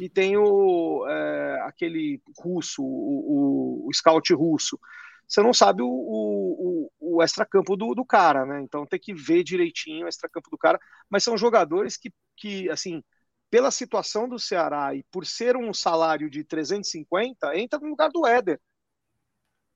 e 0.00 0.08
tenho 0.08 1.06
é, 1.08 1.60
aquele 1.62 2.20
russo, 2.40 2.82
o, 2.82 3.84
o, 3.84 3.88
o, 3.88 3.94
scout 3.94 4.32
russo. 4.34 4.78
Você 5.26 5.42
não 5.42 5.52
sabe 5.52 5.82
o, 5.82 5.88
o, 5.88 6.90
o 6.98 7.22
extracampo 7.22 7.76
do, 7.76 7.94
do 7.94 8.04
cara, 8.04 8.44
né? 8.44 8.60
Então 8.62 8.86
tem 8.86 8.98
que 8.98 9.14
ver 9.14 9.44
direitinho 9.44 10.06
o 10.06 10.08
extracampo 10.08 10.50
do 10.50 10.58
cara. 10.58 10.80
Mas 11.08 11.22
são 11.22 11.36
jogadores 11.36 11.96
que, 11.96 12.12
que 12.36 12.68
assim, 12.70 13.02
pela 13.50 13.70
situação 13.70 14.28
do 14.28 14.38
Ceará 14.38 14.94
e 14.94 15.02
por 15.04 15.26
ser 15.26 15.56
um 15.56 15.72
salário 15.72 16.28
de 16.30 16.44
350, 16.44 17.56
entra 17.56 17.78
no 17.78 17.88
lugar 17.88 18.10
do 18.10 18.26
Éder, 18.26 18.60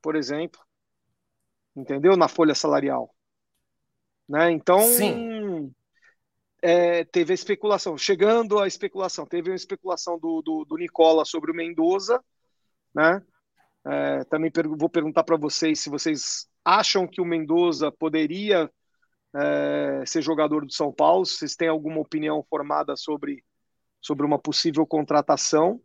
por 0.01 0.17
exemplo 0.17 0.61
entendeu? 1.77 2.17
Na 2.17 2.29
folha 2.29 2.55
salarial. 2.55 3.15
Né? 4.29 4.51
Então, 4.53 4.81
é, 6.61 7.05
teve 7.05 7.33
a 7.33 7.35
especulação. 7.35 7.97
Chegando 7.97 8.59
à 8.59 8.67
especulação, 8.67 9.27
teve 9.27 9.51
uma 9.51 9.57
especulação 9.57 10.19
do, 10.19 10.43
do, 10.43 10.65
do 10.65 10.77
Nicola 10.77 11.25
sobre 11.25 11.51
o 11.51 11.55
Mendoza. 11.55 12.23
Né? 12.95 13.23
É, 13.85 14.25
também 14.25 14.51
per 14.51 14.69
vou 14.69 14.89
perguntar 14.89 15.25
para 15.25 15.37
vocês 15.37 15.81
se 15.81 15.91
vocês 15.91 16.49
acham 16.65 17.07
que 17.07 17.21
o 17.21 17.25
Mendoza 17.25 17.91
poderia 17.91 18.71
é, 19.35 20.05
ser 20.07 20.23
jogador 20.23 20.65
do 20.65 20.73
São 20.73 20.93
Paulo, 20.93 21.27
se 21.27 21.39
vocês 21.39 21.57
têm 21.57 21.69
alguma 21.69 21.99
opinião 22.01 22.45
formada 22.49 22.95
sobre, 22.97 23.43
sobre 24.03 24.27
uma 24.27 24.39
possível 24.39 24.87
contratação. 24.87 25.81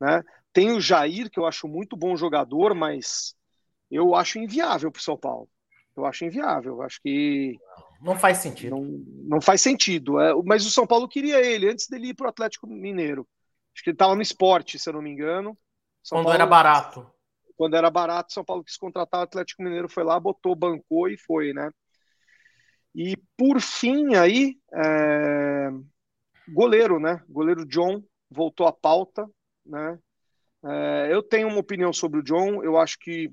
Né? 0.00 0.22
Tem 0.52 0.72
o 0.72 0.80
Jair, 0.80 1.30
que 1.30 1.38
eu 1.38 1.46
acho 1.46 1.66
muito 1.66 1.96
bom 1.96 2.16
jogador, 2.16 2.74
mas 2.74 3.34
eu 3.90 4.14
acho 4.14 4.38
inviável 4.38 4.90
para 4.90 5.00
o 5.00 5.02
São 5.02 5.16
Paulo. 5.16 5.48
Eu 5.96 6.04
acho 6.04 6.24
inviável. 6.24 6.82
Acho 6.82 7.00
que. 7.00 7.56
Não 8.00 8.18
faz 8.18 8.38
sentido. 8.38 8.76
Não, 8.76 8.82
não 9.28 9.40
faz 9.40 9.62
sentido. 9.62 10.20
É, 10.20 10.34
mas 10.44 10.66
o 10.66 10.70
São 10.70 10.86
Paulo 10.86 11.08
queria 11.08 11.40
ele 11.40 11.70
antes 11.70 11.88
dele 11.88 12.08
ir 12.08 12.14
para 12.14 12.26
o 12.26 12.30
Atlético 12.30 12.66
Mineiro. 12.66 13.26
Acho 13.74 13.84
que 13.84 13.90
ele 13.90 13.94
estava 13.94 14.14
no 14.14 14.22
esporte, 14.22 14.78
se 14.78 14.88
eu 14.88 14.94
não 14.94 15.02
me 15.02 15.10
engano. 15.10 15.56
São 16.02 16.18
quando 16.18 16.24
Paulo, 16.24 16.34
era 16.34 16.46
barato. 16.46 17.10
Quando 17.56 17.76
era 17.76 17.90
barato, 17.90 18.32
São 18.32 18.44
Paulo 18.44 18.64
quis 18.64 18.76
contratar 18.76 19.20
o 19.20 19.24
Atlético 19.24 19.62
Mineiro, 19.62 19.88
foi 19.88 20.04
lá, 20.04 20.18
botou, 20.18 20.54
bancou 20.54 21.08
e 21.08 21.16
foi, 21.16 21.52
né? 21.52 21.70
E 22.94 23.16
por 23.36 23.60
fim, 23.60 24.14
aí, 24.14 24.56
é... 24.72 25.70
goleiro, 26.48 26.98
né? 26.98 27.22
Goleiro 27.28 27.66
John 27.66 28.02
voltou 28.30 28.66
à 28.66 28.72
pauta, 28.72 29.28
né? 29.64 29.98
É, 30.64 31.08
eu 31.10 31.22
tenho 31.22 31.48
uma 31.48 31.60
opinião 31.60 31.92
sobre 31.92 32.20
o 32.20 32.22
John. 32.22 32.62
Eu 32.62 32.78
acho 32.78 32.98
que 32.98 33.32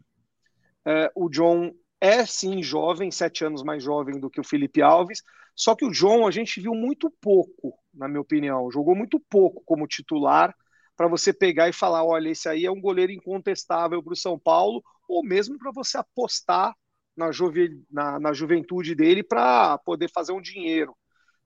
é, 0.86 1.12
o 1.16 1.30
John 1.30 1.72
é 2.00 2.26
sim 2.26 2.62
jovem, 2.64 3.12
sete 3.12 3.46
anos 3.46 3.64
mais 3.64 3.84
jovem 3.84 4.20
do 4.20 4.30
que 4.30 4.40
o 4.42 4.44
Felipe 4.44 4.82
Alves, 4.82 5.22
só 5.56 5.76
que 5.76 5.86
o 5.86 5.92
John 5.92 6.28
a 6.28 6.32
gente 6.32 6.60
viu 6.60 6.74
muito 6.74 7.12
pouco, 7.22 7.78
na 7.94 8.08
minha 8.08 8.22
opinião, 8.22 8.72
jogou 8.72 8.96
muito 8.96 9.20
pouco 9.20 9.62
como 9.66 9.88
titular 9.88 10.56
para 10.96 11.08
você 11.08 11.32
pegar 11.32 11.70
e 11.70 11.74
falar: 11.74 12.04
olha, 12.04 12.30
esse 12.30 12.50
aí 12.50 12.66
é 12.66 12.72
um 12.72 12.82
goleiro 12.82 13.12
incontestável 13.12 14.02
para 14.02 14.14
o 14.14 14.18
São 14.18 14.40
Paulo, 14.40 14.84
ou 15.08 15.24
mesmo 15.24 15.58
para 15.58 15.72
você 15.72 15.98
apostar 15.98 16.74
na, 17.16 17.32
juve, 17.32 17.84
na, 17.92 18.20
na 18.20 18.34
juventude 18.34 18.96
dele 18.96 19.24
para 19.24 19.78
poder 19.80 20.10
fazer 20.10 20.32
um 20.32 20.42
dinheiro. 20.42 20.96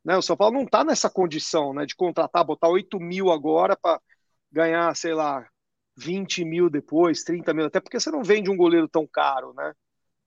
Né? 0.05 0.15
O 0.15 0.21
São 0.21 0.37
Paulo 0.37 0.53
não 0.55 0.63
está 0.63 0.83
nessa 0.83 1.09
condição 1.09 1.73
né, 1.73 1.85
de 1.85 1.95
contratar, 1.95 2.45
botar 2.45 2.69
8 2.69 2.99
mil 2.99 3.31
agora 3.31 3.75
para 3.75 3.99
ganhar, 4.51 4.95
sei 4.95 5.15
lá, 5.15 5.45
20 5.97 6.45
mil 6.45 6.69
depois, 6.69 7.23
30 7.23 7.53
mil, 7.53 7.65
até 7.65 7.79
porque 7.79 7.99
você 7.99 8.11
não 8.11 8.23
vende 8.23 8.49
um 8.49 8.57
goleiro 8.57 8.87
tão 8.87 9.07
caro, 9.07 9.53
né? 9.53 9.73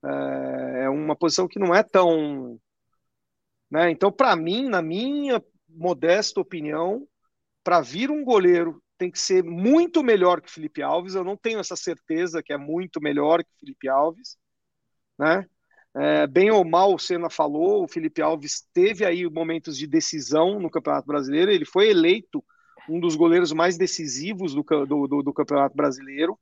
É, 0.05 0.85
é 0.85 0.91
uma 0.91 1.14
posição 1.14 1.47
que 1.47 1.59
não 1.59 1.74
é 1.74 1.83
tão. 1.83 2.59
Né? 3.70 3.91
Então, 3.91 4.11
para 4.11 4.35
mim, 4.35 4.68
na 4.68 4.83
minha 4.83 5.43
modesta 5.68 6.41
opinião, 6.41 7.07
para 7.62 7.81
vir 7.81 8.11
um 8.11 8.24
goleiro 8.24 8.83
tem 8.97 9.11
que 9.11 9.18
ser 9.18 9.45
muito 9.45 10.03
melhor 10.03 10.41
que 10.41 10.51
Felipe 10.51 10.83
Alves. 10.83 11.14
Eu 11.14 11.22
não 11.22 11.37
tenho 11.37 11.61
essa 11.61 11.76
certeza 11.76 12.43
que 12.43 12.53
é 12.53 12.59
muito 12.59 13.01
melhor 13.01 13.45
que 13.45 13.51
Felipe 13.61 13.89
Alves, 13.89 14.37
né? 15.18 15.47
É, 16.01 16.28
bem 16.28 16.49
ou 16.49 16.64
mal, 16.64 16.94
o 16.94 16.99
Senna 16.99 17.28
falou, 17.28 17.82
o 17.82 17.88
Felipe 17.88 18.22
Alves 18.22 18.64
teve 18.72 19.05
aí 19.05 19.28
momentos 19.28 19.76
de 19.76 19.84
decisão 19.84 20.61
no 20.61 20.70
Campeonato 20.70 21.09
Brasileiro. 21.09 21.51
Ele 21.51 21.64
foi 21.64 21.90
eleito 21.90 22.44
um 22.88 23.01
dos 23.01 23.16
goleiros 23.16 23.53
mais 23.53 23.76
decisivos 23.76 24.55
do, 24.55 24.62
do, 24.62 25.09
do, 25.09 25.22
do 25.24 25.32
Campeonato 25.32 25.76
Brasileiro, 25.76 26.38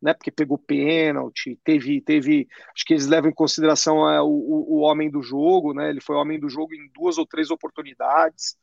né? 0.00 0.14
Porque 0.14 0.30
pegou 0.30 0.56
pênalti, 0.56 1.58
teve, 1.64 2.00
teve. 2.00 2.46
Acho 2.72 2.84
que 2.84 2.94
eles 2.94 3.08
levam 3.08 3.30
em 3.30 3.34
consideração 3.34 4.08
é, 4.08 4.22
o, 4.22 4.28
o, 4.28 4.78
homem 4.78 5.10
do 5.10 5.22
jogo, 5.22 5.74
né? 5.74 5.90
Ele 5.90 6.00
foi 6.00 6.14
homem 6.14 6.38
do 6.38 6.48
jogo 6.48 6.72
em 6.72 6.88
duas 6.94 7.18
ou 7.18 7.26
três 7.26 7.50
oportunidades. 7.50 8.56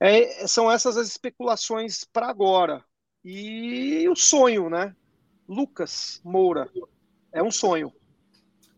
É, 0.00 0.46
são 0.46 0.70
essas 0.70 0.96
as 0.96 1.08
especulações 1.08 2.04
para 2.04 2.28
agora. 2.28 2.82
E 3.22 4.08
o 4.08 4.16
sonho, 4.16 4.70
né? 4.70 4.96
Lucas 5.46 6.22
Moura. 6.24 6.70
É 7.32 7.42
um 7.42 7.50
sonho. 7.50 7.92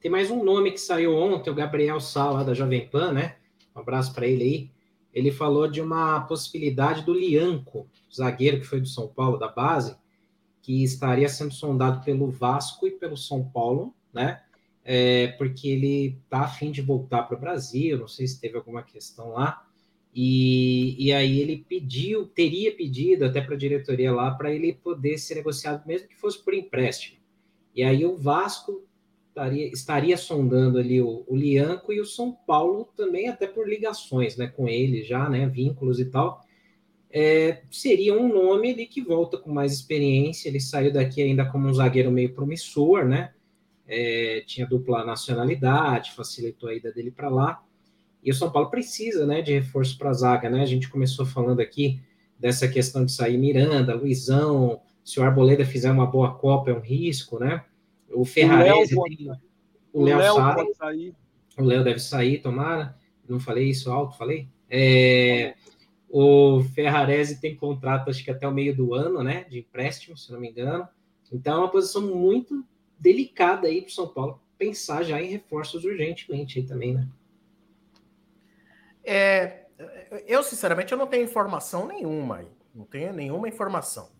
Tem 0.00 0.08
mais 0.08 0.30
um 0.30 0.44
nome 0.44 0.70
que 0.70 0.80
saiu 0.80 1.12
ontem, 1.16 1.50
o 1.50 1.54
Gabriel 1.54 1.98
Sala, 1.98 2.44
da 2.44 2.54
Jovem 2.54 2.88
Pan, 2.88 3.12
né? 3.12 3.34
Um 3.74 3.80
abraço 3.80 4.14
para 4.14 4.28
ele 4.28 4.44
aí. 4.44 4.70
Ele 5.12 5.32
falou 5.32 5.68
de 5.68 5.80
uma 5.80 6.20
possibilidade 6.20 7.04
do 7.04 7.12
Lianco, 7.12 7.88
zagueiro 8.14 8.60
que 8.60 8.66
foi 8.66 8.80
do 8.80 8.86
São 8.86 9.08
Paulo, 9.08 9.38
da 9.38 9.48
base, 9.48 9.96
que 10.62 10.84
estaria 10.84 11.28
sendo 11.28 11.52
sondado 11.52 12.04
pelo 12.04 12.30
Vasco 12.30 12.86
e 12.86 12.92
pelo 12.92 13.16
São 13.16 13.42
Paulo, 13.42 13.92
né? 14.12 14.40
É, 14.84 15.28
porque 15.36 15.68
ele 15.68 16.16
tá 16.30 16.42
afim 16.42 16.70
de 16.70 16.80
voltar 16.80 17.24
para 17.24 17.36
o 17.36 17.40
Brasil, 17.40 17.98
não 17.98 18.06
sei 18.06 18.28
se 18.28 18.40
teve 18.40 18.56
alguma 18.56 18.84
questão 18.84 19.30
lá. 19.32 19.66
E, 20.14 20.94
e 21.04 21.12
aí 21.12 21.40
ele 21.40 21.66
pediu, 21.68 22.24
teria 22.24 22.72
pedido 22.76 23.24
até 23.24 23.40
para 23.40 23.56
a 23.56 23.58
diretoria 23.58 24.12
lá 24.12 24.30
para 24.30 24.52
ele 24.54 24.74
poder 24.74 25.18
ser 25.18 25.34
negociado, 25.34 25.84
mesmo 25.84 26.06
que 26.06 26.14
fosse 26.14 26.38
por 26.38 26.54
empréstimo. 26.54 27.18
E 27.74 27.82
aí 27.82 28.06
o 28.06 28.16
Vasco 28.16 28.87
estaria, 29.38 29.68
estaria 29.68 30.16
sondando 30.16 30.78
ali 30.78 31.00
o, 31.00 31.24
o 31.26 31.36
Lianco 31.36 31.92
e 31.92 32.00
o 32.00 32.04
São 32.04 32.32
Paulo 32.32 32.88
também, 32.96 33.28
até 33.28 33.46
por 33.46 33.68
ligações 33.68 34.36
né, 34.36 34.48
com 34.48 34.68
ele 34.68 35.04
já, 35.04 35.28
né, 35.28 35.46
vínculos 35.48 36.00
e 36.00 36.06
tal. 36.06 36.40
É, 37.10 37.62
seria 37.70 38.14
um 38.14 38.28
nome 38.28 38.72
ali 38.72 38.86
que 38.86 39.00
volta 39.00 39.38
com 39.38 39.50
mais 39.50 39.72
experiência. 39.72 40.48
Ele 40.48 40.60
saiu 40.60 40.92
daqui 40.92 41.22
ainda 41.22 41.46
como 41.46 41.68
um 41.68 41.72
zagueiro 41.72 42.10
meio 42.10 42.34
promissor, 42.34 43.06
né? 43.06 43.32
É, 43.86 44.42
tinha 44.46 44.66
dupla 44.66 45.02
nacionalidade, 45.04 46.12
facilitou 46.12 46.68
a 46.68 46.74
ida 46.74 46.92
dele 46.92 47.10
para 47.10 47.30
lá. 47.30 47.62
E 48.22 48.30
o 48.30 48.34
São 48.34 48.50
Paulo 48.50 48.68
precisa, 48.68 49.24
né, 49.24 49.40
de 49.40 49.54
reforço 49.54 49.96
para 49.96 50.10
a 50.10 50.12
zaga, 50.12 50.50
né? 50.50 50.60
A 50.62 50.66
gente 50.66 50.90
começou 50.90 51.24
falando 51.24 51.60
aqui 51.60 51.98
dessa 52.38 52.68
questão 52.68 53.04
de 53.06 53.12
sair 53.12 53.38
Miranda, 53.38 53.94
Luizão. 53.94 54.82
Se 55.02 55.18
o 55.18 55.22
Arboleda 55.22 55.64
fizer 55.64 55.90
uma 55.90 56.04
boa 56.04 56.34
Copa, 56.34 56.70
é 56.70 56.74
um 56.74 56.80
risco, 56.80 57.38
né? 57.38 57.64
O 58.12 58.24
Ferrarese 58.24 58.96
o 58.96 59.04
tem, 59.04 59.30
o 59.92 60.02
Léo 60.02 60.34
sai. 60.74 61.14
O 61.56 61.62
Léo 61.62 61.84
deve 61.84 61.98
sair, 61.98 62.40
tomara. 62.40 62.96
Não 63.28 63.38
falei 63.38 63.68
isso 63.68 63.90
alto, 63.90 64.16
falei? 64.16 64.48
É, 64.70 65.54
o 66.08 66.62
Ferrarese 66.74 67.40
tem 67.40 67.56
contrato, 67.56 68.08
acho 68.08 68.24
que 68.24 68.30
até 68.30 68.48
o 68.48 68.52
meio 68.52 68.74
do 68.74 68.94
ano, 68.94 69.22
né? 69.22 69.44
De 69.44 69.58
empréstimo, 69.58 70.16
se 70.16 70.32
não 70.32 70.40
me 70.40 70.50
engano. 70.50 70.88
Então 71.32 71.56
é 71.56 71.58
uma 71.58 71.70
posição 71.70 72.02
muito 72.02 72.64
delicada 72.98 73.68
aí 73.68 73.82
para 73.82 73.90
o 73.90 73.92
São 73.92 74.08
Paulo 74.08 74.40
pensar 74.56 75.02
já 75.04 75.20
em 75.20 75.28
reforços 75.28 75.84
urgentemente 75.84 76.58
aí 76.58 76.66
também, 76.66 76.94
né? 76.94 77.08
É, 79.04 79.66
eu, 80.26 80.42
sinceramente, 80.42 80.92
eu 80.92 80.98
não 80.98 81.06
tenho 81.06 81.24
informação 81.24 81.86
nenhuma 81.86 82.38
aí. 82.38 82.48
Não 82.74 82.84
tenho 82.84 83.12
nenhuma 83.12 83.48
informação. 83.48 84.10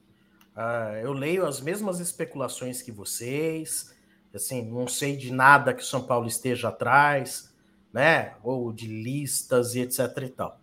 Uh, 0.59 0.97
eu 1.05 1.13
leio 1.13 1.47
as 1.47 1.61
mesmas 1.61 2.01
especulações 2.01 2.83
que 2.83 2.91
vocês, 2.91 3.95
assim, 4.35 4.69
não 4.69 4.89
sei 4.89 5.17
de 5.17 5.33
nada 5.33 5.73
que 5.73 5.85
o 5.85 5.87
São 5.87 6.03
Paulo 6.03 6.27
esteja 6.27 6.67
atrás, 6.67 7.55
né? 7.93 8.35
Ou 8.43 8.73
de 8.73 8.89
listas 8.89 9.77
e 9.77 9.83
etc 9.83 10.01
e 10.21 10.29
tal. 10.31 10.61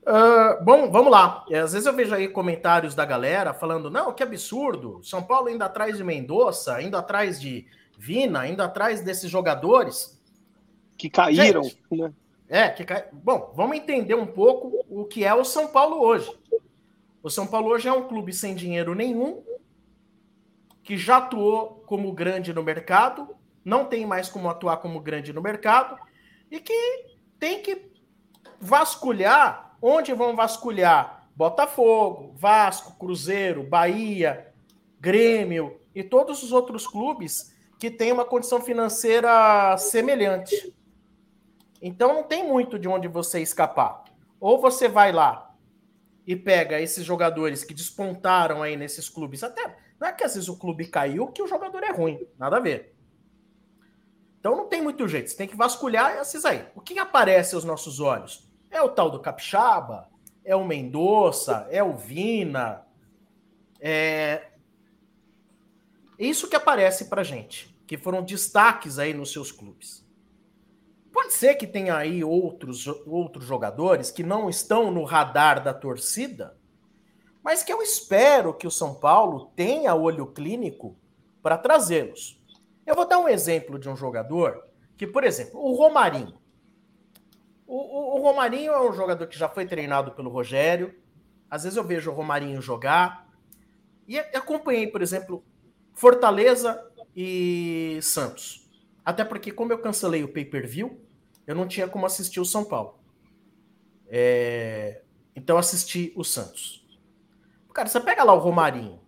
Uh, 0.00 0.64
bom, 0.64 0.90
vamos 0.90 1.12
lá. 1.12 1.44
Às 1.62 1.74
vezes 1.74 1.84
eu 1.84 1.92
vejo 1.92 2.14
aí 2.14 2.26
comentários 2.26 2.94
da 2.94 3.04
galera 3.04 3.52
falando: 3.52 3.90
não, 3.90 4.14
que 4.14 4.22
absurdo, 4.22 5.04
São 5.04 5.22
Paulo 5.22 5.50
indo 5.50 5.62
atrás 5.62 5.98
de 5.98 6.04
Mendonça, 6.04 6.80
indo 6.80 6.96
atrás 6.96 7.38
de 7.38 7.66
Vina, 7.98 8.48
indo 8.48 8.62
atrás 8.62 9.02
desses 9.02 9.30
jogadores. 9.30 10.18
Que 10.96 11.10
caíram, 11.10 11.64
Gente, 11.64 11.82
né? 11.90 12.12
É, 12.48 12.68
que 12.70 12.82
cai... 12.82 13.04
Bom, 13.12 13.52
vamos 13.54 13.76
entender 13.76 14.14
um 14.14 14.26
pouco 14.26 14.86
o 14.88 15.04
que 15.04 15.22
é 15.22 15.34
o 15.34 15.44
São 15.44 15.68
Paulo 15.68 16.00
hoje. 16.00 16.32
O 17.28 17.30
São 17.30 17.46
Paulo 17.46 17.68
hoje 17.68 17.86
é 17.86 17.92
um 17.92 18.08
clube 18.08 18.32
sem 18.32 18.54
dinheiro 18.54 18.94
nenhum, 18.94 19.44
que 20.82 20.96
já 20.96 21.18
atuou 21.18 21.84
como 21.86 22.10
grande 22.10 22.54
no 22.54 22.62
mercado, 22.62 23.36
não 23.62 23.84
tem 23.84 24.06
mais 24.06 24.30
como 24.30 24.48
atuar 24.48 24.78
como 24.78 24.98
grande 24.98 25.30
no 25.30 25.42
mercado, 25.42 25.98
e 26.50 26.58
que 26.58 26.72
tem 27.38 27.60
que 27.60 27.92
vasculhar 28.58 29.76
onde 29.82 30.14
vão 30.14 30.34
vasculhar 30.34 31.28
Botafogo, 31.36 32.32
Vasco, 32.34 32.98
Cruzeiro, 32.98 33.62
Bahia, 33.62 34.50
Grêmio 34.98 35.78
e 35.94 36.02
todos 36.02 36.42
os 36.42 36.50
outros 36.50 36.86
clubes 36.86 37.54
que 37.78 37.90
têm 37.90 38.10
uma 38.10 38.24
condição 38.24 38.62
financeira 38.62 39.76
semelhante. 39.76 40.74
Então 41.82 42.14
não 42.14 42.22
tem 42.22 42.48
muito 42.48 42.78
de 42.78 42.88
onde 42.88 43.06
você 43.06 43.42
escapar. 43.42 44.02
Ou 44.40 44.58
você 44.58 44.88
vai 44.88 45.12
lá 45.12 45.47
e 46.28 46.36
pega 46.36 46.78
esses 46.78 47.06
jogadores 47.06 47.64
que 47.64 47.72
despontaram 47.72 48.62
aí 48.62 48.76
nesses 48.76 49.08
clubes. 49.08 49.42
Até 49.42 49.78
não 49.98 50.08
é 50.08 50.12
que 50.12 50.22
às 50.22 50.34
vezes 50.34 50.46
o 50.46 50.58
clube 50.58 50.86
caiu 50.86 51.28
que 51.28 51.40
o 51.42 51.46
jogador 51.46 51.82
é 51.82 51.90
ruim, 51.90 52.20
nada 52.38 52.58
a 52.58 52.60
ver. 52.60 52.94
Então 54.38 54.54
não 54.54 54.68
tem 54.68 54.82
muito 54.82 55.08
jeito, 55.08 55.30
você 55.30 55.36
tem 55.38 55.48
que 55.48 55.56
vasculhar 55.56 56.18
esses 56.18 56.44
aí. 56.44 56.66
O 56.74 56.82
que 56.82 56.98
aparece 56.98 57.54
aos 57.54 57.64
nossos 57.64 57.98
olhos? 57.98 58.46
É 58.70 58.82
o 58.82 58.90
tal 58.90 59.10
do 59.10 59.20
Capixaba, 59.20 60.06
é 60.44 60.54
o 60.54 60.66
Mendonça, 60.66 61.66
é 61.70 61.82
o 61.82 61.96
Vina. 61.96 62.86
É 63.80 64.48
isso 66.18 66.46
que 66.46 66.56
aparece 66.56 67.06
pra 67.06 67.22
gente, 67.22 67.74
que 67.86 67.96
foram 67.96 68.22
destaques 68.22 68.98
aí 68.98 69.14
nos 69.14 69.32
seus 69.32 69.50
clubes. 69.50 70.06
Pode 71.12 71.32
ser 71.34 71.54
que 71.54 71.66
tenha 71.66 71.96
aí 71.96 72.22
outros, 72.22 72.86
outros 73.06 73.44
jogadores 73.44 74.10
que 74.10 74.22
não 74.22 74.48
estão 74.48 74.90
no 74.90 75.04
radar 75.04 75.62
da 75.62 75.72
torcida, 75.72 76.56
mas 77.42 77.62
que 77.62 77.72
eu 77.72 77.80
espero 77.82 78.54
que 78.54 78.66
o 78.66 78.70
São 78.70 78.94
Paulo 78.94 79.50
tenha 79.56 79.94
olho 79.94 80.26
clínico 80.26 80.96
para 81.42 81.56
trazê-los. 81.56 82.38
Eu 82.86 82.94
vou 82.94 83.06
dar 83.06 83.18
um 83.18 83.28
exemplo 83.28 83.78
de 83.78 83.88
um 83.88 83.96
jogador 83.96 84.64
que, 84.96 85.06
por 85.06 85.24
exemplo, 85.24 85.60
o 85.60 85.74
Romarinho. 85.74 86.38
O, 87.66 87.76
o, 87.76 88.16
o, 88.16 88.22
Romarinho 88.22 88.72
é 88.72 88.88
um 88.88 88.92
jogador 88.92 89.26
que 89.26 89.38
já 89.38 89.48
foi 89.48 89.66
treinado 89.66 90.12
pelo 90.12 90.30
Rogério. 90.30 90.94
Às 91.50 91.64
vezes 91.64 91.76
eu 91.76 91.84
vejo 91.84 92.10
o 92.10 92.14
Romarinho 92.14 92.60
jogar. 92.60 93.28
E 94.06 94.18
acompanhei, 94.18 94.86
por 94.86 95.02
exemplo, 95.02 95.44
Fortaleza 95.94 96.82
e 97.14 97.98
Santos. 98.02 98.67
Até 99.08 99.24
porque, 99.24 99.50
como 99.50 99.72
eu 99.72 99.78
cancelei 99.78 100.22
o 100.22 100.30
pay-per-view, 100.30 101.02
eu 101.46 101.54
não 101.54 101.66
tinha 101.66 101.88
como 101.88 102.04
assistir 102.04 102.40
o 102.40 102.44
São 102.44 102.62
Paulo. 102.62 103.00
É... 104.06 105.00
Então 105.34 105.56
assisti 105.56 106.12
o 106.14 106.22
Santos. 106.22 106.86
Cara, 107.72 107.88
você 107.88 108.00
pega 108.00 108.22
lá 108.22 108.34
o 108.34 108.38
Romarinho. 108.38 109.00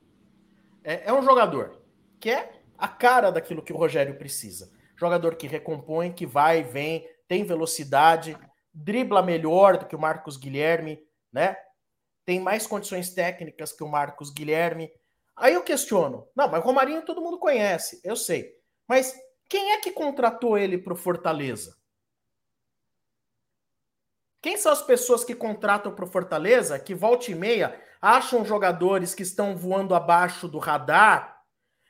É, 0.82 1.10
é 1.10 1.12
um 1.12 1.20
jogador 1.22 1.82
que 2.18 2.30
é 2.30 2.62
a 2.78 2.88
cara 2.88 3.30
daquilo 3.30 3.60
que 3.60 3.74
o 3.74 3.76
Rogério 3.76 4.16
precisa. 4.16 4.72
Jogador 4.96 5.34
que 5.34 5.46
recompõe, 5.46 6.10
que 6.10 6.24
vai, 6.24 6.62
vem, 6.62 7.06
tem 7.28 7.44
velocidade, 7.44 8.38
dribla 8.72 9.22
melhor 9.22 9.76
do 9.76 9.84
que 9.84 9.94
o 9.94 10.00
Marcos 10.00 10.38
Guilherme, 10.38 10.98
né? 11.30 11.58
Tem 12.24 12.40
mais 12.40 12.66
condições 12.66 13.12
técnicas 13.12 13.70
que 13.70 13.84
o 13.84 13.88
Marcos 13.88 14.30
Guilherme. 14.30 14.90
Aí 15.36 15.52
eu 15.52 15.62
questiono. 15.62 16.26
Não, 16.34 16.48
mas 16.48 16.62
o 16.62 16.66
Romarinho 16.66 17.04
todo 17.04 17.20
mundo 17.20 17.38
conhece, 17.38 18.00
eu 18.02 18.16
sei. 18.16 18.50
Mas 18.88 19.14
quem 19.50 19.72
é 19.72 19.80
que 19.80 19.90
contratou 19.90 20.56
ele 20.56 20.78
para 20.78 20.92
o 20.92 20.96
Fortaleza? 20.96 21.76
Quem 24.40 24.56
são 24.56 24.70
as 24.70 24.80
pessoas 24.80 25.24
que 25.24 25.34
contratam 25.34 25.92
para 25.92 26.04
o 26.04 26.08
Fortaleza, 26.08 26.78
que 26.78 26.94
volta 26.94 27.32
e 27.32 27.34
meia 27.34 27.78
acham 28.00 28.44
jogadores 28.44 29.12
que 29.12 29.24
estão 29.24 29.56
voando 29.56 29.92
abaixo 29.92 30.46
do 30.46 30.58
radar 30.58 31.42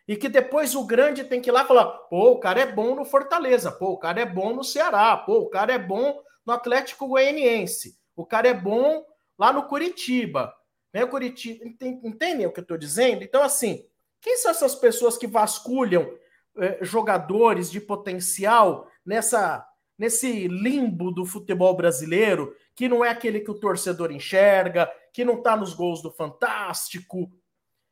e 0.08 0.16
que 0.16 0.28
depois 0.28 0.74
o 0.74 0.86
grande 0.86 1.22
tem 1.22 1.40
que 1.40 1.50
ir 1.50 1.52
lá 1.52 1.66
falar: 1.66 1.84
pô, 1.84 2.32
o 2.32 2.40
cara 2.40 2.60
é 2.60 2.72
bom 2.72 2.94
no 2.94 3.04
Fortaleza, 3.04 3.70
pô, 3.70 3.90
o 3.90 3.98
cara 3.98 4.22
é 4.22 4.26
bom 4.26 4.54
no 4.54 4.64
Ceará, 4.64 5.14
pô, 5.18 5.40
o 5.40 5.50
cara 5.50 5.74
é 5.74 5.78
bom 5.78 6.18
no 6.46 6.54
Atlético 6.54 7.06
Goianiense, 7.06 7.96
o 8.16 8.24
cara 8.24 8.48
é 8.48 8.54
bom 8.54 9.04
lá 9.38 9.52
no 9.52 9.68
Curitiba. 9.68 10.52
Né, 10.94 11.04
Curitiba 11.04 11.62
entendem 11.64 12.46
o 12.46 12.52
que 12.52 12.60
eu 12.60 12.62
estou 12.62 12.78
dizendo? 12.78 13.22
Então, 13.22 13.42
assim, 13.42 13.86
quem 14.18 14.38
são 14.38 14.50
essas 14.50 14.74
pessoas 14.74 15.18
que 15.18 15.26
vasculham 15.26 16.10
eh, 16.58 16.78
jogadores 16.82 17.70
de 17.70 17.80
potencial 17.80 18.88
nessa 19.04 19.66
nesse 20.00 20.48
limbo 20.48 21.10
do 21.10 21.26
futebol 21.26 21.76
brasileiro, 21.76 22.56
que 22.74 22.88
não 22.88 23.04
é 23.04 23.10
aquele 23.10 23.40
que 23.40 23.50
o 23.50 23.60
torcedor 23.60 24.10
enxerga, 24.10 24.90
que 25.12 25.26
não 25.26 25.34
está 25.34 25.54
nos 25.54 25.74
gols 25.74 26.00
do 26.00 26.10
Fantástico. 26.10 27.30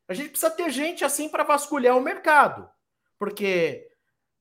A 0.07 0.15
gente 0.15 0.31
precisa 0.31 0.49
ter 0.49 0.71
gente 0.71 1.05
assim 1.05 1.29
para 1.29 1.43
vasculhar 1.43 1.95
o 1.95 2.01
mercado. 2.01 2.67
Porque 3.19 3.87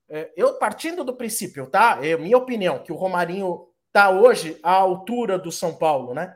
é, 0.08 0.32
eu, 0.34 0.54
partindo 0.54 1.04
do 1.04 1.14
princípio, 1.14 1.66
tá? 1.66 1.98
É 2.02 2.16
minha 2.16 2.38
opinião, 2.38 2.78
que 2.78 2.90
o 2.90 2.96
Romarinho 2.96 3.68
está 3.88 4.08
hoje 4.08 4.58
à 4.62 4.72
altura 4.72 5.38
do 5.38 5.52
São 5.52 5.74
Paulo, 5.74 6.14
né? 6.14 6.34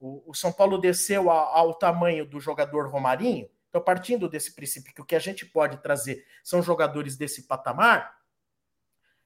O, 0.00 0.30
o 0.30 0.34
São 0.34 0.52
Paulo 0.52 0.78
desceu 0.78 1.30
a, 1.30 1.56
ao 1.56 1.74
tamanho 1.74 2.26
do 2.26 2.40
jogador 2.40 2.88
Romarinho, 2.88 3.48
Então, 3.70 3.80
partindo 3.80 4.28
desse 4.28 4.54
princípio 4.54 4.92
que 4.92 5.00
o 5.00 5.04
que 5.04 5.14
a 5.14 5.20
gente 5.20 5.46
pode 5.46 5.78
trazer 5.78 6.26
são 6.42 6.60
jogadores 6.60 7.16
desse 7.16 7.46
patamar, 7.46 8.18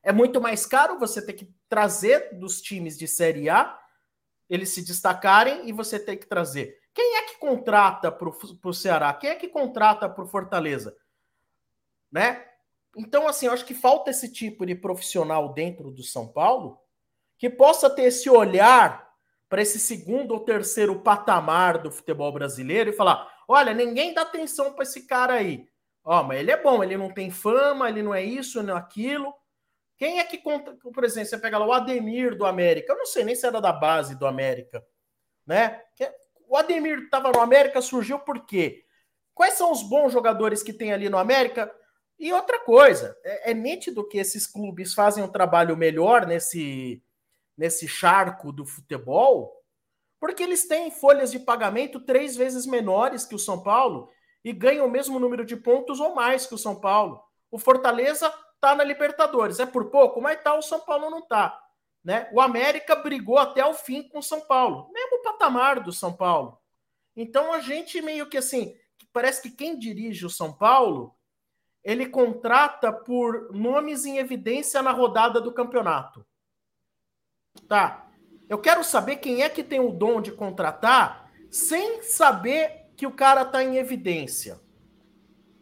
é 0.03 0.13
muito 0.13 0.41
mais 0.41 0.67
caro 0.67 0.99
você 0.99 1.25
ter 1.25 1.33
que 1.33 1.53
trazer 1.69 2.39
dos 2.39 2.61
times 2.61 2.97
de 2.97 3.09
Série 3.09 3.49
A, 3.49 3.81
eles 4.49 4.69
se 4.69 4.85
destacarem, 4.85 5.67
e 5.67 5.73
você 5.73 5.99
ter 5.99 6.17
que 6.17 6.27
trazer. 6.27 6.79
Quem 6.93 7.17
é 7.17 7.23
que 7.23 7.39
contrata 7.39 8.13
para 8.13 8.29
o 8.29 8.75
Ceará? 8.75 9.15
Quem 9.15 9.31
é 9.31 9.35
que 9.35 9.49
contrata 9.49 10.09
para 10.09 10.23
o 10.23 10.29
Fortaleza? 10.29 10.95
Né? 12.13 12.47
Então, 12.95 13.27
assim, 13.27 13.47
eu 13.47 13.53
acho 13.53 13.65
que 13.65 13.75
falta 13.75 14.11
esse 14.11 14.31
tipo 14.31 14.67
de 14.67 14.75
profissional 14.75 15.53
dentro 15.55 15.91
do 15.91 16.03
São 16.03 16.29
Paulo 16.29 16.79
que 17.39 17.49
possa 17.49 17.89
ter 17.89 18.05
esse 18.05 18.29
olhar 18.29 19.13
para 19.49 19.63
esse 19.63 19.79
segundo 19.79 20.33
ou 20.33 20.41
terceiro 20.41 21.01
patamar 21.01 21.79
do 21.79 21.91
futebol 21.91 22.33
brasileiro 22.33 22.91
e 22.91 22.93
falar: 22.93 23.34
olha, 23.49 23.75
ninguém 23.75 24.15
dá 24.15 24.23
atenção 24.23 24.73
para 24.73 24.83
esse 24.83 25.07
cara 25.07 25.35
aí. 25.35 25.67
Ó, 26.05 26.23
mas 26.23 26.41
ele 26.41 26.51
é 26.51 26.63
bom, 26.63 26.83
ele 26.83 26.97
não 26.97 27.13
tem 27.13 27.31
fama, 27.31 27.89
ele 27.89 28.03
não 28.03 28.15
é 28.15 28.23
isso, 28.23 28.63
não 28.63 28.77
é 28.77 28.79
aquilo. 28.79 29.35
Quem 29.97 30.19
é 30.19 30.25
que 30.25 30.39
conta, 30.39 30.77
por 30.93 31.05
exemplo, 31.05 31.29
você 31.31 31.39
pega 31.39 31.57
lá 31.57 31.67
o 31.67 31.73
Ademir 31.73 32.37
do 32.37 32.45
América, 32.45 32.93
eu 32.93 32.99
não 32.99 33.07
sei 33.07 33.25
nem 33.25 33.35
se 33.35 33.47
era 33.47 33.61
da 33.61 33.73
base 33.73 34.15
do 34.17 34.27
América, 34.27 34.85
né? 35.47 35.81
O 36.49 36.57
Ademir 36.57 36.99
estava 36.99 37.33
no 37.33 37.41
América, 37.41 37.81
surgiu 37.81 38.19
por 38.19 38.45
quê? 38.45 38.85
Quais 39.33 39.55
são 39.55 39.73
os 39.73 39.83
bons 39.83 40.13
jogadores 40.13 40.63
que 40.63 40.73
tem 40.73 40.93
ali 40.93 41.09
no 41.09 41.17
América? 41.17 41.73
E 42.19 42.33
outra 42.33 42.61
coisa, 42.61 43.17
é, 43.25 43.51
é 43.51 43.55
nítido 43.55 44.07
que 44.07 44.19
esses 44.19 44.47
clubes 44.47 44.95
fazem 44.95 45.25
um 45.25 45.29
trabalho 45.29 45.77
melhor 45.77 46.27
nesse, 46.27 47.03
nesse 47.57 47.89
charco 47.89 48.53
do 48.53 48.67
futebol, 48.67 49.64
porque 50.25 50.43
eles 50.43 50.67
têm 50.67 50.91
folhas 50.91 51.31
de 51.31 51.39
pagamento 51.39 52.01
três 52.01 52.35
vezes 52.35 52.65
menores 52.65 53.27
que 53.27 53.35
o 53.35 53.39
São 53.39 53.63
Paulo 53.63 54.11
e 54.43 54.55
ganham 54.55 54.87
o 54.87 54.91
mesmo 54.91 55.19
número 55.19 55.45
de 55.45 55.55
pontos 55.55 56.01
ou 56.01 56.15
mais 56.15 56.47
que 56.47 56.55
o 56.55 56.59
São 56.59 56.81
Paulo. 56.81 57.23
O 57.51 57.59
Fortaleza 57.59 58.33
tá 58.59 58.75
na 58.75 58.83
Libertadores, 58.83 59.61
é 59.61 59.67
por 59.67 59.91
pouco, 59.91 60.23
mas 60.23 60.43
tá, 60.43 60.55
o 60.55 60.63
São 60.63 60.81
Paulo 60.81 61.11
não 61.11 61.21
tá. 61.21 61.63
Né? 62.03 62.27
O 62.33 62.41
América 62.41 62.97
brigou 62.97 63.37
até 63.37 63.67
o 63.67 63.75
fim 63.75 64.09
com 64.09 64.21
o 64.21 64.23
São 64.23 64.41
Paulo, 64.41 64.91
mesmo 64.95 65.23
patamar 65.23 65.81
do 65.81 65.93
São 65.93 66.11
Paulo. 66.11 66.59
Então 67.15 67.53
a 67.53 67.61
gente 67.61 68.01
meio 68.01 68.27
que 68.27 68.39
assim, 68.39 68.75
parece 69.13 69.43
que 69.43 69.51
quem 69.51 69.79
dirige 69.79 70.25
o 70.25 70.31
São 70.31 70.51
Paulo 70.55 71.15
ele 71.85 72.07
contrata 72.07 72.91
por 72.91 73.53
nomes 73.53 74.07
em 74.07 74.17
evidência 74.17 74.81
na 74.81 74.91
rodada 74.91 75.39
do 75.39 75.53
campeonato. 75.53 76.27
Tá. 77.69 78.04
Eu 78.49 78.59
quero 78.59 78.85
saber 78.85 79.17
quem 79.17 79.43
é 79.43 79.49
que 79.49 79.63
tem 79.63 79.81
o 79.81 79.91
dom 79.91 80.21
de 80.21 80.33
contratar 80.33 81.31
sem 81.51 82.03
saber 82.03 82.87
que 82.97 83.07
o 83.07 83.13
cara 83.13 83.43
está 83.43 83.63
em 83.63 83.77
evidência. 83.77 84.61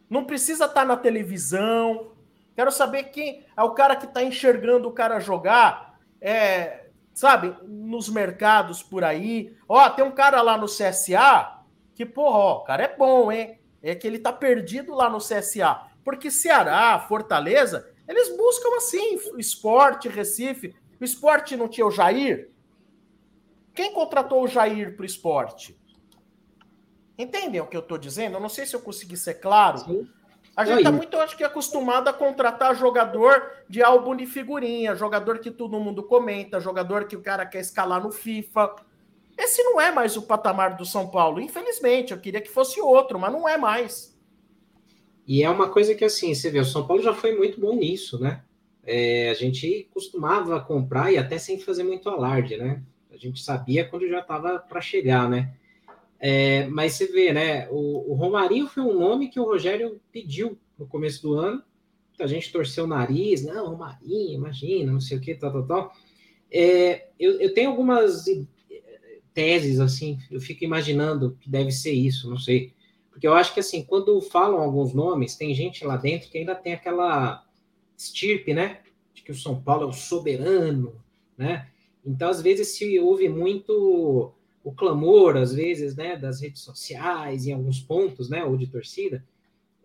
Não 0.09 0.25
precisa 0.25 0.65
estar 0.65 0.81
tá 0.81 0.85
na 0.85 0.97
televisão. 0.97 2.11
Quero 2.55 2.71
saber 2.71 3.03
quem 3.05 3.45
é 3.55 3.63
o 3.63 3.71
cara 3.71 3.95
que 3.95 4.05
está 4.05 4.23
enxergando 4.23 4.87
o 4.87 4.93
cara 4.93 5.19
jogar, 5.19 5.97
é, 6.21 6.87
sabe, 7.13 7.55
nos 7.63 8.09
mercados 8.09 8.83
por 8.83 9.03
aí. 9.03 9.55
Ó, 9.67 9.89
tem 9.89 10.05
um 10.05 10.11
cara 10.11 10.41
lá 10.41 10.57
no 10.57 10.67
CSA 10.67 11.59
que, 11.95 12.05
porra, 12.05 12.37
ó, 12.37 12.57
o 12.57 12.63
cara 12.63 12.83
é 12.83 12.95
bom, 12.95 13.31
hein? 13.31 13.59
É 13.81 13.95
que 13.95 14.07
ele 14.07 14.19
tá 14.19 14.31
perdido 14.31 14.93
lá 14.93 15.09
no 15.09 15.19
CSA. 15.19 15.81
Porque 16.03 16.29
Ceará, 16.29 16.99
Fortaleza, 16.99 17.89
eles 18.07 18.35
buscam 18.35 18.75
assim, 18.77 19.19
esporte, 19.37 20.09
Recife. 20.09 20.75
O 20.99 21.03
esporte 21.03 21.55
não 21.55 21.67
tinha 21.67 21.85
o 21.85 21.91
Jair? 21.91 22.52
Quem 23.73 23.93
contratou 23.93 24.43
o 24.43 24.47
Jair 24.47 24.95
para 24.95 25.03
o 25.03 25.05
esporte? 25.05 25.77
Entendem 27.17 27.61
o 27.61 27.67
que 27.67 27.75
eu 27.75 27.81
estou 27.81 27.97
dizendo? 27.97 28.35
Eu 28.37 28.39
não 28.39 28.49
sei 28.49 28.65
se 28.65 28.75
eu 28.75 28.81
consegui 28.81 29.17
ser 29.17 29.35
claro. 29.35 29.79
Sim. 29.79 30.07
A 30.55 30.65
gente 30.65 30.79
está 30.79 30.91
muito, 30.91 31.17
acho 31.17 31.35
que, 31.35 31.43
acostumado 31.43 32.07
a 32.07 32.13
contratar 32.13 32.75
jogador 32.75 33.51
de 33.67 33.81
álbum 33.81 34.15
de 34.15 34.27
figurinha, 34.27 34.95
jogador 34.95 35.39
que 35.39 35.49
todo 35.49 35.79
mundo 35.79 36.03
comenta, 36.03 36.59
jogador 36.59 37.05
que 37.05 37.15
o 37.15 37.21
cara 37.21 37.43
quer 37.43 37.59
escalar 37.59 38.03
no 38.03 38.11
FIFA. 38.11 38.75
Esse 39.35 39.63
não 39.63 39.81
é 39.81 39.91
mais 39.91 40.15
o 40.15 40.21
patamar 40.21 40.77
do 40.77 40.85
São 40.85 41.09
Paulo. 41.09 41.41
Infelizmente, 41.41 42.13
eu 42.13 42.19
queria 42.19 42.39
que 42.39 42.51
fosse 42.51 42.79
outro, 42.79 43.17
mas 43.17 43.33
não 43.33 43.49
é 43.49 43.57
mais. 43.57 44.15
E 45.25 45.41
é 45.41 45.49
uma 45.49 45.69
coisa 45.69 45.95
que, 45.95 46.05
assim, 46.05 46.35
você 46.35 46.51
vê, 46.51 46.59
o 46.59 46.65
São 46.65 46.85
Paulo 46.85 47.01
já 47.01 47.13
foi 47.13 47.35
muito 47.35 47.59
bom 47.59 47.75
nisso, 47.75 48.19
né? 48.19 48.43
É, 48.85 49.31
a 49.31 49.33
gente 49.33 49.89
costumava 49.91 50.59
comprar 50.59 51.11
e 51.11 51.17
até 51.17 51.39
sem 51.39 51.59
fazer 51.59 51.83
muito 51.83 52.09
alarde, 52.09 52.57
né? 52.57 52.83
A 53.13 53.17
gente 53.17 53.41
sabia 53.41 53.85
quando 53.87 54.07
já 54.07 54.19
estava 54.19 54.59
para 54.59 54.81
chegar, 54.81 55.29
né? 55.29 55.53
É, 56.19 56.67
mas 56.67 56.93
você 56.93 57.07
vê, 57.07 57.31
né? 57.31 57.69
O, 57.69 58.11
o, 58.11 58.13
Romarinho 58.15 58.67
foi 58.67 58.81
um 58.81 58.97
nome 58.97 59.29
que 59.29 59.39
o 59.39 59.45
Rogério 59.45 60.01
pediu 60.11 60.57
no 60.77 60.87
começo 60.87 61.21
do 61.21 61.33
ano. 61.33 61.61
A 62.19 62.27
gente 62.27 62.51
torceu 62.51 62.85
o 62.85 62.87
nariz, 62.87 63.43
não, 63.43 63.71
Romarinho, 63.71 64.33
imagina, 64.33 64.91
não 64.91 65.01
sei 65.01 65.17
o 65.17 65.21
que, 65.21 65.35
tal, 65.35 65.51
tal, 65.51 65.67
tal. 65.67 65.93
É, 66.49 67.09
eu, 67.19 67.39
eu 67.39 67.53
tenho 67.53 67.69
algumas 67.69 68.25
teses, 69.33 69.79
assim, 69.79 70.19
eu 70.29 70.39
fico 70.39 70.63
imaginando 70.63 71.37
que 71.41 71.49
deve 71.49 71.71
ser 71.71 71.91
isso, 71.91 72.29
não 72.29 72.37
sei. 72.37 72.73
Porque 73.09 73.27
eu 73.27 73.33
acho 73.33 73.53
que, 73.53 73.59
assim, 73.59 73.83
quando 73.83 74.19
falam 74.21 74.61
alguns 74.61 74.93
nomes, 74.93 75.35
tem 75.35 75.53
gente 75.53 75.85
lá 75.85 75.97
dentro 75.97 76.29
que 76.29 76.37
ainda 76.37 76.55
tem 76.55 76.73
aquela 76.73 77.45
estirpe, 77.97 78.53
né? 78.53 78.81
De 79.13 79.21
que 79.21 79.31
o 79.31 79.35
São 79.35 79.61
Paulo 79.61 79.83
é 79.83 79.87
o 79.87 79.93
soberano, 79.93 80.95
né? 81.37 81.69
Então, 82.05 82.29
às 82.29 82.41
vezes, 82.41 82.75
se 82.75 82.99
ouve 82.99 83.29
muito 83.29 84.33
o 84.63 84.71
clamor, 84.71 85.35
às 85.35 85.53
vezes, 85.53 85.95
né, 85.95 86.15
das 86.15 86.41
redes 86.41 86.61
sociais, 86.61 87.45
em 87.45 87.53
alguns 87.53 87.79
pontos, 87.79 88.29
né, 88.29 88.43
ou 88.43 88.55
de 88.55 88.67
torcida, 88.67 89.23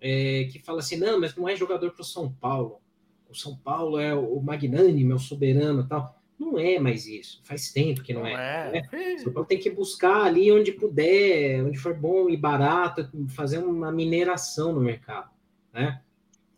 é, 0.01 0.49
que 0.51 0.61
fala 0.61 0.79
assim, 0.79 0.97
não, 0.97 1.21
mas 1.21 1.35
não 1.35 1.49
é 1.49 1.57
jogador 1.57 1.91
para 1.91 2.03
o 2.03 2.05
São 2.05 2.33
Paulo. 2.33 2.81
O 3.29 3.35
São 3.35 3.57
Paulo 3.57 3.99
é 3.99 4.15
o 4.15 4.41
magnânimo, 4.41 5.13
é 5.13 5.15
o 5.15 5.19
soberano 5.19 5.87
tal. 5.87 6.17
Não 6.39 6.57
é 6.57 6.79
mais 6.79 7.07
isso. 7.07 7.41
Faz 7.43 7.73
tempo 7.73 8.03
que 8.03 8.15
não, 8.15 8.21
não 8.21 8.29
é. 8.29 8.69
é. 8.69 8.73
Né? 8.73 9.17
Você 9.19 9.45
tem 9.45 9.59
que 9.59 9.71
buscar 9.71 10.23
ali 10.23 10.53
onde 10.53 10.71
puder, 10.71 11.65
onde 11.65 11.77
for 11.77 11.95
bom 11.95 12.31
e 12.31 12.37
barato, 12.37 13.11
fazer 13.31 13.59
uma 13.59 13.91
mineração 13.91 14.73
no 14.73 14.81
mercado, 14.81 15.31
né? 15.73 16.01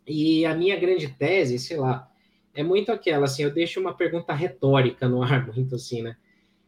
E 0.07 0.45
a 0.45 0.55
minha 0.55 0.79
grande 0.79 1.09
tese, 1.09 1.59
sei 1.59 1.79
lá, 1.79 2.10
é 2.55 2.63
muito 2.63 2.91
aquela, 2.91 3.25
assim, 3.25 3.43
eu 3.43 3.51
deixo 3.51 3.81
uma 3.81 3.95
pergunta 3.95 4.33
retórica 4.33 5.09
no 5.09 5.23
ar, 5.23 5.47
muito 5.55 5.75
assim, 5.75 6.03
né? 6.03 6.17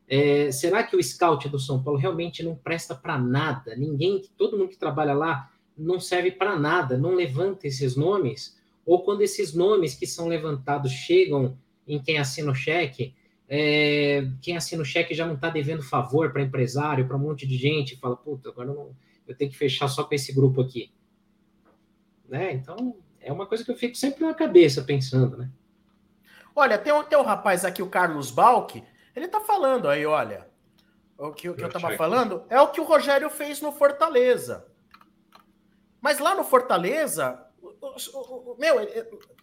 É, 0.08 0.50
será 0.50 0.82
que 0.82 0.94
o 0.94 1.02
scout 1.02 1.48
do 1.48 1.58
São 1.58 1.82
Paulo 1.82 1.98
realmente 1.98 2.42
não 2.42 2.54
presta 2.54 2.94
para 2.94 3.18
nada? 3.18 3.74
Ninguém, 3.76 4.22
todo 4.36 4.58
mundo 4.58 4.68
que 4.68 4.76
trabalha 4.76 5.14
lá 5.14 5.50
não 5.76 5.98
serve 5.98 6.30
para 6.30 6.58
nada, 6.58 6.98
não 6.98 7.14
levanta 7.14 7.66
esses 7.66 7.96
nomes? 7.96 8.60
Ou 8.84 9.02
quando 9.02 9.22
esses 9.22 9.54
nomes 9.54 9.94
que 9.94 10.06
são 10.06 10.28
levantados 10.28 10.92
chegam 10.92 11.56
em 11.88 11.98
quem 11.98 12.18
assina 12.18 12.50
o 12.50 12.54
cheque, 12.54 13.14
é, 13.48 14.28
quem 14.40 14.56
assina 14.56 14.82
o 14.82 14.84
cheque 14.84 15.14
já 15.14 15.26
não 15.26 15.34
está 15.34 15.48
devendo 15.48 15.82
favor 15.82 16.32
para 16.32 16.42
empresário, 16.42 17.06
para 17.06 17.16
um 17.16 17.20
monte 17.20 17.46
de 17.46 17.56
gente, 17.56 17.96
fala, 17.96 18.16
puta, 18.16 18.50
agora 18.50 18.68
eu, 18.68 18.74
não, 18.74 18.96
eu 19.26 19.34
tenho 19.34 19.50
que 19.50 19.56
fechar 19.56 19.88
só 19.88 20.04
com 20.04 20.14
esse 20.14 20.32
grupo 20.32 20.60
aqui. 20.60 20.90
Né? 22.28 22.52
Então, 22.52 22.96
é 23.20 23.32
uma 23.32 23.46
coisa 23.46 23.64
que 23.64 23.70
eu 23.70 23.76
fico 23.76 23.96
sempre 23.96 24.24
na 24.24 24.34
cabeça 24.34 24.82
pensando, 24.82 25.36
né? 25.36 25.50
Olha, 26.54 26.78
tem 26.78 26.92
um, 26.92 27.02
tem 27.02 27.18
um 27.18 27.22
rapaz 27.22 27.64
aqui, 27.64 27.82
o 27.82 27.88
Carlos 27.88 28.30
Balk, 28.30 28.84
ele 29.14 29.28
tá 29.28 29.40
falando 29.40 29.88
aí, 29.88 30.04
olha, 30.04 30.48
o 31.18 31.32
que, 31.32 31.48
o 31.48 31.54
que 31.54 31.64
eu 31.64 31.70
tava 31.70 31.96
falando 31.96 32.44
é 32.48 32.60
o 32.60 32.68
que 32.68 32.80
o 32.80 32.84
Rogério 32.84 33.30
fez 33.30 33.60
no 33.60 33.72
Fortaleza. 33.72 34.66
Mas 36.00 36.18
lá 36.18 36.34
no 36.34 36.42
Fortaleza, 36.42 37.46
meu, 38.58 38.76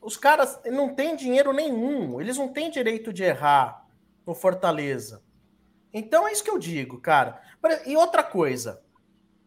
os 0.01 0.18
caras 0.18 0.60
não 0.66 0.93
têm 0.93 1.16
dinheiro 1.16 1.53
nenhum, 1.53 2.20
eles 2.20 2.38
não 2.38 2.49
têm 2.49 2.70
direito 2.70 3.14
de 3.14 3.24
errar 3.24 3.88
no 4.26 4.36
Fortaleza. 4.36 5.24
Então 5.93 6.28
é 6.28 6.32
isso 6.32 6.43
que 6.43 6.51
eu 6.51 6.60
digo, 6.60 6.99
cara. 6.99 7.41
E 7.86 7.95
outra 7.95 8.24
coisa, 8.24 8.84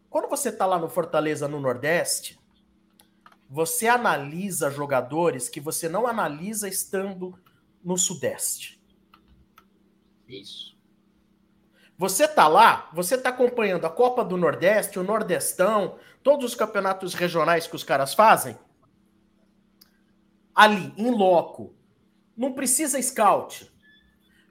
quando 0.09 0.27
você 0.27 0.51
tá 0.51 0.65
lá 0.65 0.77
no 0.77 0.89
Fortaleza 0.89 1.47
no 1.47 1.59
Nordeste, 1.59 2.39
você 3.49 3.87
analisa 3.87 4.71
jogadores 4.71 5.47
que 5.47 5.59
você 5.59 5.87
não 5.87 6.07
analisa 6.07 6.67
estando 6.67 7.37
no 7.83 7.97
Sudeste. 7.97 8.81
Isso. 10.27 10.77
Você 11.97 12.27
tá 12.27 12.47
lá, 12.47 12.89
você 12.93 13.17
tá 13.17 13.29
acompanhando 13.29 13.85
a 13.85 13.89
Copa 13.89 14.23
do 14.23 14.37
Nordeste, 14.37 14.97
o 14.99 15.03
Nordestão, 15.03 15.97
todos 16.23 16.51
os 16.51 16.55
campeonatos 16.55 17.13
regionais 17.13 17.67
que 17.67 17.75
os 17.75 17.83
caras 17.83 18.13
fazem 18.13 18.57
ali, 20.53 20.93
em 20.97 21.09
loco. 21.09 21.73
Não 22.35 22.53
precisa 22.53 23.01
scout. 23.01 23.71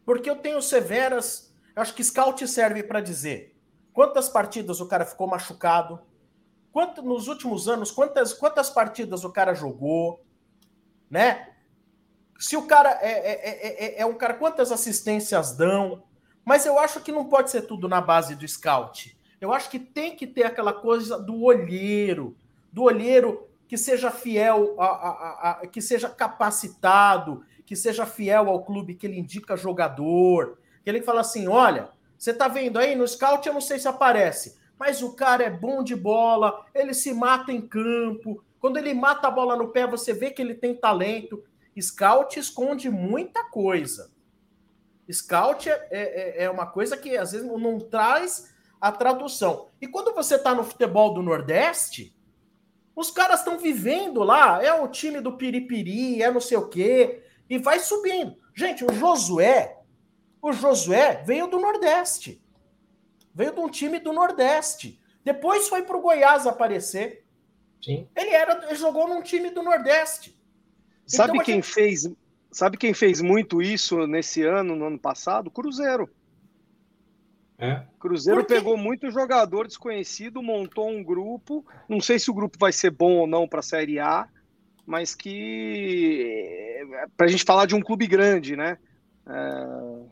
Porque 0.04 0.28
eu 0.28 0.36
tenho 0.36 0.60
severas. 0.60 1.54
Eu 1.74 1.82
acho 1.82 1.94
que 1.94 2.04
scout 2.04 2.46
serve 2.48 2.82
para 2.82 3.00
dizer 3.00 3.56
quantas 3.92 4.28
partidas 4.28 4.80
o 4.80 4.86
cara 4.86 5.04
ficou 5.04 5.26
machucado, 5.26 6.00
quanto, 6.72 7.02
nos 7.02 7.28
últimos 7.28 7.68
anos, 7.68 7.90
quantas, 7.90 8.32
quantas 8.32 8.70
partidas 8.70 9.22
o 9.24 9.30
cara 9.30 9.54
jogou, 9.54 10.24
né? 11.10 11.51
Se 12.38 12.56
o 12.56 12.66
cara 12.66 12.98
é, 13.00 13.12
é, 13.12 13.84
é, 13.98 14.00
é 14.00 14.06
um 14.06 14.14
cara, 14.14 14.34
quantas 14.34 14.72
assistências 14.72 15.56
dão. 15.56 16.02
Mas 16.44 16.66
eu 16.66 16.78
acho 16.78 17.00
que 17.00 17.12
não 17.12 17.26
pode 17.26 17.50
ser 17.50 17.62
tudo 17.62 17.88
na 17.88 18.00
base 18.00 18.34
do 18.34 18.46
scout. 18.46 19.16
Eu 19.40 19.52
acho 19.52 19.70
que 19.70 19.78
tem 19.78 20.16
que 20.16 20.26
ter 20.26 20.44
aquela 20.44 20.72
coisa 20.72 21.18
do 21.18 21.42
olheiro, 21.42 22.36
do 22.72 22.82
olheiro 22.82 23.48
que 23.68 23.76
seja 23.76 24.10
fiel, 24.10 24.76
a, 24.78 24.84
a, 24.84 25.50
a, 25.62 25.66
que 25.66 25.80
seja 25.80 26.08
capacitado, 26.08 27.44
que 27.64 27.74
seja 27.74 28.04
fiel 28.04 28.48
ao 28.50 28.64
clube 28.64 28.94
que 28.94 29.06
ele 29.06 29.18
indica 29.18 29.56
jogador, 29.56 30.58
que 30.84 30.90
ele 30.90 31.02
fala 31.02 31.22
assim: 31.22 31.48
olha, 31.48 31.88
você 32.18 32.34
tá 32.34 32.48
vendo 32.48 32.78
aí 32.78 32.94
no 32.94 33.08
scout, 33.08 33.46
eu 33.46 33.54
não 33.54 33.60
sei 33.60 33.78
se 33.78 33.88
aparece, 33.88 34.58
mas 34.78 35.02
o 35.02 35.14
cara 35.14 35.44
é 35.44 35.50
bom 35.50 35.82
de 35.82 35.96
bola, 35.96 36.64
ele 36.74 36.92
se 36.92 37.14
mata 37.14 37.50
em 37.50 37.60
campo. 37.60 38.44
Quando 38.60 38.76
ele 38.76 38.94
mata 38.94 39.26
a 39.26 39.30
bola 39.30 39.56
no 39.56 39.68
pé, 39.68 39.86
você 39.86 40.12
vê 40.12 40.30
que 40.30 40.42
ele 40.42 40.54
tem 40.54 40.74
talento. 40.74 41.42
Scout 41.80 42.38
esconde 42.38 42.90
muita 42.90 43.44
coisa. 43.44 44.12
Scout 45.10 45.68
é, 45.68 45.88
é, 45.90 46.44
é 46.44 46.50
uma 46.50 46.66
coisa 46.66 46.96
que 46.96 47.16
às 47.16 47.32
vezes 47.32 47.46
não 47.46 47.78
traz 47.78 48.52
a 48.80 48.90
tradução. 48.90 49.70
E 49.80 49.86
quando 49.86 50.14
você 50.14 50.34
está 50.34 50.54
no 50.54 50.64
futebol 50.64 51.14
do 51.14 51.22
Nordeste, 51.22 52.16
os 52.94 53.10
caras 53.10 53.40
estão 53.40 53.58
vivendo 53.58 54.22
lá, 54.22 54.62
é 54.62 54.72
o 54.72 54.88
time 54.88 55.20
do 55.20 55.36
Piripiri, 55.36 56.22
é 56.22 56.30
não 56.30 56.40
sei 56.40 56.58
o 56.58 56.68
quê, 56.68 57.22
e 57.48 57.58
vai 57.58 57.78
subindo. 57.78 58.36
Gente, 58.54 58.84
o 58.84 58.92
Josué, 58.92 59.78
o 60.40 60.52
Josué 60.52 61.22
veio 61.24 61.46
do 61.46 61.58
Nordeste. 61.58 62.42
Veio 63.34 63.54
de 63.54 63.60
um 63.60 63.68
time 63.68 63.98
do 63.98 64.12
Nordeste. 64.12 65.00
Depois 65.24 65.68
foi 65.68 65.82
para 65.82 65.96
o 65.96 66.02
Goiás 66.02 66.46
aparecer. 66.46 67.24
Sim. 67.82 68.08
Ele 68.14 68.30
era, 68.30 68.66
ele 68.66 68.74
jogou 68.74 69.08
num 69.08 69.22
time 69.22 69.50
do 69.50 69.62
Nordeste. 69.62 70.38
Sabe 71.06 71.34
então, 71.34 71.44
quem 71.44 71.54
gente... 71.56 71.66
fez? 71.66 72.10
Sabe 72.50 72.76
quem 72.76 72.92
fez 72.92 73.20
muito 73.20 73.62
isso 73.62 74.06
nesse 74.06 74.42
ano, 74.42 74.76
no 74.76 74.86
ano 74.86 74.98
passado? 74.98 75.50
Cruzeiro. 75.50 76.08
É. 77.58 77.82
Cruzeiro 77.98 78.44
pegou 78.44 78.76
muito 78.76 79.10
jogador 79.10 79.66
desconhecido, 79.66 80.42
montou 80.42 80.88
um 80.90 81.02
grupo. 81.02 81.64
Não 81.88 82.00
sei 82.00 82.18
se 82.18 82.30
o 82.30 82.34
grupo 82.34 82.58
vai 82.58 82.72
ser 82.72 82.90
bom 82.90 83.18
ou 83.18 83.26
não 83.26 83.46
para 83.46 83.60
a 83.60 83.62
Série 83.62 84.00
A, 84.00 84.28
mas 84.84 85.14
que 85.14 86.80
para 87.16 87.26
a 87.26 87.28
gente 87.28 87.44
falar 87.44 87.66
de 87.66 87.74
um 87.74 87.80
clube 87.80 88.06
grande, 88.06 88.56
né? 88.56 88.78
É, 89.26 90.02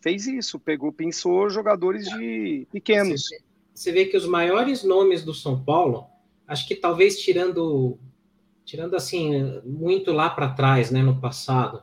fez 0.00 0.26
isso, 0.26 0.60
pegou, 0.60 0.92
pensou 0.92 1.50
jogadores 1.50 2.08
de 2.08 2.66
pequenos. 2.70 3.22
Você, 3.22 3.40
você 3.74 3.92
vê 3.92 4.04
que 4.06 4.16
os 4.16 4.26
maiores 4.26 4.84
nomes 4.84 5.24
do 5.24 5.34
São 5.34 5.62
Paulo, 5.62 6.06
acho 6.46 6.68
que 6.68 6.76
talvez 6.76 7.18
tirando 7.20 7.98
tirando 8.64 8.94
assim 8.94 9.60
muito 9.64 10.12
lá 10.12 10.30
para 10.30 10.48
trás, 10.48 10.90
né, 10.90 11.02
no 11.02 11.20
passado, 11.20 11.82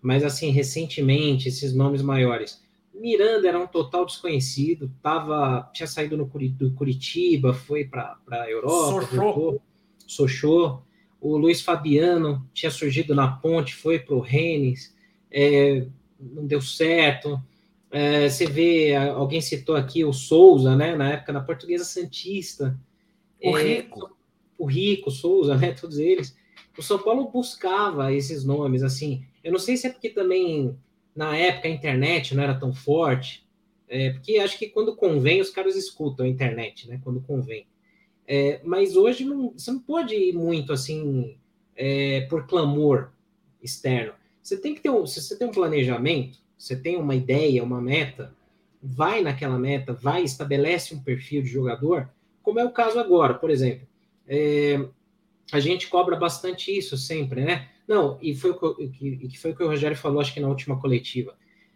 mas 0.00 0.24
assim 0.24 0.50
recentemente 0.50 1.48
esses 1.48 1.74
nomes 1.74 2.02
maiores. 2.02 2.64
Miranda 2.94 3.48
era 3.48 3.58
um 3.58 3.66
total 3.66 4.06
desconhecido, 4.06 4.90
tava, 5.02 5.70
tinha 5.72 5.86
saído 5.86 6.16
no 6.16 6.26
do 6.26 6.72
Curitiba, 6.72 7.52
foi 7.52 7.84
para 7.84 8.18
a 8.30 8.50
Europa, 8.50 9.06
Sochô. 9.06 9.60
Sochô. 10.06 10.82
O 11.20 11.36
Luiz 11.36 11.60
Fabiano 11.60 12.48
tinha 12.54 12.70
surgido 12.70 13.14
na 13.14 13.28
Ponte, 13.28 13.74
foi 13.74 13.98
para 13.98 14.14
o 14.14 14.20
Rennes, 14.20 14.94
é, 15.30 15.86
não 16.18 16.46
deu 16.46 16.60
certo. 16.60 17.40
É, 17.90 18.28
você 18.28 18.46
vê, 18.46 18.94
alguém 18.94 19.40
citou 19.40 19.76
aqui 19.76 20.04
o 20.04 20.12
Souza, 20.12 20.76
né? 20.76 20.94
Na 20.94 21.12
época 21.12 21.32
na 21.32 21.40
Portuguesa 21.40 21.84
Santista. 21.84 22.78
O 23.42 23.56
é, 23.56 23.62
Rico. 23.62 24.15
O 24.58 24.66
Rico, 24.66 25.10
Souza, 25.10 25.54
né? 25.58 25.72
Todos 25.72 25.98
eles. 25.98 26.36
O 26.76 26.82
São 26.82 26.98
Paulo 26.98 27.30
buscava 27.30 28.12
esses 28.12 28.44
nomes, 28.44 28.82
assim. 28.82 29.24
Eu 29.42 29.52
não 29.52 29.58
sei 29.58 29.76
se 29.76 29.86
é 29.86 29.90
porque 29.90 30.10
também 30.10 30.76
na 31.14 31.36
época 31.36 31.68
a 31.68 31.70
internet 31.70 32.34
não 32.34 32.42
era 32.42 32.54
tão 32.54 32.74
forte, 32.74 33.46
é, 33.88 34.10
porque 34.10 34.38
acho 34.38 34.58
que 34.58 34.68
quando 34.68 34.96
convém 34.96 35.40
os 35.40 35.50
caras 35.50 35.76
escutam 35.76 36.26
a 36.26 36.28
internet, 36.28 36.88
né? 36.88 37.00
Quando 37.02 37.20
convém. 37.20 37.66
É, 38.26 38.60
mas 38.64 38.96
hoje 38.96 39.24
não, 39.24 39.52
você 39.52 39.70
não 39.70 39.78
pode 39.78 40.14
ir 40.14 40.34
muito 40.34 40.72
assim 40.72 41.36
é, 41.76 42.22
por 42.22 42.46
clamor 42.46 43.10
externo. 43.62 44.12
Você 44.42 44.56
tem 44.56 44.74
que 44.74 44.80
ter 44.80 44.90
um, 44.90 45.06
se 45.06 45.20
você 45.20 45.36
tem 45.36 45.48
um 45.48 45.52
planejamento, 45.52 46.38
você 46.58 46.76
tem 46.76 46.96
uma 46.96 47.14
ideia, 47.14 47.62
uma 47.62 47.80
meta, 47.80 48.34
vai 48.82 49.22
naquela 49.22 49.58
meta, 49.58 49.92
vai, 49.92 50.22
estabelece 50.22 50.94
um 50.94 51.02
perfil 51.02 51.42
de 51.42 51.48
jogador, 51.48 52.08
como 52.42 52.60
é 52.60 52.64
o 52.64 52.70
caso 52.70 52.98
agora, 52.98 53.34
por 53.34 53.50
exemplo. 53.50 53.86
É, 54.28 54.84
a 55.52 55.60
gente 55.60 55.88
cobra 55.88 56.16
bastante 56.16 56.76
isso 56.76 56.96
sempre, 56.96 57.44
né? 57.44 57.68
Não, 57.86 58.18
e 58.20 58.34
foi 58.34 58.50
o 58.50 58.88
que, 58.90 59.38
foi 59.38 59.52
o 59.52 59.56
que 59.56 59.62
o 59.62 59.68
Rogério 59.68 59.96
falou, 59.96 60.20
acho 60.20 60.34
que 60.34 60.40
na 60.40 60.48
última 60.48 60.80
coletiva. 60.80 61.34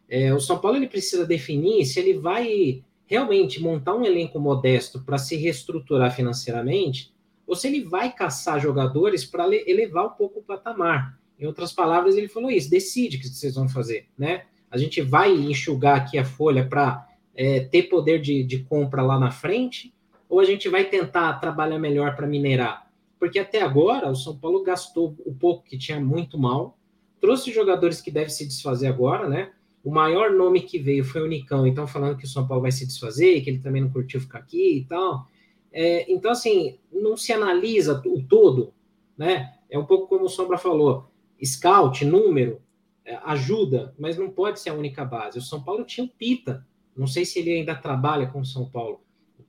É, 0.09 0.35
o 0.35 0.41
São 0.41 0.59
Paulo 0.59 0.77
ele 0.77 0.89
precisa 0.89 1.25
definir 1.25 1.85
se 1.85 2.01
ele 2.01 2.15
vai 2.15 2.83
realmente 3.07 3.63
montar 3.63 3.95
um 3.95 4.05
elenco 4.05 4.41
modesto 4.41 5.01
para 5.03 5.19
se 5.19 5.37
reestruturar 5.37 6.15
financeiramente, 6.15 7.13
ou 7.47 7.55
se 7.55 7.69
ele 7.69 7.83
vai 7.83 8.13
caçar 8.13 8.61
jogadores 8.61 9.25
para 9.25 9.49
elevar 9.69 10.07
um 10.07 10.11
pouco 10.11 10.41
o 10.41 10.43
patamar. 10.43 11.19
Em 11.39 11.47
outras 11.47 11.73
palavras, 11.73 12.17
ele 12.17 12.29
falou 12.29 12.51
isso: 12.51 12.69
decide 12.69 13.17
o 13.17 13.21
que 13.21 13.29
vocês 13.29 13.55
vão 13.55 13.69
fazer, 13.69 14.07
né? 14.19 14.45
A 14.71 14.77
gente 14.77 15.01
vai 15.01 15.33
enxugar 15.33 15.97
aqui 15.97 16.19
a 16.19 16.25
folha 16.25 16.65
para 16.65 17.09
é, 17.35 17.61
ter 17.61 17.85
poder 17.85 18.21
de, 18.21 18.45
de 18.45 18.61
compra 18.61 19.03
lá 19.03 19.19
na 19.19 19.31
frente, 19.31 19.93
ou 20.31 20.39
a 20.39 20.45
gente 20.45 20.69
vai 20.69 20.85
tentar 20.85 21.35
trabalhar 21.35 21.79
melhor 21.79 22.15
para 22.15 22.27
minerar? 22.27 22.89
Porque 23.19 23.39
até 23.39 23.61
agora 23.61 24.09
o 24.09 24.15
São 24.15 24.39
Paulo 24.39 24.63
gastou 24.63 25.15
o 25.27 25.35
pouco 25.35 25.65
que 25.65 25.77
tinha 25.77 26.01
muito 26.01 26.39
mal, 26.39 26.79
trouxe 27.21 27.53
jogadores 27.53 28.01
que 28.01 28.11
devem 28.11 28.31
se 28.31 28.47
desfazer 28.47 28.87
agora, 28.87 29.29
né? 29.29 29.51
O 29.83 29.91
maior 29.91 30.31
nome 30.31 30.61
que 30.63 30.79
veio 30.79 31.05
foi 31.05 31.21
o 31.21 31.27
Nicão, 31.27 31.67
então 31.67 31.87
falando 31.87 32.17
que 32.17 32.25
o 32.25 32.29
São 32.29 32.47
Paulo 32.47 32.63
vai 32.63 32.71
se 32.71 32.87
desfazer, 32.87 33.43
que 33.43 33.51
ele 33.51 33.59
também 33.59 33.83
não 33.83 33.91
curtiu 33.91 34.21
ficar 34.21 34.39
aqui 34.39 34.79
e 34.79 34.85
tal. 34.85 35.27
É, 35.73 36.11
então, 36.11 36.31
assim, 36.31 36.79
não 36.93 37.17
se 37.17 37.33
analisa 37.33 38.01
o 38.07 38.23
todo, 38.23 38.73
né? 39.17 39.55
É 39.69 39.79
um 39.79 39.85
pouco 39.85 40.07
como 40.07 40.25
o 40.27 40.29
Sombra 40.29 40.59
falou: 40.59 41.07
scout, 41.43 42.05
número, 42.05 42.61
é, 43.05 43.19
ajuda, 43.25 43.95
mas 43.99 44.17
não 44.17 44.31
pode 44.31 44.61
ser 44.61 44.71
a 44.71 44.75
única 44.75 45.05
base. 45.05 45.39
O 45.39 45.43
São 45.43 45.63
Paulo 45.63 45.85
tinha 45.85 46.05
o 46.05 46.09
Pita, 46.09 46.67
não 46.97 47.07
sei 47.07 47.25
se 47.25 47.39
ele 47.39 47.53
ainda 47.53 47.75
trabalha 47.75 48.27
com 48.27 48.41
o 48.41 48.47
São 48.47 48.69
Paulo. 48.69 49.01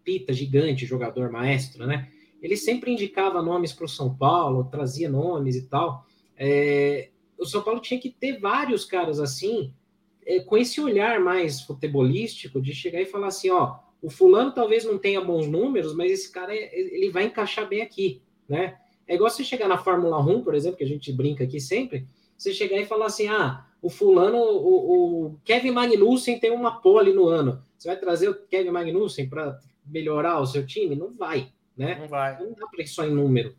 Pita, 0.03 0.33
gigante, 0.33 0.85
jogador 0.85 1.31
maestro, 1.31 1.85
né? 1.85 2.09
Ele 2.41 2.57
sempre 2.57 2.91
indicava 2.91 3.41
nomes 3.41 3.71
para 3.71 3.85
o 3.85 3.89
São 3.89 4.15
Paulo, 4.15 4.65
trazia 4.65 5.09
nomes 5.09 5.55
e 5.55 5.67
tal. 5.67 6.05
É, 6.35 7.09
o 7.37 7.45
São 7.45 7.61
Paulo 7.61 7.79
tinha 7.79 7.99
que 7.99 8.09
ter 8.09 8.39
vários 8.39 8.83
caras 8.83 9.19
assim, 9.19 9.73
é, 10.25 10.39
com 10.39 10.57
esse 10.57 10.81
olhar 10.81 11.19
mais 11.19 11.61
futebolístico, 11.61 12.61
de 12.61 12.73
chegar 12.73 13.01
e 13.01 13.05
falar 13.05 13.27
assim: 13.27 13.49
ó, 13.49 13.77
o 14.01 14.09
fulano 14.09 14.51
talvez 14.51 14.83
não 14.83 14.97
tenha 14.97 15.21
bons 15.21 15.47
números, 15.47 15.95
mas 15.95 16.11
esse 16.11 16.31
cara 16.31 16.55
é, 16.55 16.77
ele 16.77 17.09
vai 17.11 17.25
encaixar 17.25 17.67
bem 17.67 17.81
aqui, 17.81 18.21
né? 18.49 18.77
É 19.07 19.15
igual 19.15 19.29
você 19.29 19.43
chegar 19.43 19.67
na 19.67 19.77
Fórmula 19.77 20.19
1, 20.19 20.43
por 20.43 20.55
exemplo, 20.55 20.77
que 20.77 20.83
a 20.83 20.87
gente 20.87 21.11
brinca 21.11 21.43
aqui 21.43 21.59
sempre, 21.59 22.07
você 22.37 22.53
chegar 22.53 22.77
e 22.77 22.85
falar 22.85 23.05
assim: 23.07 23.27
ah, 23.27 23.65
o 23.81 23.89
fulano, 23.89 24.37
o, 24.37 25.25
o 25.25 25.39
Kevin 25.43 25.71
Magnussen 25.71 26.39
tem 26.39 26.51
uma 26.51 26.79
pole 26.81 27.13
no 27.13 27.27
ano. 27.27 27.63
Você 27.77 27.87
vai 27.87 27.97
trazer 27.97 28.29
o 28.29 28.35
Kevin 28.47 28.69
Magnussen 28.69 29.27
para 29.27 29.59
melhorar 29.85 30.39
o 30.39 30.45
seu 30.45 30.65
time? 30.65 30.95
Não 30.95 31.13
vai 31.13 31.51
né? 31.81 31.97
Não 31.99 32.07
vai. 32.07 32.37
Não 32.39 32.53
dá 32.53 32.67
para 32.67 32.83
ir 32.83 32.87
só 32.87 33.05
em 33.05 33.13
número. 33.13 33.55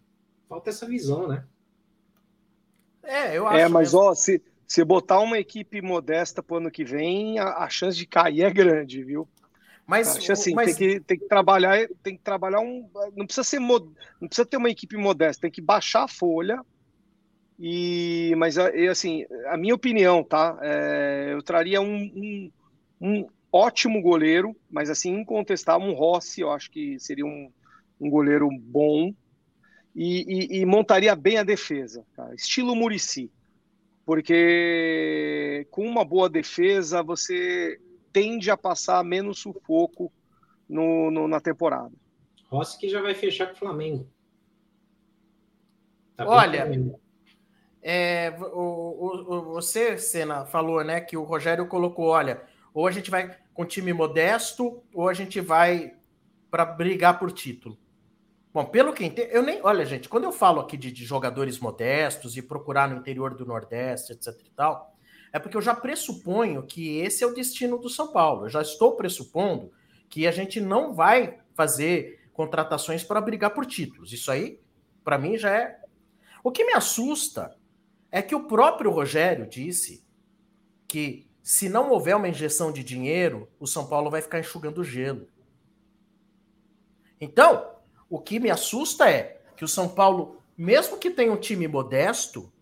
Falta 0.48 0.70
essa 0.70 0.86
visão, 0.86 1.26
né? 1.26 1.44
É, 3.02 3.36
eu 3.36 3.46
é, 3.46 3.48
acho. 3.48 3.58
É, 3.58 3.68
mas 3.68 3.92
mesmo. 3.92 4.00
ó, 4.00 4.14
se, 4.14 4.42
se 4.66 4.84
botar 4.84 5.20
uma 5.20 5.38
equipe 5.38 5.80
modesta 5.82 6.42
para 6.42 6.54
o 6.54 6.56
ano 6.58 6.70
que 6.70 6.84
vem, 6.84 7.38
a, 7.38 7.64
a, 7.64 7.68
chance 7.68 7.96
de 7.96 8.06
cair 8.06 8.42
é 8.42 8.50
grande, 8.50 9.02
viu? 9.02 9.28
Mas 9.84 10.16
acho 10.16 10.32
assim, 10.32 10.54
mas... 10.54 10.76
tem, 10.76 10.76
que, 10.76 11.00
tem 11.00 11.18
que 11.18 11.26
trabalhar, 11.26 11.88
tem 12.02 12.16
que 12.16 12.22
trabalhar 12.22 12.60
um. 12.60 12.88
Não 13.16 13.26
precisa 13.26 13.44
ser 13.44 13.58
mod, 13.58 13.84
não 14.20 14.28
precisa 14.28 14.46
ter 14.46 14.56
uma 14.56 14.70
equipe 14.70 14.96
modesta, 14.96 15.42
tem 15.42 15.50
que 15.50 15.60
baixar 15.60 16.04
a 16.04 16.08
folha. 16.08 16.60
E, 17.58 18.34
mas 18.36 18.56
assim, 18.58 19.24
a 19.46 19.56
minha 19.56 19.74
opinião, 19.74 20.24
tá? 20.24 20.58
É, 20.62 21.30
eu 21.32 21.42
traria 21.42 21.80
um, 21.80 21.94
um, 21.94 22.50
um 23.00 23.28
ótimo 23.52 24.00
goleiro, 24.00 24.56
mas 24.70 24.88
assim, 24.88 25.12
incontestável, 25.12 25.86
um 25.86 25.92
Rossi, 25.92 26.40
eu 26.40 26.50
acho 26.50 26.70
que 26.70 26.98
seria 26.98 27.26
um, 27.26 27.52
um 28.00 28.08
goleiro 28.08 28.48
bom 28.50 29.12
e, 29.94 30.56
e, 30.56 30.60
e 30.60 30.66
montaria 30.66 31.14
bem 31.14 31.36
a 31.36 31.42
defesa, 31.42 32.04
cara. 32.16 32.34
estilo 32.34 32.74
Murici, 32.74 33.30
porque 34.06 35.66
com 35.70 35.86
uma 35.86 36.04
boa 36.04 36.30
defesa 36.30 37.02
você 37.02 37.78
tende 38.10 38.50
a 38.50 38.56
passar 38.56 39.04
menos 39.04 39.40
sufoco 39.40 40.10
no, 40.68 41.10
no 41.10 41.28
na 41.28 41.40
temporada. 41.40 41.92
Rossi 42.48 42.78
que 42.78 42.88
já 42.88 43.00
vai 43.00 43.14
fechar 43.14 43.46
com 43.46 43.54
o 43.54 43.58
Flamengo. 43.58 44.06
Tá 46.16 46.26
Olha, 46.26 46.68
é, 47.82 48.30
o, 48.38 49.34
o, 49.34 49.42
você, 49.54 49.98
Senna, 49.98 50.44
falou 50.44 50.84
né, 50.84 51.00
que 51.00 51.16
o 51.16 51.22
Rogério 51.22 51.66
colocou: 51.66 52.08
olha, 52.08 52.42
ou 52.72 52.86
a 52.86 52.90
gente 52.90 53.10
vai 53.10 53.36
com 53.52 53.64
time 53.64 53.92
modesto, 53.92 54.82
ou 54.94 55.08
a 55.08 55.14
gente 55.14 55.40
vai 55.40 55.94
para 56.50 56.64
brigar 56.64 57.18
por 57.18 57.32
título. 57.32 57.78
Bom, 58.52 58.66
pelo 58.66 58.92
que 58.92 59.04
entendo, 59.04 59.28
eu 59.30 59.42
nem. 59.42 59.60
Olha, 59.62 59.84
gente, 59.86 60.08
quando 60.08 60.24
eu 60.24 60.32
falo 60.32 60.60
aqui 60.60 60.76
de, 60.76 60.92
de, 60.92 61.04
jogadores 61.04 61.58
modestos 61.58 62.36
e 62.36 62.42
procurar 62.42 62.88
no 62.88 62.98
interior 62.98 63.34
do 63.34 63.46
Nordeste, 63.46 64.12
etc 64.12 64.28
e 64.44 64.50
tal, 64.50 64.94
é 65.32 65.38
porque 65.38 65.56
eu 65.56 65.62
já 65.62 65.74
pressuponho 65.74 66.62
que 66.62 66.98
esse 66.98 67.24
é 67.24 67.26
o 67.26 67.32
destino 67.32 67.78
do 67.78 67.88
São 67.88 68.12
Paulo. 68.12 68.44
Eu 68.44 68.50
já 68.50 68.60
estou 68.60 68.94
pressupondo 68.94 69.72
que 70.10 70.26
a 70.26 70.30
gente 70.30 70.60
não 70.60 70.92
vai 70.92 71.38
fazer 71.54 72.28
contratações 72.34 73.02
para 73.02 73.20
brigar 73.22 73.54
por 73.54 73.64
títulos. 73.64 74.12
Isso 74.12 74.30
aí, 74.30 74.60
para 75.02 75.16
mim, 75.16 75.38
já 75.38 75.50
é. 75.50 75.80
O 76.44 76.50
que 76.50 76.64
me 76.64 76.74
assusta 76.74 77.56
é 78.10 78.20
que 78.20 78.34
o 78.34 78.46
próprio 78.46 78.90
Rogério 78.90 79.48
disse 79.48 80.04
que 80.86 81.26
se 81.42 81.68
não 81.68 81.90
houver 81.90 82.14
uma 82.14 82.28
injeção 82.28 82.70
de 82.70 82.84
dinheiro, 82.84 83.48
o 83.58 83.66
São 83.66 83.86
Paulo 83.86 84.10
vai 84.10 84.22
ficar 84.22 84.38
enxugando 84.38 84.84
gelo. 84.84 85.26
Então, 87.20 87.72
o 88.08 88.20
que 88.20 88.38
me 88.38 88.50
assusta 88.50 89.10
é 89.10 89.40
que 89.56 89.64
o 89.64 89.68
São 89.68 89.88
Paulo, 89.88 90.40
mesmo 90.56 90.98
que 90.98 91.10
tenha 91.10 91.32
um 91.32 91.36
time 91.36 91.66
modesto, 91.66 92.52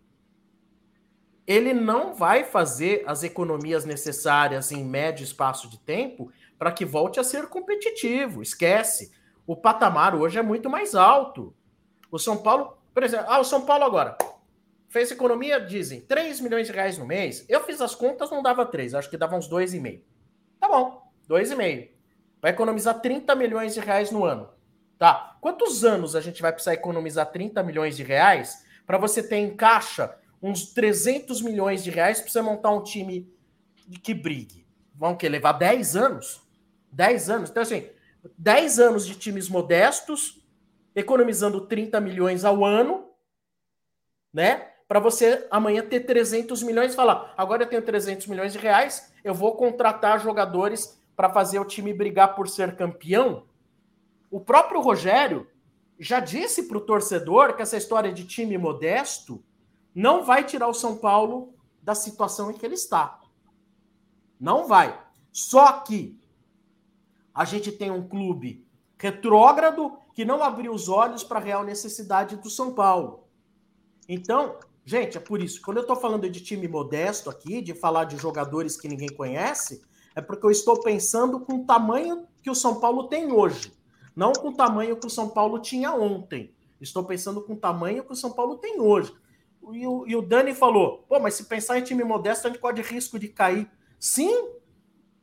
ele 1.46 1.74
não 1.74 2.14
vai 2.14 2.44
fazer 2.44 3.02
as 3.06 3.22
economias 3.22 3.84
necessárias 3.84 4.72
em 4.72 4.84
médio 4.84 5.24
espaço 5.24 5.68
de 5.68 5.78
tempo 5.78 6.32
para 6.58 6.72
que 6.72 6.84
volte 6.84 7.18
a 7.18 7.24
ser 7.24 7.48
competitivo. 7.48 8.40
Esquece. 8.40 9.12
O 9.46 9.56
patamar 9.56 10.14
hoje 10.14 10.38
é 10.38 10.42
muito 10.42 10.70
mais 10.70 10.94
alto. 10.94 11.54
O 12.10 12.18
São 12.18 12.36
Paulo, 12.36 12.78
por 12.94 13.02
exemplo, 13.02 13.26
ah, 13.28 13.40
o 13.40 13.44
São 13.44 13.62
Paulo 13.62 13.84
agora 13.84 14.16
fez 14.90 15.10
economia, 15.10 15.60
dizem, 15.60 16.00
3 16.00 16.40
milhões 16.40 16.66
de 16.66 16.72
reais 16.72 16.98
no 16.98 17.06
mês. 17.06 17.46
Eu 17.48 17.64
fiz 17.64 17.80
as 17.80 17.94
contas, 17.94 18.30
não 18.30 18.42
dava 18.42 18.66
3, 18.66 18.94
acho 18.94 19.08
que 19.08 19.16
dava 19.16 19.36
uns 19.36 19.48
2,5. 19.48 20.02
Tá 20.58 20.68
bom, 20.68 21.10
2,5. 21.28 21.90
Vai 22.42 22.50
economizar 22.50 23.00
30 23.00 23.34
milhões 23.36 23.72
de 23.72 23.80
reais 23.80 24.10
no 24.10 24.24
ano. 24.24 24.50
Tá. 24.98 25.38
Quantos 25.40 25.84
anos 25.84 26.16
a 26.16 26.20
gente 26.20 26.42
vai 26.42 26.52
precisar 26.52 26.74
economizar 26.74 27.30
30 27.30 27.62
milhões 27.62 27.96
de 27.96 28.02
reais 28.02 28.66
para 28.84 28.98
você 28.98 29.22
ter 29.22 29.36
em 29.36 29.56
caixa 29.56 30.14
uns 30.42 30.72
300 30.74 31.40
milhões 31.40 31.84
de 31.84 31.90
reais 31.90 32.20
para 32.20 32.30
você 32.30 32.42
montar 32.42 32.70
um 32.70 32.82
time 32.82 33.32
que 34.02 34.12
brigue? 34.12 34.66
Vão 34.94 35.16
que 35.16 35.28
levar 35.28 35.52
10 35.52 35.96
anos? 35.96 36.42
10 36.90 37.30
anos. 37.30 37.50
Então, 37.50 37.62
assim, 37.62 37.88
10 38.36 38.80
anos 38.80 39.06
de 39.06 39.14
times 39.14 39.48
modestos, 39.48 40.44
economizando 40.96 41.60
30 41.60 42.00
milhões 42.00 42.44
ao 42.44 42.64
ano, 42.64 43.08
né? 44.32 44.69
Para 44.90 44.98
você 44.98 45.46
amanhã 45.52 45.86
ter 45.86 46.00
300 46.00 46.64
milhões 46.64 46.92
e 46.92 46.96
falar: 46.96 47.32
agora 47.36 47.62
eu 47.62 47.68
tenho 47.68 47.80
300 47.80 48.26
milhões 48.26 48.52
de 48.52 48.58
reais, 48.58 49.12
eu 49.22 49.32
vou 49.32 49.54
contratar 49.54 50.18
jogadores 50.18 51.00
para 51.14 51.30
fazer 51.30 51.60
o 51.60 51.64
time 51.64 51.94
brigar 51.94 52.34
por 52.34 52.48
ser 52.48 52.74
campeão. 52.74 53.44
O 54.28 54.40
próprio 54.40 54.80
Rogério 54.80 55.46
já 55.96 56.18
disse 56.18 56.64
para 56.64 56.76
o 56.76 56.80
torcedor 56.80 57.54
que 57.54 57.62
essa 57.62 57.76
história 57.76 58.12
de 58.12 58.26
time 58.26 58.58
modesto 58.58 59.40
não 59.94 60.24
vai 60.24 60.42
tirar 60.42 60.66
o 60.66 60.74
São 60.74 60.96
Paulo 60.96 61.54
da 61.80 61.94
situação 61.94 62.50
em 62.50 62.54
que 62.54 62.66
ele 62.66 62.74
está. 62.74 63.20
Não 64.40 64.66
vai. 64.66 65.00
Só 65.30 65.70
que 65.70 66.20
a 67.32 67.44
gente 67.44 67.70
tem 67.70 67.92
um 67.92 68.08
clube 68.08 68.66
retrógrado 68.98 69.96
que 70.12 70.24
não 70.24 70.42
abriu 70.42 70.72
os 70.72 70.88
olhos 70.88 71.22
para 71.22 71.38
a 71.38 71.42
real 71.42 71.62
necessidade 71.62 72.34
do 72.34 72.50
São 72.50 72.74
Paulo. 72.74 73.28
Então, 74.08 74.58
gente, 74.90 75.16
é 75.16 75.20
por 75.20 75.40
isso. 75.40 75.62
Quando 75.62 75.76
eu 75.76 75.82
estou 75.82 75.94
falando 75.94 76.28
de 76.28 76.40
time 76.40 76.66
modesto 76.66 77.30
aqui, 77.30 77.62
de 77.62 77.72
falar 77.74 78.04
de 78.04 78.16
jogadores 78.16 78.76
que 78.76 78.88
ninguém 78.88 79.08
conhece, 79.08 79.82
é 80.16 80.20
porque 80.20 80.44
eu 80.44 80.50
estou 80.50 80.80
pensando 80.80 81.38
com 81.38 81.60
o 81.60 81.64
tamanho 81.64 82.26
que 82.42 82.50
o 82.50 82.54
São 82.56 82.80
Paulo 82.80 83.04
tem 83.04 83.30
hoje. 83.30 83.72
Não 84.16 84.32
com 84.32 84.48
o 84.48 84.56
tamanho 84.56 84.96
que 84.96 85.06
o 85.06 85.10
São 85.10 85.28
Paulo 85.28 85.60
tinha 85.60 85.94
ontem. 85.94 86.52
Estou 86.80 87.04
pensando 87.04 87.40
com 87.40 87.52
o 87.52 87.56
tamanho 87.56 88.02
que 88.02 88.12
o 88.12 88.16
São 88.16 88.32
Paulo 88.32 88.58
tem 88.58 88.80
hoje. 88.80 89.14
E 89.72 89.86
o, 89.86 90.04
e 90.08 90.16
o 90.16 90.22
Dani 90.22 90.52
falou: 90.52 91.04
pô, 91.08 91.20
mas 91.20 91.34
se 91.34 91.44
pensar 91.44 91.78
em 91.78 91.84
time 91.84 92.02
modesto, 92.02 92.48
a 92.48 92.50
gente 92.50 92.60
corre 92.60 92.82
risco 92.82 93.16
de 93.16 93.28
cair. 93.28 93.70
Sim, 93.98 94.48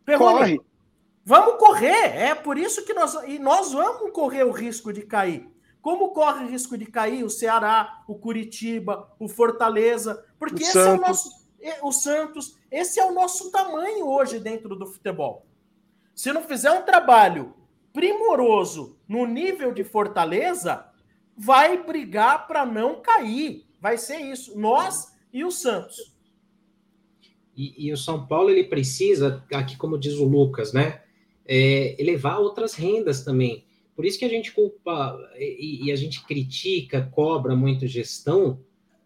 Perrone, 0.06 0.38
corre. 0.38 0.62
Vamos 1.26 1.56
correr. 1.60 2.16
É 2.16 2.34
por 2.34 2.58
isso 2.58 2.86
que 2.86 2.94
nós. 2.94 3.16
E 3.28 3.38
nós 3.38 3.74
vamos 3.74 4.12
correr 4.12 4.46
o 4.46 4.52
risco 4.52 4.94
de 4.94 5.02
cair. 5.02 5.46
Como 5.88 6.10
corre 6.10 6.44
o 6.44 6.50
risco 6.50 6.78
de 6.78 6.86
cair 6.86 7.24
o 7.24 7.30
Ceará, 7.30 8.04
o 8.10 8.16
Curitiba, 8.16 9.10
o 9.18 9.30
Fortaleza? 9.30 10.22
Porque 10.38 10.62
o 10.62 10.66
esse 10.66 10.74
Santos. 10.74 10.92
é 10.92 10.98
o 10.98 11.08
nosso. 11.08 11.48
O 11.82 11.92
Santos, 11.94 12.58
esse 12.70 13.00
é 13.00 13.06
o 13.06 13.14
nosso 13.14 13.50
tamanho 13.54 14.06
hoje 14.06 14.38
dentro 14.38 14.76
do 14.76 14.86
futebol. 14.86 15.46
Se 16.14 16.34
não 16.34 16.44
fizer 16.44 16.72
um 16.72 16.84
trabalho 16.84 17.54
primoroso 17.94 18.98
no 19.08 19.26
nível 19.26 19.72
de 19.72 19.86
Fortaleza, 19.86 20.86
vai 21.38 21.82
brigar 21.82 22.48
para 22.48 22.66
não 22.66 23.02
cair. 23.02 23.66
Vai 23.80 23.98
ser 23.98 24.18
isso. 24.18 24.60
Nós 24.60 25.16
e 25.32 25.46
o 25.46 25.52
Santos. 25.52 26.14
E, 27.56 27.88
e, 27.88 27.94
o 27.94 27.98
São 27.98 28.28
Paulo 28.28 28.50
ele 28.50 28.66
precisa, 28.66 29.42
aqui 29.54 29.78
como 29.78 29.98
diz 29.98 30.16
o 30.16 30.26
Lucas, 30.26 30.74
né, 30.74 31.02
é, 31.46 31.96
elevar 31.98 32.42
outras 32.42 32.74
rendas 32.74 33.24
também. 33.24 33.67
Por 33.98 34.06
isso 34.06 34.18
que 34.18 34.24
a 34.24 34.30
gente 34.30 34.54
culpa 34.54 35.20
e, 35.36 35.88
e, 35.88 35.92
a 35.92 35.96
gente 35.98 36.24
critica, 36.24 37.10
cobra 37.12 37.54
muito 37.54 37.86
gestão 37.86 38.62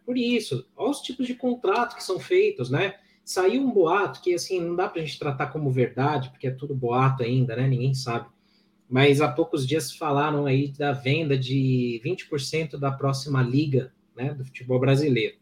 por 0.05 0.15
isso. 0.17 0.67
Olha 0.75 0.91
os 0.91 1.01
tipos 1.01 1.25
de 1.25 1.33
contrato 1.33 1.95
que 1.95 2.03
são 2.03 2.19
feitos, 2.19 2.69
né? 2.69 2.95
Saiu 3.25 3.63
um 3.63 3.71
boato 3.71 4.21
que 4.21 4.35
assim 4.35 4.59
não 4.59 4.75
dá 4.75 4.87
para 4.87 5.01
a 5.01 5.05
gente 5.05 5.17
tratar 5.17 5.47
como 5.47 5.71
verdade, 5.71 6.29
porque 6.29 6.47
é 6.47 6.51
tudo 6.51 6.75
boato 6.75 7.23
ainda, 7.23 7.55
né? 7.55 7.67
Ninguém 7.67 7.95
sabe 7.95 8.27
mas 8.91 9.21
há 9.21 9.31
poucos 9.31 9.65
dias 9.65 9.95
falaram 9.95 10.45
aí 10.45 10.67
da 10.67 10.91
venda 10.91 11.37
de 11.37 12.01
20% 12.03 12.77
da 12.77 12.91
próxima 12.91 13.41
liga 13.41 13.93
né, 14.13 14.33
do 14.33 14.43
futebol 14.43 14.81
brasileiro. 14.81 15.37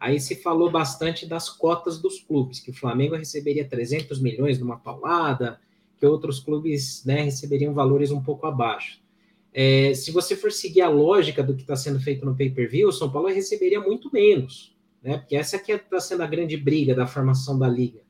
Aí 0.00 0.18
se 0.18 0.36
falou 0.36 0.70
bastante 0.70 1.26
das 1.26 1.50
cotas 1.50 2.00
dos 2.00 2.18
clubes, 2.18 2.60
que 2.60 2.70
o 2.70 2.74
Flamengo 2.74 3.14
receberia 3.14 3.68
300 3.68 4.18
milhões 4.22 4.58
numa 4.58 4.78
paulada, 4.78 5.60
que 5.98 6.06
outros 6.06 6.40
clubes 6.40 7.04
né, 7.04 7.22
receberiam 7.22 7.74
valores 7.74 8.10
um 8.10 8.22
pouco 8.22 8.46
abaixo. 8.46 9.00
É, 9.52 9.92
se 9.94 10.10
você 10.10 10.36
for 10.36 10.52
seguir 10.52 10.82
a 10.82 10.88
lógica 10.88 11.42
do 11.42 11.54
que 11.54 11.62
está 11.62 11.74
sendo 11.74 11.98
feito 12.00 12.24
no 12.24 12.36
pay-per-view, 12.36 12.88
o 12.88 12.92
São 12.92 13.10
Paulo 13.10 13.28
receberia 13.28 13.80
muito 13.80 14.12
menos, 14.12 14.76
né? 15.02 15.18
Porque 15.18 15.34
essa 15.34 15.56
aqui 15.56 15.72
está 15.72 15.98
sendo 16.00 16.22
a 16.22 16.26
grande 16.26 16.56
briga 16.56 16.94
da 16.94 17.06
formação 17.06 17.58
da 17.58 17.66
liga. 17.66 18.00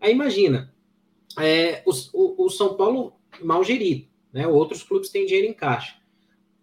Aí 0.00 0.12
imagina, 0.12 0.72
é, 1.38 1.82
o, 1.84 1.90
o, 2.12 2.44
o 2.44 2.50
São 2.50 2.76
Paulo 2.76 3.14
mal 3.42 3.64
gerido, 3.64 4.06
né? 4.32 4.46
Outros 4.46 4.82
clubes 4.82 5.10
têm 5.10 5.26
dinheiro 5.26 5.48
em 5.48 5.54
caixa. 5.54 5.96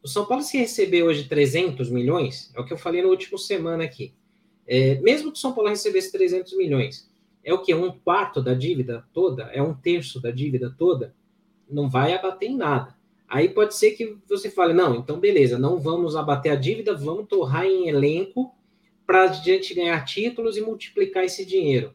O 0.02 0.08
São 0.08 0.26
Paulo, 0.26 0.44
se 0.44 0.58
receber 0.58 1.04
hoje 1.04 1.28
300 1.28 1.90
milhões, 1.90 2.52
é 2.56 2.60
o 2.60 2.66
que 2.66 2.74
eu 2.74 2.78
falei 2.78 3.02
na 3.02 3.08
última 3.08 3.38
semana 3.38 3.84
aqui. 3.84 4.14
É, 4.68 4.96
mesmo 5.02 5.32
que 5.32 5.38
o 5.38 5.42
São 5.42 5.54
Paulo 5.54 5.70
recebesse 5.70 6.12
300 6.12 6.56
milhões, 6.58 7.10
é 7.44 7.54
o 7.54 7.62
que? 7.62 7.74
Um 7.74 7.92
quarto 7.92 8.42
da 8.42 8.54
dívida 8.54 9.06
toda? 9.14 9.44
É 9.46 9.62
um 9.62 9.74
terço 9.74 10.22
da 10.22 10.32
dívida 10.32 10.74
toda? 10.78 11.14
Não 11.70 11.90
vai 11.90 12.14
abater 12.14 12.50
em 12.50 12.58
nada. 12.58 12.96
Aí 13.28 13.50
pode 13.50 13.76
ser 13.76 13.92
que 13.92 14.18
você 14.30 14.50
fale, 14.50 14.74
não, 14.74 14.96
então 14.96 15.20
beleza, 15.20 15.58
não 15.58 15.80
vamos 15.80 16.16
abater 16.16 16.52
a 16.52 16.56
dívida, 16.56 16.96
vamos 16.96 17.28
torrar 17.28 17.66
em 17.66 17.88
elenco 17.88 18.54
para 19.08 19.24
a 19.24 19.28
gente 19.28 19.74
ganhar 19.74 20.06
títulos 20.06 20.56
e 20.56 20.62
multiplicar 20.62 21.24
esse 21.24 21.46
dinheiro. 21.46 21.94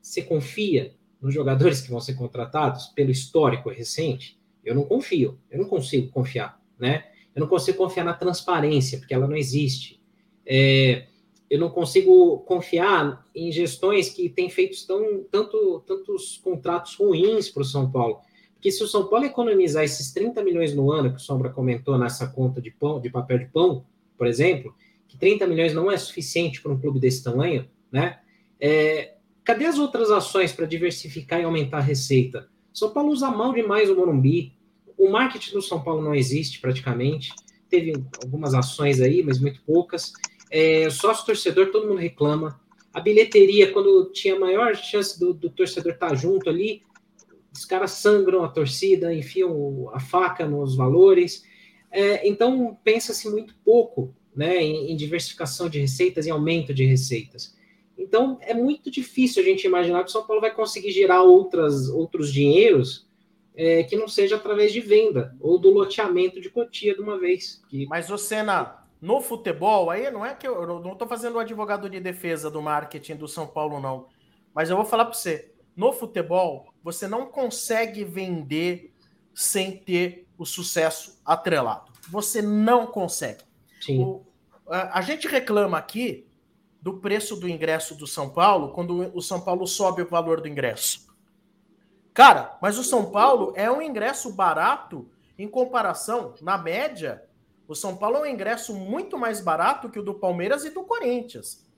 Você 0.00 0.22
confia 0.22 0.94
nos 1.20 1.34
jogadores 1.34 1.80
que 1.80 1.90
vão 1.90 2.00
ser 2.00 2.14
contratados 2.14 2.86
pelo 2.88 3.10
histórico 3.10 3.68
recente? 3.68 4.38
Eu 4.64 4.74
não 4.74 4.84
confio, 4.84 5.38
eu 5.50 5.58
não 5.58 5.68
consigo 5.68 6.10
confiar, 6.10 6.60
né? 6.78 7.06
Eu 7.34 7.40
não 7.40 7.48
consigo 7.48 7.78
confiar 7.78 8.04
na 8.04 8.14
transparência, 8.14 8.98
porque 8.98 9.14
ela 9.14 9.26
não 9.26 9.36
existe. 9.36 10.00
É, 10.46 11.06
eu 11.50 11.58
não 11.58 11.70
consigo 11.70 12.38
confiar 12.40 13.26
em 13.34 13.50
gestões 13.50 14.10
que 14.10 14.28
têm 14.28 14.50
feito 14.50 14.86
tão, 14.86 15.24
tanto, 15.30 15.82
tantos 15.86 16.38
contratos 16.42 16.94
ruins 16.94 17.48
para 17.48 17.62
o 17.62 17.64
São 17.64 17.90
Paulo. 17.90 18.20
Porque 18.54 18.70
se 18.70 18.82
o 18.82 18.88
São 18.88 19.06
Paulo 19.06 19.24
economizar 19.24 19.84
esses 19.84 20.12
30 20.12 20.42
milhões 20.42 20.74
no 20.74 20.90
ano, 20.90 21.10
que 21.10 21.16
o 21.16 21.20
Sombra 21.20 21.48
comentou 21.48 21.96
nessa 21.96 22.26
conta 22.26 22.60
de 22.60 22.70
pão, 22.70 23.00
de 23.00 23.08
papel 23.08 23.38
de 23.38 23.46
pão, 23.46 23.84
por 24.16 24.26
exemplo, 24.26 24.74
que 25.06 25.16
30 25.16 25.46
milhões 25.46 25.72
não 25.72 25.90
é 25.90 25.96
suficiente 25.96 26.60
para 26.60 26.72
um 26.72 26.78
clube 26.78 26.98
desse 26.98 27.22
tamanho, 27.22 27.68
né? 27.90 28.18
É, 28.60 29.14
cadê 29.44 29.64
as 29.64 29.78
outras 29.78 30.10
ações 30.10 30.52
para 30.52 30.66
diversificar 30.66 31.40
e 31.40 31.44
aumentar 31.44 31.78
a 31.78 31.82
receita? 31.82 32.48
São 32.74 32.90
Paulo 32.90 33.10
usa 33.10 33.30
mal 33.30 33.54
demais 33.54 33.88
o 33.88 33.96
Morumbi. 33.96 34.52
O 34.98 35.08
marketing 35.08 35.52
do 35.52 35.62
São 35.62 35.80
Paulo 35.80 36.02
não 36.02 36.14
existe 36.14 36.60
praticamente. 36.60 37.32
Teve 37.70 37.92
algumas 38.22 38.54
ações 38.54 39.00
aí, 39.00 39.22
mas 39.22 39.38
muito 39.38 39.62
poucas. 39.62 40.12
É, 40.50 40.88
sócio 40.90 41.26
torcedor, 41.26 41.70
todo 41.70 41.86
mundo 41.86 41.98
reclama. 41.98 42.60
A 42.92 43.00
bilheteria, 43.00 43.72
quando 43.72 44.10
tinha 44.12 44.38
maior 44.38 44.74
chance 44.74 45.18
do, 45.18 45.32
do 45.32 45.50
torcedor 45.50 45.92
estar 45.92 46.08
tá 46.08 46.14
junto 46.14 46.48
ali, 46.48 46.82
os 47.52 47.64
caras 47.64 47.92
sangram 47.92 48.44
a 48.44 48.48
torcida, 48.48 49.12
enfiam 49.12 49.90
a 49.92 50.00
faca 50.00 50.46
nos 50.46 50.76
valores. 50.76 51.44
É, 51.90 52.26
então, 52.28 52.78
pensa-se 52.84 53.28
muito 53.28 53.54
pouco 53.64 54.14
né, 54.34 54.62
em, 54.62 54.92
em 54.92 54.96
diversificação 54.96 55.68
de 55.68 55.80
receitas 55.80 56.26
e 56.26 56.30
aumento 56.30 56.72
de 56.72 56.84
receitas. 56.84 57.56
Então, 57.98 58.38
é 58.40 58.54
muito 58.54 58.90
difícil 58.90 59.42
a 59.42 59.44
gente 59.44 59.66
imaginar 59.66 60.04
que 60.04 60.10
o 60.10 60.12
São 60.12 60.24
Paulo 60.24 60.40
vai 60.40 60.54
conseguir 60.54 60.92
gerar 60.92 61.22
outras, 61.22 61.88
outros 61.88 62.32
dinheiros 62.32 63.08
é, 63.56 63.82
que 63.82 63.96
não 63.96 64.06
seja 64.06 64.36
através 64.36 64.72
de 64.72 64.78
venda 64.78 65.36
ou 65.40 65.58
do 65.58 65.70
loteamento 65.70 66.40
de 66.40 66.48
cotia 66.48 66.94
de 66.94 67.00
uma 67.00 67.18
vez. 67.18 67.60
Que... 67.68 67.86
Mas, 67.86 68.08
o 68.08 68.16
Senna, 68.16 68.77
no 69.00 69.20
futebol, 69.20 69.90
aí 69.90 70.10
não 70.10 70.26
é 70.26 70.34
que 70.34 70.46
eu, 70.46 70.62
eu 70.62 70.80
não 70.80 70.92
estou 70.92 71.06
fazendo 71.06 71.36
o 71.36 71.38
advogado 71.38 71.88
de 71.88 72.00
defesa 72.00 72.50
do 72.50 72.60
marketing 72.60 73.16
do 73.16 73.28
São 73.28 73.46
Paulo, 73.46 73.80
não. 73.80 74.08
Mas 74.52 74.70
eu 74.70 74.76
vou 74.76 74.84
falar 74.84 75.04
para 75.04 75.14
você: 75.14 75.52
no 75.76 75.92
futebol, 75.92 76.72
você 76.82 77.06
não 77.06 77.26
consegue 77.26 78.04
vender 78.04 78.92
sem 79.32 79.76
ter 79.76 80.26
o 80.36 80.44
sucesso 80.44 81.20
atrelado. 81.24 81.92
Você 82.10 82.42
não 82.42 82.86
consegue. 82.86 83.44
Sim. 83.80 84.02
O, 84.02 84.26
a, 84.68 84.98
a 84.98 85.02
gente 85.02 85.28
reclama 85.28 85.78
aqui 85.78 86.28
do 86.82 86.94
preço 86.94 87.36
do 87.36 87.48
ingresso 87.48 87.94
do 87.94 88.06
São 88.06 88.30
Paulo 88.30 88.72
quando 88.72 89.16
o 89.16 89.22
São 89.22 89.40
Paulo 89.40 89.66
sobe 89.66 90.02
o 90.02 90.08
valor 90.08 90.40
do 90.40 90.48
ingresso. 90.48 91.06
Cara, 92.12 92.58
mas 92.60 92.78
o 92.78 92.82
São 92.82 93.12
Paulo 93.12 93.52
é 93.54 93.70
um 93.70 93.80
ingresso 93.80 94.32
barato 94.32 95.08
em 95.38 95.46
comparação, 95.46 96.34
na 96.42 96.58
média, 96.58 97.22
o 97.68 97.74
São 97.74 97.94
Paulo 97.94 98.16
é 98.16 98.20
um 98.22 98.26
ingresso 98.26 98.74
muito 98.74 99.18
mais 99.18 99.42
barato 99.42 99.90
que 99.90 99.98
o 99.98 100.02
do 100.02 100.14
Palmeiras 100.14 100.64
e 100.64 100.70
do 100.70 100.84
Corinthians. 100.84 101.68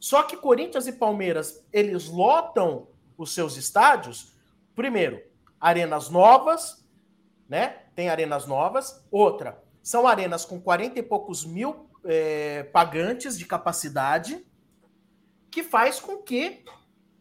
Só 0.00 0.24
que 0.24 0.36
Corinthians 0.36 0.88
e 0.88 0.92
Palmeiras, 0.92 1.64
eles 1.72 2.08
lotam 2.08 2.88
os 3.16 3.32
seus 3.32 3.56
estádios, 3.56 4.34
primeiro, 4.74 5.22
arenas 5.60 6.10
novas, 6.10 6.84
né? 7.48 7.84
Tem 7.94 8.08
arenas 8.08 8.44
novas. 8.44 9.06
Outra, 9.08 9.62
são 9.80 10.08
arenas 10.08 10.44
com 10.44 10.60
40 10.60 10.98
e 10.98 11.02
poucos 11.02 11.44
mil 11.44 11.88
é, 12.04 12.64
pagantes 12.64 13.38
de 13.38 13.46
capacidade, 13.46 14.44
que 15.48 15.62
faz 15.62 16.00
com 16.00 16.16
que 16.16 16.64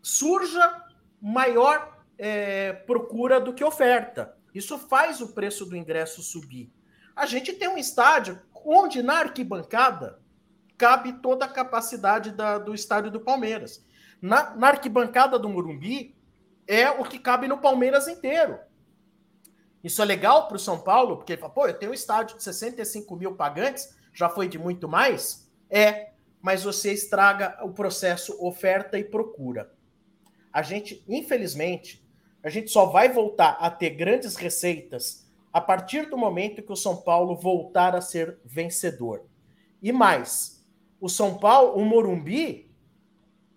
surja 0.02 0.84
maior 1.22 2.04
é, 2.18 2.74
procura 2.74 3.40
do 3.40 3.54
que 3.54 3.64
oferta. 3.64 4.36
Isso 4.54 4.80
faz 4.80 5.22
o 5.22 5.34
preço 5.34 5.64
do 5.66 5.76
ingresso 5.76 6.24
subir. 6.24 6.74
A 7.20 7.26
gente 7.26 7.52
tem 7.52 7.68
um 7.68 7.78
estádio 7.78 8.42
onde 8.64 9.04
na 9.04 9.16
arquibancada 9.16 10.22
cabe 10.78 11.12
toda 11.22 11.44
a 11.44 11.50
capacidade 11.50 12.32
da, 12.32 12.58
do 12.58 12.74
estádio 12.74 13.12
do 13.12 13.20
Palmeiras. 13.20 13.86
Na, 14.22 14.56
na 14.56 14.70
arquibancada 14.70 15.38
do 15.38 15.50
Morumbi 15.50 16.16
é 16.66 16.90
o 16.90 17.04
que 17.04 17.20
cabe 17.20 17.46
no 17.46 17.58
Palmeiras 17.58 18.08
inteiro. 18.08 18.58
Isso 19.84 20.02
é 20.02 20.06
legal 20.06 20.48
para 20.48 20.56
o 20.56 20.60
São 20.60 20.80
Paulo, 20.80 21.18
porque 21.18 21.36
pô, 21.36 21.68
eu 21.68 21.78
tenho 21.78 21.92
um 21.92 21.94
estádio 21.94 22.38
de 22.38 22.44
65 22.44 23.14
mil 23.18 23.36
pagantes, 23.36 23.94
já 24.14 24.30
foi 24.30 24.48
de 24.48 24.58
muito 24.58 24.88
mais? 24.88 25.52
É, 25.70 26.12
mas 26.42 26.64
você 26.64 26.94
estraga 26.94 27.60
o 27.66 27.74
processo 27.74 28.42
oferta 28.42 28.98
e 28.98 29.04
procura. 29.04 29.74
A 30.54 30.62
gente, 30.62 31.04
infelizmente, 31.06 32.02
a 32.42 32.50
gente 32.50 32.72
só 32.72 32.86
vai 32.86 33.10
voltar 33.10 33.58
a 33.60 33.70
ter 33.70 33.90
grandes 33.90 34.38
receitas 34.38 35.29
a 35.52 35.60
partir 35.60 36.10
do 36.10 36.18
momento 36.18 36.62
que 36.62 36.72
o 36.72 36.76
São 36.76 36.98
Paulo 36.98 37.36
voltar 37.36 37.96
a 37.96 38.02
ser 38.02 38.40
vencedor. 38.46 39.26
E 39.82 39.92
mais, 39.92 40.66
o 41.00 41.10
São 41.10 41.38
Paulo, 41.38 41.74
o 41.80 41.86
Morumbi, 41.86 42.72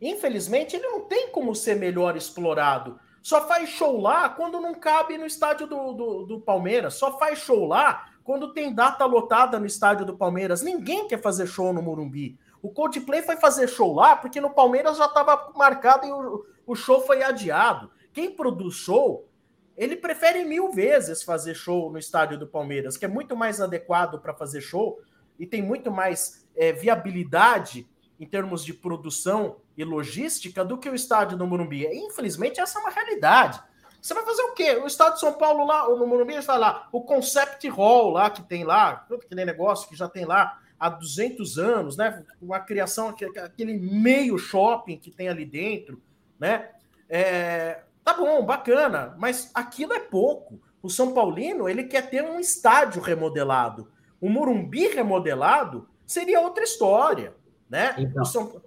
infelizmente, 0.00 0.76
ele 0.76 0.88
não 0.88 1.02
tem 1.02 1.30
como 1.30 1.54
ser 1.54 1.76
melhor 1.76 2.16
explorado. 2.16 2.98
Só 3.22 3.46
faz 3.46 3.68
show 3.68 4.00
lá 4.00 4.28
quando 4.28 4.60
não 4.60 4.74
cabe 4.74 5.16
no 5.16 5.26
estádio 5.26 5.66
do, 5.66 5.92
do, 5.92 6.26
do 6.26 6.40
Palmeiras. 6.40 6.94
Só 6.94 7.18
faz 7.18 7.38
show 7.38 7.66
lá 7.66 8.08
quando 8.24 8.52
tem 8.52 8.74
data 8.74 9.04
lotada 9.04 9.58
no 9.58 9.66
estádio 9.66 10.04
do 10.06 10.16
Palmeiras. 10.16 10.62
Ninguém 10.62 11.06
quer 11.06 11.20
fazer 11.20 11.46
show 11.46 11.72
no 11.72 11.82
Morumbi. 11.82 12.38
O 12.60 12.70
Coldplay 12.70 13.22
foi 13.22 13.36
fazer 13.36 13.68
show 13.68 13.92
lá 13.92 14.16
porque 14.16 14.40
no 14.40 14.50
Palmeiras 14.50 14.96
já 14.96 15.06
estava 15.06 15.52
marcado 15.56 16.06
e 16.06 16.12
o, 16.12 16.44
o 16.66 16.74
show 16.74 17.00
foi 17.00 17.22
adiado. 17.22 17.90
Quem 18.12 18.30
produz 18.30 18.74
show, 18.74 19.28
ele 19.76 19.96
prefere 19.96 20.44
mil 20.44 20.70
vezes 20.70 21.22
fazer 21.22 21.54
show 21.54 21.90
no 21.90 21.98
estádio 21.98 22.38
do 22.38 22.46
Palmeiras, 22.46 22.96
que 22.96 23.04
é 23.04 23.08
muito 23.08 23.36
mais 23.36 23.60
adequado 23.60 24.20
para 24.20 24.34
fazer 24.34 24.60
show 24.60 25.00
e 25.38 25.46
tem 25.46 25.62
muito 25.62 25.90
mais 25.90 26.46
é, 26.56 26.72
viabilidade 26.72 27.88
em 28.20 28.26
termos 28.26 28.64
de 28.64 28.72
produção 28.72 29.56
e 29.76 29.82
logística 29.82 30.64
do 30.64 30.78
que 30.78 30.88
o 30.88 30.94
estádio 30.94 31.36
do 31.36 31.46
Morumbi. 31.46 31.86
Infelizmente, 31.86 32.60
essa 32.60 32.78
é 32.78 32.82
uma 32.82 32.90
realidade. 32.90 33.60
Você 34.00 34.14
vai 34.14 34.24
fazer 34.24 34.42
o 34.42 34.52
quê? 34.52 34.76
O 34.76 34.86
estado 34.86 35.14
de 35.14 35.20
São 35.20 35.32
Paulo 35.32 35.64
lá, 35.64 35.88
no 35.88 36.06
Morumbi, 36.06 36.34
está 36.34 36.56
lá, 36.56 36.88
o 36.92 37.02
Concept 37.02 37.68
Hall 37.68 38.10
lá, 38.10 38.30
que 38.30 38.42
tem 38.42 38.64
lá, 38.64 38.96
todo 38.96 39.22
aquele 39.22 39.44
negócio 39.44 39.88
que 39.88 39.96
já 39.96 40.08
tem 40.08 40.24
lá 40.24 40.58
há 40.78 40.88
200 40.88 41.58
anos, 41.58 41.96
né? 41.96 42.24
Uma 42.40 42.58
criação, 42.58 43.08
aquele 43.08 43.78
meio 43.78 44.36
shopping 44.36 44.98
que 44.98 45.10
tem 45.10 45.28
ali 45.28 45.44
dentro, 45.44 46.02
né? 46.38 46.70
É, 47.08 47.82
tá 48.04 48.14
bom, 48.14 48.44
bacana, 48.44 49.14
mas 49.18 49.50
aquilo 49.54 49.92
é 49.92 50.00
pouco. 50.00 50.60
O 50.82 50.90
São 50.90 51.12
Paulino, 51.12 51.68
ele 51.68 51.84
quer 51.84 52.10
ter 52.10 52.22
um 52.24 52.40
estádio 52.40 53.00
remodelado. 53.00 53.88
O 54.20 54.28
Morumbi 54.28 54.88
remodelado 54.88 55.88
seria 56.06 56.40
outra 56.40 56.64
história, 56.64 57.34
né? 57.68 57.94
Então. 57.98 58.24
São... 58.24 58.62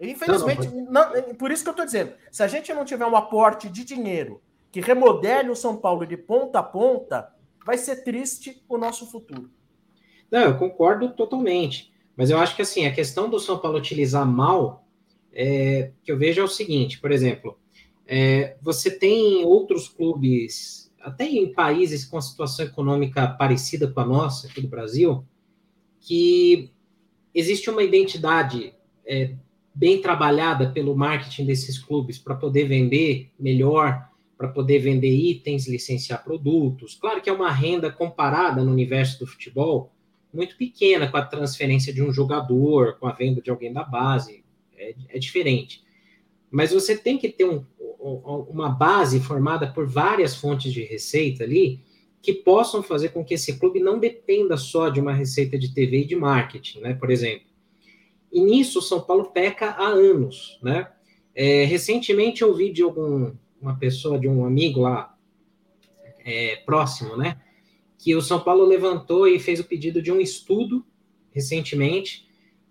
Infelizmente, 0.00 0.68
não, 0.68 1.12
não, 1.12 1.34
por 1.34 1.50
isso 1.50 1.62
que 1.62 1.68
eu 1.68 1.72
estou 1.72 1.86
dizendo, 1.86 2.14
se 2.30 2.42
a 2.42 2.48
gente 2.48 2.72
não 2.74 2.84
tiver 2.84 3.06
um 3.06 3.14
aporte 3.14 3.68
de 3.68 3.84
dinheiro 3.84 4.42
que 4.72 4.80
remodele 4.80 5.50
o 5.50 5.56
São 5.56 5.76
Paulo 5.76 6.06
de 6.06 6.16
ponta 6.16 6.58
a 6.58 6.62
ponta, 6.62 7.32
vai 7.64 7.76
ser 7.76 8.02
triste 8.02 8.64
o 8.68 8.78
nosso 8.78 9.06
futuro. 9.06 9.50
Não, 10.30 10.40
eu 10.40 10.58
concordo 10.58 11.10
totalmente. 11.10 11.92
Mas 12.16 12.30
eu 12.30 12.38
acho 12.38 12.56
que 12.56 12.62
assim, 12.62 12.86
a 12.86 12.92
questão 12.92 13.28
do 13.28 13.38
São 13.38 13.58
Paulo 13.58 13.78
utilizar 13.78 14.26
mal, 14.26 14.86
é, 15.32 15.92
que 16.02 16.10
eu 16.10 16.18
vejo 16.18 16.40
é 16.40 16.44
o 16.44 16.48
seguinte, 16.48 16.98
por 16.98 17.12
exemplo, 17.12 17.58
é, 18.14 18.58
você 18.60 18.90
tem 18.90 19.42
outros 19.42 19.88
clubes, 19.88 20.92
até 21.00 21.26
em 21.26 21.50
países 21.50 22.04
com 22.04 22.18
a 22.18 22.20
situação 22.20 22.66
econômica 22.66 23.26
parecida 23.26 23.88
com 23.88 24.00
a 24.00 24.04
nossa, 24.04 24.48
aqui 24.48 24.60
do 24.60 24.68
Brasil, 24.68 25.24
que 25.98 26.70
existe 27.34 27.70
uma 27.70 27.82
identidade 27.82 28.74
é, 29.06 29.34
bem 29.74 30.02
trabalhada 30.02 30.70
pelo 30.70 30.94
marketing 30.94 31.46
desses 31.46 31.78
clubes 31.78 32.18
para 32.18 32.34
poder 32.34 32.68
vender 32.68 33.30
melhor, 33.40 34.06
para 34.36 34.48
poder 34.48 34.80
vender 34.80 35.08
itens, 35.08 35.66
licenciar 35.66 36.22
produtos. 36.22 36.94
Claro 36.94 37.22
que 37.22 37.30
é 37.30 37.32
uma 37.32 37.50
renda 37.50 37.90
comparada 37.90 38.62
no 38.62 38.72
universo 38.72 39.20
do 39.20 39.26
futebol 39.26 39.90
muito 40.30 40.54
pequena 40.58 41.10
com 41.10 41.16
a 41.16 41.24
transferência 41.24 41.94
de 41.94 42.02
um 42.02 42.12
jogador, 42.12 42.98
com 42.98 43.06
a 43.06 43.12
venda 43.12 43.40
de 43.40 43.48
alguém 43.48 43.72
da 43.72 43.84
base, 43.84 44.44
é, 44.76 44.94
é 45.08 45.18
diferente. 45.18 45.82
Mas 46.50 46.72
você 46.72 46.94
tem 46.94 47.16
que 47.16 47.30
ter 47.30 47.46
um, 47.46 47.64
uma 48.02 48.68
base 48.68 49.20
formada 49.20 49.72
por 49.72 49.86
várias 49.86 50.34
fontes 50.34 50.72
de 50.72 50.82
receita 50.82 51.44
ali 51.44 51.80
que 52.20 52.32
possam 52.32 52.82
fazer 52.82 53.10
com 53.10 53.24
que 53.24 53.34
esse 53.34 53.58
clube 53.58 53.80
não 53.80 53.98
dependa 53.98 54.56
só 54.56 54.88
de 54.88 55.00
uma 55.00 55.12
receita 55.12 55.58
de 55.58 55.74
TV 55.74 55.98
e 55.98 56.04
de 56.04 56.16
marketing, 56.16 56.80
né? 56.80 56.94
Por 56.94 57.10
exemplo. 57.10 57.46
E 58.32 58.40
nisso 58.40 58.78
o 58.78 58.82
São 58.82 59.00
Paulo 59.00 59.26
peca 59.26 59.70
há 59.70 59.88
anos, 59.88 60.58
né? 60.62 60.88
É, 61.34 61.64
recentemente 61.64 62.42
eu 62.42 62.48
ouvi 62.48 62.72
de 62.72 62.82
algum 62.82 63.32
uma 63.60 63.78
pessoa, 63.78 64.18
de 64.18 64.28
um 64.28 64.44
amigo 64.44 64.80
lá 64.80 65.16
é, 66.24 66.56
próximo, 66.66 67.16
né? 67.16 67.40
Que 67.98 68.14
o 68.16 68.22
São 68.22 68.40
Paulo 68.40 68.64
levantou 68.64 69.28
e 69.28 69.38
fez 69.38 69.60
o 69.60 69.64
pedido 69.64 70.02
de 70.02 70.10
um 70.10 70.20
estudo 70.20 70.84
recentemente 71.30 72.26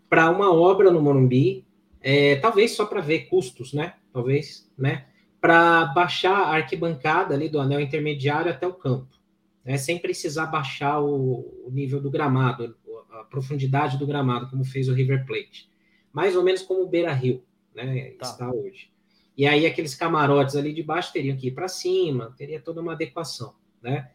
para 0.09 0.29
uma 0.29 0.53
obra 0.53 0.91
no 0.91 1.01
Morumbi, 1.01 1.65
é, 2.01 2.35
talvez 2.35 2.71
só 2.71 2.85
para 2.85 2.99
ver 2.99 3.27
custos, 3.29 3.73
né? 3.73 3.95
Talvez, 4.11 4.69
né? 4.77 5.07
Para 5.41 5.85
baixar 5.85 6.35
a 6.35 6.51
arquibancada 6.51 7.33
ali 7.33 7.49
do 7.49 7.59
anel 7.59 7.81
intermediário 7.81 8.51
até 8.51 8.67
o 8.67 8.73
campo, 8.73 9.17
né? 9.65 9.75
Sem 9.77 9.97
precisar 9.97 10.45
baixar 10.45 11.01
o, 11.01 11.65
o 11.65 11.71
nível 11.71 11.99
do 11.99 12.11
gramado, 12.11 12.75
a 13.09 13.23
profundidade 13.23 13.97
do 13.97 14.05
gramado, 14.05 14.49
como 14.49 14.63
fez 14.63 14.87
o 14.87 14.93
River 14.93 15.25
Plate. 15.25 15.69
Mais 16.13 16.35
ou 16.35 16.43
menos 16.43 16.61
como 16.61 16.83
o 16.83 16.87
Beira 16.87 17.11
Rio, 17.11 17.43
né? 17.73 18.11
Tá. 18.11 18.27
Está 18.27 18.51
hoje. 18.51 18.91
E 19.35 19.47
aí 19.47 19.65
aqueles 19.65 19.95
camarotes 19.95 20.55
ali 20.55 20.71
de 20.73 20.83
baixo 20.83 21.11
teriam 21.11 21.35
que 21.35 21.47
ir 21.47 21.51
para 21.51 21.67
cima, 21.67 22.33
teria 22.37 22.61
toda 22.61 22.81
uma 22.81 22.93
adequação, 22.93 23.55
né? 23.81 24.11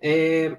É, 0.00 0.58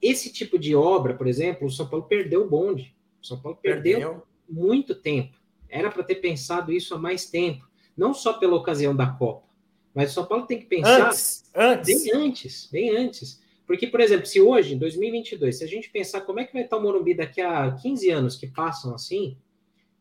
esse 0.00 0.32
tipo 0.32 0.58
de 0.58 0.74
obra, 0.74 1.14
por 1.14 1.26
exemplo, 1.26 1.66
o 1.66 1.70
São 1.70 1.88
Paulo 1.88 2.06
perdeu 2.06 2.44
o 2.44 2.48
bonde. 2.48 2.94
O 3.22 3.26
São 3.26 3.40
Paulo 3.40 3.58
perdeu, 3.62 4.00
perdeu. 4.00 4.26
muito 4.48 4.94
tempo. 4.94 5.38
Era 5.68 5.90
para 5.90 6.02
ter 6.02 6.16
pensado 6.16 6.72
isso 6.72 6.94
há 6.94 6.98
mais 6.98 7.26
tempo, 7.26 7.66
não 7.96 8.14
só 8.14 8.34
pela 8.34 8.56
ocasião 8.56 8.94
da 8.94 9.06
Copa, 9.06 9.46
mas 9.94 10.10
o 10.10 10.14
São 10.14 10.26
Paulo 10.26 10.46
tem 10.46 10.58
que 10.58 10.66
pensar 10.66 11.08
antes, 11.08 11.50
antes. 11.54 12.04
bem 12.04 12.12
antes, 12.14 12.68
bem 12.72 12.96
antes. 12.96 13.42
Porque, 13.66 13.86
por 13.86 14.00
exemplo, 14.00 14.26
se 14.26 14.40
hoje, 14.40 14.74
em 14.74 14.78
2022, 14.78 15.58
se 15.58 15.64
a 15.64 15.66
gente 15.66 15.90
pensar 15.90 16.22
como 16.22 16.40
é 16.40 16.44
que 16.44 16.52
vai 16.52 16.62
estar 16.62 16.76
o 16.76 16.82
Morumbi 16.82 17.14
daqui 17.14 17.40
a 17.40 17.72
15 17.72 18.10
anos 18.10 18.36
que 18.36 18.46
passam 18.46 18.94
assim, 18.94 19.36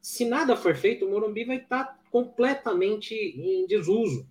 se 0.01 0.25
nada 0.25 0.55
for 0.55 0.75
feito, 0.75 1.05
o 1.05 1.09
Morumbi 1.09 1.45
vai 1.45 1.57
estar 1.57 1.99
completamente 2.11 3.13
em 3.13 3.65
desuso, 3.67 4.27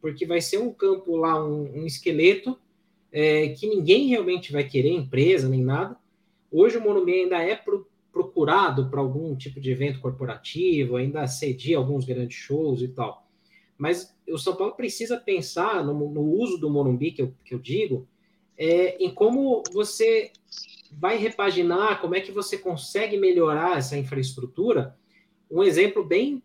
porque 0.00 0.24
vai 0.24 0.40
ser 0.40 0.58
um 0.58 0.72
campo 0.72 1.16
lá, 1.16 1.44
um, 1.44 1.82
um 1.82 1.86
esqueleto 1.86 2.58
é, 3.12 3.48
que 3.48 3.66
ninguém 3.66 4.08
realmente 4.08 4.50
vai 4.52 4.64
querer, 4.64 4.90
empresa 4.90 5.48
nem 5.48 5.62
nada. 5.62 5.96
Hoje 6.50 6.78
o 6.78 6.80
Morumbi 6.80 7.12
ainda 7.12 7.36
é 7.42 7.54
pro, 7.54 7.86
procurado 8.12 8.90
para 8.90 9.00
algum 9.00 9.36
tipo 9.36 9.60
de 9.60 9.70
evento 9.70 10.00
corporativo, 10.00 10.96
ainda 10.96 11.26
cedia 11.26 11.76
alguns 11.76 12.04
grandes 12.04 12.36
shows 12.36 12.82
e 12.82 12.88
tal. 12.88 13.26
Mas 13.78 14.14
o 14.28 14.38
São 14.38 14.56
Paulo 14.56 14.74
precisa 14.74 15.16
pensar 15.16 15.84
no, 15.84 16.10
no 16.10 16.22
uso 16.22 16.58
do 16.58 16.68
Morumbi, 16.68 17.12
que 17.12 17.22
eu, 17.22 17.34
que 17.44 17.54
eu 17.54 17.58
digo, 17.58 18.06
é, 18.56 18.96
em 19.02 19.12
como 19.12 19.62
você 19.72 20.32
vai 20.92 21.16
repaginar, 21.16 22.00
como 22.00 22.14
é 22.14 22.20
que 22.20 22.32
você 22.32 22.58
consegue 22.58 23.16
melhorar 23.16 23.78
essa 23.78 23.96
infraestrutura. 23.96 24.96
Um 25.50 25.62
exemplo 25.62 26.04
bem 26.04 26.42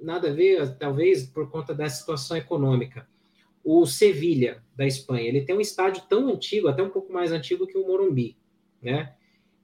nada 0.00 0.30
a 0.30 0.32
ver, 0.32 0.76
talvez 0.76 1.24
por 1.24 1.48
conta 1.50 1.74
da 1.74 1.88
situação 1.88 2.36
econômica. 2.36 3.06
o 3.64 3.86
Sevilha 3.86 4.62
da 4.74 4.84
Espanha. 4.86 5.28
Ele 5.28 5.42
tem 5.42 5.56
um 5.56 5.60
estádio 5.60 6.02
tão 6.08 6.28
antigo, 6.28 6.66
até 6.66 6.82
um 6.82 6.90
pouco 6.90 7.12
mais 7.12 7.30
antigo 7.30 7.66
que 7.66 7.78
o 7.78 7.86
Morumbi, 7.86 8.36
né? 8.82 9.14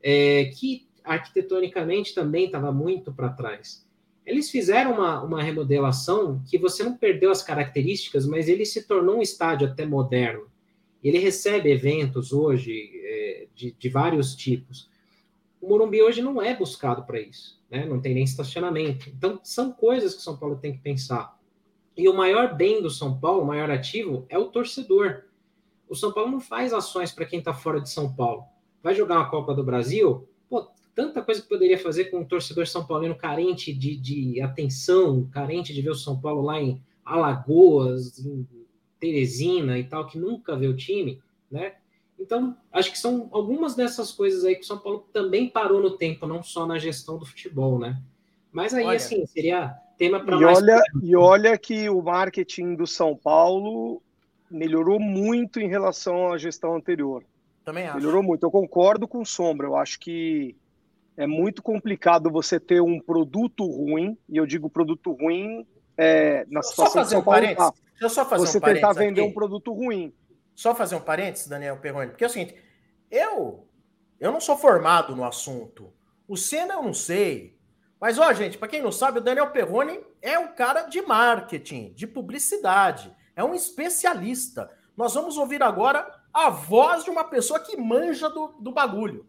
É, 0.00 0.44
que 0.44 0.87
arquitetonicamente 1.08 2.14
também 2.14 2.46
estava 2.46 2.70
muito 2.70 3.12
para 3.12 3.30
trás. 3.30 3.86
Eles 4.26 4.50
fizeram 4.50 4.92
uma, 4.92 5.22
uma 5.22 5.42
remodelação 5.42 6.42
que 6.46 6.58
você 6.58 6.84
não 6.84 6.96
perdeu 6.96 7.30
as 7.30 7.42
características, 7.42 8.26
mas 8.26 8.46
ele 8.46 8.66
se 8.66 8.86
tornou 8.86 9.16
um 9.16 9.22
estádio 9.22 9.66
até 9.66 9.86
moderno. 9.86 10.46
Ele 11.02 11.18
recebe 11.18 11.70
eventos 11.70 12.30
hoje 12.32 12.90
é, 13.02 13.46
de, 13.54 13.72
de 13.72 13.88
vários 13.88 14.36
tipos. 14.36 14.90
O 15.60 15.68
Morumbi 15.68 16.02
hoje 16.02 16.20
não 16.20 16.42
é 16.42 16.54
buscado 16.54 17.04
para 17.04 17.18
isso, 17.18 17.58
né? 17.70 17.86
não 17.86 18.00
tem 18.00 18.12
nem 18.12 18.24
estacionamento. 18.24 19.08
Então, 19.08 19.40
são 19.42 19.72
coisas 19.72 20.14
que 20.14 20.20
São 20.20 20.36
Paulo 20.36 20.58
tem 20.58 20.74
que 20.74 20.80
pensar. 20.80 21.38
E 21.96 22.06
o 22.06 22.14
maior 22.14 22.54
bem 22.54 22.82
do 22.82 22.90
São 22.90 23.18
Paulo, 23.18 23.42
o 23.42 23.46
maior 23.46 23.70
ativo, 23.70 24.26
é 24.28 24.36
o 24.38 24.48
torcedor. 24.48 25.24
O 25.88 25.94
São 25.94 26.12
Paulo 26.12 26.30
não 26.30 26.40
faz 26.40 26.74
ações 26.74 27.10
para 27.10 27.24
quem 27.24 27.38
está 27.38 27.54
fora 27.54 27.80
de 27.80 27.88
São 27.88 28.14
Paulo. 28.14 28.44
Vai 28.82 28.94
jogar 28.94 29.16
uma 29.16 29.30
Copa 29.30 29.54
do 29.54 29.64
Brasil? 29.64 30.27
Tanta 30.98 31.22
coisa 31.22 31.40
que 31.40 31.48
poderia 31.48 31.78
fazer 31.78 32.06
com 32.06 32.18
um 32.18 32.24
torcedor 32.24 32.66
São 32.66 32.84
Paulino 32.84 33.14
carente 33.14 33.72
de, 33.72 33.96
de 33.96 34.40
atenção, 34.40 35.28
carente 35.30 35.72
de 35.72 35.80
ver 35.80 35.90
o 35.90 35.94
São 35.94 36.20
Paulo 36.20 36.42
lá 36.42 36.60
em 36.60 36.82
Alagoas, 37.04 38.18
em 38.18 38.44
Teresina 38.98 39.78
e 39.78 39.84
tal, 39.84 40.08
que 40.08 40.18
nunca 40.18 40.56
vê 40.56 40.66
o 40.66 40.74
time, 40.76 41.22
né? 41.48 41.74
Então, 42.18 42.56
acho 42.72 42.90
que 42.90 42.98
são 42.98 43.28
algumas 43.30 43.76
dessas 43.76 44.10
coisas 44.10 44.44
aí 44.44 44.56
que 44.56 44.62
o 44.62 44.66
São 44.66 44.76
Paulo 44.76 45.08
também 45.12 45.48
parou 45.48 45.80
no 45.80 45.96
tempo, 45.96 46.26
não 46.26 46.42
só 46.42 46.66
na 46.66 46.80
gestão 46.80 47.16
do 47.16 47.24
futebol, 47.24 47.78
né? 47.78 48.02
Mas 48.50 48.74
aí, 48.74 48.84
olha, 48.84 48.96
assim, 48.96 49.24
seria 49.24 49.76
tema 49.96 50.18
para 50.18 50.36
mais. 50.36 50.58
Olha, 50.58 50.82
e 51.00 51.14
olha 51.14 51.56
que 51.56 51.88
o 51.88 52.02
marketing 52.02 52.74
do 52.74 52.88
São 52.88 53.14
Paulo 53.14 54.02
melhorou 54.50 54.98
muito 54.98 55.60
em 55.60 55.68
relação 55.68 56.32
à 56.32 56.38
gestão 56.38 56.74
anterior. 56.74 57.22
Também 57.64 57.86
acho. 57.86 57.98
Melhorou 57.98 58.20
muito. 58.20 58.42
Eu 58.42 58.50
concordo 58.50 59.06
com 59.06 59.20
o 59.20 59.26
Sombra. 59.26 59.68
Eu 59.68 59.76
acho 59.76 60.00
que 60.00 60.56
é 61.18 61.26
muito 61.26 61.64
complicado 61.64 62.30
você 62.30 62.60
ter 62.60 62.80
um 62.80 63.00
produto 63.00 63.66
ruim, 63.66 64.16
e 64.28 64.36
eu 64.36 64.46
digo 64.46 64.70
produto 64.70 65.12
ruim 65.12 65.66
é, 65.96 66.46
na 66.48 66.62
situação 66.62 66.86
só 66.86 66.92
fazer 66.92 67.16
um 67.16 67.22
parênteses. 67.24 67.70
Tá. 67.72 67.76
Eu 68.00 68.08
só 68.08 68.24
fazer 68.24 68.46
você 68.46 68.58
um 68.58 68.60
tentar 68.60 68.92
vender 68.92 69.22
aqui. 69.22 69.30
um 69.30 69.34
produto 69.34 69.72
ruim. 69.72 70.14
Só 70.54 70.76
fazer 70.76 70.94
um 70.94 71.00
parênteses, 71.00 71.48
Daniel 71.48 71.76
Perrone, 71.78 72.10
porque 72.10 72.22
é 72.22 72.28
o 72.28 72.30
seguinte, 72.30 72.54
eu, 73.10 73.66
eu 74.20 74.30
não 74.30 74.40
sou 74.40 74.56
formado 74.56 75.16
no 75.16 75.24
assunto. 75.24 75.92
O 76.28 76.36
Senna 76.36 76.74
eu 76.74 76.84
não 76.84 76.94
sei. 76.94 77.58
Mas, 78.00 78.16
ó, 78.16 78.32
gente, 78.32 78.56
para 78.56 78.68
quem 78.68 78.80
não 78.80 78.92
sabe, 78.92 79.18
o 79.18 79.22
Daniel 79.22 79.50
Perrone 79.50 79.98
é 80.22 80.38
um 80.38 80.54
cara 80.54 80.82
de 80.82 81.02
marketing, 81.02 81.92
de 81.94 82.06
publicidade. 82.06 83.12
É 83.34 83.42
um 83.42 83.56
especialista. 83.56 84.70
Nós 84.96 85.14
vamos 85.14 85.36
ouvir 85.36 85.64
agora 85.64 86.08
a 86.32 86.48
voz 86.48 87.02
de 87.02 87.10
uma 87.10 87.24
pessoa 87.24 87.58
que 87.58 87.76
manja 87.76 88.30
do, 88.30 88.54
do 88.60 88.70
bagulho. 88.70 89.26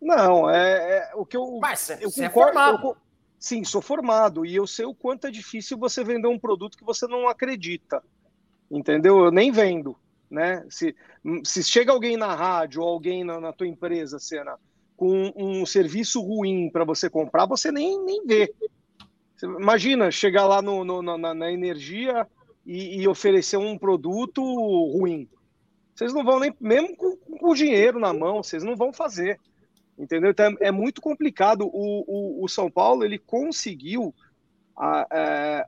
Não, 0.00 0.48
é, 0.48 1.10
é 1.10 1.14
o 1.14 1.26
que 1.26 1.36
eu. 1.36 1.58
Mas 1.60 1.90
eu 1.90 2.10
você 2.10 2.24
é 2.24 2.30
formado. 2.30 2.88
Eu, 2.88 2.96
sim, 3.38 3.64
sou 3.64 3.82
formado. 3.82 4.46
E 4.46 4.54
eu 4.54 4.66
sei 4.66 4.84
o 4.84 4.94
quanto 4.94 5.26
é 5.26 5.30
difícil 5.30 5.76
você 5.76 6.04
vender 6.04 6.28
um 6.28 6.38
produto 6.38 6.76
que 6.76 6.84
você 6.84 7.06
não 7.06 7.28
acredita 7.28 8.02
entendeu? 8.70 9.24
Eu 9.24 9.30
nem 9.30 9.50
vendo, 9.50 9.96
né? 10.30 10.64
Se, 10.70 10.94
se 11.44 11.62
chega 11.62 11.92
alguém 11.92 12.16
na 12.16 12.34
rádio 12.34 12.82
ou 12.82 12.88
alguém 12.88 13.24
na, 13.24 13.40
na 13.40 13.52
tua 13.52 13.66
empresa, 13.66 14.18
Cena, 14.18 14.58
com 14.96 15.32
um 15.36 15.64
serviço 15.64 16.20
ruim 16.20 16.70
para 16.70 16.84
você 16.84 17.08
comprar, 17.08 17.46
você 17.46 17.72
nem, 17.72 18.02
nem 18.04 18.26
vê. 18.26 18.52
Você, 19.36 19.46
imagina 19.46 20.10
chegar 20.10 20.46
lá 20.46 20.60
no, 20.60 20.84
no 20.84 21.02
na, 21.02 21.34
na, 21.34 21.52
energia 21.52 22.26
e, 22.66 23.00
e, 23.00 23.08
oferecer 23.08 23.56
um 23.56 23.78
produto 23.78 24.42
ruim. 24.42 25.28
Vocês 25.94 26.12
não 26.12 26.24
vão 26.24 26.40
nem, 26.40 26.54
mesmo 26.60 26.96
com, 26.96 27.16
com 27.16 27.50
o 27.50 27.54
dinheiro 27.54 27.98
na 27.98 28.12
mão, 28.12 28.42
vocês 28.42 28.62
não 28.62 28.76
vão 28.76 28.92
fazer. 28.92 29.40
Entendeu? 29.98 30.30
Então 30.30 30.46
é, 30.60 30.68
é 30.68 30.70
muito 30.70 31.00
complicado. 31.00 31.66
O, 31.66 32.04
o, 32.06 32.44
o, 32.44 32.48
São 32.48 32.70
Paulo 32.70 33.04
ele 33.04 33.18
conseguiu 33.18 34.14
a, 34.76 35.06
é, 35.10 35.66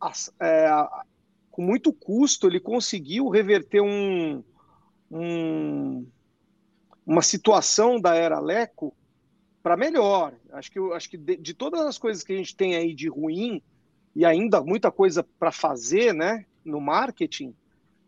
a, 0.00 0.12
é, 0.40 0.66
a, 0.66 1.04
com 1.50 1.62
muito 1.62 1.92
custo, 1.92 2.46
ele 2.46 2.60
conseguiu 2.60 3.28
reverter 3.28 3.80
um, 3.80 4.44
um 5.10 6.06
uma 7.06 7.22
situação 7.22 8.00
da 8.00 8.14
era 8.14 8.38
Leco 8.38 8.94
para 9.62 9.76
melhor. 9.76 10.34
Acho 10.52 10.70
que, 10.70 10.78
acho 10.92 11.10
que 11.10 11.16
de, 11.16 11.36
de, 11.36 11.54
todas 11.54 11.80
as 11.80 11.98
coisas 11.98 12.22
que 12.22 12.32
a 12.32 12.36
gente 12.36 12.54
tem 12.54 12.76
aí 12.76 12.94
de 12.94 13.08
ruim 13.08 13.62
e 14.14 14.24
ainda 14.24 14.62
muita 14.62 14.92
coisa 14.92 15.26
para 15.38 15.50
fazer, 15.50 16.14
né, 16.14 16.46
no 16.64 16.80
marketing, 16.80 17.54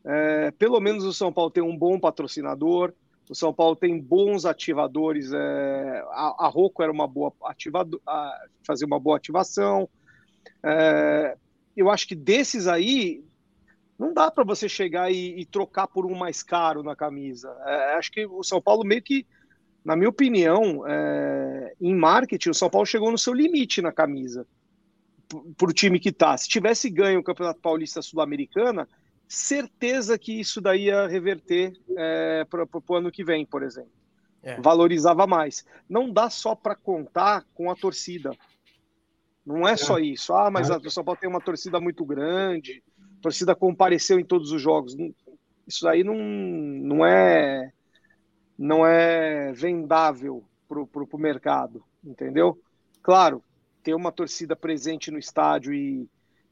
é, 0.04 0.50
pelo 0.52 0.80
menos 0.80 1.04
o 1.04 1.12
São 1.12 1.32
Paulo 1.32 1.50
tem 1.50 1.62
um 1.62 1.76
bom 1.76 1.98
patrocinador, 1.98 2.92
o 3.32 3.34
São 3.34 3.52
Paulo 3.52 3.74
tem 3.74 3.98
bons 3.98 4.44
ativadores. 4.44 5.32
É, 5.32 6.04
a, 6.10 6.44
a 6.44 6.48
Rocco 6.48 6.82
era 6.82 6.92
uma 6.92 7.08
boa 7.08 7.32
ativador, 7.44 7.98
fazer 8.62 8.84
uma 8.84 9.00
boa 9.00 9.16
ativação. 9.16 9.88
É, 10.62 11.36
eu 11.74 11.90
acho 11.90 12.06
que 12.06 12.14
desses 12.14 12.68
aí 12.68 13.24
não 13.98 14.12
dá 14.12 14.30
para 14.30 14.44
você 14.44 14.68
chegar 14.68 15.10
e, 15.10 15.40
e, 15.40 15.46
trocar 15.46 15.86
por 15.86 16.04
um 16.04 16.14
mais 16.14 16.42
caro 16.42 16.82
na 16.82 16.94
camisa. 16.94 17.56
É, 17.64 17.94
acho 17.94 18.12
que 18.12 18.26
o 18.26 18.42
São 18.42 18.60
Paulo 18.60 18.84
meio 18.84 19.00
que, 19.00 19.26
na 19.82 19.96
minha 19.96 20.10
opinião, 20.10 20.86
é, 20.86 21.74
em 21.80 21.94
marketing, 21.94 22.50
o 22.50 22.54
São 22.54 22.68
Paulo 22.68 22.86
chegou 22.86 23.10
no 23.10 23.18
seu 23.18 23.32
limite 23.32 23.80
na 23.80 23.92
camisa 23.92 24.46
para 25.56 25.70
o 25.70 25.72
time 25.72 25.98
que 25.98 26.10
está. 26.10 26.36
Se 26.36 26.48
tivesse 26.48 26.90
ganho 26.90 27.20
o 27.20 27.24
Campeonato 27.24 27.60
Paulista 27.60 28.02
Sul-Americana, 28.02 28.86
certeza 29.34 30.18
que 30.18 30.38
isso 30.38 30.60
daí 30.60 30.84
ia 30.84 31.06
reverter 31.06 31.72
é, 31.96 32.44
para 32.44 32.66
o 32.88 32.94
ano 32.94 33.10
que 33.10 33.24
vem, 33.24 33.46
por 33.46 33.62
exemplo. 33.62 33.92
É. 34.42 34.60
Valorizava 34.60 35.26
mais. 35.26 35.64
Não 35.88 36.10
dá 36.10 36.28
só 36.28 36.54
para 36.54 36.74
contar 36.74 37.44
com 37.54 37.70
a 37.70 37.76
torcida. 37.76 38.36
Não 39.44 39.66
é, 39.66 39.72
é. 39.72 39.76
só 39.76 39.98
isso. 39.98 40.34
Ah, 40.34 40.50
mas 40.50 40.68
o 40.68 40.90
São 40.90 41.04
Paulo 41.04 41.20
tem 41.20 41.30
uma 41.30 41.40
torcida 41.40 41.80
muito 41.80 42.04
grande 42.04 42.82
torcida 43.22 43.54
compareceu 43.54 44.18
em 44.18 44.24
todos 44.24 44.50
os 44.50 44.60
jogos. 44.60 44.94
Isso 45.66 45.88
aí 45.88 46.02
não, 46.02 46.16
não 46.16 47.06
é 47.06 47.72
não 48.58 48.86
é 48.86 49.52
vendável 49.52 50.44
para 50.68 50.80
o 50.80 51.18
mercado, 51.18 51.82
entendeu? 52.04 52.60
Claro, 53.02 53.42
ter 53.82 53.94
uma 53.94 54.12
torcida 54.12 54.54
presente 54.54 55.10
no 55.10 55.18
estádio 55.18 55.72
e, 55.72 56.08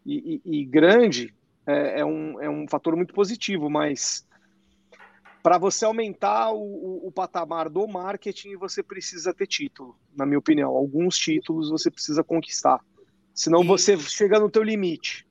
e, 0.06 0.40
e 0.44 0.64
grande 0.64 1.34
é, 1.70 2.00
é, 2.00 2.04
um, 2.04 2.40
é 2.40 2.50
um 2.50 2.66
fator 2.68 2.96
muito 2.96 3.14
positivo, 3.14 3.70
mas 3.70 4.26
para 5.42 5.58
você 5.58 5.84
aumentar 5.84 6.52
o, 6.52 6.62
o, 6.62 7.08
o, 7.08 7.12
patamar 7.12 7.68
do 7.68 7.86
marketing, 7.86 8.56
você 8.56 8.82
precisa 8.82 9.32
ter 9.32 9.46
título, 9.46 9.96
na 10.14 10.26
minha 10.26 10.38
opinião. 10.38 10.70
Alguns 10.70 11.16
títulos 11.16 11.70
você 11.70 11.90
precisa 11.90 12.22
conquistar. 12.22 12.80
Senão 13.34 13.62
e... 13.62 13.66
você 13.66 13.96
chega 13.98 14.38
no 14.38 14.50
teu 14.50 14.62
limite. 14.62 15.26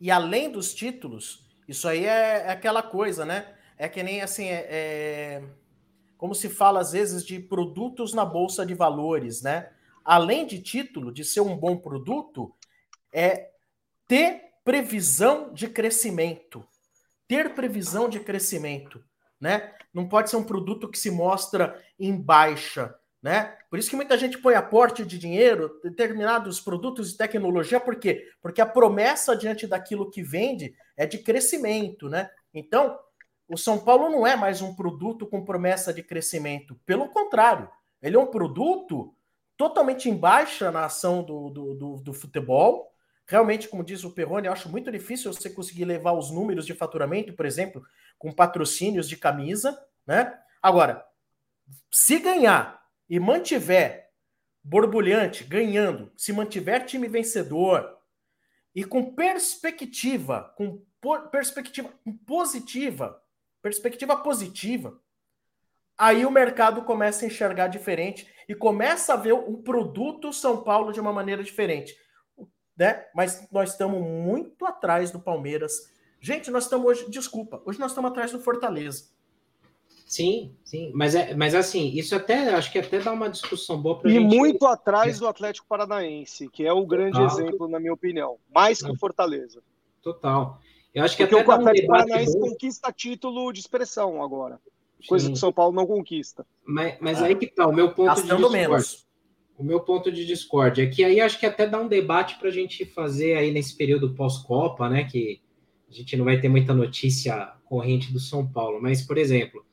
E 0.00 0.10
além 0.10 0.50
dos 0.50 0.74
títulos, 0.74 1.44
isso 1.66 1.88
aí 1.88 2.04
é, 2.04 2.46
é 2.46 2.50
aquela 2.50 2.82
coisa, 2.82 3.24
né? 3.24 3.54
É 3.78 3.88
que 3.88 4.02
nem 4.02 4.20
assim, 4.20 4.44
é, 4.44 4.66
é, 4.68 5.42
como 6.16 6.34
se 6.34 6.48
fala 6.48 6.80
às 6.80 6.92
vezes 6.92 7.24
de 7.24 7.38
produtos 7.38 8.12
na 8.12 8.24
bolsa 8.24 8.66
de 8.66 8.74
valores, 8.74 9.42
né? 9.42 9.70
Além 10.04 10.46
de 10.46 10.60
título, 10.60 11.10
de 11.10 11.24
ser 11.24 11.40
um 11.40 11.56
bom 11.56 11.78
produto, 11.78 12.54
é 13.10 13.50
ter 14.06 14.42
previsão 14.64 15.52
de 15.52 15.68
crescimento. 15.68 16.66
Ter 17.28 17.54
previsão 17.54 18.08
de 18.08 18.20
crescimento, 18.20 19.04
né? 19.40 19.74
Não 19.92 20.08
pode 20.08 20.30
ser 20.30 20.36
um 20.36 20.44
produto 20.44 20.88
que 20.88 20.98
se 20.98 21.10
mostra 21.10 21.80
em 21.98 22.16
baixa, 22.16 22.94
né? 23.22 23.56
Por 23.70 23.78
isso 23.78 23.90
que 23.90 23.96
muita 23.96 24.18
gente 24.18 24.38
põe 24.38 24.54
aporte 24.54 25.04
de 25.04 25.18
dinheiro, 25.18 25.80
determinados 25.82 26.60
produtos 26.60 27.12
e 27.12 27.16
tecnologia, 27.16 27.80
por 27.80 27.96
quê? 27.96 28.28
Porque 28.42 28.60
a 28.60 28.66
promessa 28.66 29.36
diante 29.36 29.66
daquilo 29.66 30.10
que 30.10 30.22
vende 30.22 30.74
é 30.96 31.06
de 31.06 31.18
crescimento, 31.18 32.08
né? 32.08 32.30
Então, 32.52 32.98
o 33.48 33.56
São 33.56 33.78
Paulo 33.78 34.08
não 34.08 34.26
é 34.26 34.36
mais 34.36 34.62
um 34.62 34.74
produto 34.74 35.26
com 35.26 35.44
promessa 35.44 35.92
de 35.92 36.02
crescimento. 36.02 36.78
Pelo 36.86 37.08
contrário, 37.08 37.68
ele 38.00 38.16
é 38.16 38.18
um 38.18 38.26
produto 38.26 39.14
totalmente 39.56 40.08
em 40.08 40.16
baixa 40.16 40.70
na 40.70 40.86
ação 40.86 41.22
do, 41.22 41.50
do, 41.50 41.74
do, 41.74 41.96
do 41.96 42.14
futebol. 42.14 42.93
Realmente, 43.26 43.68
como 43.68 43.84
diz 43.84 44.04
o 44.04 44.10
Perrone, 44.10 44.46
eu 44.46 44.52
acho 44.52 44.68
muito 44.68 44.92
difícil 44.92 45.32
você 45.32 45.48
conseguir 45.48 45.84
levar 45.84 46.12
os 46.12 46.30
números 46.30 46.66
de 46.66 46.74
faturamento, 46.74 47.32
por 47.32 47.46
exemplo, 47.46 47.82
com 48.18 48.32
patrocínios 48.32 49.08
de 49.08 49.16
camisa, 49.16 49.78
né? 50.06 50.38
Agora, 50.62 51.04
se 51.90 52.18
ganhar 52.18 52.82
e 53.08 53.18
mantiver 53.18 54.10
borbulhante, 54.62 55.44
ganhando, 55.44 56.12
se 56.16 56.32
mantiver 56.32 56.84
time 56.86 57.06
vencedor 57.08 57.98
e 58.74 58.84
com 58.84 59.14
perspectiva, 59.14 60.54
com 60.56 60.82
perspectiva 61.30 61.92
positiva, 62.26 63.22
perspectiva 63.62 64.16
positiva, 64.16 65.00
aí 65.96 66.24
o 66.24 66.30
mercado 66.30 66.82
começa 66.82 67.24
a 67.24 67.28
enxergar 67.28 67.68
diferente 67.68 68.26
e 68.48 68.54
começa 68.54 69.14
a 69.14 69.16
ver 69.16 69.32
o 69.32 69.58
produto 69.58 70.32
São 70.32 70.62
Paulo 70.62 70.92
de 70.92 71.00
uma 71.00 71.12
maneira 71.12 71.42
diferente. 71.42 71.94
Né? 72.76 73.04
Mas 73.14 73.46
nós 73.50 73.70
estamos 73.70 74.00
muito 74.00 74.66
atrás 74.66 75.10
do 75.10 75.20
Palmeiras 75.20 75.94
Gente, 76.24 76.50
nós 76.50 76.64
estamos 76.64 76.86
hoje, 76.86 77.10
desculpa, 77.10 77.60
hoje 77.66 77.78
nós 77.78 77.90
estamos 77.90 78.10
atrás 78.10 78.32
do 78.32 78.40
Fortaleza. 78.40 79.10
Sim, 80.06 80.56
sim, 80.64 80.90
mas 80.94 81.14
é, 81.14 81.34
mas 81.34 81.54
assim, 81.54 81.88
isso 81.88 82.16
até 82.16 82.54
acho 82.54 82.72
que 82.72 82.78
até 82.78 82.98
dá 82.98 83.12
uma 83.12 83.28
discussão 83.28 83.76
boa 83.76 83.98
para 83.98 84.10
E 84.10 84.14
gente... 84.14 84.34
muito 84.34 84.64
atrás 84.64 85.18
do 85.18 85.28
Atlético 85.28 85.66
Paranaense, 85.68 86.48
que 86.48 86.64
é 86.64 86.72
o 86.72 86.86
grande 86.86 87.18
Total. 87.18 87.26
exemplo, 87.26 87.68
na 87.68 87.78
minha 87.78 87.92
opinião, 87.92 88.38
mais 88.54 88.80
que 88.80 88.90
o 88.90 88.96
Fortaleza. 88.96 89.62
Total. 90.00 90.58
Eu 90.94 91.04
acho 91.04 91.14
que 91.14 91.26
Porque 91.26 91.38
até 91.38 91.46
o 91.46 91.52
Atlético 91.52 91.92
um 91.92 91.94
Paranaense 91.94 92.38
bom. 92.38 92.48
conquista 92.48 92.90
título 92.90 93.52
de 93.52 93.60
expressão 93.60 94.22
agora, 94.22 94.58
coisa 95.06 95.26
sim. 95.26 95.32
que 95.32 95.36
o 95.36 95.40
São 95.40 95.52
Paulo 95.52 95.74
não 95.74 95.86
conquista. 95.86 96.46
Mas, 96.64 96.96
mas 97.02 97.22
aí 97.22 97.34
que 97.34 97.48
tá 97.48 97.66
o 97.66 97.72
meu 97.72 97.92
ponto 97.92 98.06
Gastando 98.06 98.46
de. 98.46 98.52
Menos. 98.54 99.06
O 99.56 99.62
meu 99.62 99.80
ponto 99.80 100.10
de 100.10 100.26
discórdia 100.26 100.82
é 100.82 100.86
que 100.86 101.04
aí 101.04 101.20
acho 101.20 101.38
que 101.38 101.46
até 101.46 101.66
dá 101.66 101.80
um 101.80 101.88
debate 101.88 102.38
para 102.38 102.48
a 102.48 102.52
gente 102.52 102.84
fazer 102.84 103.36
aí 103.36 103.52
nesse 103.52 103.76
período 103.76 104.14
pós-Copa, 104.14 104.88
né? 104.88 105.04
Que 105.04 105.40
a 105.88 105.92
gente 105.92 106.16
não 106.16 106.24
vai 106.24 106.40
ter 106.40 106.48
muita 106.48 106.74
notícia 106.74 107.52
corrente 107.64 108.12
do 108.12 108.18
São 108.18 108.46
Paulo, 108.46 108.80
mas 108.80 109.02
por 109.02 109.16
exemplo 109.16 109.64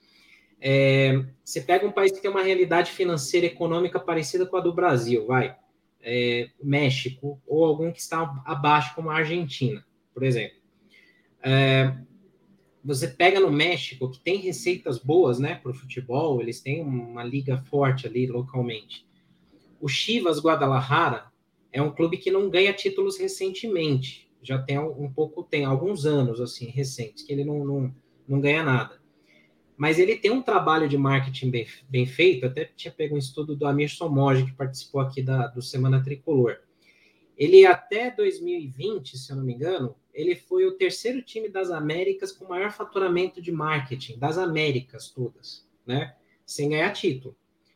é, 0.61 1.25
você 1.43 1.59
pega 1.59 1.87
um 1.87 1.91
país 1.91 2.11
que 2.11 2.21
tem 2.21 2.29
uma 2.29 2.43
realidade 2.43 2.91
financeira 2.91 3.47
e 3.47 3.49
econômica 3.49 3.99
parecida 3.99 4.45
com 4.45 4.55
a 4.57 4.61
do 4.61 4.71
Brasil, 4.71 5.25
vai, 5.25 5.55
é, 5.99 6.51
México, 6.63 7.41
ou 7.47 7.65
algum 7.65 7.91
que 7.91 7.99
está 7.99 8.41
abaixo, 8.45 8.93
como 8.93 9.09
a 9.09 9.15
Argentina, 9.15 9.83
por 10.13 10.21
exemplo. 10.21 10.57
É, 11.41 11.97
você 12.85 13.07
pega 13.07 13.39
no 13.39 13.51
México, 13.51 14.11
que 14.11 14.19
tem 14.19 14.37
receitas 14.37 14.99
boas 14.99 15.39
né, 15.39 15.55
para 15.55 15.71
o 15.71 15.75
futebol, 15.75 16.39
eles 16.39 16.61
têm 16.61 16.83
uma 16.83 17.23
liga 17.23 17.57
forte 17.57 18.05
ali 18.05 18.27
localmente. 18.27 19.03
O 19.81 19.87
Chivas 19.87 20.39
Guadalajara 20.39 21.25
é 21.73 21.81
um 21.81 21.91
clube 21.91 22.17
que 22.17 22.31
não 22.31 22.49
ganha 22.49 22.71
títulos 22.71 23.17
recentemente, 23.17 24.29
já 24.41 24.61
tem 24.61 24.79
um 24.79 25.11
pouco, 25.11 25.43
tem 25.43 25.65
alguns 25.65 26.05
anos 26.05 26.39
assim 26.39 26.67
recentes, 26.67 27.23
que 27.23 27.33
ele 27.33 27.43
não, 27.43 27.65
não, 27.65 27.95
não 28.27 28.39
ganha 28.39 28.63
nada 28.63 29.01
mas 29.81 29.97
ele 29.97 30.15
tem 30.15 30.29
um 30.29 30.43
trabalho 30.43 30.87
de 30.87 30.95
marketing 30.95 31.49
bem, 31.49 31.67
bem 31.89 32.05
feito, 32.05 32.45
até 32.45 32.65
tinha 32.65 32.91
pego 32.91 33.15
um 33.15 33.17
estudo 33.17 33.55
do 33.55 33.65
Amir 33.65 33.89
Somoge, 33.89 34.45
que 34.45 34.51
participou 34.51 35.01
aqui 35.01 35.23
da, 35.23 35.47
do 35.47 35.59
Semana 35.59 36.03
Tricolor. 36.03 36.59
Ele, 37.35 37.65
até 37.65 38.11
2020, 38.11 39.17
se 39.17 39.31
eu 39.31 39.37
não 39.37 39.43
me 39.43 39.55
engano, 39.55 39.95
ele 40.13 40.35
foi 40.35 40.67
o 40.67 40.77
terceiro 40.77 41.23
time 41.23 41.49
das 41.49 41.71
Américas 41.71 42.31
com 42.31 42.45
maior 42.45 42.71
faturamento 42.71 43.41
de 43.41 43.51
marketing, 43.51 44.19
das 44.19 44.37
Américas 44.37 45.09
todas, 45.09 45.67
né? 45.83 46.15
Sem 46.45 46.69
ganhar 46.69 46.91
título. 46.91 47.35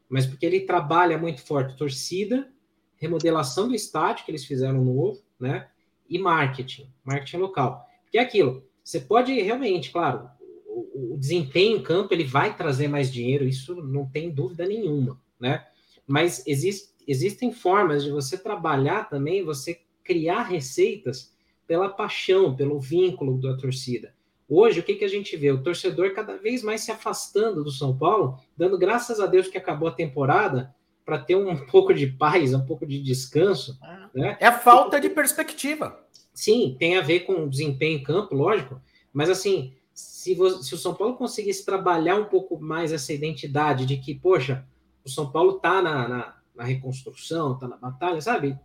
Mas 0.09 0.25
porque 0.25 0.45
ele 0.45 0.61
trabalha 0.61 1.17
muito 1.17 1.41
forte 1.41 1.75
torcida, 1.75 2.51
remodelação 2.97 3.67
do 3.67 3.75
estádio 3.75 4.25
que 4.25 4.31
eles 4.31 4.45
fizeram 4.45 4.83
novo, 4.83 5.21
né? 5.39 5.67
E 6.07 6.19
marketing, 6.19 6.87
marketing 7.03 7.37
local. 7.37 7.85
Porque 8.03 8.17
é 8.17 8.21
aquilo, 8.21 8.63
você 8.83 8.99
pode 8.99 9.33
realmente, 9.41 9.91
claro, 9.91 10.29
o, 10.67 11.17
desempenho 11.17 11.77
em 11.77 11.81
campo 11.81 12.13
ele 12.13 12.23
vai 12.23 12.55
trazer 12.55 12.87
mais 12.87 13.11
dinheiro, 13.11 13.47
isso 13.47 13.75
não 13.75 14.05
tem 14.05 14.29
dúvida 14.29 14.67
nenhuma, 14.67 15.19
né? 15.39 15.65
Mas 16.05 16.45
existe, 16.45 16.89
existem 17.07 17.51
formas 17.51 18.03
de 18.03 18.11
você 18.11 18.37
trabalhar 18.37 19.09
também, 19.09 19.43
você 19.43 19.81
criar 20.03 20.43
receitas 20.43 21.33
pela 21.65 21.89
paixão, 21.89 22.55
pelo 22.55 22.79
vínculo 22.79 23.41
da 23.41 23.57
torcida. 23.57 24.13
Hoje, 24.47 24.79
o 24.79 24.83
que, 24.83 24.95
que 24.95 25.05
a 25.05 25.09
gente 25.09 25.35
vê? 25.35 25.51
O 25.51 25.63
torcedor 25.63 26.13
cada 26.13 26.37
vez 26.37 26.63
mais 26.63 26.81
se 26.81 26.91
afastando 26.91 27.63
do 27.63 27.71
São 27.71 27.97
Paulo, 27.97 28.39
dando 28.55 28.77
graças 28.77 29.19
a 29.19 29.25
Deus 29.25 29.47
que 29.47 29.57
acabou 29.57 29.87
a 29.87 29.91
temporada, 29.91 30.73
para 31.05 31.19
ter 31.19 31.35
um 31.35 31.55
pouco 31.67 31.93
de 31.93 32.07
paz, 32.07 32.53
um 32.53 32.65
pouco 32.65 32.85
de 32.85 33.01
descanso. 33.01 33.77
É, 33.83 34.19
né? 34.19 34.37
é 34.39 34.47
a 34.47 34.57
falta 34.57 34.99
de 34.99 35.09
perspectiva. 35.09 35.99
Sim, 36.33 36.75
tem 36.77 36.97
a 36.97 37.01
ver 37.01 37.21
com 37.21 37.45
o 37.45 37.49
desempenho 37.49 37.99
em 37.99 38.03
campo, 38.03 38.35
lógico, 38.35 38.81
mas 39.13 39.29
assim, 39.29 39.73
se, 39.93 40.35
você, 40.35 40.63
se 40.63 40.75
o 40.75 40.77
São 40.77 40.93
Paulo 40.93 41.15
conseguisse 41.15 41.65
trabalhar 41.65 42.17
um 42.17 42.25
pouco 42.25 42.59
mais 42.59 42.91
essa 42.91 43.13
identidade 43.13 43.85
de 43.85 43.95
que, 43.97 44.13
poxa, 44.13 44.67
o 45.05 45.09
São 45.09 45.31
Paulo 45.31 45.55
está 45.55 45.81
na, 45.81 46.07
na, 46.07 46.35
na, 46.53 46.63
reconstrução, 46.65 47.53
está 47.53 47.67
na 47.67 47.77
batalha, 47.77 48.19
sabe? 48.19 48.59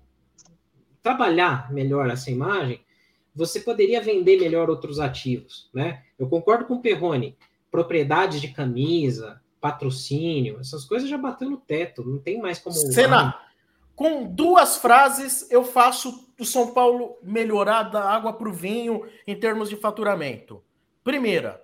Trabalhar 1.01 1.73
melhor 1.73 2.11
essa 2.11 2.31
imagem, 2.31 2.81
você 3.35 3.61
poderia 3.61 4.01
vender 4.01 4.39
melhor 4.39 4.69
outros 4.69 4.99
ativos, 4.99 5.71
né? 5.73 6.03
Eu 6.19 6.29
concordo 6.29 6.65
com 6.65 6.75
o 6.75 6.83
Perrone, 6.83 7.37
propriedades 7.71 8.41
de 8.41 8.49
camisa, 8.49 9.41
patrocínio, 9.61 10.59
essas 10.59 10.85
coisas 10.85 11.09
já 11.09 11.19
bateu 11.19 11.49
no 11.49 11.59
teto, 11.59 12.05
não 12.05 12.19
tem 12.19 12.41
mais 12.41 12.59
como. 12.59 12.75
Senna, 12.75 13.39
com 13.95 14.25
duas 14.25 14.79
frases 14.79 15.51
eu 15.51 15.63
faço 15.63 16.33
o 16.39 16.45
São 16.45 16.73
Paulo 16.73 17.19
melhorar 17.23 17.85
da 17.85 18.03
água 18.03 18.33
para 18.33 18.49
o 18.49 18.53
vinho 18.53 19.07
em 19.27 19.39
termos 19.39 19.69
de 19.69 19.77
faturamento. 19.77 20.63
Primeira, 21.05 21.63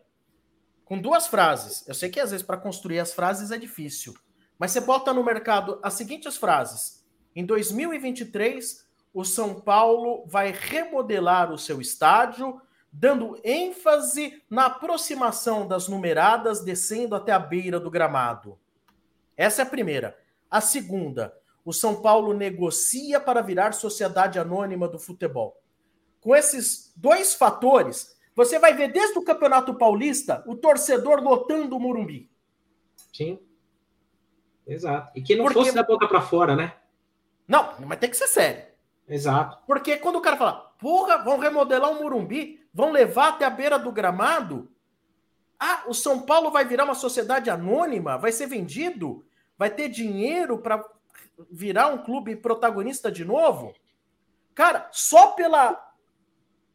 com 0.85 0.99
duas 0.99 1.27
frases. 1.27 1.87
Eu 1.89 1.95
sei 1.95 2.09
que 2.11 2.21
às 2.21 2.31
vezes 2.31 2.47
para 2.47 2.59
construir 2.59 3.01
as 3.01 3.13
frases 3.13 3.51
é 3.51 3.59
difícil, 3.59 4.15
mas 4.59 4.71
você 4.71 4.81
bota 4.81 5.13
no 5.13 5.25
mercado 5.25 5.81
as 5.83 5.95
seguintes 5.95 6.37
frases. 6.37 7.05
Em 7.35 7.45
2023, 7.45 8.86
o 9.17 9.25
São 9.25 9.59
Paulo 9.59 10.27
vai 10.27 10.53
remodelar 10.53 11.51
o 11.51 11.57
seu 11.57 11.81
estádio, 11.81 12.61
dando 12.93 13.41
ênfase 13.43 14.43
na 14.51 14.67
aproximação 14.67 15.67
das 15.67 15.89
numeradas 15.89 16.63
descendo 16.63 17.15
até 17.15 17.33
a 17.33 17.39
beira 17.39 17.81
do 17.81 17.91
gramado. 17.91 18.59
Essa 19.35 19.63
é 19.63 19.65
a 19.65 19.71
primeira. 19.71 20.19
A 20.51 20.61
segunda, 20.61 21.35
o 21.65 21.73
São 21.73 22.03
Paulo 22.03 22.35
negocia 22.35 23.19
para 23.19 23.41
virar 23.41 23.73
sociedade 23.73 24.39
anônima 24.39 24.87
do 24.87 24.99
futebol. 24.99 25.63
Com 26.21 26.37
esses 26.37 26.93
dois 26.95 27.33
fatores, 27.33 28.19
você 28.35 28.59
vai 28.59 28.75
ver 28.75 28.93
desde 28.93 29.19
o 29.19 29.25
Campeonato 29.25 29.73
Paulista 29.79 30.45
o 30.47 30.55
torcedor 30.55 31.23
lotando 31.23 31.75
o 31.75 31.81
Morumbi. 31.81 32.31
Sim. 33.15 33.39
Exato. 34.67 35.11
E 35.19 35.23
que 35.23 35.35
não 35.35 35.47
Porque... 35.47 35.61
fosse 35.61 35.75
da 35.75 35.83
boca 35.85 36.07
para 36.07 36.21
fora, 36.21 36.55
né? 36.55 36.77
Não, 37.49 37.81
mas 37.87 37.99
tem 37.99 38.11
que 38.11 38.17
ser 38.19 38.27
sério. 38.27 38.76
Exato. 39.09 39.59
Porque 39.67 39.97
quando 39.97 40.17
o 40.17 40.21
cara 40.21 40.37
fala, 40.37 40.75
porra, 40.79 41.19
vão 41.19 41.39
remodelar 41.39 41.91
o 41.91 42.03
Morumbi, 42.03 42.67
vão 42.73 42.91
levar 42.91 43.29
até 43.31 43.45
a 43.45 43.51
beira 43.51 43.79
do 43.79 43.93
gramado. 43.93 44.71
Ah, 45.59 45.85
o 45.87 45.95
São 45.95 46.23
Paulo 46.23 46.51
vai 46.51 46.65
virar 46.65 46.85
uma 46.85 46.95
sociedade 46.95 47.49
anônima, 47.49 48.19
vai 48.19 48.33
ser 48.33 48.47
vendido, 48.47 49.25
vai 49.57 49.71
ter 49.71 49.89
dinheiro 49.89 50.59
para 50.59 50.85
virar 51.51 51.89
um 51.89 51.99
clube 51.99 52.37
protagonista 52.37 53.11
de 53.11 53.25
novo. 53.25 53.75
Cara, 54.55 54.89
só 54.91 55.29
pela 55.29 55.87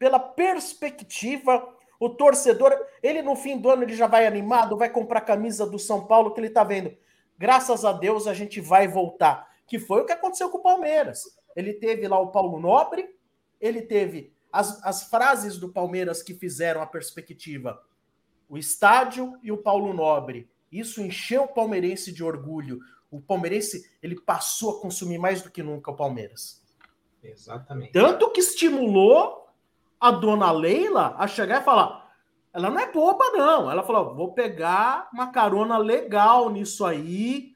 pela 0.02 0.18
perspectiva, 0.18 1.64
o 2.00 2.10
torcedor, 2.10 2.76
ele 3.00 3.22
no 3.22 3.36
fim 3.36 3.56
do 3.56 3.70
ano 3.70 3.84
ele 3.84 3.94
já 3.94 4.08
vai 4.08 4.26
animado, 4.26 4.76
vai 4.76 4.90
comprar 4.90 5.20
camisa 5.20 5.64
do 5.64 5.78
São 5.78 6.08
Paulo 6.08 6.34
que 6.34 6.40
ele 6.40 6.50
tá 6.50 6.64
vendo. 6.64 6.92
Graças 7.38 7.84
a 7.84 7.92
Deus 7.92 8.26
a 8.26 8.34
gente 8.34 8.60
vai 8.60 8.88
voltar, 8.88 9.48
que 9.64 9.78
foi 9.78 10.00
o 10.00 10.04
que 10.04 10.10
aconteceu 10.10 10.50
com 10.50 10.58
o 10.58 10.62
Palmeiras. 10.62 11.38
Ele 11.54 11.74
teve 11.74 12.06
lá 12.08 12.18
o 12.18 12.30
Paulo 12.30 12.58
Nobre, 12.58 13.16
ele 13.60 13.82
teve 13.82 14.32
as, 14.52 14.82
as 14.84 15.04
frases 15.04 15.58
do 15.58 15.68
Palmeiras 15.68 16.22
que 16.22 16.34
fizeram 16.34 16.82
a 16.82 16.86
perspectiva, 16.86 17.82
o 18.48 18.58
estádio 18.58 19.38
e 19.42 19.50
o 19.50 19.58
Paulo 19.58 19.92
Nobre. 19.92 20.50
Isso 20.70 21.02
encheu 21.02 21.44
o 21.44 21.48
palmeirense 21.48 22.12
de 22.12 22.24
orgulho. 22.24 22.80
O 23.10 23.20
palmeirense 23.20 23.90
ele 24.02 24.18
passou 24.20 24.78
a 24.78 24.80
consumir 24.80 25.18
mais 25.18 25.42
do 25.42 25.50
que 25.50 25.62
nunca 25.62 25.90
o 25.90 25.96
Palmeiras. 25.96 26.62
Exatamente. 27.22 27.92
Tanto 27.92 28.30
que 28.30 28.40
estimulou 28.40 29.46
a 30.00 30.10
dona 30.10 30.50
Leila 30.50 31.14
a 31.18 31.26
chegar 31.26 31.60
e 31.60 31.64
falar: 31.64 32.02
ela 32.52 32.70
não 32.70 32.78
é 32.78 32.90
boba, 32.90 33.24
não. 33.32 33.70
Ela 33.70 33.82
falou: 33.82 34.14
vou 34.14 34.32
pegar 34.32 35.08
uma 35.12 35.30
carona 35.30 35.78
legal 35.78 36.50
nisso 36.50 36.84
aí, 36.84 37.52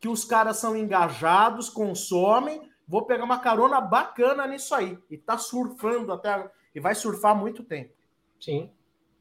que 0.00 0.08
os 0.08 0.24
caras 0.24 0.56
são 0.56 0.76
engajados, 0.76 1.68
consomem, 1.68 2.69
vou 2.90 3.06
pegar 3.06 3.22
uma 3.22 3.38
carona 3.38 3.80
bacana 3.80 4.48
nisso 4.48 4.74
aí. 4.74 4.98
E 5.08 5.16
tá 5.16 5.38
surfando 5.38 6.12
até. 6.12 6.50
E 6.74 6.80
vai 6.80 6.92
surfar 6.96 7.36
muito 7.36 7.62
tempo. 7.62 7.94
Sim, 8.40 8.68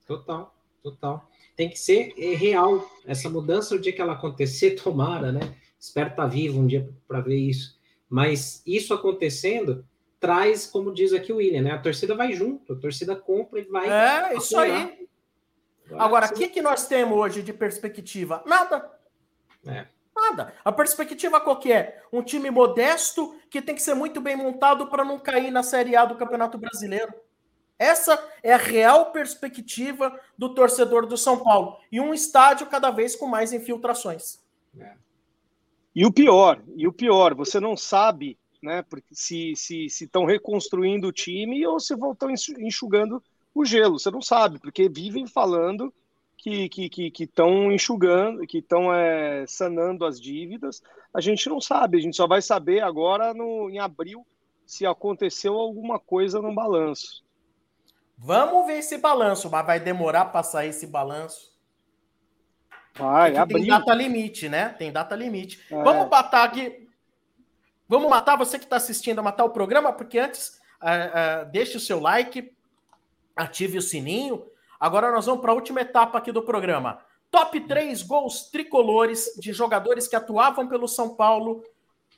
total, 0.07 0.55
total. 0.81 1.29
Tem 1.55 1.69
que 1.69 1.77
ser 1.77 2.13
é, 2.17 2.33
real. 2.33 2.89
Essa 3.05 3.29
mudança, 3.29 3.75
o 3.75 3.79
dia 3.79 3.93
que 3.93 4.01
ela 4.01 4.13
acontecer, 4.13 4.71
tomara, 4.81 5.31
né? 5.31 5.55
Espero 5.79 6.09
estar 6.09 6.23
tá 6.23 6.27
vivo 6.27 6.59
um 6.59 6.65
dia 6.65 6.89
para 7.07 7.21
ver 7.21 7.37
isso. 7.37 7.79
Mas 8.09 8.63
isso 8.65 8.91
acontecendo, 8.91 9.85
traz, 10.19 10.65
como 10.65 10.91
diz 10.91 11.13
aqui 11.13 11.31
o 11.31 11.35
William, 11.35 11.61
né? 11.61 11.71
A 11.71 11.79
torcida 11.79 12.15
vai 12.15 12.33
junto, 12.33 12.73
a 12.73 12.75
torcida 12.75 13.15
compra 13.15 13.59
e 13.59 13.65
vai. 13.65 13.87
É, 13.87 14.35
isso 14.35 14.57
aí. 14.57 15.07
Agora, 15.91 16.25
o 16.25 16.33
que, 16.33 16.47
que 16.47 16.61
nós 16.61 16.87
temos 16.87 17.15
hoje 17.15 17.43
de 17.43 17.53
perspectiva? 17.53 18.43
Nada. 18.47 18.91
É. 19.65 19.87
Nada. 20.21 20.53
A 20.63 20.71
perspectiva 20.71 21.39
qual 21.39 21.59
que 21.59 21.71
é? 21.71 22.01
Um 22.11 22.21
time 22.21 22.49
modesto 22.51 23.35
que 23.49 23.61
tem 23.61 23.75
que 23.75 23.81
ser 23.81 23.93
muito 23.93 24.19
bem 24.19 24.35
montado 24.35 24.87
para 24.87 25.05
não 25.05 25.19
cair 25.19 25.51
na 25.51 25.63
Série 25.63 25.95
A 25.95 26.05
do 26.05 26.15
Campeonato 26.15 26.57
Brasileiro. 26.57 27.13
Essa 27.77 28.21
é 28.43 28.53
a 28.53 28.57
real 28.57 29.11
perspectiva 29.11 30.19
do 30.37 30.53
torcedor 30.53 31.05
do 31.05 31.17
São 31.17 31.41
Paulo. 31.41 31.77
E 31.91 31.99
um 31.99 32.13
estádio 32.13 32.67
cada 32.67 32.91
vez 32.91 33.15
com 33.15 33.25
mais 33.25 33.53
infiltrações. 33.53 34.39
É. 34.77 34.93
E 35.95 36.05
o 36.05 36.11
pior, 36.11 36.61
e 36.75 36.87
o 36.87 36.93
pior, 36.93 37.33
você 37.33 37.59
não 37.59 37.77
sabe 37.77 38.37
né? 38.61 38.83
Se 39.11 39.53
estão 39.85 40.25
reconstruindo 40.25 41.07
o 41.07 41.13
time 41.13 41.65
ou 41.65 41.79
se 41.79 41.95
voltam 41.95 42.29
enxugando 42.29 43.23
o 43.53 43.65
gelo. 43.65 43.97
Você 43.97 44.11
não 44.11 44.21
sabe, 44.21 44.59
porque 44.59 44.89
vivem 44.89 45.25
falando 45.25 45.93
que 46.39 46.63
estão 46.63 46.69
que, 46.69 47.11
que, 47.11 47.11
que 47.11 47.29
enxugando, 47.73 48.47
que 48.47 48.59
estão 48.59 48.93
é, 48.93 49.45
sanando 49.45 50.05
as 50.05 50.19
dívidas. 50.19 50.81
A 51.13 51.19
gente 51.19 51.49
não 51.49 51.59
sabe, 51.59 51.97
a 51.97 52.01
gente 52.01 52.15
só 52.15 52.25
vai 52.25 52.41
saber 52.41 52.81
agora 52.81 53.33
no, 53.33 53.69
em 53.69 53.79
abril 53.79 54.25
se 54.65 54.85
aconteceu 54.85 55.55
alguma 55.55 55.99
coisa 55.99 56.41
no 56.41 56.53
balanço. 56.53 57.23
Vamos 58.17 58.67
ver 58.67 58.79
esse 58.79 58.97
balanço, 58.97 59.49
mas 59.49 59.65
vai 59.65 59.79
demorar 59.79 60.25
para 60.25 60.43
sair 60.43 60.69
esse 60.69 60.87
balanço. 60.87 61.57
Vai, 62.95 63.35
abril. 63.35 63.59
Tem 63.59 63.67
data 63.67 63.93
limite, 63.93 64.47
né? 64.47 64.69
Tem 64.69 64.91
data 64.91 65.15
limite. 65.15 65.59
É. 65.71 65.83
Vamos 65.83 66.09
matar 66.09 66.43
aqui. 66.43 66.87
Vamos 67.87 68.09
matar 68.09 68.37
você 68.37 68.57
que 68.59 68.65
está 68.65 68.75
assistindo 68.75 69.19
a 69.19 69.23
matar 69.23 69.45
o 69.45 69.49
programa, 69.49 69.91
porque 69.91 70.19
antes 70.19 70.59
uh, 70.81 71.45
uh, 71.47 71.51
deixe 71.51 71.75
o 71.75 71.79
seu 71.79 71.99
like, 71.99 72.53
ative 73.35 73.77
o 73.77 73.81
sininho. 73.81 74.45
Agora 74.79 75.11
nós 75.11 75.25
vamos 75.25 75.41
para 75.41 75.51
a 75.51 75.55
última 75.55 75.81
etapa 75.81 76.17
aqui 76.17 76.31
do 76.31 76.41
programa. 76.41 76.99
Top 77.29 77.59
3 77.59 78.01
gols 78.03 78.49
tricolores 78.49 79.35
de 79.37 79.51
jogadores 79.51 80.07
que 80.07 80.15
atuavam 80.15 80.67
pelo 80.67 80.87
São 80.87 81.15
Paulo, 81.15 81.63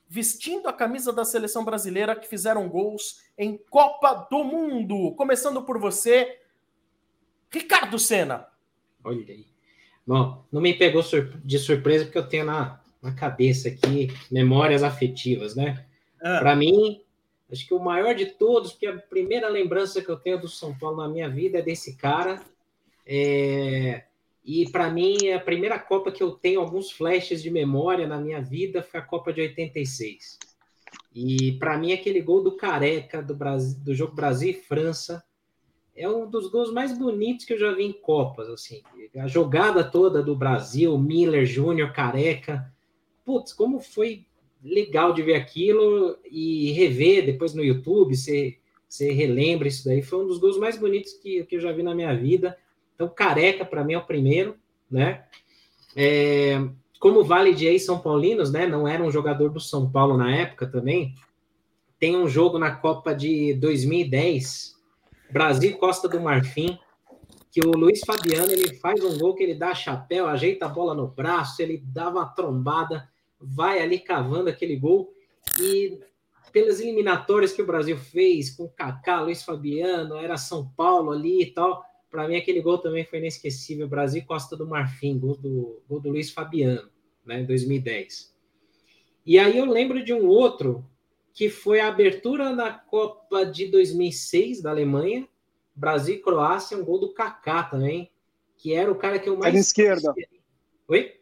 vestindo 0.07 0.67
a 0.67 0.73
camisa 0.73 1.11
da 1.11 1.25
seleção 1.25 1.65
brasileira, 1.65 2.15
que 2.15 2.27
fizeram 2.27 2.69
gols 2.69 3.21
em 3.37 3.57
Copa 3.69 4.27
do 4.29 4.43
Mundo. 4.43 5.13
Começando 5.15 5.63
por 5.63 5.79
você, 5.79 6.39
Ricardo 7.49 7.97
Senna. 7.97 8.47
Olha 9.03 9.25
aí. 9.27 9.47
Bom, 10.05 10.45
não 10.51 10.61
me 10.61 10.73
pegou 10.73 11.03
de 11.43 11.59
surpresa 11.59 12.05
porque 12.05 12.17
eu 12.17 12.27
tenho 12.27 12.45
na, 12.45 12.79
na 13.01 13.13
cabeça 13.13 13.69
aqui 13.69 14.09
memórias 14.31 14.83
afetivas, 14.83 15.55
né? 15.55 15.85
Ah. 16.21 16.39
Para 16.39 16.55
mim, 16.55 17.03
Acho 17.51 17.67
que 17.67 17.73
o 17.73 17.79
maior 17.79 18.15
de 18.15 18.27
todos, 18.27 18.71
porque 18.71 18.87
a 18.87 18.97
primeira 18.97 19.49
lembrança 19.49 20.01
que 20.01 20.09
eu 20.09 20.15
tenho 20.15 20.39
do 20.39 20.47
São 20.47 20.73
Paulo 20.77 20.97
na 20.97 21.09
minha 21.09 21.29
vida 21.29 21.59
é 21.59 21.61
desse 21.61 21.97
cara. 21.97 22.41
É... 23.13 24.05
E 24.43 24.69
para 24.71 24.89
mim, 24.89 25.29
a 25.35 25.39
primeira 25.39 25.77
Copa 25.77 26.13
que 26.13 26.23
eu 26.23 26.31
tenho 26.31 26.61
alguns 26.61 26.91
flashes 26.91 27.43
de 27.43 27.51
memória 27.51 28.07
na 28.07 28.17
minha 28.17 28.41
vida 28.41 28.81
foi 28.81 29.01
a 29.01 29.03
Copa 29.03 29.33
de 29.33 29.41
86. 29.41 30.39
E 31.13 31.51
para 31.59 31.77
mim, 31.77 31.91
aquele 31.91 32.21
gol 32.21 32.41
do 32.41 32.55
Careca 32.55 33.21
do, 33.21 33.35
Brasil, 33.35 33.77
do 33.83 33.93
jogo 33.93 34.15
Brasil 34.15 34.51
e 34.51 34.53
França 34.53 35.21
é 35.93 36.09
um 36.09 36.27
dos 36.27 36.49
gols 36.49 36.71
mais 36.71 36.97
bonitos 36.97 37.45
que 37.45 37.51
eu 37.53 37.59
já 37.59 37.73
vi 37.73 37.83
em 37.83 37.91
Copas. 37.91 38.47
assim 38.47 38.81
A 39.17 39.27
jogada 39.27 39.83
toda 39.83 40.23
do 40.23 40.33
Brasil, 40.33 40.97
Miller, 40.97 41.45
Júnior, 41.45 41.91
Careca. 41.91 42.73
Putz, 43.25 43.51
como 43.51 43.81
foi 43.81 44.25
legal 44.63 45.13
de 45.13 45.21
ver 45.21 45.35
aquilo 45.35 46.17
e 46.25 46.71
rever 46.71 47.25
depois 47.25 47.53
no 47.53 47.63
YouTube, 47.63 48.15
você, 48.15 48.57
você 48.87 49.11
relembra 49.11 49.67
isso 49.67 49.83
daí. 49.83 50.01
Foi 50.01 50.23
um 50.23 50.27
dos 50.27 50.37
gols 50.37 50.57
mais 50.57 50.77
bonitos 50.77 51.13
que, 51.13 51.43
que 51.43 51.57
eu 51.57 51.59
já 51.59 51.73
vi 51.73 51.83
na 51.83 51.93
minha 51.93 52.15
vida. 52.15 52.57
Então, 53.01 53.15
Careca, 53.15 53.65
para 53.65 53.83
mim, 53.83 53.93
é 53.93 53.97
o 53.97 54.05
primeiro, 54.05 54.55
né? 54.89 55.23
É, 55.95 56.61
como 56.99 57.23
Vale 57.23 57.51
de 57.51 57.65
ex-São 57.65 57.99
Paulinos, 57.99 58.51
né? 58.51 58.67
Não 58.67 58.87
era 58.87 59.03
um 59.03 59.09
jogador 59.09 59.49
do 59.49 59.59
São 59.59 59.89
Paulo 59.89 60.15
na 60.15 60.31
época 60.35 60.67
também. 60.67 61.15
Tem 61.97 62.15
um 62.15 62.27
jogo 62.27 62.59
na 62.59 62.75
Copa 62.75 63.15
de 63.15 63.55
2010, 63.55 64.75
Brasil 65.31 65.77
Costa 65.79 66.07
do 66.07 66.21
Marfim, 66.21 66.77
que 67.51 67.65
o 67.65 67.71
Luiz 67.71 68.01
Fabiano 68.05 68.51
ele 68.51 68.75
faz 68.75 69.03
um 69.03 69.17
gol 69.17 69.33
que 69.33 69.41
ele 69.41 69.55
dá 69.55 69.73
chapéu, 69.73 70.27
ajeita 70.27 70.67
a 70.67 70.69
bola 70.69 70.93
no 70.93 71.07
braço, 71.07 71.59
ele 71.59 71.83
dá 71.83 72.07
uma 72.07 72.25
trombada 72.25 73.09
vai 73.43 73.81
ali 73.81 73.97
cavando 73.97 74.49
aquele 74.49 74.75
gol 74.75 75.11
e 75.59 75.99
pelas 76.51 76.79
eliminatórias 76.79 77.51
que 77.51 77.61
o 77.61 77.65
Brasil 77.65 77.97
fez 77.97 78.51
com 78.51 78.67
Kaká, 78.69 79.21
Luiz 79.21 79.41
Fabiano, 79.43 80.17
era 80.17 80.37
São 80.37 80.69
Paulo 80.77 81.11
ali 81.11 81.41
e 81.41 81.45
tal, 81.47 81.83
para 82.11 82.27
mim 82.27 82.35
aquele 82.35 82.61
gol 82.61 82.77
também 82.77 83.05
foi 83.05 83.19
inesquecível, 83.19 83.87
Brasil 83.87 84.23
Costa 84.25 84.57
do 84.57 84.67
Marfim, 84.67 85.17
gol 85.17 85.37
do, 85.37 85.81
gol 85.89 85.99
do 86.01 86.09
Luiz 86.09 86.29
Fabiano, 86.29 86.89
né, 87.25 87.39
em 87.39 87.45
2010. 87.45 88.35
E 89.25 89.39
aí 89.39 89.57
eu 89.57 89.65
lembro 89.65 90.03
de 90.03 90.13
um 90.13 90.27
outro 90.27 90.85
que 91.33 91.49
foi 91.49 91.79
a 91.79 91.87
abertura 91.87 92.53
na 92.53 92.73
Copa 92.73 93.45
de 93.45 93.67
2006 93.67 94.61
da 94.61 94.69
Alemanha, 94.69 95.27
Brasil 95.73 96.15
e 96.15 96.21
Croácia, 96.21 96.77
um 96.77 96.83
gol 96.83 96.99
do 96.99 97.13
Kaká 97.13 97.63
também, 97.63 98.11
que 98.57 98.73
era 98.73 98.91
o 98.91 98.95
cara 98.95 99.17
que 99.17 99.29
eu 99.29 99.37
mais... 99.37 99.53
Era 99.53 99.57
esquerda. 99.57 100.13
Oi? 100.89 101.17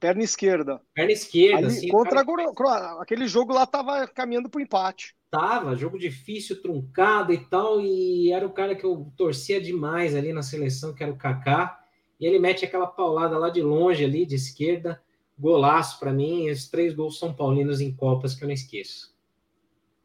Perna 0.00 0.22
esquerda. 0.22 0.82
Perna 0.92 1.12
esquerda, 1.12 1.70
sim. 1.70 1.88
Contra 1.88 2.24
cara... 2.24 3.00
aquele 3.00 3.26
jogo 3.28 3.52
lá 3.52 3.64
tava 3.64 4.06
caminhando 4.08 4.50
pro 4.50 4.60
empate. 4.60 5.15
Tava, 5.30 5.74
jogo 5.74 5.98
difícil, 5.98 6.62
truncado 6.62 7.32
e 7.32 7.38
tal, 7.38 7.80
e 7.80 8.32
era 8.32 8.46
o 8.46 8.52
cara 8.52 8.74
que 8.74 8.84
eu 8.84 9.12
torcia 9.16 9.60
demais 9.60 10.14
ali 10.14 10.32
na 10.32 10.42
seleção, 10.42 10.94
que 10.94 11.02
era 11.02 11.12
o 11.12 11.16
Kaká. 11.16 11.82
E 12.18 12.26
ele 12.26 12.38
mete 12.38 12.64
aquela 12.64 12.86
paulada 12.86 13.36
lá 13.36 13.50
de 13.50 13.60
longe 13.60 14.04
ali, 14.04 14.24
de 14.24 14.36
esquerda, 14.36 15.02
golaço 15.38 15.98
para 15.98 16.12
mim, 16.12 16.46
esses 16.46 16.68
três 16.68 16.94
gols 16.94 17.18
são 17.18 17.34
paulinos 17.34 17.80
em 17.80 17.94
Copas 17.94 18.34
que 18.34 18.42
eu 18.42 18.48
não 18.48 18.54
esqueço. 18.54 19.14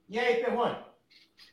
E 0.10 0.20
aí, 0.20 0.44
Perrone? 0.44 0.78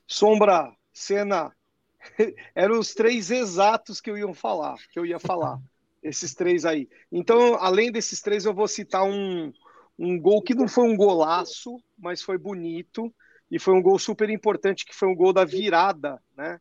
Sombra, 0.06 0.74
cena, 0.92 1.54
eram 2.54 2.80
os 2.80 2.94
três 2.94 3.30
exatos 3.30 4.00
que 4.00 4.10
eu 4.10 4.18
ia 4.18 4.34
falar, 4.34 4.76
que 4.90 4.98
eu 4.98 5.06
ia 5.06 5.18
falar. 5.18 5.60
Esses 6.02 6.34
três 6.34 6.64
aí. 6.64 6.88
Então, 7.10 7.54
além 7.56 7.90
desses 7.90 8.20
três, 8.20 8.44
eu 8.44 8.54
vou 8.54 8.68
citar 8.68 9.04
um, 9.04 9.52
um 9.98 10.18
gol 10.18 10.40
que 10.40 10.54
não 10.54 10.68
foi 10.68 10.88
um 10.88 10.96
golaço, 10.96 11.76
mas 11.98 12.22
foi 12.22 12.38
bonito 12.38 13.12
e 13.50 13.58
foi 13.58 13.74
um 13.74 13.82
gol 13.82 13.98
super 13.98 14.28
importante, 14.30 14.84
que 14.84 14.94
foi 14.94 15.08
um 15.08 15.14
gol 15.14 15.32
da 15.32 15.44
virada, 15.44 16.20
né? 16.36 16.60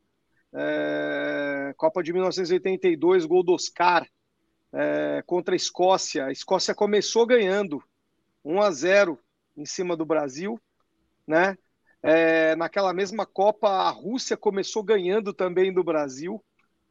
É, 0.54 1.74
Copa 1.78 2.02
de 2.02 2.14
1982, 2.14 3.26
gol 3.26 3.44
do 3.44 3.54
Oscar 3.54 4.08
é, 4.74 5.22
contra 5.26 5.54
a 5.54 5.58
Escócia. 5.58 6.26
A 6.26 6.32
Escócia 6.32 6.74
começou 6.74 7.26
ganhando 7.26 7.84
1 8.44 8.62
a 8.62 8.72
0 8.72 9.20
em 9.56 9.66
cima 9.66 9.96
do 9.96 10.06
Brasil, 10.06 10.60
né? 11.26 11.58
É, 12.02 12.56
naquela 12.56 12.94
mesma 12.94 13.26
Copa, 13.26 13.68
a 13.68 13.90
Rússia 13.90 14.38
começou 14.38 14.84
ganhando 14.84 15.34
também 15.34 15.74
do 15.74 15.84
Brasil 15.84 16.42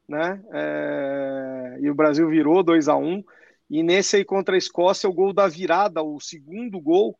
né? 0.07 0.41
É, 0.53 1.77
e 1.81 1.89
o 1.89 1.95
Brasil 1.95 2.29
virou 2.29 2.63
2 2.63 2.87
a 2.87 2.95
1 2.95 3.05
um, 3.05 3.23
E 3.69 3.83
nesse 3.83 4.15
aí 4.15 4.25
contra 4.25 4.55
a 4.55 4.57
Escócia, 4.57 5.09
o 5.09 5.13
gol 5.13 5.33
da 5.33 5.47
virada, 5.47 6.01
o 6.01 6.19
segundo 6.19 6.79
gol, 6.79 7.17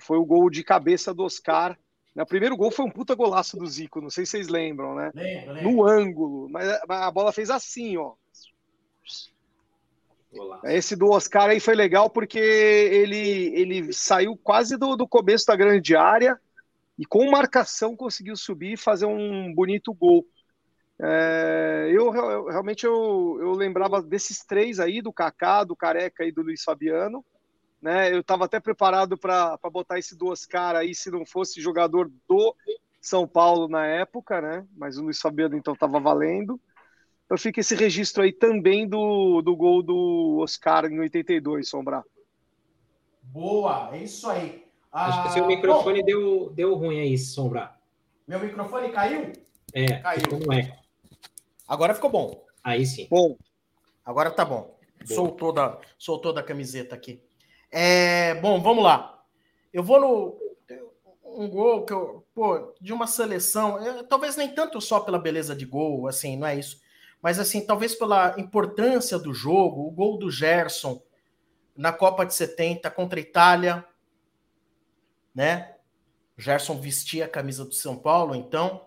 foi 0.00 0.18
o 0.18 0.24
gol 0.24 0.50
de 0.50 0.62
cabeça 0.62 1.14
do 1.14 1.24
Oscar. 1.24 1.78
O 2.14 2.26
primeiro 2.26 2.56
gol 2.56 2.70
foi 2.70 2.84
um 2.84 2.90
puta 2.90 3.14
golaço 3.14 3.56
do 3.56 3.66
Zico, 3.66 4.00
não 4.00 4.10
sei 4.10 4.26
se 4.26 4.32
vocês 4.32 4.48
lembram, 4.48 4.94
né? 4.94 5.10
Lembro, 5.14 5.52
lembro. 5.54 5.70
No 5.70 5.86
ângulo, 5.86 6.48
mas 6.50 6.68
a 6.88 7.10
bola 7.10 7.32
fez 7.32 7.48
assim, 7.48 7.96
ó. 7.96 8.12
Esse 10.64 10.96
do 10.96 11.10
Oscar 11.10 11.50
aí 11.50 11.60
foi 11.60 11.74
legal 11.74 12.08
porque 12.08 12.38
ele, 12.38 13.52
ele 13.54 13.92
saiu 13.92 14.36
quase 14.36 14.76
do, 14.76 14.96
do 14.96 15.06
começo 15.06 15.46
da 15.46 15.56
grande 15.56 15.94
área 15.94 16.38
e 16.98 17.04
com 17.04 17.30
marcação 17.30 17.96
conseguiu 17.96 18.36
subir 18.36 18.72
e 18.72 18.76
fazer 18.76 19.06
um 19.06 19.54
bonito 19.54 19.92
gol. 19.92 20.26
É, 21.00 21.88
eu, 21.90 22.14
eu, 22.14 22.46
realmente 22.46 22.86
eu, 22.86 23.38
eu 23.40 23.52
lembrava 23.52 24.00
desses 24.00 24.44
três 24.44 24.78
aí, 24.78 25.02
do 25.02 25.12
Kaká, 25.12 25.64
do 25.64 25.74
Careca 25.74 26.24
e 26.24 26.32
do 26.32 26.42
Luiz 26.42 26.62
Fabiano. 26.62 27.24
Né? 27.82 28.14
Eu 28.14 28.20
estava 28.20 28.44
até 28.44 28.60
preparado 28.60 29.18
para 29.18 29.58
botar 29.72 29.98
esse 29.98 30.16
do 30.16 30.28
Oscar 30.28 30.76
aí, 30.76 30.94
se 30.94 31.10
não 31.10 31.26
fosse 31.26 31.60
jogador 31.60 32.08
do 32.28 32.54
São 33.00 33.26
Paulo 33.26 33.66
na 33.66 33.84
época, 33.84 34.40
né? 34.40 34.64
Mas 34.76 34.96
o 34.96 35.02
Luiz 35.02 35.18
Fabiano 35.18 35.56
então 35.56 35.74
estava 35.74 35.98
valendo. 35.98 36.60
Então 37.26 37.36
fica 37.36 37.58
esse 37.58 37.74
registro 37.74 38.22
aí 38.22 38.32
também 38.32 38.86
do, 38.86 39.42
do 39.42 39.56
gol 39.56 39.82
do 39.82 40.38
Oscar 40.40 40.84
em 40.84 41.00
82, 41.00 41.68
Sombra. 41.68 42.04
Boa, 43.22 43.90
é 43.92 44.04
isso 44.04 44.30
aí. 44.30 44.64
Acho 44.92 45.24
que 45.24 45.32
seu 45.32 45.44
ah, 45.44 45.48
microfone 45.48 46.00
bom, 46.00 46.06
deu, 46.06 46.50
deu 46.50 46.74
ruim 46.74 47.00
aí, 47.00 47.18
Sombra. 47.18 47.74
Meu 48.28 48.38
microfone 48.38 48.90
caiu? 48.90 49.32
É, 49.72 49.98
caiu. 49.98 50.22
Não 50.46 50.52
é. 50.52 50.78
Agora 51.66 51.94
ficou 51.94 52.10
bom. 52.10 52.44
Aí 52.62 52.86
sim. 52.86 53.08
Bom. 53.10 53.36
Agora 54.04 54.30
tá 54.30 54.44
bom. 54.44 54.78
Soltou 55.04 55.52
da, 55.52 55.80
soltou 55.98 56.32
da 56.32 56.42
camiseta 56.42 56.94
aqui. 56.94 57.20
É, 57.72 58.34
bom, 58.34 58.60
vamos 58.60 58.84
lá. 58.84 59.24
Eu 59.72 59.82
vou 59.82 59.98
no. 59.98 60.42
Um 61.24 61.48
gol 61.48 61.86
que 61.86 61.92
eu. 61.94 62.22
Pô, 62.34 62.74
de 62.78 62.92
uma 62.92 63.06
seleção. 63.06 63.82
É, 63.82 64.02
talvez 64.02 64.36
nem 64.36 64.54
tanto 64.54 64.78
só 64.80 65.00
pela 65.00 65.18
beleza 65.18 65.56
de 65.56 65.64
gol, 65.64 66.06
assim, 66.06 66.36
não 66.36 66.46
é 66.46 66.58
isso. 66.58 66.82
Mas, 67.22 67.38
assim, 67.38 67.64
talvez 67.64 67.94
pela 67.94 68.38
importância 68.38 69.18
do 69.18 69.32
jogo. 69.32 69.86
O 69.86 69.90
gol 69.90 70.18
do 70.18 70.30
Gerson 70.30 71.02
na 71.74 71.92
Copa 71.92 72.26
de 72.26 72.34
70 72.34 72.90
contra 72.90 73.18
a 73.18 73.22
Itália. 73.22 73.84
Né? 75.34 75.74
Gerson 76.36 76.78
vestia 76.78 77.24
a 77.24 77.28
camisa 77.28 77.64
do 77.64 77.72
São 77.72 77.96
Paulo, 77.96 78.34
então. 78.34 78.86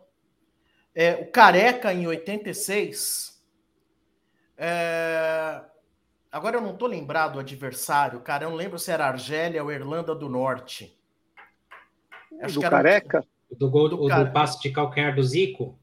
É, 0.93 1.15
o 1.15 1.31
Careca, 1.31 1.91
em 1.91 2.05
86. 2.05 3.41
É... 4.57 5.61
Agora 6.35 6.57
eu 6.57 6.61
não 6.61 6.73
estou 6.73 6.89
lembrado 6.89 7.35
do 7.35 7.39
adversário, 7.39 8.19
cara. 8.19 8.43
Eu 8.43 8.49
não 8.49 8.57
lembro 8.57 8.77
se 8.77 8.91
era 8.91 9.07
Argélia 9.07 9.63
ou 9.63 9.71
Irlanda 9.71 10.13
do 10.13 10.27
Norte. 10.27 10.99
Acho 12.41 12.55
do 12.55 12.69
Careca? 12.69 13.25
Do 13.49 13.69
gol 13.69 13.87
do, 13.87 13.95
do, 13.95 14.09
do 14.09 14.31
passe 14.33 14.61
de 14.61 14.69
calcanhar 14.69 15.15
do 15.15 15.23
Zico? 15.23 15.79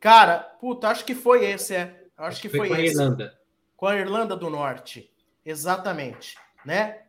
Cara, 0.00 0.38
puta, 0.38 0.88
acho 0.88 1.04
que 1.04 1.14
foi 1.14 1.44
esse, 1.44 1.74
é. 1.74 2.06
Acho, 2.16 2.28
acho 2.28 2.40
que, 2.40 2.48
foi, 2.48 2.60
foi 2.60 2.68
com 2.68 2.74
esse. 2.76 2.98
a 2.98 3.02
Irlanda. 3.02 3.38
Com 3.76 3.86
a 3.86 3.96
Irlanda 3.96 4.34
do 4.34 4.48
Norte. 4.48 5.12
Exatamente, 5.44 6.38
né? 6.64 7.02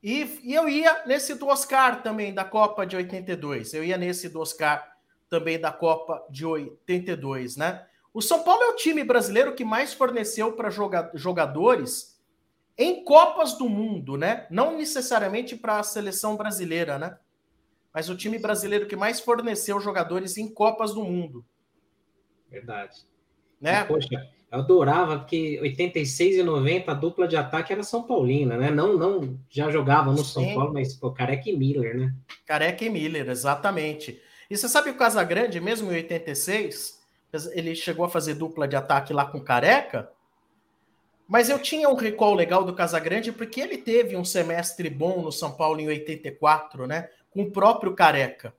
E, 0.00 0.40
e, 0.44 0.54
eu 0.54 0.68
ia 0.68 1.04
nesse 1.06 1.34
do 1.34 1.48
Oscar 1.48 2.04
também, 2.04 2.32
da 2.32 2.44
Copa 2.44 2.86
de 2.86 2.94
82. 2.94 3.74
Eu 3.74 3.82
ia 3.82 3.98
nesse 3.98 4.28
do 4.28 4.38
Oscar 4.38 4.88
também 5.28 5.58
da 5.58 5.72
Copa 5.72 6.24
de 6.30 6.46
82, 6.46 7.56
né? 7.56 7.84
O 8.18 8.20
São 8.20 8.42
Paulo 8.42 8.64
é 8.64 8.66
o 8.70 8.74
time 8.74 9.04
brasileiro 9.04 9.54
que 9.54 9.64
mais 9.64 9.94
forneceu 9.94 10.50
para 10.50 10.72
jogadores 11.14 12.20
em 12.76 13.04
Copas 13.04 13.56
do 13.56 13.68
Mundo, 13.68 14.16
né? 14.16 14.44
Não 14.50 14.76
necessariamente 14.76 15.54
para 15.54 15.78
a 15.78 15.84
seleção 15.84 16.36
brasileira, 16.36 16.98
né? 16.98 17.16
Mas 17.94 18.08
o 18.08 18.16
time 18.16 18.36
brasileiro 18.36 18.88
que 18.88 18.96
mais 18.96 19.20
forneceu 19.20 19.78
jogadores 19.78 20.36
em 20.36 20.52
Copas 20.52 20.92
do 20.92 21.04
Mundo. 21.04 21.44
Verdade. 22.50 23.06
Né? 23.60 23.82
E, 23.82 23.84
poxa, 23.84 24.28
eu 24.50 24.58
adorava 24.58 25.20
porque 25.20 25.60
86 25.62 26.38
e 26.38 26.42
90 26.42 26.90
a 26.90 26.94
dupla 26.94 27.28
de 27.28 27.36
ataque 27.36 27.72
era 27.72 27.84
São 27.84 28.02
Paulina, 28.02 28.56
né? 28.56 28.68
Não, 28.68 28.96
não 28.96 29.38
já 29.48 29.70
jogava 29.70 30.10
no 30.10 30.24
Sim. 30.24 30.24
São 30.24 30.54
Paulo, 30.56 30.72
mas 30.72 30.92
pô, 30.92 31.12
Careca 31.12 31.48
e 31.48 31.56
Miller, 31.56 31.96
né? 31.96 32.12
Careca 32.44 32.84
e 32.84 32.90
Miller, 32.90 33.28
exatamente. 33.28 34.20
E 34.50 34.56
você 34.56 34.68
sabe 34.68 34.90
o 34.90 34.96
Casagrande, 34.96 35.60
mesmo 35.60 35.92
em 35.92 35.94
86, 35.94 36.97
ele 37.52 37.74
chegou 37.74 38.04
a 38.04 38.10
fazer 38.10 38.34
dupla 38.34 38.66
de 38.66 38.76
ataque 38.76 39.12
lá 39.12 39.26
com 39.26 39.40
Careca? 39.40 40.10
Mas 41.26 41.50
eu 41.50 41.58
tinha 41.58 41.88
um 41.88 41.94
recall 41.94 42.34
legal 42.34 42.64
do 42.64 42.74
Casagrande 42.74 43.32
porque 43.32 43.60
ele 43.60 43.78
teve 43.78 44.16
um 44.16 44.24
semestre 44.24 44.88
bom 44.88 45.20
no 45.20 45.30
São 45.30 45.52
Paulo 45.52 45.80
em 45.80 45.88
84, 45.88 46.86
né? 46.86 47.10
Com 47.30 47.42
o 47.42 47.50
próprio 47.50 47.94
Careca 47.94 48.54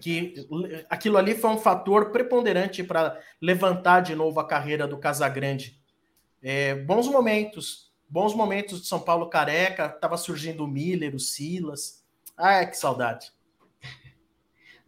que 0.00 0.46
aquilo 0.88 1.16
ali 1.16 1.34
foi 1.34 1.50
um 1.50 1.58
fator 1.58 2.10
preponderante 2.10 2.84
para 2.84 3.20
levantar 3.40 4.00
de 4.00 4.14
novo 4.14 4.38
a 4.40 4.46
carreira 4.46 4.86
do 4.86 4.98
Casagrande. 4.98 5.80
É, 6.42 6.74
bons 6.74 7.08
momentos, 7.08 7.90
bons 8.08 8.34
momentos 8.34 8.82
de 8.82 8.86
São 8.86 9.00
Paulo 9.00 9.28
careca, 9.28 9.86
estava 9.86 10.16
surgindo 10.16 10.64
o 10.64 10.68
Miller, 10.68 11.14
o 11.14 11.18
Silas. 11.18 12.04
Ah, 12.36 12.64
que 12.64 12.76
saudade. 12.76 13.32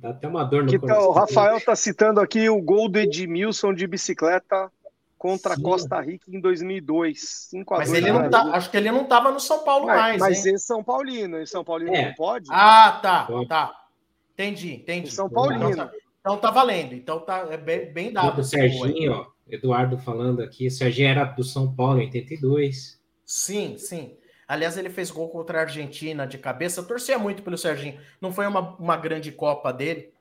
Dá 0.01 0.10
até 0.10 0.27
uma 0.27 0.44
dor 0.44 0.64
no 0.64 0.70
que 0.70 0.78
coração. 0.78 1.02
Tá, 1.02 1.09
o 1.09 1.12
Rafael 1.12 1.56
está 1.59 1.77
citando 1.77 2.20
aqui 2.20 2.48
o 2.48 2.60
gol 2.60 2.89
do 2.89 2.98
Edmilson 2.98 3.74
de 3.74 3.86
bicicleta 3.86 4.72
contra 5.18 5.55
Sim. 5.55 5.62
Costa 5.62 6.01
Rica 6.01 6.24
em 6.31 6.40
2002. 6.40 7.20
5 7.51 7.77
mas 7.77 7.93
ele 7.93 8.10
não 8.10 8.31
tá, 8.31 8.40
acho 8.55 8.70
que 8.70 8.78
ele 8.78 8.90
não 8.90 9.02
estava 9.02 9.31
no 9.31 9.39
São 9.39 9.62
Paulo 9.62 9.86
mas, 9.86 9.98
mais. 9.98 10.20
Mas 10.20 10.47
hein? 10.47 10.55
esse 10.55 10.64
São 10.64 10.82
Paulino, 10.82 11.39
esse 11.39 11.52
São 11.52 11.62
Paulino 11.62 11.94
é. 11.94 12.06
não 12.06 12.14
pode? 12.14 12.47
Ah, 12.51 12.98
tá, 13.02 13.28
tá. 13.47 13.77
Entendi, 14.32 14.77
entendi. 14.77 15.10
São 15.10 15.28
Paulino. 15.28 15.68
Então 15.68 15.86
tá, 15.86 15.93
então 16.20 16.36
tá 16.39 16.51
valendo. 16.51 16.94
Então 16.94 17.20
tá 17.20 17.47
é 17.51 17.59
bem, 17.59 17.93
bem 17.93 18.10
dado. 18.10 18.40
O 18.40 18.44
Serginho, 18.44 19.12
ó, 19.12 19.27
Eduardo 19.47 19.98
falando 19.98 20.40
aqui. 20.40 20.68
O 20.68 20.70
Serginho 20.70 21.09
era 21.09 21.24
do 21.24 21.44
São 21.44 21.74
Paulo 21.74 22.01
em 22.01 22.06
82. 22.06 22.98
Sim, 23.27 23.77
sim. 23.77 24.16
Aliás, 24.51 24.77
ele 24.77 24.90
fez 24.90 25.12
gol 25.12 25.28
contra 25.28 25.59
a 25.59 25.60
Argentina 25.62 26.27
de 26.27 26.36
cabeça. 26.36 26.82
Torcia 26.82 27.16
muito 27.16 27.40
pelo 27.40 27.56
Serginho. 27.56 28.01
Não 28.20 28.32
foi 28.32 28.48
uma, 28.48 28.77
uma 28.81 28.97
grande 28.97 29.31
Copa 29.31 29.72
dele, 29.72 30.12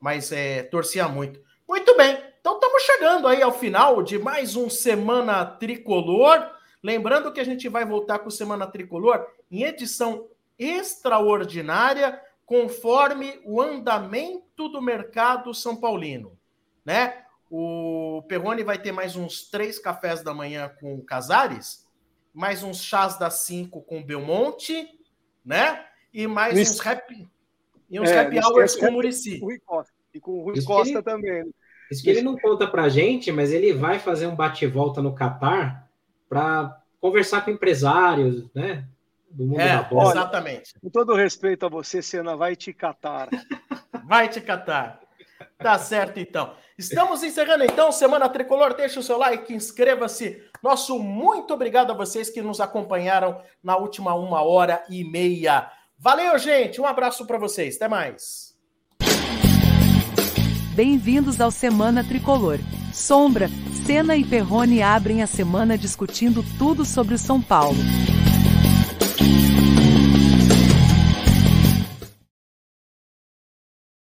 mas 0.00 0.32
é, 0.32 0.62
torcia 0.62 1.06
muito. 1.06 1.38
Muito 1.68 1.94
bem. 1.94 2.18
Então 2.40 2.54
estamos 2.54 2.82
chegando 2.82 3.28
aí 3.28 3.42
ao 3.42 3.52
final 3.52 4.02
de 4.02 4.18
mais 4.18 4.56
um 4.56 4.70
Semana 4.70 5.44
Tricolor. 5.44 6.50
Lembrando 6.82 7.30
que 7.30 7.38
a 7.38 7.44
gente 7.44 7.68
vai 7.68 7.84
voltar 7.84 8.20
com 8.20 8.30
Semana 8.30 8.66
Tricolor 8.66 9.26
em 9.50 9.64
edição 9.64 10.28
extraordinária 10.58 12.18
conforme 12.46 13.38
o 13.44 13.60
andamento 13.60 14.66
do 14.66 14.80
mercado 14.80 15.52
são 15.52 15.76
paulino, 15.76 16.38
né? 16.86 17.22
O 17.50 18.24
Perrone 18.28 18.62
vai 18.62 18.78
ter 18.78 18.92
mais 18.92 19.14
uns 19.14 19.50
três 19.50 19.78
cafés 19.78 20.22
da 20.22 20.32
manhã 20.32 20.74
com 20.80 21.02
Casares, 21.02 21.83
mais 22.34 22.62
uns 22.62 22.82
chás 22.82 23.18
das 23.18 23.44
cinco 23.44 23.80
com 23.80 24.02
Belmonte, 24.02 24.88
né? 25.44 25.84
E 26.12 26.26
mais 26.26 26.58
uns 26.58 26.84
happy, 26.84 27.28
e 27.88 28.00
uns 28.00 28.10
é, 28.10 28.20
happy 28.20 28.38
hours 28.38 28.76
com 28.76 28.88
o 28.88 28.92
Murici. 28.92 29.40
E 30.12 30.20
com 30.20 30.40
o 30.40 30.44
Rui 30.44 30.58
isso 30.58 30.66
Costa 30.66 30.94
ele, 30.94 31.02
também. 31.02 31.54
Isso 31.90 32.02
que 32.02 32.10
ele 32.10 32.22
não 32.22 32.36
conta 32.36 32.66
pra 32.66 32.88
gente, 32.88 33.30
mas 33.32 33.52
ele 33.52 33.72
vai 33.72 33.98
fazer 33.98 34.26
um 34.26 34.34
bate-volta 34.34 35.00
no 35.00 35.14
Catar 35.14 35.88
para 36.28 36.82
conversar 37.00 37.42
com 37.42 37.50
empresários, 37.50 38.48
né? 38.54 38.86
do 39.34 39.46
mundo 39.46 39.60
é, 39.60 39.76
da 39.76 39.82
bola. 39.82 40.12
Exatamente. 40.12 40.74
Com 40.80 40.88
todo 40.88 41.14
respeito 41.14 41.66
a 41.66 41.68
você, 41.68 42.00
Senna, 42.00 42.36
vai 42.36 42.54
te 42.54 42.72
catar. 42.72 43.28
vai 44.06 44.28
te 44.28 44.40
catar. 44.40 45.00
Tá 45.58 45.78
certo, 45.78 46.20
então. 46.20 46.54
Estamos 46.76 47.22
encerrando, 47.22 47.62
então, 47.64 47.92
Semana 47.92 48.28
Tricolor. 48.28 48.74
Deixa 48.74 48.98
o 48.98 49.02
seu 49.02 49.16
like, 49.16 49.54
inscreva-se. 49.54 50.42
Nosso 50.60 50.98
muito 50.98 51.54
obrigado 51.54 51.92
a 51.92 51.94
vocês 51.94 52.28
que 52.28 52.42
nos 52.42 52.60
acompanharam 52.60 53.40
na 53.62 53.76
última 53.76 54.14
uma 54.14 54.42
hora 54.42 54.84
e 54.90 55.04
meia. 55.04 55.70
Valeu, 55.96 56.36
gente. 56.36 56.80
Um 56.80 56.86
abraço 56.86 57.26
para 57.26 57.38
vocês. 57.38 57.76
Até 57.76 57.86
mais. 57.86 58.54
Bem-vindos 60.74 61.40
ao 61.40 61.52
Semana 61.52 62.02
Tricolor. 62.02 62.58
Sombra, 62.92 63.48
Senna 63.86 64.16
e 64.16 64.24
Perrone 64.24 64.82
abrem 64.82 65.22
a 65.22 65.26
semana 65.28 65.78
discutindo 65.78 66.44
tudo 66.58 66.84
sobre 66.84 67.14
o 67.14 67.18
São 67.18 67.40
Paulo. 67.40 67.78